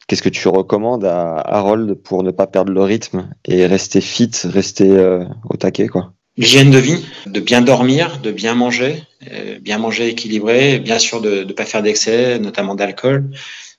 Qu'est-ce 0.07 0.21
que 0.21 0.29
tu 0.29 0.47
recommandes 0.47 1.03
à 1.03 1.35
Harold 1.35 1.93
pour 1.95 2.23
ne 2.23 2.31
pas 2.31 2.47
perdre 2.47 2.71
le 2.71 2.81
rythme 2.81 3.29
et 3.45 3.65
rester 3.65 3.99
fit, 3.99 4.31
rester 4.45 4.89
euh, 4.89 5.25
au 5.49 5.57
taquet 5.57 5.87
quoi? 5.87 6.13
L'hygiène 6.37 6.69
de 6.69 6.77
vie, 6.77 7.03
de 7.25 7.39
bien 7.39 7.61
dormir, 7.61 8.19
de 8.21 8.31
bien 8.31 8.53
manger, 8.53 9.03
euh, 9.31 9.57
bien 9.59 9.79
manger 9.79 10.07
équilibré, 10.07 10.79
bien 10.79 10.99
sûr 10.99 11.19
de 11.19 11.43
ne 11.43 11.51
pas 11.51 11.65
faire 11.65 11.81
d'excès, 11.81 12.37
notamment 12.39 12.75
d'alcool. 12.75 13.31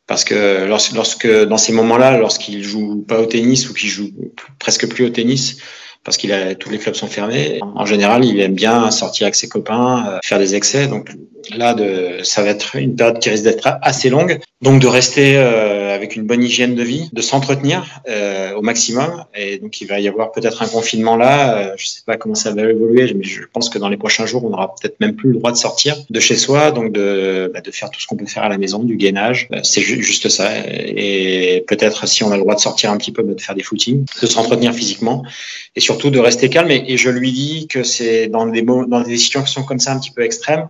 Parce 0.08 0.24
que 0.24 0.66
lorsque, 0.66 1.28
dans 1.44 1.58
ces 1.58 1.72
moments-là, 1.72 2.18
lorsqu'il 2.18 2.64
joue 2.64 3.04
pas 3.06 3.20
au 3.20 3.26
tennis 3.26 3.68
ou 3.70 3.74
qu'il 3.74 3.90
joue 3.90 4.10
presque 4.58 4.88
plus 4.88 5.04
au 5.04 5.10
tennis, 5.10 5.58
parce 6.08 6.16
qu'il 6.16 6.32
a 6.32 6.54
tous 6.54 6.70
les 6.70 6.78
clubs 6.78 6.94
sont 6.94 7.06
fermés. 7.06 7.60
En 7.74 7.84
général, 7.84 8.24
il 8.24 8.40
aime 8.40 8.54
bien 8.54 8.90
sortir 8.90 9.26
avec 9.26 9.34
ses 9.34 9.46
copains, 9.46 10.06
euh, 10.08 10.18
faire 10.24 10.38
des 10.38 10.54
excès. 10.54 10.86
Donc 10.86 11.10
là, 11.54 11.74
de, 11.74 12.20
ça 12.22 12.42
va 12.42 12.48
être 12.48 12.76
une 12.76 12.96
période 12.96 13.18
qui 13.18 13.28
risque 13.28 13.44
d'être 13.44 13.68
assez 13.82 14.08
longue. 14.08 14.38
Donc 14.60 14.80
de 14.80 14.86
rester 14.86 15.36
euh, 15.36 15.94
avec 15.94 16.16
une 16.16 16.24
bonne 16.24 16.42
hygiène 16.42 16.74
de 16.74 16.82
vie, 16.82 17.10
de 17.12 17.20
s'entretenir 17.22 18.00
euh, 18.08 18.54
au 18.54 18.62
maximum. 18.62 19.24
Et 19.36 19.58
donc 19.58 19.80
il 19.80 19.86
va 19.86 20.00
y 20.00 20.08
avoir 20.08 20.32
peut-être 20.32 20.62
un 20.62 20.66
confinement 20.66 21.16
là. 21.16 21.58
Euh, 21.58 21.74
je 21.76 21.86
sais 21.86 22.02
pas 22.06 22.16
comment 22.16 22.34
ça 22.34 22.52
va 22.52 22.62
évoluer, 22.62 23.12
mais 23.14 23.24
je 23.24 23.42
pense 23.52 23.68
que 23.68 23.78
dans 23.78 23.88
les 23.88 23.96
prochains 23.96 24.26
jours, 24.26 24.44
on 24.44 24.52
aura 24.52 24.74
peut-être 24.74 24.98
même 25.00 25.14
plus 25.14 25.30
le 25.30 25.38
droit 25.38 25.52
de 25.52 25.56
sortir 25.56 25.96
de 26.08 26.20
chez 26.20 26.36
soi, 26.36 26.70
donc 26.70 26.92
de, 26.92 27.50
bah, 27.52 27.60
de 27.60 27.70
faire 27.70 27.90
tout 27.90 28.00
ce 28.00 28.06
qu'on 28.06 28.16
peut 28.16 28.26
faire 28.26 28.44
à 28.44 28.48
la 28.48 28.58
maison, 28.58 28.82
du 28.82 28.96
gainage. 28.96 29.48
Euh, 29.52 29.60
c'est 29.62 29.80
ju 29.80 30.02
juste 30.02 30.28
ça. 30.28 30.50
Et 30.66 31.64
peut-être 31.66 32.06
si 32.08 32.22
on 32.24 32.30
a 32.30 32.36
le 32.36 32.42
droit 32.42 32.54
de 32.54 32.60
sortir 32.60 32.90
un 32.90 32.96
petit 32.96 33.12
peu, 33.12 33.22
bah, 33.22 33.34
de 33.34 33.40
faire 33.40 33.54
des 33.54 33.62
footings, 33.62 34.04
de 34.22 34.26
s'entretenir 34.26 34.72
physiquement 34.72 35.24
et 35.76 35.80
surtout 35.80 35.97
de 36.06 36.18
rester 36.18 36.48
calme. 36.48 36.70
Et, 36.70 36.96
je 36.96 37.10
lui 37.10 37.32
dis 37.32 37.66
que 37.68 37.82
c'est 37.82 38.28
dans 38.28 38.46
des 38.46 38.62
dans 38.62 39.02
des 39.02 39.16
situations 39.16 39.62
comme 39.62 39.80
ça 39.80 39.92
un 39.92 39.98
petit 39.98 40.10
peu 40.10 40.22
extrêmes 40.22 40.68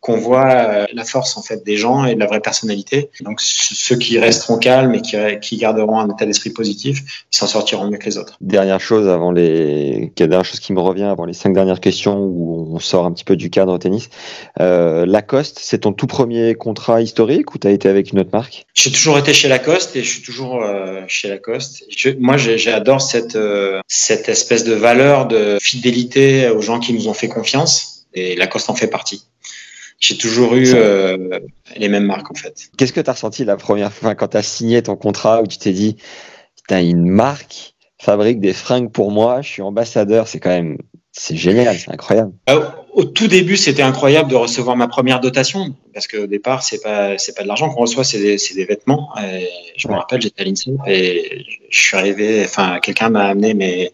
qu'on 0.00 0.16
voit 0.16 0.50
euh, 0.50 0.86
la 0.92 1.04
force 1.04 1.36
en 1.36 1.42
fait 1.42 1.64
des 1.64 1.76
gens 1.76 2.04
et 2.04 2.14
de 2.14 2.20
la 2.20 2.26
vraie 2.26 2.40
personnalité. 2.40 3.10
Donc 3.20 3.40
ceux 3.40 3.96
qui 3.96 4.18
resteront 4.18 4.58
calmes 4.58 4.94
et 4.94 5.02
qui, 5.02 5.16
qui 5.40 5.56
garderont 5.58 5.98
un 5.98 6.08
état 6.08 6.24
d'esprit 6.24 6.50
positif, 6.50 7.24
ils 7.32 7.36
s'en 7.36 7.46
sortiront 7.46 7.90
mieux 7.90 7.98
que 7.98 8.06
les 8.06 8.16
autres. 8.16 8.36
Dernière 8.40 8.80
chose 8.80 9.08
avant 9.08 9.30
les 9.30 10.12
dernière 10.16 10.44
chose 10.44 10.60
qui 10.60 10.72
me 10.72 10.80
revient 10.80 11.04
avant 11.04 11.24
les 11.24 11.32
cinq 11.32 11.52
dernières 11.52 11.80
questions 11.80 12.18
où 12.18 12.74
on 12.74 12.78
sort 12.78 13.04
un 13.04 13.12
petit 13.12 13.24
peu 13.24 13.36
du 13.36 13.50
cadre 13.50 13.76
tennis. 13.78 14.08
Euh, 14.60 15.04
Lacoste, 15.06 15.58
c'est 15.60 15.78
ton 15.78 15.92
tout 15.92 16.06
premier 16.06 16.54
contrat 16.54 17.02
historique 17.02 17.54
ou 17.54 17.58
tu 17.58 17.66
as 17.66 17.70
été 17.70 17.88
avec 17.88 18.12
une 18.12 18.20
autre 18.20 18.30
marque? 18.32 18.66
J'ai 18.74 18.90
toujours 18.90 19.18
été 19.18 19.32
chez 19.34 19.48
Lacoste 19.48 19.96
et 19.96 20.02
je 20.02 20.08
suis 20.08 20.22
toujours 20.22 20.62
euh, 20.62 21.02
chez 21.08 21.28
Lacoste. 21.28 21.84
Je, 21.94 22.10
moi, 22.18 22.36
j'adore 22.36 23.00
cette 23.00 23.36
euh, 23.36 23.80
cette 23.86 24.28
espèce 24.28 24.64
de 24.64 24.72
valeur 24.72 25.26
de 25.26 25.58
fidélité 25.60 26.48
aux 26.48 26.62
gens 26.62 26.78
qui 26.80 26.92
nous 26.92 27.08
ont 27.08 27.14
fait 27.14 27.28
confiance 27.28 28.06
et 28.14 28.36
Lacoste 28.36 28.70
en 28.70 28.74
fait 28.74 28.88
partie. 28.88 29.24
J'ai 30.00 30.16
toujours 30.16 30.54
eu 30.54 30.64
euh, 30.74 31.38
les 31.76 31.88
mêmes 31.88 32.06
marques 32.06 32.30
en 32.30 32.34
fait. 32.34 32.70
Qu'est-ce 32.78 32.92
que 32.92 33.00
tu 33.00 33.10
as 33.10 33.12
ressenti 33.12 33.44
la 33.44 33.56
première 33.56 33.92
fois 33.92 34.14
quand 34.14 34.28
tu 34.28 34.38
as 34.38 34.42
signé 34.42 34.82
ton 34.82 34.96
contrat 34.96 35.42
où 35.42 35.46
tu 35.46 35.58
t'es 35.58 35.72
dit, 35.72 35.96
putain, 36.56 36.80
une 36.80 37.06
marque 37.06 37.74
fabrique 37.98 38.40
des 38.40 38.54
fringues 38.54 38.90
pour 38.90 39.10
moi, 39.10 39.42
je 39.42 39.48
suis 39.48 39.62
ambassadeur, 39.62 40.26
c'est 40.26 40.40
quand 40.40 40.48
même, 40.48 40.78
c'est 41.12 41.36
génial, 41.36 41.76
c'est 41.76 41.90
incroyable. 41.90 42.32
Euh, 42.48 42.64
au 42.94 43.04
tout 43.04 43.28
début, 43.28 43.58
c'était 43.58 43.82
incroyable 43.82 44.30
de 44.30 44.36
recevoir 44.36 44.74
ma 44.74 44.88
première 44.88 45.20
dotation 45.20 45.76
parce 45.92 46.06
qu'au 46.06 46.26
départ, 46.26 46.62
c'est 46.62 46.80
pas 46.80 47.18
c'est 47.18 47.36
pas 47.36 47.42
de 47.42 47.48
l'argent 47.48 47.68
qu'on 47.68 47.82
reçoit, 47.82 48.02
c'est 48.02 48.20
des, 48.20 48.36
des 48.54 48.64
vêtements. 48.64 49.10
Et 49.22 49.46
je 49.76 49.86
me 49.88 49.92
rappelle, 49.92 50.22
j'étais 50.22 50.40
à 50.40 50.44
l'INSEE 50.46 50.76
et 50.86 51.44
je 51.68 51.80
suis 51.80 51.96
arrivé, 51.98 52.42
enfin, 52.42 52.78
quelqu'un 52.80 53.10
m'a 53.10 53.26
amené 53.26 53.52
mes 53.52 53.92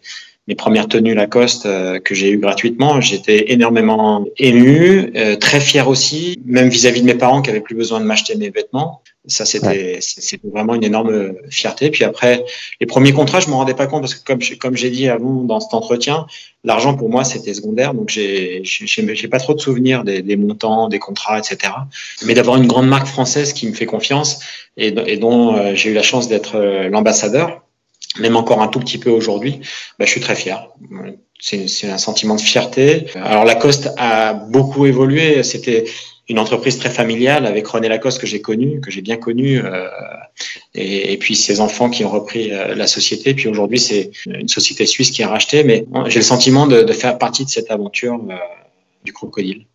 mes 0.48 0.54
premières 0.54 0.86
tenues 0.86 1.14
Lacoste 1.14 1.66
euh, 1.66 1.98
que 1.98 2.14
j'ai 2.14 2.30
eues 2.30 2.38
gratuitement. 2.38 3.00
J'étais 3.00 3.52
énormément 3.52 4.24
ému, 4.38 5.12
euh, 5.16 5.36
très 5.36 5.60
fier 5.60 5.88
aussi, 5.88 6.40
même 6.46 6.68
vis-à-vis 6.68 7.00
de 7.00 7.06
mes 7.06 7.14
parents 7.14 7.42
qui 7.42 7.50
avaient 7.50 7.60
plus 7.60 7.74
besoin 7.74 8.00
de 8.00 8.04
m'acheter 8.04 8.36
mes 8.36 8.50
vêtements. 8.50 9.02
Ça, 9.28 9.44
c'était 9.44 9.98
c'était 10.00 10.38
vraiment 10.48 10.76
une 10.76 10.84
énorme 10.84 11.34
fierté. 11.50 11.90
Puis 11.90 12.04
après, 12.04 12.44
les 12.80 12.86
premiers 12.86 13.12
contrats, 13.12 13.40
je 13.40 13.48
me 13.48 13.54
rendais 13.54 13.74
pas 13.74 13.88
compte 13.88 14.02
parce 14.02 14.14
que 14.14 14.24
comme 14.24 14.38
comme 14.60 14.76
j'ai 14.76 14.90
dit 14.90 15.08
avant 15.08 15.42
dans 15.42 15.58
cet 15.58 15.74
entretien, 15.74 16.26
l'argent 16.62 16.94
pour 16.94 17.10
moi 17.10 17.24
c'était 17.24 17.52
secondaire, 17.52 17.92
donc 17.92 18.08
j'ai 18.08 18.60
j'ai 18.62 19.28
pas 19.28 19.40
trop 19.40 19.54
de 19.54 19.60
souvenirs 19.60 20.04
des, 20.04 20.22
des, 20.22 20.36
montants, 20.36 20.88
des 20.88 21.00
contrats, 21.00 21.40
etc. 21.40 21.72
Mais 22.24 22.34
d'avoir 22.34 22.56
une 22.56 22.68
grande 22.68 22.86
marque 22.86 23.08
française 23.08 23.52
qui 23.52 23.66
me 23.66 23.72
fait 23.72 23.86
confiance 23.86 24.38
et, 24.76 24.94
et 25.08 25.16
dont 25.16 25.56
euh, 25.56 25.74
j'ai 25.74 25.90
eu 25.90 25.94
la 25.94 26.04
chance 26.04 26.28
d'être 26.28 26.56
l'ambassadeur 26.88 27.65
même 28.20 28.36
encore 28.36 28.62
un 28.62 28.68
tout 28.68 28.80
petit 28.80 28.98
peu 28.98 29.10
aujourd'hui, 29.10 29.60
bah, 29.98 30.04
je 30.04 30.10
suis 30.10 30.20
très 30.20 30.34
fier. 30.34 30.68
C'est 31.38 31.90
un 31.90 31.98
sentiment 31.98 32.34
de 32.34 32.40
fierté. 32.40 33.06
Alors 33.14 33.44
Lacoste 33.44 33.90
a 33.96 34.34
beaucoup 34.34 34.86
évolué. 34.86 35.42
C'était 35.42 35.84
une 36.28 36.38
entreprise 36.38 36.78
très 36.78 36.90
familiale 36.90 37.46
avec 37.46 37.66
René 37.66 37.88
Lacoste 37.88 38.20
que 38.20 38.26
j'ai 38.26 38.40
connu, 38.40 38.80
que 38.80 38.90
j'ai 38.90 39.02
bien 39.02 39.16
connu, 39.16 39.60
euh, 39.62 39.86
et, 40.74 41.16
puis 41.18 41.36
ses 41.36 41.60
enfants 41.60 41.88
qui 41.88 42.04
ont 42.04 42.10
repris 42.10 42.52
euh, 42.52 42.74
la 42.74 42.86
société. 42.86 43.32
Puis 43.34 43.48
aujourd'hui, 43.48 43.78
c'est 43.78 44.10
une 44.26 44.48
société 44.48 44.86
suisse 44.86 45.10
qui 45.10 45.22
a 45.22 45.28
racheté. 45.28 45.62
Mais 45.62 45.86
j'ai 46.08 46.18
le 46.18 46.24
sentiment 46.24 46.66
de, 46.66 46.82
de, 46.82 46.92
faire 46.92 47.18
partie 47.18 47.44
de 47.44 47.50
cette 47.50 47.70
aventure 47.70 48.14
euh, 48.14 48.34
du 49.04 49.12
crocodile. 49.12 49.66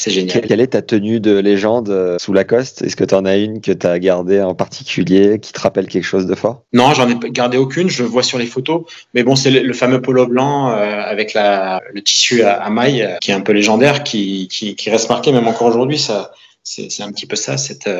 C'est 0.00 0.12
génial. 0.12 0.42
Quelle 0.42 0.60
est 0.60 0.68
ta 0.68 0.80
tenue 0.80 1.18
de 1.18 1.36
légende 1.36 1.88
euh, 1.88 2.18
sous 2.20 2.32
Lacoste 2.32 2.82
Est-ce 2.82 2.94
que 2.94 3.02
tu 3.02 3.16
en 3.16 3.24
as 3.24 3.36
une 3.36 3.60
que 3.60 3.72
tu 3.72 3.84
as 3.84 3.98
gardée 3.98 4.40
en 4.40 4.54
particulier 4.54 5.40
qui 5.40 5.52
te 5.52 5.58
rappelle 5.58 5.88
quelque 5.88 6.04
chose 6.04 6.26
de 6.26 6.36
fort? 6.36 6.62
Non, 6.72 6.94
j'en 6.94 7.08
ai 7.08 7.16
gardé 7.30 7.58
aucune. 7.58 7.90
Je 7.90 8.04
vois 8.04 8.22
sur 8.22 8.38
les 8.38 8.46
photos. 8.46 8.84
Mais 9.12 9.24
bon, 9.24 9.34
c'est 9.34 9.50
le, 9.50 9.72
fameux 9.72 10.00
polo 10.00 10.28
blanc 10.28 10.70
euh, 10.70 10.74
avec 10.74 11.34
la, 11.34 11.82
le 11.92 12.00
tissu 12.00 12.42
à, 12.42 12.62
à 12.62 12.70
maille 12.70 13.02
euh, 13.02 13.16
qui 13.20 13.32
est 13.32 13.34
un 13.34 13.40
peu 13.40 13.50
légendaire, 13.50 14.04
qui, 14.04 14.46
qui, 14.46 14.76
qui 14.76 14.88
reste 14.88 15.08
marqué 15.08 15.32
même 15.32 15.48
encore 15.48 15.66
aujourd'hui. 15.66 15.98
Ça, 15.98 16.30
c'est 16.62 17.02
un 17.02 17.10
petit 17.10 17.26
peu 17.26 17.34
ça, 17.34 17.56
cette, 17.56 17.90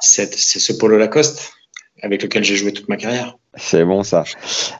cette, 0.00 0.34
c'est 0.34 0.58
ce 0.58 0.74
polo 0.74 0.98
Lacoste 0.98 1.54
avec 2.02 2.22
lequel 2.22 2.44
j'ai 2.44 2.56
joué 2.56 2.72
toute 2.72 2.90
ma 2.90 2.96
carrière. 2.96 3.38
C'est 3.56 3.84
bon 3.84 4.02
ça. 4.02 4.24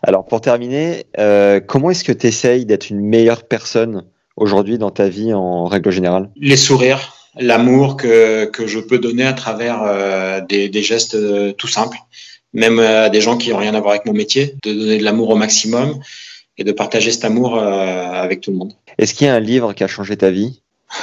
Alors 0.02 0.26
pour 0.26 0.42
terminer, 0.42 1.06
euh, 1.18 1.60
comment 1.66 1.90
est-ce 1.90 2.04
que 2.04 2.12
tu 2.12 2.26
essayes 2.26 2.66
d'être 2.66 2.90
une 2.90 3.00
meilleure 3.00 3.44
personne 3.44 4.04
aujourd'hui 4.36 4.78
dans 4.78 4.90
ta 4.90 5.08
vie 5.08 5.34
en 5.34 5.64
règle 5.64 5.90
générale? 5.90 6.30
Les 6.36 6.56
sourires, 6.56 7.14
l'amour 7.38 7.96
que, 7.96 8.46
que 8.46 8.66
je 8.66 8.78
peux 8.78 8.98
donner 8.98 9.24
à 9.24 9.32
travers 9.32 9.82
euh, 9.82 10.40
des, 10.40 10.68
des, 10.68 10.82
gestes 10.82 11.14
euh, 11.14 11.52
tout 11.52 11.68
simples, 11.68 11.98
même 12.52 12.78
à 12.78 13.08
des 13.08 13.20
gens 13.20 13.36
qui 13.36 13.50
n'ont 13.50 13.58
rien 13.58 13.74
à 13.74 13.80
voir 13.80 13.92
avec 13.92 14.06
mon 14.06 14.12
métier, 14.12 14.54
de 14.62 14.72
donner 14.72 14.98
de 14.98 15.04
l'amour 15.04 15.30
au 15.30 15.36
maximum 15.36 15.98
et 16.58 16.64
de 16.64 16.72
partager 16.72 17.10
cet 17.10 17.24
amour 17.24 17.56
euh, 17.56 18.04
avec 18.12 18.40
tout 18.40 18.50
le 18.50 18.56
monde. 18.56 18.72
Est-ce 18.98 19.14
qu'il 19.14 19.26
y 19.26 19.30
a 19.30 19.34
un 19.34 19.40
livre 19.40 19.72
qui 19.72 19.84
a 19.84 19.88
changé 19.88 20.16
ta 20.16 20.30
vie? 20.30 20.60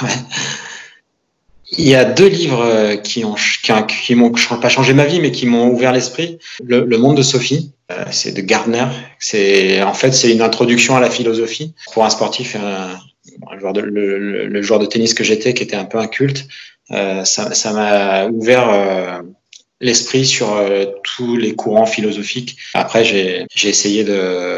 Il 1.76 1.88
y 1.88 1.96
a 1.96 2.04
deux 2.04 2.28
livres 2.28 2.94
qui 3.02 3.24
ont 3.24 3.34
qui, 3.34 4.14
m'ont 4.14 4.30
pas 4.30 4.68
changé 4.68 4.92
ma 4.92 5.06
vie, 5.06 5.18
mais 5.18 5.32
qui 5.32 5.44
m'ont 5.46 5.68
ouvert 5.70 5.90
l'esprit. 5.92 6.38
Le, 6.62 6.84
le, 6.84 6.98
Monde 6.98 7.16
de 7.16 7.22
Sophie, 7.22 7.72
euh, 7.90 8.04
c'est 8.12 8.32
de 8.32 8.40
Gardner. 8.42 8.86
C'est 9.18 9.82
en 9.82 9.94
fait 9.94 10.12
c'est 10.12 10.30
une 10.30 10.42
introduction 10.42 10.96
à 10.96 11.00
la 11.00 11.10
philosophie 11.10 11.74
pour 11.92 12.04
un 12.04 12.10
sportif, 12.10 12.54
un, 12.54 12.90
le, 13.46 14.62
joueur 14.62 14.80
de 14.80 14.86
tennis 14.86 15.14
que 15.14 15.24
j'étais, 15.24 15.54
qui 15.54 15.62
était 15.62 15.76
un 15.76 15.84
peu 15.84 15.98
un 15.98 16.06
culte. 16.06 16.46
Euh, 16.90 17.24
ça 17.24 17.72
m'a 17.72 18.26
ouvert 18.26 18.68
euh, 18.68 19.22
l'esprit 19.80 20.26
sur 20.26 20.52
euh, 20.52 20.86
tous 21.02 21.36
les 21.36 21.54
courants 21.54 21.86
philosophiques. 21.86 22.56
Après, 22.74 23.04
j'ai 23.04 23.46
essayé 23.62 24.04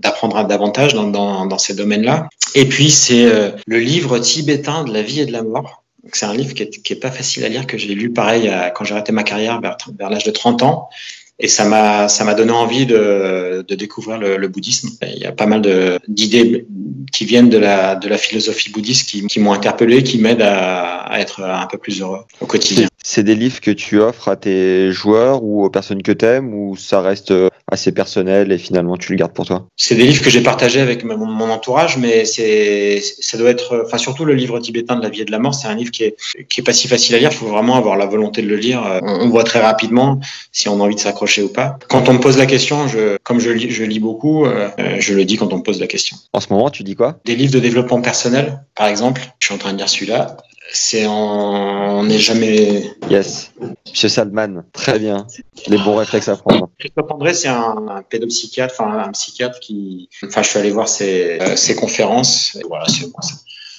d'apprendre 0.03 0.45
davantage 0.47 0.95
dans, 0.95 1.07
dans, 1.07 1.47
dans 1.47 1.59
ces 1.59 1.75
domaines-là. 1.75 2.29
Et 2.55 2.67
puis, 2.67 2.91
c'est 2.91 3.27
le 3.67 3.79
livre 3.79 4.19
tibétain 4.19 4.85
de 4.85 4.93
la 4.93 5.03
vie 5.03 5.21
et 5.21 5.27
de 5.27 5.33
la 5.33 5.43
mort. 5.43 5.85
C'est 6.13 6.27
un 6.27 6.35
livre 6.35 6.55
qui 6.55 6.63
est, 6.63 6.83
qui 6.83 6.93
est, 6.93 6.97
pas 6.97 7.11
facile 7.11 7.45
à 7.45 7.49
lire, 7.49 7.67
que 7.67 7.77
j'ai 7.77 7.93
lu 7.95 8.13
pareil 8.13 8.51
quand 8.77 8.85
j'ai 8.85 8.95
arrêté 8.95 9.11
ma 9.11 9.25
carrière 9.25 9.61
vers 9.61 10.11
l'âge 10.11 10.25
de 10.25 10.31
30 10.31 10.63
ans. 10.63 10.89
Et 11.39 11.49
ça 11.49 11.65
m'a 11.65 12.09
ça 12.09 12.25
m'a 12.25 12.35
donné 12.35 12.53
envie 12.53 12.87
de, 12.87 13.65
de 13.67 13.75
découvrir 13.75 14.19
le, 14.19 14.37
le, 14.39 14.49
bouddhisme. 14.49 14.91
Il 15.03 15.19
y 15.19 15.27
a 15.27 15.33
pas 15.33 15.47
mal 15.47 15.63
d'idées 16.09 16.67
qui 17.13 17.27
viennent 17.27 17.51
de 17.51 17.59
la 17.59 17.95
de 17.95 18.09
la 18.09 18.17
philosophie 18.17 18.71
bouddhiste 18.71 19.09
qui, 19.09 19.27
qui 19.27 19.41
m'ont 19.41 19.53
interpellé, 19.53 20.03
qui 20.03 20.19
m'aident 20.19 20.43
à, 20.43 21.01
à, 21.01 21.21
être 21.21 21.43
un 21.43 21.67
peu 21.67 21.77
plus 21.77 22.01
heureux 22.01 22.25
au 22.41 22.47
quotidien. 22.47 22.89
C'est 23.05 23.23
des 23.23 23.35
livres 23.35 23.61
que 23.61 23.71
tu 23.71 24.01
offres 24.01 24.29
à 24.29 24.37
tes 24.37 24.91
joueurs 24.93 25.43
ou 25.45 25.65
aux 25.65 25.71
personnes 25.71 26.03
que 26.03 26.13
t'aimes 26.13 26.55
ou 26.55 26.77
ça 26.77 27.03
reste 27.03 27.33
assez 27.71 27.93
personnel 27.93 28.53
et 28.53 28.59
finalement 28.59 28.97
tu 28.97 29.13
le 29.13 29.19
gardes 29.19 29.33
pour 29.33 29.45
toi? 29.45 29.67
C'est 29.77 29.97
des 29.97 30.05
livres 30.05 30.23
que 30.23 30.31
j'ai 30.31 30.41
partagés 30.41 30.81
avec 30.81 31.05
mon, 31.05 31.19
mon, 31.27 31.51
entourage, 31.51 31.97
mais 31.97 32.25
c'est 32.25 33.01
ça 33.01 33.37
doit 33.39 33.51
être, 33.51 33.83
enfin 33.85 33.99
surtout 33.99 34.25
le 34.25 34.35
livre 34.35 34.59
tibétain 34.61 34.97
de 34.97 35.03
la 35.03 35.09
vie 35.09 35.23
et 35.23 35.25
de 35.25 35.33
la 35.33 35.39
mort, 35.39 35.55
c'est 35.55 35.69
un 35.69 35.75
livre 35.75 35.91
qui 35.91 36.05
est 36.05 36.17
qui 36.49 36.61
est 36.61 36.65
pas 36.65 36.73
si 36.73 36.87
facile 36.89 37.17
à 37.17 37.19
lire. 37.19 37.31
Il 37.33 37.37
faut 37.37 37.47
vraiment 37.47 37.77
avoir 37.77 37.97
la 37.97 38.07
volonté 38.07 38.43
de 38.43 38.49
le 38.49 38.57
lire. 38.57 38.83
On, 39.03 39.25
on 39.25 39.29
voit 39.29 39.45
très 39.45 39.61
rapidement 39.61 40.21
si 40.53 40.69
on 40.69 40.81
a 40.81 40.85
envie 40.85 40.95
de 40.95 41.01
s'accrocher 41.01 41.26
ou 41.43 41.49
pas. 41.49 41.79
Quand 41.89 42.09
on 42.09 42.15
me 42.15 42.19
pose 42.19 42.39
la 42.39 42.47
question, 42.47 42.89
je, 42.89 43.17
comme 43.23 43.41
je 43.41 43.51
lis, 43.51 43.71
je 43.71 43.85
lis 43.85 44.01
beaucoup, 44.01 44.47
euh, 44.47 44.69
je 44.99 45.15
le 45.15 45.25
dis 45.25 45.37
quand 45.37 45.53
on 45.53 45.59
me 45.59 45.63
pose 45.63 45.81
la 45.81 45.87
question. 45.87 46.17
En 46.33 46.41
ce 46.41 46.53
moment, 46.53 46.71
tu 46.71 46.83
dis 46.83 46.95
quoi? 46.95 47.19
Des 47.25 47.37
livres 47.37 47.53
de 47.53 47.61
développement 47.61 48.01
personnel, 48.01 48.65
par 48.75 48.87
exemple. 48.87 49.23
Je 49.41 49.47
suis 49.47 49.55
en 49.55 49.59
train 49.59 49.73
de 49.73 49.79
lire 49.79 49.89
celui-là. 49.89 50.37
C'est 50.73 51.07
on 51.07 52.03
n'est 52.05 52.19
jamais. 52.19 52.83
Yes. 53.09 53.53
Monsieur 53.89 54.09
Salman, 54.09 54.65
très 54.73 54.99
bien. 54.99 55.27
Les 55.69 55.79
bons 55.79 55.95
réflexes 55.97 56.29
à 56.29 56.37
prendre. 56.37 56.71
Christophe 56.79 57.11
André, 57.11 57.35
c'est 57.35 57.49
un, 57.49 57.87
un, 57.89 58.03
pédopsychiatre, 58.03 58.75
enfin 58.77 58.99
un 58.99 59.13
psychiatre 59.13 59.61
qui. 59.61 60.09
Enfin, 60.25 60.43
je 60.43 60.49
suis 60.49 60.59
allé 60.59 60.71
voir 60.71 60.89
ses, 60.89 61.41
euh, 61.41 61.57
ses 61.57 61.77
conférences. 61.77 62.57
Et 62.61 62.65
voilà, 62.67 62.87
ça, 62.89 63.07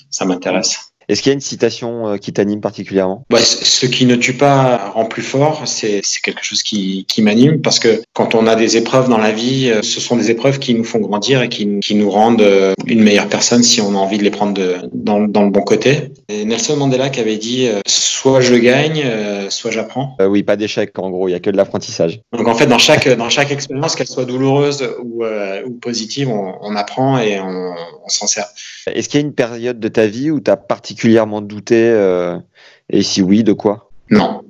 ça 0.09 0.25
m'intéresse. 0.25 0.93
Est-ce 1.09 1.21
qu'il 1.21 1.29
y 1.29 1.31
a 1.31 1.35
une 1.35 1.39
citation 1.39 2.07
euh, 2.09 2.17
qui 2.17 2.33
t'anime 2.33 2.59
particulièrement? 2.59 3.23
Bah, 3.29 3.39
Ce 3.39 3.85
qui 3.85 4.05
ne 4.05 4.15
tue 4.15 4.33
pas 4.33 4.91
rend 4.93 5.05
plus 5.05 5.21
fort, 5.21 5.63
c'est 5.65 6.01
quelque 6.21 6.43
chose 6.43 6.63
qui, 6.63 7.05
qui 7.07 7.21
m'anime 7.21 7.61
parce 7.61 7.79
que 7.79 8.01
quand 8.13 8.35
on 8.35 8.45
a 8.45 8.57
des 8.57 8.75
épreuves 8.75 9.07
dans 9.07 9.17
la 9.17 9.31
vie, 9.31 9.69
euh, 9.69 9.81
ce 9.83 10.01
sont 10.01 10.17
des 10.17 10.31
épreuves 10.31 10.59
qui 10.59 10.73
nous 10.73 10.83
font 10.83 10.99
grandir 10.99 11.41
et 11.41 11.49
qui, 11.49 11.79
qui 11.79 11.95
nous 11.95 12.09
rendent 12.09 12.41
euh, 12.41 12.73
une 12.85 13.01
meilleure 13.01 13.29
personne 13.29 13.63
si 13.63 13.79
on 13.79 13.91
a 13.91 13.97
envie 13.97 14.17
de 14.17 14.23
les 14.23 14.31
prendre 14.31 14.53
de, 14.53 14.75
dans, 14.93 15.21
dans, 15.21 15.43
le 15.43 15.49
bon 15.49 15.61
côté. 15.61 16.11
Et 16.27 16.43
Nelson 16.43 16.75
Mandela 16.75 17.09
qui 17.09 17.21
avait 17.21 17.37
dit 17.37 17.69
soit 17.87 18.41
je 18.41 18.55
gagne, 18.55 19.03
soit 19.49 19.71
j'apprends. 19.71 20.17
Euh, 20.19 20.27
oui, 20.27 20.43
pas 20.43 20.57
d'échec 20.57 20.91
en 20.99 21.09
gros, 21.09 21.29
il 21.29 21.31
y 21.31 21.35
a 21.35 21.39
que 21.39 21.49
de 21.49 21.55
l'apprentissage. 21.55 22.19
Donc 22.33 22.49
en 22.49 22.55
fait, 22.55 22.67
dans 22.67 22.79
chaque 22.79 23.07
dans 23.07 23.29
chaque 23.29 23.51
expérience, 23.51 23.95
qu'elle 23.95 24.07
soit 24.07 24.25
douloureuse 24.25 24.85
ou, 25.01 25.23
ou 25.23 25.71
positive, 25.79 26.29
on, 26.29 26.55
on, 26.61 26.75
apprend 26.75 27.17
et 27.19 27.39
on, 27.39 27.73
on 28.05 28.09
s'en 28.09 28.27
sert. 28.27 28.47
Est-ce 28.93 29.07
qu'il 29.07 29.21
y 29.21 29.23
a 29.23 29.25
une 29.25 29.33
période 29.33 29.79
de 29.79 29.87
ta 29.87 30.07
vie 30.07 30.31
où 30.31 30.41
tu 30.41 30.51
as 30.51 30.57
particulièrement 30.57 30.96
douté 31.41 31.89
euh, 31.89 32.37
Et 32.89 33.03
si 33.03 33.21
oui, 33.21 33.43
de 33.43 33.53
quoi? 33.53 33.89
Non. 34.09 34.43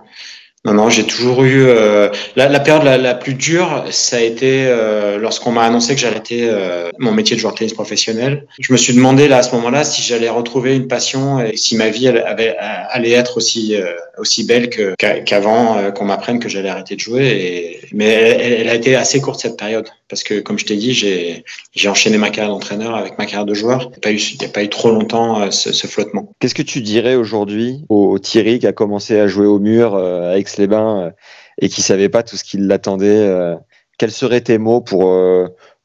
Non, 0.68 0.74
non, 0.74 0.90
j'ai 0.90 1.06
toujours 1.06 1.46
eu 1.46 1.64
euh, 1.64 2.10
la, 2.36 2.50
la, 2.50 2.60
période 2.60 2.84
la, 2.84 3.16
plus 3.16 3.36
dure, 3.36 3.86
ça 3.90 4.18
a 4.18 4.20
été 4.20 4.66
euh, 4.68 5.18
lorsqu'on 5.18 5.52
m'a 5.52 5.64
annoncé 5.64 5.96
que 5.96 6.02
j'arrêtais 6.02 6.42
euh, 6.42 6.90
mon 7.00 7.14
métier 7.14 7.38
de 7.38 7.42
joueur 7.42 7.54
de 7.54 7.60
tennis 7.60 7.74
professionnel. 7.74 8.46
Je 8.60 8.74
me 8.74 8.78
suis 8.78 8.94
demandé 8.94 9.30
là 9.30 9.38
à 9.38 9.44
ce 9.44 9.56
moment-là 9.56 9.86
si 9.86 10.02
j'allais 10.02 10.28
retrouver 10.28 10.76
une 10.76 10.88
passion 10.88 11.40
et 11.40 11.56
si 11.56 11.78
ma 11.78 11.90
vie 11.90 12.08
elle, 12.08 12.18
avait, 12.18 12.56
allait 12.58 13.12
être 13.12 13.38
aussi 13.38 13.76
euh, 13.76 13.94
aussi 14.18 14.46
belle 14.46 14.70
qu'avant 14.98 15.78
euh, 15.78 15.92
qu'on 15.92 16.06
m'apprenne 16.06 16.40
que 16.40 16.50
j'allais 16.50 16.70
arrêter 16.70 16.96
de 16.96 17.00
jouer. 17.00 17.28
Et, 17.28 17.80
mais 17.94 18.08
elle, 18.08 18.68
a 18.68 18.76
été 18.76 18.96
assez 18.96 19.22
courte 19.22 19.40
cette 19.40 19.58
période 19.58 19.88
parce 20.10 20.24
que 20.24 20.40
comme 20.40 20.58
je 20.58 20.66
t'ai 20.66 20.76
dit, 20.76 20.94
j'ai 20.94 21.44
j'ai 21.74 21.88
enchaîné 21.88 22.18
ma 22.18 22.30
carrière 22.30 22.54
d'entraîneur 22.54 22.96
avec 22.96 23.18
ma 23.18 23.26
carrière 23.26 23.46
de 23.46 23.54
joueur. 23.54 23.84
Il 23.84 23.90
n'y 23.90 23.96
a 23.96 24.00
pas 24.00 24.12
eu 24.12 24.20
pas 24.54 24.64
eu 24.64 24.70
trop 24.70 24.90
longtemps 24.90 25.50
ce, 25.52 25.72
ce 25.72 25.88
flottement. 25.88 26.32
Qu'est-ce 26.40 26.56
que 26.56 26.62
tu 26.62 26.82
dirais 26.82 27.16
aujourd'hui 27.16 27.86
au, 27.90 28.12
au 28.12 28.20
Thierry 28.20 28.60
qui 28.60 28.68
a 28.68 28.74
commencé 28.74 29.20
à 29.20 29.28
jouer 29.28 29.46
au 29.46 29.60
mur 29.60 29.96
avec 29.96 30.48
bains 30.66 31.12
et 31.62 31.70
qui 31.70 31.84
savait 31.84 32.10
pas 32.10 32.24
tout 32.24 32.38
ce 32.38 32.44
qui 32.44 32.58
l'attendait. 32.58 33.56
Quels 34.00 34.12
seraient 34.12 34.42
tes 34.42 34.58
mots 34.58 34.82
pour 34.82 35.14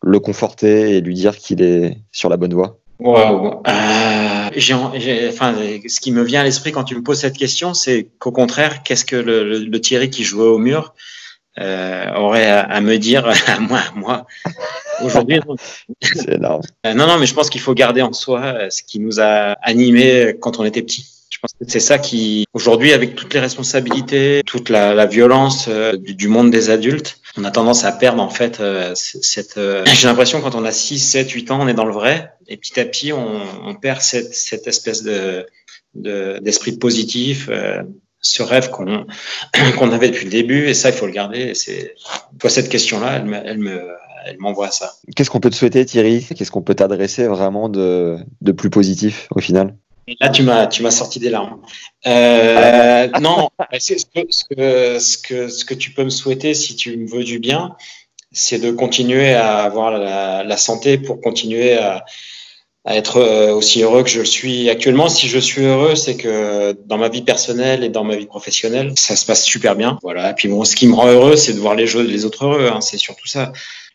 le 0.03 0.21
conforter 0.21 0.97
et 0.97 1.01
lui 1.03 1.15
dire 1.15 1.37
qu'il 1.37 1.63
est 1.63 1.99
sur 2.11 2.31
la 2.31 2.39
bonne 2.39 2.55
voie? 2.55 2.79
Wow. 2.99 3.63
Euh, 3.67 5.29
enfin, 5.29 5.55
ce 5.89 6.01
qui 6.01 6.13
me 6.13 6.23
vient 6.23 6.41
à 6.41 6.45
l'esprit 6.45 6.71
quand 6.71 6.85
tu 6.85 6.95
me 6.95 7.03
poses 7.03 7.21
cette 7.21 7.37
question, 7.37 7.75
c'est 7.75 8.09
qu'au 8.19 8.31
contraire, 8.31 8.83
qu'est-ce 8.85 9.05
que 9.05 9.17
le, 9.17 9.45
le, 9.45 9.59
le, 9.59 9.81
Thierry 9.81 10.09
qui 10.09 10.23
jouait 10.23 10.47
au 10.47 10.59
mur 10.59 10.95
euh, 11.59 12.07
aurait 12.15 12.47
à, 12.47 12.61
à, 12.61 12.81
me 12.81 12.97
dire 12.97 13.27
à 13.49 13.59
moi, 13.59 13.81
moi 13.97 14.27
aujourd'hui 15.03 15.41
C'est 16.01 16.35
énorme. 16.35 16.63
non, 16.85 17.07
non, 17.09 17.19
mais 17.19 17.27
je 17.27 17.35
pense 17.35 17.51
qu'il 17.51 17.61
faut 17.61 17.75
garder 17.75 18.03
en 18.03 18.13
soi 18.13 18.71
ce 18.71 18.83
qui 18.85 19.01
nous 19.01 19.21
a 19.21 19.57
animés 19.63 20.37
quand 20.41 20.61
on 20.61 20.65
était 20.65 20.83
petit. 20.83 21.07
C'est 21.67 21.81
ça 21.81 21.99
qui, 21.99 22.47
aujourd'hui, 22.53 22.93
avec 22.93 23.17
toutes 23.17 23.35
les 23.35 23.41
responsabilités, 23.41 24.43
toute 24.47 24.69
la, 24.69 24.95
la 24.95 25.07
violence 25.07 25.67
euh, 25.69 25.97
du, 25.97 26.15
du, 26.15 26.29
monde 26.29 26.51
des 26.51 26.71
adultes, 26.71 27.19
on 27.37 27.45
a 27.45 27.51
tendance 27.51 27.85
à 27.85 27.93
perdre 27.93 28.23
en 28.23 28.29
fait 28.29 28.61
euh, 28.61 28.93
cette. 28.95 29.57
Euh, 29.57 29.85
J'ai 29.87 30.07
l'impression 30.07 30.41
quand 30.41 30.55
on 30.55 30.65
a 30.65 30.71
6, 30.71 31.01
7, 31.01 31.31
8 31.31 31.51
ans, 31.51 31.59
on 31.61 31.69
est 31.69 31.75
dans 31.75 31.85
le 31.85 31.93
vrai, 31.93 32.33
et 32.47 32.57
petit 32.57 32.79
à 32.79 32.85
petit, 32.85 33.13
on, 33.13 33.41
on 33.65 33.75
perd 33.75 34.01
cette, 34.01 34.35
cette 34.35 34.67
espèce 34.67 35.03
de 35.03 35.47
d'esprit 35.95 36.73
de, 36.73 36.79
positif, 36.79 37.51
ce 38.21 38.43
rêve 38.43 38.71
qu'on 38.71 39.93
avait 39.93 40.09
depuis 40.09 40.25
le 40.25 40.31
début, 40.31 40.69
et 40.69 40.75
ça, 40.75 40.89
il 40.89 40.95
faut 40.95 41.07
le 41.07 41.13
garder. 41.13 41.55
C'est 41.55 41.95
toi 42.39 42.49
cette 42.49 42.71
question-là, 42.71 43.17
elle 43.17 43.27
me, 43.27 43.37
elle 43.45 43.59
me 43.59 43.81
elle 44.25 44.39
m'envoie 44.39 44.71
ça. 44.71 44.93
Qu'est-ce 45.17 45.31
qu'on 45.31 45.41
peut 45.41 45.51
te 45.51 45.57
souhaiter, 45.57 45.85
Thierry? 45.85 46.25
Qu'est-ce 46.37 46.51
qu'on 46.51 46.63
peut 46.63 46.75
t'adresser 46.75 47.27
vraiment 47.27 47.69
de, 47.69 48.19
de 48.41 48.53
plus 48.53 48.71
positif 48.71 49.27
au 49.35 49.41
final? 49.41 49.75
Et 50.09 50.17
là, 50.21 50.29
tu 50.31 50.43
m'as, 50.43 50.67
tu 50.67 50.83
m'as 50.83 50.91
sorti 50.91 51.21
des 51.21 51.31
larmes. 51.31 51.61
Euh, 52.07 53.09
non, 53.21 53.51
ce 53.79 53.95
que, 53.95 54.27
ce, 54.31 54.45
que, 54.45 55.49
ce, 55.49 55.65
que, 55.65 55.75
tu 55.75 55.93
peux 55.93 56.05
me 56.05 56.11
souhaiter, 56.11 56.55
si 56.55 56.75
tu 56.75 56.97
me 56.97 57.09
veux 57.09 57.23
du 57.23 57.39
bien, 57.39 57.77
c'est 58.33 58.59
de 58.59 58.73
continuer 58.73 59.33
à 59.35 59.59
avoir 59.59 59.93
la, 59.93 60.57
santé 60.57 60.99
pour 60.99 61.21
continuer 61.21 61.75
à, 61.75 62.05
à, 62.85 62.97
être 62.97 63.53
aussi 63.53 63.83
heureux 63.83 64.03
que 64.03 64.11
je 64.11 64.21
le 64.21 64.25
suis 64.25 64.69
actuellement. 64.71 65.09
Si 65.09 65.29
je 65.29 65.39
suis 65.39 65.63
heureux, 65.63 65.95
c'est 65.95 66.17
que 66.17 66.77
dans 66.87 66.99
ma 66.99 67.09
vie 67.09 67.23
personnelle 67.23 67.85
et 67.85 67.89
dans 67.89 68.03
ma 68.03 68.17
vie 68.17 68.27
professionnelle, 68.27 68.93
ça 68.97 69.15
se 69.15 69.25
passe 69.25 69.45
super 69.45 69.77
bien. 69.77 69.99
Voilà. 70.03 70.31
Et 70.31 70.35
puis 70.35 70.49
bon, 70.49 70.65
ce 70.65 70.75
qui 70.75 70.89
me 70.89 70.95
rend 70.95 71.07
heureux, 71.07 71.37
c'est 71.37 71.53
de 71.53 71.61
voir 71.61 71.77
les, 71.77 71.87
jeux, 71.87 72.03
les 72.03 72.25
autres 72.25 72.45
heureux. 72.45 72.71
Hein. 72.73 72.81
C'est 72.81 72.99
surtout 72.99 73.29
ça. 73.29 73.53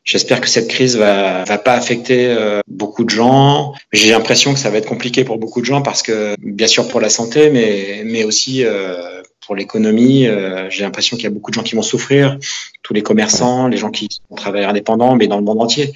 J'espère 0.08 0.40
que 0.40 0.48
cette 0.48 0.70
crise 0.70 0.96
va 0.96 1.44
va 1.44 1.58
pas 1.58 1.74
affecter 1.74 2.28
euh, 2.28 2.62
beaucoup 2.70 3.04
de 3.04 3.10
gens. 3.10 3.74
J'ai 3.92 4.12
l'impression 4.12 4.54
que 4.54 4.60
ça 4.60 4.70
va 4.70 4.78
être 4.78 4.88
compliqué 4.88 5.26
pour 5.26 5.38
beaucoup 5.38 5.60
de 5.60 5.66
gens 5.66 5.82
parce 5.82 6.02
que 6.02 6.34
bien 6.40 6.68
sûr 6.68 6.88
pour 6.88 7.02
la 7.02 7.10
santé, 7.10 7.50
mais 7.50 8.04
mais 8.06 8.24
aussi 8.24 8.64
euh, 8.64 9.22
pour 9.46 9.54
l'économie. 9.54 10.26
Euh, 10.26 10.70
J'ai 10.70 10.84
l'impression 10.84 11.18
qu'il 11.18 11.26
y 11.26 11.28
a 11.28 11.30
beaucoup 11.30 11.52
de 11.52 11.56
gens 11.56 11.64
qui 11.64 11.76
vont 11.76 11.82
souffrir, 11.82 12.38
tous 12.84 12.94
les 12.94 13.04
commerçants, 13.04 13.68
les 13.68 13.76
gens 13.76 13.92
qui 13.92 14.08
travaillent 14.38 14.64
indépendants, 14.64 15.18
mais 15.18 15.28
dans 15.28 15.38
le 15.38 15.44
monde 15.44 15.62
entier. 15.62 15.92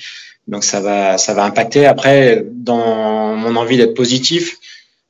Donc 0.45 0.66
ça 0.66 0.82
va 0.82 1.18
ça 1.18 1.34
va 1.34 1.45
impacter. 1.45 1.86
Après, 1.86 2.43
dans 2.51 3.38
mon 3.38 3.55
envie 3.55 3.78
d'être 3.78 3.93
positif, 3.93 4.57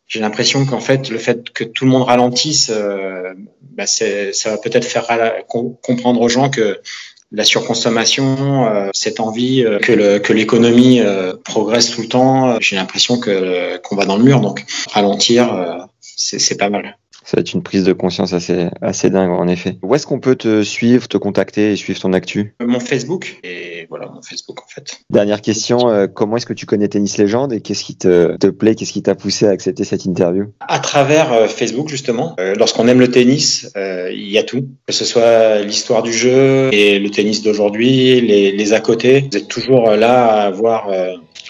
j'ai 0.05 0.19
l'impression 0.19 0.63
qu'en 0.67 0.79
fait 0.79 1.09
le 1.09 1.17
fait 1.17 1.49
que 1.49 1.63
tout 1.63 1.85
le 1.85 1.91
monde 1.91 2.03
ralentisse, 2.03 2.69
euh, 2.71 3.33
bah 3.61 3.87
ça 3.87 4.51
va 4.51 4.57
peut-être 4.59 4.85
faire 4.85 5.07
comprendre 5.47 6.21
aux 6.21 6.29
gens 6.29 6.51
que 6.51 6.79
la 7.31 7.43
surconsommation, 7.43 8.67
euh, 8.67 8.89
cette 8.93 9.19
envie 9.19 9.63
euh, 9.63 9.79
que, 9.79 10.33
l'économie 10.33 10.99
euh, 10.99 11.33
progresse 11.43 11.91
tout 11.91 12.01
le 12.01 12.07
temps. 12.07 12.59
J'ai 12.59 12.75
l'impression 12.75 13.19
que 13.19 13.77
qu'on 13.77 13.95
va 13.95 14.05
dans 14.05 14.17
le 14.17 14.23
mur, 14.23 14.41
donc 14.41 14.65
ralentir, 14.91 15.87
c'est 16.01 16.57
pas 16.57 16.69
mal. 16.69 16.97
Ça 17.23 17.37
va 17.37 17.41
être 17.41 17.53
une 17.53 17.63
prise 17.63 17.83
de 17.83 17.93
conscience 17.93 18.33
assez, 18.33 18.67
assez 18.81 19.09
dingue, 19.09 19.31
en 19.31 19.47
effet. 19.47 19.77
Où 19.83 19.93
est-ce 19.95 20.07
qu'on 20.07 20.19
peut 20.19 20.35
te 20.35 20.63
suivre, 20.63 21.07
te 21.07 21.17
contacter 21.17 21.71
et 21.71 21.75
suivre 21.75 21.99
ton 21.99 22.13
actu? 22.13 22.55
Mon 22.59 22.79
Facebook. 22.79 23.39
Et 23.43 23.85
voilà, 23.89 24.07
mon 24.07 24.21
Facebook, 24.21 24.59
en 24.61 24.67
fait. 24.67 25.01
Dernière 25.09 25.41
question, 25.41 25.89
euh, 25.89 26.07
comment 26.07 26.37
est-ce 26.37 26.45
que 26.45 26.53
tu 26.53 26.65
connais 26.65 26.87
Tennis 26.87 27.17
Légende 27.17 27.53
et 27.53 27.61
qu'est-ce 27.61 27.83
qui 27.83 27.95
te, 27.95 28.35
te 28.37 28.47
plaît, 28.47 28.75
qu'est-ce 28.75 28.93
qui 28.93 29.03
t'a 29.03 29.15
poussé 29.15 29.45
à 29.45 29.51
accepter 29.51 29.83
cette 29.83 30.05
interview? 30.05 30.45
À 30.61 30.79
travers 30.79 31.31
euh, 31.31 31.47
Facebook, 31.47 31.89
justement. 31.89 32.35
Euh, 32.39 32.55
lorsqu'on 32.57 32.87
aime 32.87 32.99
le 32.99 33.11
tennis, 33.11 33.71
il 33.75 34.29
y 34.29 34.37
a 34.37 34.43
tout. 34.43 34.67
Que 34.87 34.93
ce 34.93 35.05
soit 35.05 35.59
l'histoire 35.59 36.03
du 36.03 36.13
jeu 36.13 36.73
et 36.73 36.99
le 36.99 37.09
tennis 37.09 37.43
d'aujourd'hui, 37.43 38.21
les, 38.21 38.51
les 38.51 38.73
à 38.73 38.79
côté. 38.79 39.27
Vous 39.31 39.37
êtes 39.37 39.47
toujours 39.47 39.91
là 39.91 40.25
à 40.25 40.47
avoir 40.47 40.89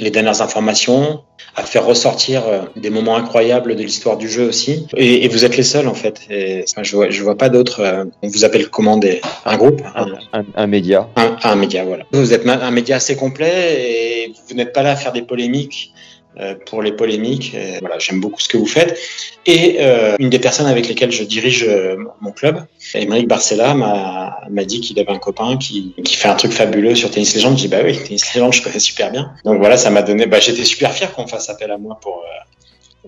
les 0.02 0.12
dernières 0.12 0.42
informations, 0.42 1.22
à 1.56 1.64
faire 1.64 1.86
ressortir 1.86 2.44
des 2.76 2.90
moments 2.90 3.16
incroyables 3.16 3.76
de 3.76 3.84
l'histoire 3.84 4.18
du 4.18 4.30
jeu 4.30 4.48
aussi. 4.48 4.88
Et, 4.96 5.26
et, 5.26 5.28
vous 5.28 5.46
êtes 5.46 5.58
les 5.58 5.64
seuls 5.64 5.88
en 5.88 5.94
fait. 5.94 6.22
Et, 6.30 6.64
enfin, 6.70 6.84
je 6.84 6.96
vois, 6.96 7.10
je 7.10 7.24
vois 7.24 7.38
pas 7.38 7.50
d'autres. 7.50 8.08
on 8.22 8.28
vous 8.28 8.46
appelle 8.46 8.70
comment 8.70 8.98
des, 8.98 9.22
un 9.46 9.58
groupe, 9.58 9.82
un, 9.96 10.08
un, 10.34 10.46
un 10.56 10.68
média. 10.68 11.08
Un, 11.16 11.38
un, 11.44 11.56
média, 11.56 11.84
voilà. 11.84 12.06
Vous 12.12 12.34
êtes 12.34 12.48
un 12.48 12.72
média 12.72 12.98
assez 12.98 13.16
complet 13.16 14.26
et 14.26 14.34
vous 14.50 14.56
n'êtes 14.56 14.74
pas 14.74 14.84
là 14.84 14.92
à 14.92 14.96
faire 14.96 15.12
des 15.12 15.22
polémiques. 15.22 15.94
Euh, 16.40 16.56
pour 16.66 16.82
les 16.82 16.94
polémiques, 16.94 17.54
et 17.56 17.80
voilà, 17.82 18.00
j'aime 18.00 18.22
beaucoup 18.22 18.40
ce 18.40 18.48
que 18.48 18.56
vous 18.56 18.66
faites. 18.66 18.98
Et 19.46 19.80
euh, 19.82 20.16
une 20.18 20.30
des 20.30 20.40
personnes 20.40 20.66
avec 20.66 20.88
lesquelles 20.88 21.12
je 21.12 21.26
dirige 21.26 21.66
euh, 21.68 21.98
mon 22.22 22.32
club, 22.32 22.64
Émeric 22.94 23.28
Barcella, 23.28 23.74
m'a, 23.74 24.64
dit 24.64 24.80
qu'il 24.80 24.98
avait 24.98 25.12
un 25.12 25.18
copain 25.18 25.58
qui, 25.58 25.94
qui 26.06 26.16
fait 26.16 26.30
un 26.30 26.36
truc 26.36 26.54
fabuleux 26.54 26.96
sur 26.96 27.12
Tennis 27.12 27.36
Légende. 27.36 27.58
Je 27.58 27.64
dis 27.64 27.68
bah 27.68 27.80
oui, 27.84 28.02
Tennis 28.02 28.34
Légende, 28.34 28.54
je 28.54 28.62
connais 28.62 28.80
super 28.80 29.12
bien. 29.12 29.34
Donc 29.44 29.60
voilà, 29.60 29.76
ça 29.76 29.90
m'a 29.90 30.04
donné. 30.04 30.26
Bah, 30.26 30.40
j'étais 30.40 30.64
super 30.64 30.94
fier 30.94 31.14
qu'on 31.14 31.28
fasse 31.28 31.50
appel 31.50 31.70
à 31.70 31.78
moi 31.78 32.00
pour 32.02 32.24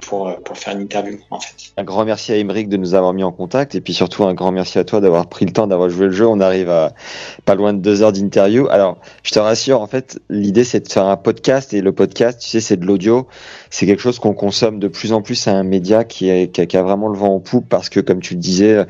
pour, 0.02 0.36
pour 0.44 0.58
faire 0.58 0.76
une 0.76 0.82
interview 0.82 1.20
en 1.30 1.40
fait. 1.40 1.74
Un 1.78 1.84
grand 1.84 2.06
merci 2.06 2.32
à 2.32 2.38
Emeric 2.38 2.70
de 2.70 2.78
nous 2.78 2.96
avoir 2.96 3.14
mis 3.14 3.24
en 3.24 3.32
contact 3.32 3.76
et 3.76 3.82
puis 3.82 3.94
surtout 3.94 4.24
un 4.24 4.34
grand 4.34 4.52
merci 4.52 4.80
à 4.80 4.84
toi 4.84 5.02
d'avoir 5.02 5.28
pris 5.28 5.46
le 5.46 5.52
temps 5.52 5.68
d'avoir 5.68 5.90
joué 5.90 6.08
le 6.08 6.12
jeu. 6.12 6.28
On 6.28 6.40
arrive 6.40 6.70
à 6.70 6.94
pas 7.46 7.56
loin 7.56 7.74
de 7.74 7.80
deux 7.80 8.02
heures 8.02 8.12
d'interview. 8.12 8.68
Alors 8.70 8.98
je 9.24 9.32
te 9.32 9.40
rassure, 9.40 9.82
en 9.82 9.88
fait 9.88 10.20
l'idée 10.30 10.64
c'est 10.64 10.80
de 10.88 10.92
faire 10.92 11.06
un 11.06 11.18
podcast 11.18 11.74
et 11.74 11.82
le 11.82 11.92
podcast, 11.92 12.40
tu 12.42 12.50
sais, 12.50 12.62
c'est 12.62 12.78
de 12.78 12.86
l'audio. 12.86 13.28
C'est 13.70 13.86
quelque 13.86 14.02
chose 14.02 14.20
qu'on 14.20 14.34
consomme 14.34 14.80
de 14.80 14.88
plus 14.88 15.14
en 15.14 15.22
plus 15.22 15.48
à 15.48 15.52
un 15.52 15.64
média 15.64 16.04
qui, 16.04 16.32
a, 16.32 16.48
qui 16.48 16.78
a 16.78 16.84
vraiment 16.84 17.08
le 17.08 17.18
vent 17.18 17.36
en 17.36 17.40
poupe 17.40 17.68
parce 17.70 17.90
que 17.90 18.00
comme 18.00 18.20
tu 18.20 18.34
le 18.34 18.40
disais, 18.40 18.86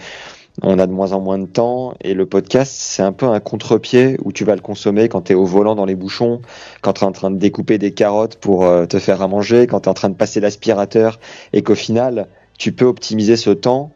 on 0.61 0.77
a 0.77 0.85
de 0.85 0.91
moins 0.91 1.13
en 1.13 1.19
moins 1.19 1.39
de 1.39 1.45
temps 1.45 1.95
et 2.01 2.13
le 2.13 2.25
podcast 2.25 2.71
c'est 2.75 3.01
un 3.01 3.11
peu 3.11 3.25
un 3.25 3.39
contre-pied 3.39 4.17
où 4.23 4.31
tu 4.31 4.45
vas 4.45 4.55
le 4.55 4.61
consommer 4.61 5.09
quand 5.09 5.23
tu 5.23 5.31
es 5.31 5.35
au 5.35 5.45
volant 5.45 5.75
dans 5.75 5.85
les 5.85 5.95
bouchons, 5.95 6.41
quand 6.81 6.93
tu 6.93 7.01
es 7.01 7.07
en 7.07 7.11
train 7.11 7.31
de 7.31 7.37
découper 7.37 7.77
des 7.77 7.91
carottes 7.91 8.35
pour 8.35 8.65
euh, 8.65 8.85
te 8.85 8.99
faire 8.99 9.21
à 9.21 9.27
manger, 9.27 9.65
quand 9.67 9.81
tu 9.81 9.85
es 9.85 9.89
en 9.89 9.95
train 9.95 10.09
de 10.09 10.15
passer 10.15 10.39
l'aspirateur 10.39 11.19
et 11.53 11.63
qu'au 11.63 11.75
final 11.75 12.27
tu 12.57 12.71
peux 12.71 12.85
optimiser 12.85 13.35
ce 13.35 13.49
temps 13.49 13.91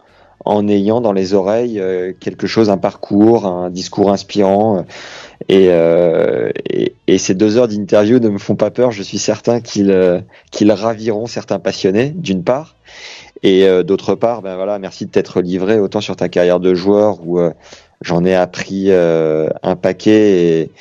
en 0.45 0.67
ayant 0.67 1.01
dans 1.01 1.13
les 1.13 1.33
oreilles 1.33 1.79
euh, 1.79 2.13
quelque 2.17 2.47
chose, 2.47 2.69
un 2.69 2.77
parcours, 2.77 3.45
un 3.45 3.69
discours 3.69 4.11
inspirant. 4.11 4.85
Et, 5.49 5.67
euh, 5.69 6.51
et, 7.07 7.17
ces 7.17 7.33
deux 7.33 7.57
heures 7.57 7.67
d'interview 7.67 8.19
ne 8.19 8.29
me 8.29 8.37
font 8.37 8.55
pas 8.55 8.71
peur. 8.71 8.91
Je 8.91 9.03
suis 9.03 9.17
certain 9.17 9.59
qu'ils 9.59 9.91
euh, 9.91 10.19
qu'ils 10.51 10.71
raviront 10.71 11.25
certains 11.25 11.59
passionnés, 11.59 12.09
d'une 12.15 12.43
part, 12.43 12.75
et 13.43 13.65
euh, 13.65 13.83
d'autre 13.83 14.15
part, 14.15 14.41
ben 14.41 14.55
voilà, 14.55 14.79
merci 14.79 15.05
de 15.05 15.11
t'être 15.11 15.41
livré 15.41 15.79
autant 15.79 16.01
sur 16.01 16.15
ta 16.15 16.29
carrière 16.29 16.59
de 16.59 16.73
joueur 16.73 17.19
où 17.25 17.39
euh, 17.39 17.51
j'en 18.01 18.23
ai 18.25 18.33
appris 18.33 18.85
euh, 18.87 19.49
un 19.63 19.75
paquet 19.75 20.61
et, 20.61 20.71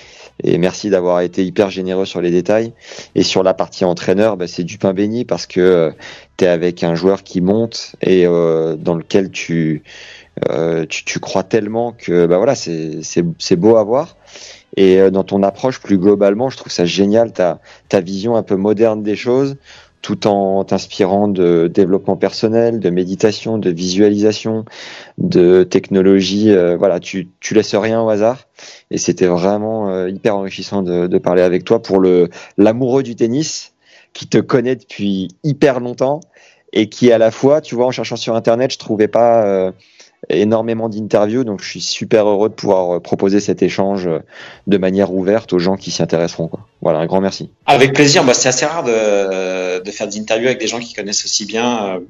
Et 0.43 0.59
merci 0.59 0.91
d'avoir 0.91 1.21
été 1.21 1.45
hyper 1.45 1.71
généreux 1.71 2.05
sur 2.05 2.21
les 2.21 2.31
détails. 2.31 2.73
Et 3.15 3.23
sur 3.23 3.43
la 3.43 3.55
partie 3.55 3.85
entraîneur, 3.85 4.37
bah, 4.37 4.47
c'est 4.47 4.65
du 4.65 4.79
pain 4.79 4.93
béni 4.93 5.25
parce 5.25 5.47
que 5.47 5.93
tu 6.37 6.45
es 6.45 6.49
avec 6.49 6.85
un 6.85 6.95
joueur 6.95 7.23
qui 7.23 7.41
monte 7.41 7.97
et 8.03 8.25
dans 8.27 8.95
lequel 8.95 9.31
tu, 9.31 9.83
tu, 10.91 11.05
tu, 11.05 11.21
crois 11.21 11.43
tellement 11.43 11.93
que 11.93 12.27
bah, 12.27 12.37
voilà, 12.37 12.55
c'est 12.55 13.57
beau 13.57 13.77
à 13.77 13.85
voir. 13.85 14.17
Et 14.77 15.11
dans 15.11 15.25
ton 15.25 15.43
approche 15.43 15.81
plus 15.81 15.97
globalement, 15.97 16.51
je 16.51 16.59
trouve 16.59 16.71
ça 16.71 16.85
génial, 16.85 17.33
ta, 17.33 17.61
ta 17.89 18.01
vision 18.03 18.37
un 18.37 18.43
peu 18.43 18.57
moderne 18.57 19.03
des 19.03 19.17
choses 19.17 19.57
tout 20.07 20.29
en 20.29 20.63
t'inspirant 20.63 21.27
de 21.27 21.67
développement 21.67 22.15
personnel, 22.15 22.79
de 22.79 22.91
méditation, 22.91 23.59
de 23.59 23.71
visualisation, 23.71 24.65
de 25.19 25.65
technologie. 25.65 26.53
Euh, 26.53 26.77
voilà, 26.77 27.01
tu, 27.01 27.27
tu 27.41 27.55
laisses 27.55 27.75
rien 27.75 28.01
au 28.01 28.09
hasard. 28.09 28.47
Et 28.93 28.99
c'était 28.99 29.27
vraiment 29.27 29.91
euh, 29.91 30.09
hyper 30.09 30.37
enrichissant 30.37 30.83
de, 30.83 31.09
de, 31.09 31.19
parler 31.19 31.43
avec 31.43 31.65
toi 31.65 31.83
pour 31.83 31.99
le 31.99 32.29
l'amoureux 32.57 33.03
du 33.03 33.17
tennis 33.17 33.73
qui 34.13 34.29
te 34.29 34.39
connaît 34.39 34.77
depuis 34.77 35.27
hyper 35.43 35.81
longtemps 35.81 36.21
et 36.73 36.89
qui 36.89 37.11
à 37.11 37.19
la 37.19 37.33
fois, 37.33 37.61
tu 37.61 37.75
vois, 37.75 37.87
en 37.87 37.91
cherchant 37.91 38.15
sur 38.15 38.37
internet, 38.37 38.73
je 38.73 38.79
trouvais 38.79 39.09
pas 39.09 39.45
euh, 39.45 39.73
énormément 40.31 40.89
d'interviews, 40.89 41.45
donc 41.45 41.63
je 41.63 41.69
suis 41.69 41.81
super 41.81 42.27
heureux 42.27 42.49
de 42.49 42.55
pouvoir 42.55 42.97
euh, 42.97 43.01
proposer 43.01 43.41
cet 43.41 43.63
échange 43.63 44.07
euh, 44.07 44.19
de 44.67 44.79
manière 44.79 45.13
ouverte 45.13 45.53
aux 45.53 45.59
gens 45.59 45.77
qui 45.77 45.91
s'y 45.91 46.03
intéresseront. 46.03 46.49
Quoi. 46.49 46.61
Voilà, 46.83 46.99
un 46.99 47.07
grand 47.07 47.21
merci. 47.21 47.51
Avec 47.67 47.93
plaisir. 47.93 48.25
Bah, 48.25 48.35
c'est 48.35 48.49
assez 48.49 48.67
rare 48.67 48.85
de, 48.85 49.83
de, 49.83 49.91
faire 49.91 50.09
des 50.09 50.19
interviews 50.19 50.49
avec 50.49 50.59
des 50.59 50.67
gens 50.67 50.81
qui 50.81 50.95
connaissent 50.95 51.25
aussi 51.25 51.47
bien 51.47 51.87
euh, 51.87 52.01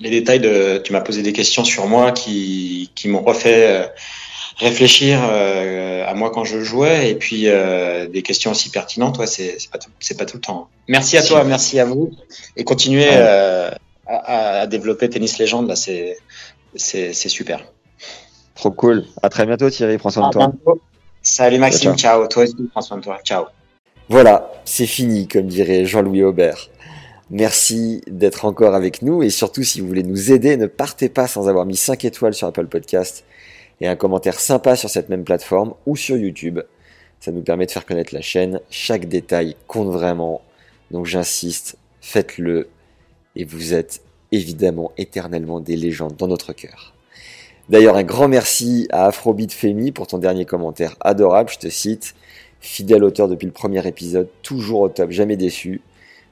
les 0.00 0.10
détails. 0.10 0.40
De, 0.40 0.78
tu 0.84 0.92
m'as 0.92 1.00
posé 1.00 1.22
des 1.22 1.32
questions 1.32 1.64
sur 1.64 1.86
moi 1.86 2.12
qui, 2.12 2.90
qui 2.94 3.08
m'ont 3.08 3.22
refait 3.22 3.90
réfléchir 4.58 5.20
à 5.22 6.14
moi 6.14 6.30
quand 6.30 6.44
je 6.44 6.60
jouais 6.60 7.10
et 7.10 7.14
puis 7.16 7.48
des 8.12 8.22
questions 8.22 8.52
aussi 8.52 8.70
pertinentes. 8.70 9.18
Ouais, 9.18 9.26
c'est 9.26 9.58
pas 10.18 10.24
tout 10.26 10.36
le 10.36 10.40
temps. 10.40 10.68
Merci 10.88 11.16
à 11.16 11.22
toi, 11.22 11.42
merci 11.44 11.80
à 11.80 11.84
vous 11.84 12.12
et 12.56 12.62
continuez 12.62 13.08
à, 13.08 13.76
à, 14.06 14.66
développer 14.66 15.08
Tennis 15.08 15.38
Légende. 15.38 15.68
Là, 15.68 15.76
c'est 15.76 16.16
c'est 16.74 17.12
super. 17.12 17.64
Trop 18.54 18.70
cool. 18.70 19.04
À 19.22 19.28
très 19.28 19.46
bientôt 19.46 19.68
Thierry, 19.70 19.98
prends 19.98 20.10
soin 20.10 20.28
de 20.28 20.32
toi. 20.32 20.52
Salut 21.22 21.58
Maxime, 21.58 21.96
ciao. 21.96 22.26
Toi 22.28 22.44
aussi, 22.44 22.68
prends 22.70 22.82
soin 22.82 22.98
de 22.98 23.02
toi. 23.02 23.18
Ciao. 23.24 23.46
Voilà, 24.08 24.52
c'est 24.64 24.86
fini, 24.86 25.26
comme 25.26 25.46
dirait 25.46 25.86
Jean-Louis 25.86 26.22
Aubert. 26.22 26.68
Merci 27.30 28.02
d'être 28.06 28.44
encore 28.44 28.74
avec 28.74 29.00
nous 29.00 29.22
et 29.22 29.30
surtout 29.30 29.62
si 29.62 29.80
vous 29.80 29.88
voulez 29.88 30.02
nous 30.02 30.30
aider, 30.30 30.58
ne 30.58 30.66
partez 30.66 31.08
pas 31.08 31.26
sans 31.26 31.48
avoir 31.48 31.64
mis 31.64 31.76
5 31.76 32.04
étoiles 32.04 32.34
sur 32.34 32.46
Apple 32.46 32.66
Podcast 32.66 33.24
et 33.80 33.88
un 33.88 33.96
commentaire 33.96 34.38
sympa 34.38 34.76
sur 34.76 34.90
cette 34.90 35.08
même 35.08 35.24
plateforme 35.24 35.74
ou 35.86 35.96
sur 35.96 36.18
YouTube. 36.18 36.60
Ça 37.18 37.32
nous 37.32 37.40
permet 37.40 37.64
de 37.64 37.70
faire 37.70 37.86
connaître 37.86 38.14
la 38.14 38.20
chaîne. 38.20 38.60
Chaque 38.68 39.06
détail 39.08 39.56
compte 39.66 39.88
vraiment. 39.88 40.42
Donc 40.90 41.06
j'insiste, 41.06 41.76
faites-le 42.02 42.68
et 43.36 43.44
vous 43.44 43.72
êtes 43.72 44.02
évidemment 44.34 44.92
éternellement 44.98 45.60
des 45.60 45.76
légendes 45.76 46.16
dans 46.16 46.28
notre 46.28 46.52
cœur. 46.52 46.94
D'ailleurs, 47.68 47.96
un 47.96 48.02
grand 48.02 48.28
merci 48.28 48.88
à 48.90 49.06
Afrobeat 49.06 49.52
Femi 49.52 49.90
pour 49.90 50.06
ton 50.06 50.18
dernier 50.18 50.44
commentaire 50.44 50.96
adorable, 51.00 51.50
je 51.50 51.58
te 51.58 51.68
cite. 51.68 52.14
Fidèle 52.60 53.04
auteur 53.04 53.28
depuis 53.28 53.46
le 53.46 53.52
premier 53.52 53.86
épisode, 53.86 54.28
toujours 54.42 54.80
au 54.80 54.88
top, 54.88 55.10
jamais 55.10 55.36
déçu. 55.36 55.80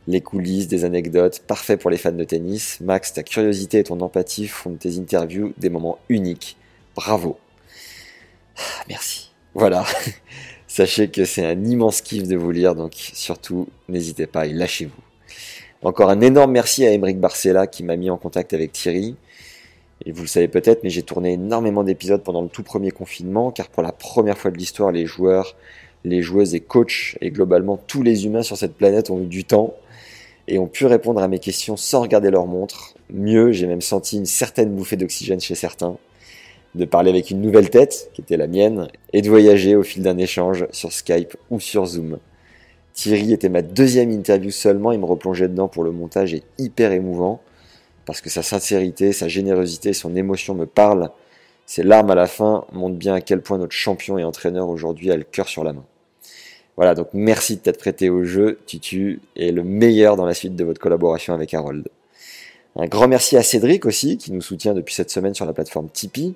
Les 0.09 0.21
coulisses, 0.21 0.67
des 0.67 0.85
anecdotes, 0.85 1.41
parfait 1.47 1.77
pour 1.77 1.91
les 1.91 1.97
fans 1.97 2.13
de 2.13 2.25
tennis. 2.25 2.81
Max, 2.81 3.13
ta 3.13 3.23
curiosité 3.23 3.79
et 3.79 3.85
ton 3.85 4.01
empathie 4.01 4.49
font 4.49 4.71
de 4.71 4.77
tes 4.77 4.99
interviews 4.99 5.53
des 5.59 5.71
moments 5.71 5.99
uniques. 6.09 6.57
Bravo. 6.97 7.39
Ah, 8.57 8.85
merci. 8.89 9.31
Voilà. 9.55 9.85
Sachez 10.67 11.09
que 11.09 11.25
c'est 11.25 11.47
un 11.47 11.65
immense 11.65 12.01
kiff 12.01 12.27
de 12.27 12.37
vous 12.37 12.51
lire, 12.51 12.75
donc 12.75 12.93
surtout, 12.95 13.69
n'hésitez 13.89 14.27
pas 14.27 14.47
et 14.47 14.53
lâchez-vous. 14.53 15.12
Encore 15.85 16.11
un 16.11 16.21
énorme 16.21 16.53
merci 16.53 16.87
à 16.87 16.93
Emeric 16.93 17.19
Barcella 17.19 17.67
qui 17.67 17.83
m'a 17.83 17.97
mis 17.97 18.09
en 18.09 18.17
contact 18.17 18.55
avec 18.55 18.71
Thierry. 18.71 19.17
Et 20.07 20.13
vous 20.13 20.23
le 20.23 20.29
savez 20.29 20.47
peut-être, 20.47 20.85
mais 20.85 20.91
j'ai 20.91 21.03
tourné 21.03 21.33
énormément 21.33 21.83
d'épisodes 21.83 22.23
pendant 22.23 22.41
le 22.41 22.49
tout 22.49 22.63
premier 22.63 22.93
confinement, 22.93 23.51
car 23.51 23.69
pour 23.69 23.83
la 23.83 23.91
première 23.91 24.39
fois 24.39 24.53
de 24.53 24.59
l'histoire, 24.59 24.93
les 24.93 25.07
joueurs, 25.07 25.57
les 26.05 26.23
joueuses 26.23 26.55
et 26.55 26.61
coachs, 26.61 27.17
et 27.21 27.33
globalement 27.33 27.77
tous 27.77 28.05
les 28.05 28.27
humains 28.27 28.45
sur 28.45 28.57
cette 28.57 28.75
planète 28.75 29.11
ont 29.11 29.21
eu 29.21 29.27
du 29.27 29.43
temps 29.43 29.75
et 30.47 30.61
ont 30.61 30.69
pu 30.69 30.87
répondre 30.87 31.21
à 31.21 31.27
mes 31.27 31.41
questions 31.41 31.77
sans 31.77 32.03
regarder 32.03 32.31
leur 32.31 32.47
montre. 32.47 32.95
Mieux, 33.11 33.51
j'ai 33.51 33.67
même 33.67 33.81
senti 33.81 34.19
une 34.19 34.27
certaine 34.27 34.71
bouffée 34.71 34.97
d'oxygène 34.97 35.41
chez 35.41 35.57
certains, 35.57 35.97
de 36.77 36.85
parler 36.85 37.11
avec 37.11 37.31
une 37.31 37.41
nouvelle 37.41 37.71
tête, 37.71 38.11
qui 38.15 38.21
était 38.21 38.37
la 38.37 38.47
mienne, 38.47 38.87
et 39.13 39.21
de 39.21 39.29
voyager 39.29 39.75
au 39.75 39.83
fil 39.83 40.05
d'un 40.05 40.19
échange 40.19 40.65
sur 40.71 40.93
Skype 40.93 41.37
ou 41.51 41.59
sur 41.59 41.87
Zoom. 41.87 42.19
Thierry 42.95 43.33
était 43.33 43.49
ma 43.49 43.63
deuxième 43.63 44.11
interview 44.11 44.51
seulement, 44.51 44.93
il 44.93 45.01
me 45.01 45.07
replongeait 45.07 45.49
dedans 45.49 45.69
pour 45.69 45.85
le 45.85 45.93
montage 45.93 46.35
et 46.35 46.43
hyper 46.59 46.93
émouvant, 46.93 47.41
parce 48.05 48.21
que 48.21 48.31
sa 48.31 48.43
sincérité, 48.43 49.13
sa 49.13 49.29
générosité, 49.29 49.93
son 49.93 50.15
émotion 50.17 50.55
me 50.55 50.67
parlent. 50.67 51.11
Ses 51.67 51.83
larmes 51.83 52.11
à 52.11 52.15
la 52.15 52.27
fin 52.27 52.65
montrent 52.73 52.99
bien 52.99 53.15
à 53.15 53.21
quel 53.21 53.41
point 53.41 53.59
notre 53.59 53.73
champion 53.73 54.19
et 54.19 54.25
entraîneur 54.25 54.69
aujourd'hui 54.69 55.11
a 55.11 55.17
le 55.17 55.25
cœur 55.25 55.49
sur 55.49 55.65
la 55.65 55.73
main. 55.73 55.85
Voilà, 56.77 56.95
donc 56.95 57.09
merci 57.13 57.57
de 57.57 57.61
t'être 57.61 57.79
prêté 57.79 58.11
au 58.11 58.25
jeu, 58.25 58.59
Tutu, 58.67 59.21
et 59.37 59.53
le 59.53 59.63
meilleur 59.63 60.17
dans 60.17 60.25
la 60.25 60.35
suite 60.35 60.57
de 60.57 60.65
votre 60.65 60.81
collaboration 60.81 61.35
avec 61.35 61.55
Harold. 61.55 61.89
Un 62.77 62.87
grand 62.87 63.09
merci 63.09 63.37
à 63.37 63.43
Cédric 63.43 63.85
aussi, 63.85 64.17
qui 64.17 64.33
nous 64.33 64.41
soutient 64.41 64.73
depuis 64.73 64.95
cette 64.95 65.11
semaine 65.11 65.35
sur 65.35 65.45
la 65.45 65.53
plateforme 65.53 65.89
Tipeee. 65.91 66.35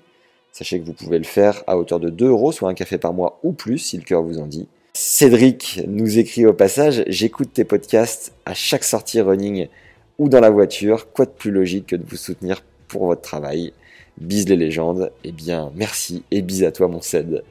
Sachez 0.52 0.80
que 0.80 0.84
vous 0.84 0.92
pouvez 0.92 1.18
le 1.18 1.24
faire 1.24 1.64
à 1.66 1.78
hauteur 1.78 2.00
de 2.00 2.11
2 2.11 2.28
euros, 2.28 2.52
soit 2.52 2.68
un 2.68 2.74
café 2.74 2.98
par 2.98 3.12
mois 3.12 3.40
ou 3.42 3.52
plus, 3.52 3.78
si 3.78 3.96
le 3.96 4.02
cœur 4.02 4.22
vous 4.22 4.38
en 4.38 4.46
dit. 4.46 4.68
Cédric 4.99 5.82
nous 5.86 6.18
écrit 6.18 6.47
au 6.47 6.55
passage, 6.55 7.05
j'écoute 7.07 7.51
tes 7.53 7.64
podcasts 7.64 8.32
à 8.47 8.55
chaque 8.55 8.82
sortie 8.82 9.20
running 9.20 9.68
ou 10.16 10.30
dans 10.30 10.40
la 10.40 10.49
voiture. 10.49 11.12
Quoi 11.12 11.26
de 11.26 11.32
plus 11.32 11.51
logique 11.51 11.88
que 11.88 11.97
de 11.97 12.05
vous 12.09 12.16
soutenir 12.16 12.64
pour 12.88 13.05
votre 13.05 13.20
travail? 13.20 13.74
Bise 14.16 14.49
les 14.49 14.57
légendes. 14.57 15.12
Eh 15.22 15.32
bien, 15.32 15.70
merci 15.76 16.22
et 16.30 16.40
bise 16.40 16.64
à 16.64 16.72
toi 16.72 16.88
mon 16.88 17.03
Ced. 17.03 17.44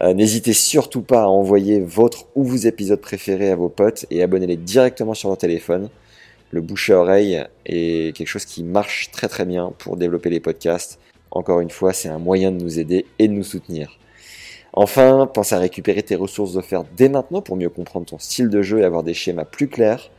Euh, 0.00 0.14
n'hésitez 0.14 0.54
surtout 0.54 1.02
pas 1.02 1.24
à 1.24 1.26
envoyer 1.26 1.80
votre 1.80 2.28
ou 2.34 2.44
vos 2.44 2.56
épisodes 2.56 2.98
préférés 2.98 3.50
à 3.50 3.56
vos 3.56 3.68
potes 3.68 4.06
et 4.10 4.22
abonnez-les 4.22 4.56
directement 4.56 5.12
sur 5.12 5.28
leur 5.28 5.36
téléphone. 5.36 5.90
Le 6.50 6.62
bouche 6.62 6.88
à 6.88 6.98
oreille 6.98 7.44
est 7.66 8.16
quelque 8.16 8.26
chose 8.26 8.46
qui 8.46 8.64
marche 8.64 9.10
très 9.10 9.28
très 9.28 9.44
bien 9.44 9.74
pour 9.76 9.98
développer 9.98 10.30
les 10.30 10.40
podcasts. 10.40 10.98
Encore 11.30 11.60
une 11.60 11.68
fois, 11.68 11.92
c'est 11.92 12.08
un 12.08 12.18
moyen 12.18 12.52
de 12.52 12.64
nous 12.64 12.78
aider 12.78 13.04
et 13.18 13.28
de 13.28 13.34
nous 13.34 13.44
soutenir. 13.44 13.98
Enfin, 14.76 15.30
pense 15.32 15.52
à 15.52 15.60
récupérer 15.60 16.02
tes 16.02 16.16
ressources 16.16 16.56
offertes 16.56 16.88
dès 16.96 17.08
maintenant 17.08 17.40
pour 17.40 17.54
mieux 17.54 17.68
comprendre 17.68 18.06
ton 18.06 18.18
style 18.18 18.48
de 18.48 18.60
jeu 18.60 18.80
et 18.80 18.84
avoir 18.84 19.04
des 19.04 19.14
schémas 19.14 19.44
plus 19.44 19.68
clairs 19.68 20.10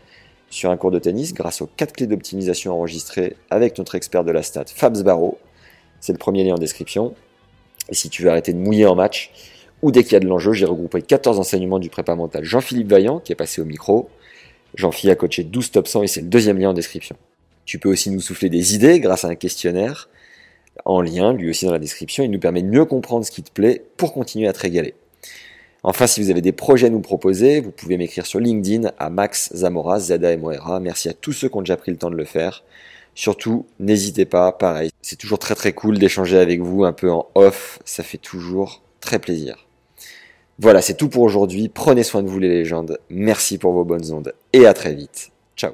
sur 0.49 0.72
un 0.72 0.78
cours 0.78 0.91
de 0.91 0.99
tennis 0.99 1.34
grâce 1.34 1.62
aux 1.62 1.68
4 1.68 1.91
clés 1.91 2.08
d'optimisation 2.08 2.74
enregistrées 2.74 3.36
avec 3.49 3.78
notre 3.78 3.95
expert 3.95 4.24
de 4.24 4.32
la 4.32 4.43
stat 4.43 4.64
Fabs 4.74 5.03
Barreau. 5.03 5.38
C'est 5.99 6.14
le 6.14 6.18
premier 6.18 6.45
lien 6.45 6.53
en 6.53 6.58
description. 6.58 7.16
Et 7.89 7.95
si 7.95 8.10
tu 8.10 8.24
veux 8.24 8.30
arrêter 8.30 8.53
de 8.53 8.58
mouiller 8.58 8.86
en 8.86 8.95
match 8.95 9.34
ou 9.82 9.91
dès 9.91 10.03
qu'il 10.03 10.14
y 10.14 10.16
a 10.16 10.22
de 10.22 10.28
l'enjeu, 10.28 10.53
j'ai 10.53 10.66
regroupé 10.66 11.01
14 11.01 11.38
enseignements 11.38 11.80
du 11.80 11.89
prépa 11.89 12.16
mental 12.16 12.45
Jean-Philippe 12.45 12.89
Vaillant 12.89 13.20
qui 13.20 13.34
est 13.34 13.36
passé 13.36 13.62
au 13.62 13.66
micro. 13.66 14.10
Jean-Philippe 14.76 15.12
a 15.12 15.16
coaché 15.18 15.43
12 15.43 15.72
top 15.72 15.88
100 15.89 16.03
et 16.03 16.08
c'est 16.08 16.22
le 16.22 16.28
deuxième 16.28 16.58
lien 16.58 16.70
en 16.70 16.74
description. 16.74 17.18
Tu 17.66 17.78
peux 17.78 17.89
aussi 17.89 18.10
nous 18.10 18.22
souffler 18.22 18.49
des 18.49 18.74
idées 18.74 19.01
grâce 19.01 19.26
à 19.26 19.28
un 19.28 19.36
questionnaire 19.36 20.08
en 20.84 21.01
lien, 21.01 21.34
lui 21.34 21.49
aussi 21.49 21.65
dans 21.65 21.71
la 21.71 21.80
description. 21.80 22.23
Il 22.23 22.32
nous 22.32 22.39
permet 22.39 22.61
de 22.61 22.67
mieux 22.67 22.86
comprendre 22.86 23.26
ce 23.26 23.32
qui 23.32 23.43
te 23.43 23.51
plaît 23.51 23.84
pour 23.97 24.13
continuer 24.13 24.47
à 24.47 24.53
te 24.53 24.59
régaler. 24.59 24.93
Enfin, 25.84 26.07
si 26.07 26.21
vous 26.21 26.32
avez 26.32 26.41
des 26.41 26.51
projets 26.51 26.88
à 26.88 26.89
nous 26.89 26.99
proposer, 26.99 27.61
vous 27.61 27.71
pouvez 27.71 27.97
m'écrire 27.97 28.26
sur 28.26 28.39
LinkedIn 28.39 28.91
à 28.97 29.09
Max 29.09 29.53
Zamora, 29.53 29.99
z 29.99 30.13
a 30.13 30.32
m 30.32 30.43
o 30.43 30.49
r 30.49 30.80
Merci 30.80 31.09
à 31.09 31.13
tous 31.13 31.32
ceux 31.32 31.47
qui 31.47 31.55
ont 31.57 31.61
déjà 31.61 31.78
pris 31.78 31.91
le 31.91 31.97
temps 31.97 32.09
de 32.09 32.15
le 32.15 32.26
faire. 32.26 32.63
Surtout, 33.13 33.65
n'hésitez 33.80 34.26
pas, 34.26 34.51
pareil. 34.51 34.89
C'est 35.01 35.15
toujours 35.15 35.39
très 35.39 35.55
très 35.55 35.73
cool 35.73 35.99
d'échanger 35.99 36.38
avec 36.38 36.61
vous 36.61 36.84
un 36.84 36.91
peu 36.91 37.11
en 37.11 37.28
off. 37.36 37.80
Ça 37.86 38.03
fait 38.03 38.17
toujours 38.17 38.82
très 38.99 39.19
plaisir. 39.19 39.67
Voilà, 40.57 40.82
c'est 40.82 40.95
tout 40.95 41.09
pour 41.09 41.23
aujourd'hui. 41.23 41.69
Prenez 41.69 42.03
soin 42.03 42.23
de 42.23 42.30
vous 42.30 42.39
les 42.39 42.49
légendes. 42.49 42.99
Merci 43.09 43.57
pour 43.57 43.73
vos 43.73 43.84
bonnes 43.84 44.11
ondes 44.11 44.34
et 44.53 44.65
à 44.65 44.73
très 44.73 44.93
vite. 44.93 45.32
Ciao. 45.55 45.73